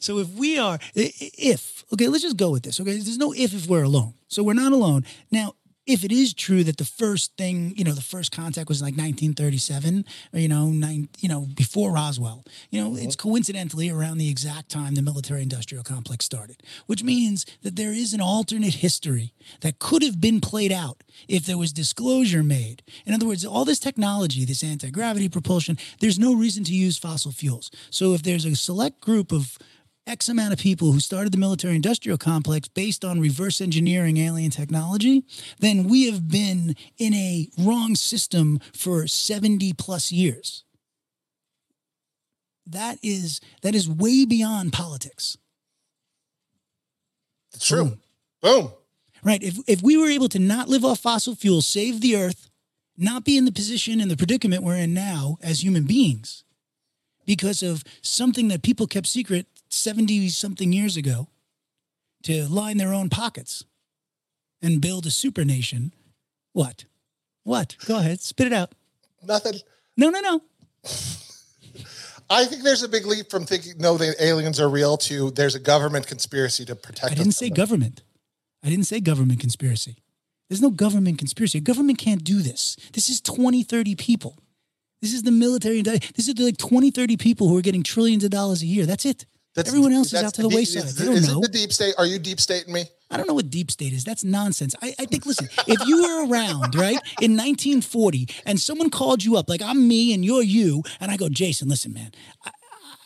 so 0.00 0.18
if 0.18 0.28
we 0.34 0.58
are, 0.58 0.78
if 0.94 1.84
okay, 1.92 2.08
let's 2.08 2.22
just 2.22 2.36
go 2.36 2.50
with 2.50 2.62
this. 2.62 2.80
Okay, 2.80 2.92
there's 2.92 3.18
no 3.18 3.32
if 3.32 3.52
if 3.52 3.66
we're 3.66 3.82
alone. 3.82 4.14
So 4.28 4.42
we're 4.42 4.54
not 4.54 4.72
alone 4.72 5.04
now. 5.30 5.54
If 5.86 6.02
it 6.02 6.10
is 6.10 6.32
true 6.32 6.64
that 6.64 6.78
the 6.78 6.84
first 6.84 7.36
thing, 7.36 7.74
you 7.76 7.84
know, 7.84 7.92
the 7.92 8.00
first 8.00 8.32
contact 8.32 8.68
was 8.68 8.80
like 8.80 8.94
1937, 8.94 10.04
or 10.32 10.38
you 10.38 10.48
know, 10.48 10.70
nine, 10.70 11.10
you 11.18 11.28
know, 11.28 11.46
before 11.54 11.92
Roswell, 11.92 12.44
you 12.70 12.80
know, 12.80 12.96
it's 12.96 13.16
uh-huh. 13.16 13.22
coincidentally 13.22 13.90
around 13.90 14.16
the 14.16 14.30
exact 14.30 14.70
time 14.70 14.94
the 14.94 15.02
military-industrial 15.02 15.84
complex 15.84 16.24
started, 16.24 16.62
which 16.86 17.02
means 17.02 17.44
that 17.62 17.76
there 17.76 17.92
is 17.92 18.14
an 18.14 18.22
alternate 18.22 18.74
history 18.74 19.34
that 19.60 19.78
could 19.78 20.02
have 20.02 20.20
been 20.20 20.40
played 20.40 20.72
out 20.72 21.02
if 21.28 21.44
there 21.44 21.58
was 21.58 21.72
disclosure 21.72 22.42
made. 22.42 22.82
In 23.04 23.12
other 23.12 23.26
words, 23.26 23.44
all 23.44 23.66
this 23.66 23.78
technology, 23.78 24.46
this 24.46 24.64
anti-gravity 24.64 25.28
propulsion, 25.28 25.76
there's 26.00 26.18
no 26.18 26.34
reason 26.34 26.64
to 26.64 26.74
use 26.74 26.96
fossil 26.96 27.30
fuels. 27.30 27.70
So 27.90 28.14
if 28.14 28.22
there's 28.22 28.46
a 28.46 28.56
select 28.56 29.00
group 29.00 29.32
of 29.32 29.58
X 30.06 30.28
amount 30.28 30.52
of 30.52 30.58
people 30.58 30.92
who 30.92 31.00
started 31.00 31.32
the 31.32 31.38
military 31.38 31.76
industrial 31.76 32.18
complex 32.18 32.68
based 32.68 33.04
on 33.04 33.20
reverse 33.20 33.60
engineering 33.60 34.18
alien 34.18 34.50
technology, 34.50 35.24
then 35.60 35.84
we 35.88 36.10
have 36.10 36.28
been 36.28 36.76
in 36.98 37.14
a 37.14 37.48
wrong 37.58 37.94
system 37.94 38.60
for 38.74 39.06
70 39.06 39.72
plus 39.74 40.12
years. 40.12 40.64
That 42.66 42.98
is 43.02 43.40
that 43.62 43.74
is 43.74 43.88
way 43.88 44.24
beyond 44.24 44.72
politics. 44.72 45.36
it's 47.54 47.66
true. 47.66 47.98
Boom. 48.42 48.72
Right. 49.22 49.42
If 49.42 49.58
if 49.66 49.82
we 49.82 49.96
were 49.96 50.08
able 50.08 50.28
to 50.30 50.38
not 50.38 50.68
live 50.68 50.84
off 50.84 51.00
fossil 51.00 51.34
fuels, 51.34 51.66
save 51.66 52.00
the 52.00 52.16
earth, 52.16 52.50
not 52.96 53.24
be 53.24 53.36
in 53.36 53.44
the 53.44 53.52
position 53.52 54.00
and 54.00 54.10
the 54.10 54.16
predicament 54.16 54.62
we're 54.62 54.76
in 54.76 54.94
now 54.94 55.38
as 55.42 55.62
human 55.62 55.84
beings, 55.84 56.44
because 57.26 57.62
of 57.62 57.84
something 58.02 58.48
that 58.48 58.62
people 58.62 58.86
kept 58.86 59.06
secret 59.06 59.46
70 59.74 60.28
something 60.30 60.72
years 60.72 60.96
ago 60.96 61.28
to 62.22 62.46
line 62.46 62.78
their 62.78 62.94
own 62.94 63.10
pockets 63.10 63.64
and 64.62 64.80
build 64.80 65.06
a 65.06 65.10
super 65.10 65.44
nation. 65.44 65.92
What? 66.52 66.84
What? 67.42 67.76
Go 67.86 67.98
ahead, 67.98 68.20
spit 68.20 68.46
it 68.46 68.52
out. 68.52 68.72
Nothing. 69.22 69.60
No, 69.96 70.10
no, 70.10 70.20
no. 70.20 70.40
I 72.30 72.46
think 72.46 72.62
there's 72.62 72.82
a 72.82 72.88
big 72.88 73.06
leap 73.06 73.30
from 73.30 73.44
thinking 73.44 73.74
no, 73.78 73.98
the 73.98 74.14
aliens 74.22 74.58
are 74.60 74.68
real 74.68 74.96
to 74.98 75.30
there's 75.30 75.54
a 75.54 75.60
government 75.60 76.06
conspiracy 76.06 76.64
to 76.64 76.74
protect. 76.74 77.12
I 77.12 77.14
didn't 77.14 77.32
say 77.32 77.48
them. 77.48 77.56
government. 77.56 78.02
I 78.62 78.70
didn't 78.70 78.86
say 78.86 79.00
government 79.00 79.40
conspiracy. 79.40 79.96
There's 80.48 80.62
no 80.62 80.70
government 80.70 81.18
conspiracy. 81.18 81.58
A 81.58 81.60
government 81.60 81.98
can't 81.98 82.24
do 82.24 82.40
this. 82.40 82.76
This 82.92 83.08
is 83.08 83.20
20, 83.20 83.62
30 83.62 83.94
people. 83.94 84.38
This 85.02 85.12
is 85.12 85.22
the 85.22 85.32
military. 85.32 85.82
This 85.82 86.28
is 86.28 86.38
like 86.38 86.56
20, 86.56 86.90
30 86.90 87.16
people 87.18 87.48
who 87.48 87.58
are 87.58 87.62
getting 87.62 87.82
trillions 87.82 88.24
of 88.24 88.30
dollars 88.30 88.62
a 88.62 88.66
year. 88.66 88.86
That's 88.86 89.04
it. 89.04 89.26
Everyone 89.56 89.92
else 89.92 90.12
is 90.12 90.22
out 90.22 90.34
to 90.34 90.42
the 90.42 90.48
deep- 90.48 90.56
wayside. 90.56 90.84
Is, 90.84 90.96
They 90.96 91.04
don't 91.04 91.14
is 91.14 91.28
know. 91.28 91.38
it 91.38 91.52
the 91.52 91.58
deep 91.58 91.72
state? 91.72 91.94
Are 91.96 92.06
you 92.06 92.18
deep 92.18 92.40
stating 92.40 92.72
me? 92.72 92.84
I 93.10 93.16
don't 93.16 93.28
know 93.28 93.34
what 93.34 93.50
deep 93.50 93.70
state 93.70 93.92
is. 93.92 94.02
That's 94.02 94.24
nonsense. 94.24 94.74
I, 94.82 94.94
I 94.98 95.04
think, 95.04 95.24
listen, 95.26 95.48
if 95.68 95.86
you 95.86 96.02
were 96.02 96.26
around, 96.28 96.74
right, 96.74 96.98
in 97.20 97.36
1940 97.36 98.28
and 98.46 98.58
someone 98.60 98.90
called 98.90 99.22
you 99.22 99.36
up, 99.36 99.48
like 99.48 99.62
I'm 99.62 99.86
me 99.86 100.12
and 100.12 100.24
you're 100.24 100.42
you, 100.42 100.82
and 100.98 101.10
I 101.12 101.16
go, 101.16 101.28
Jason, 101.28 101.68
listen, 101.68 101.92
man, 101.92 102.10
I, 102.44 102.50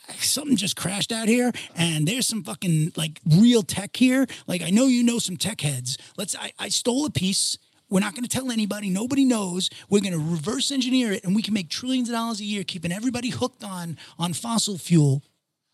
I, 0.08 0.12
something 0.14 0.56
just 0.56 0.76
crashed 0.76 1.12
out 1.12 1.28
here 1.28 1.52
and 1.76 2.08
there's 2.08 2.26
some 2.26 2.42
fucking 2.42 2.92
like 2.96 3.20
real 3.26 3.62
tech 3.62 3.94
here. 3.96 4.26
Like, 4.46 4.62
I 4.62 4.70
know 4.70 4.86
you 4.86 5.02
know 5.02 5.18
some 5.18 5.36
tech 5.36 5.60
heads. 5.60 5.98
Let's, 6.16 6.34
I, 6.34 6.52
I 6.58 6.70
stole 6.70 7.04
a 7.04 7.10
piece. 7.10 7.58
We're 7.90 8.00
not 8.00 8.14
going 8.14 8.24
to 8.24 8.30
tell 8.30 8.50
anybody. 8.50 8.88
Nobody 8.88 9.24
knows. 9.26 9.68
We're 9.90 10.00
going 10.00 10.12
to 10.12 10.18
reverse 10.18 10.70
engineer 10.70 11.12
it 11.12 11.24
and 11.24 11.34
we 11.34 11.42
can 11.42 11.52
make 11.52 11.68
trillions 11.68 12.08
of 12.08 12.14
dollars 12.14 12.40
a 12.40 12.44
year, 12.44 12.64
keeping 12.64 12.92
everybody 12.92 13.28
hooked 13.30 13.62
on, 13.62 13.98
on 14.18 14.32
fossil 14.32 14.78
fuel. 14.78 15.22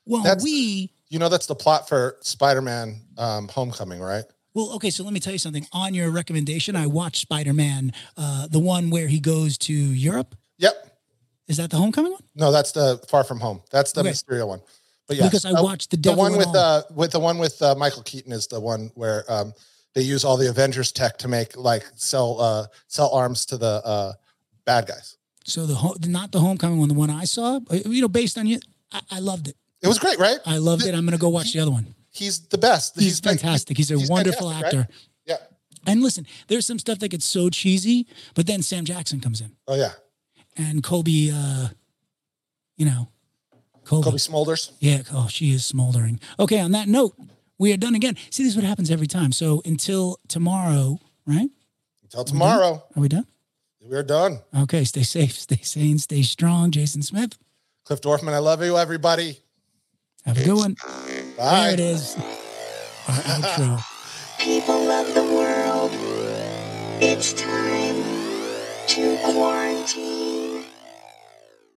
Well, 0.06 0.22
That's- 0.22 0.42
we, 0.42 0.90
You 1.10 1.18
know 1.18 1.28
that's 1.28 1.46
the 1.46 1.54
plot 1.54 1.88
for 1.88 2.16
Spider-Man: 2.22 3.00
um, 3.18 3.48
Homecoming, 3.48 4.00
right? 4.00 4.24
Well, 4.54 4.72
okay, 4.76 4.90
so 4.90 5.02
let 5.04 5.12
me 5.12 5.20
tell 5.20 5.32
you 5.32 5.38
something. 5.38 5.66
On 5.72 5.94
your 5.94 6.10
recommendation, 6.10 6.76
I 6.76 6.86
watched 6.86 7.20
Spider 7.22 7.52
Man, 7.52 7.92
uh, 8.16 8.46
the 8.48 8.58
one 8.58 8.90
where 8.90 9.06
he 9.08 9.18
goes 9.20 9.58
to 9.58 9.72
Europe. 9.72 10.34
Yep. 10.58 10.74
Is 11.48 11.56
that 11.58 11.70
the 11.70 11.76
Homecoming 11.76 12.12
one? 12.12 12.22
No, 12.34 12.50
that's 12.52 12.72
the 12.72 13.00
Far 13.08 13.22
From 13.24 13.38
Home. 13.40 13.60
That's 13.70 13.92
the 13.92 14.00
Okay. 14.00 14.10
Mysterio 14.10 14.46
one. 14.48 14.60
But 15.06 15.16
yeah, 15.18 15.24
Because 15.24 15.44
I 15.44 15.52
watched 15.60 15.90
The 15.90 15.96
the 15.98 16.12
one 16.14 16.36
with 16.36 16.54
uh 16.54 16.82
with 16.94 17.10
the 17.12 17.18
one 17.20 17.38
with 17.38 17.60
uh, 17.60 17.74
Michael 17.74 18.02
Keaton 18.02 18.32
is 18.32 18.46
the 18.46 18.58
one 18.60 18.90
where 18.94 19.24
um 19.28 19.52
they 19.94 20.02
use 20.02 20.24
all 20.24 20.36
the 20.36 20.48
Avengers 20.48 20.90
tech 20.92 21.18
to 21.18 21.28
make 21.28 21.56
like 21.56 21.84
sell 21.94 22.40
uh 22.40 22.66
sell 22.88 23.10
arms 23.10 23.44
to 23.46 23.58
the 23.58 23.82
uh 23.84 24.12
bad 24.64 24.86
guys. 24.86 25.16
So 25.44 25.66
the 25.66 25.74
ho- 25.74 25.96
not 26.06 26.32
the 26.32 26.40
homecoming 26.40 26.78
one, 26.78 26.88
the 26.88 26.94
one 26.94 27.10
I 27.10 27.24
saw, 27.24 27.60
uh, 27.70 27.74
you 27.86 28.00
know, 28.00 28.08
based 28.08 28.38
on 28.38 28.46
you, 28.46 28.58
I, 28.92 29.00
I 29.10 29.18
loved 29.20 29.48
it. 29.48 29.56
It 29.84 29.88
was 29.88 29.98
great, 29.98 30.18
right? 30.18 30.38
I 30.46 30.56
loved 30.58 30.86
it. 30.86 30.94
I'm 30.94 31.04
gonna 31.04 31.18
go 31.18 31.28
watch 31.28 31.52
the 31.52 31.60
other 31.60 31.70
one. 31.70 31.94
He's 32.10 32.40
the 32.40 32.58
best. 32.58 32.98
He's, 32.98 33.20
fantastic. 33.20 33.76
He's 33.76 33.90
a 33.90 33.98
he's 33.98 34.08
wonderful 34.08 34.50
actor. 34.50 34.78
right? 34.78 34.90
Yeah. 35.26 35.36
And 35.86 36.02
listen, 36.02 36.26
there's 36.48 36.64
some 36.66 36.78
stuff 36.78 36.98
that 37.00 37.08
gets 37.08 37.24
so 37.24 37.50
cheesy, 37.50 38.06
but 38.34 38.46
then 38.46 38.62
Sam 38.62 38.84
Jackson 38.84 39.20
comes 39.20 39.40
in 39.40 39.52
Oh 39.68 39.74
yeah. 39.74 39.92
and 40.56 40.82
Cobie, 40.82 41.30
uh, 41.32 41.68
you 42.76 42.86
know, 42.86 43.08
Cobie. 43.84 44.04
Cobie 44.04 44.16
Smulders. 44.18 44.70
Yeah. 44.80 45.02
Oh, 45.12 45.28
she 45.28 45.52
is 45.52 45.64
smoldering. 45.66 46.18
Okay. 46.38 46.60
On 46.60 46.70
that 46.72 46.88
note, 46.88 47.14
we 47.58 47.72
are 47.72 47.76
done 47.76 47.94
again. 47.94 48.16
See, 48.30 48.42
this 48.44 48.52
is 48.52 48.56
what 48.56 48.64
happens 48.64 48.90
every 48.90 49.06
time. 49.06 49.30
So 49.32 49.60
until 49.64 50.18
tomorrow, 50.28 50.98
right? 51.26 51.50
Until 52.04 52.24
tomorrow, 52.24 52.84
Are 52.96 53.00
we 53.00 53.08
done? 53.08 53.26
we're 53.82 54.02
done. 54.02 54.38
Okay. 54.56 54.84
Stay 54.84 55.02
safe, 55.02 55.32
stay 55.32 55.60
sane, 55.62 55.98
stay 55.98 56.22
strong. 56.22 56.70
Jason 56.70 57.02
Smith, 57.02 57.36
Cliff 57.84 58.00
Dorfman, 58.00 58.32
I 58.32 58.38
love 58.38 58.62
you, 58.64 58.78
everybody. 58.78 59.40
Have 60.26 60.38
a 60.38 60.44
good 60.44 60.56
one. 60.56 60.76
Bye. 61.36 61.60
There 61.60 61.74
it 61.74 61.80
is. 61.80 62.16
Our 63.08 63.14
outro. 63.14 63.84
People 64.38 64.90
of 64.90 65.14
the 65.14 65.22
world, 65.22 65.90
it's 67.02 67.32
time 67.34 68.02
to 68.88 69.18
quarantine. 69.22 70.33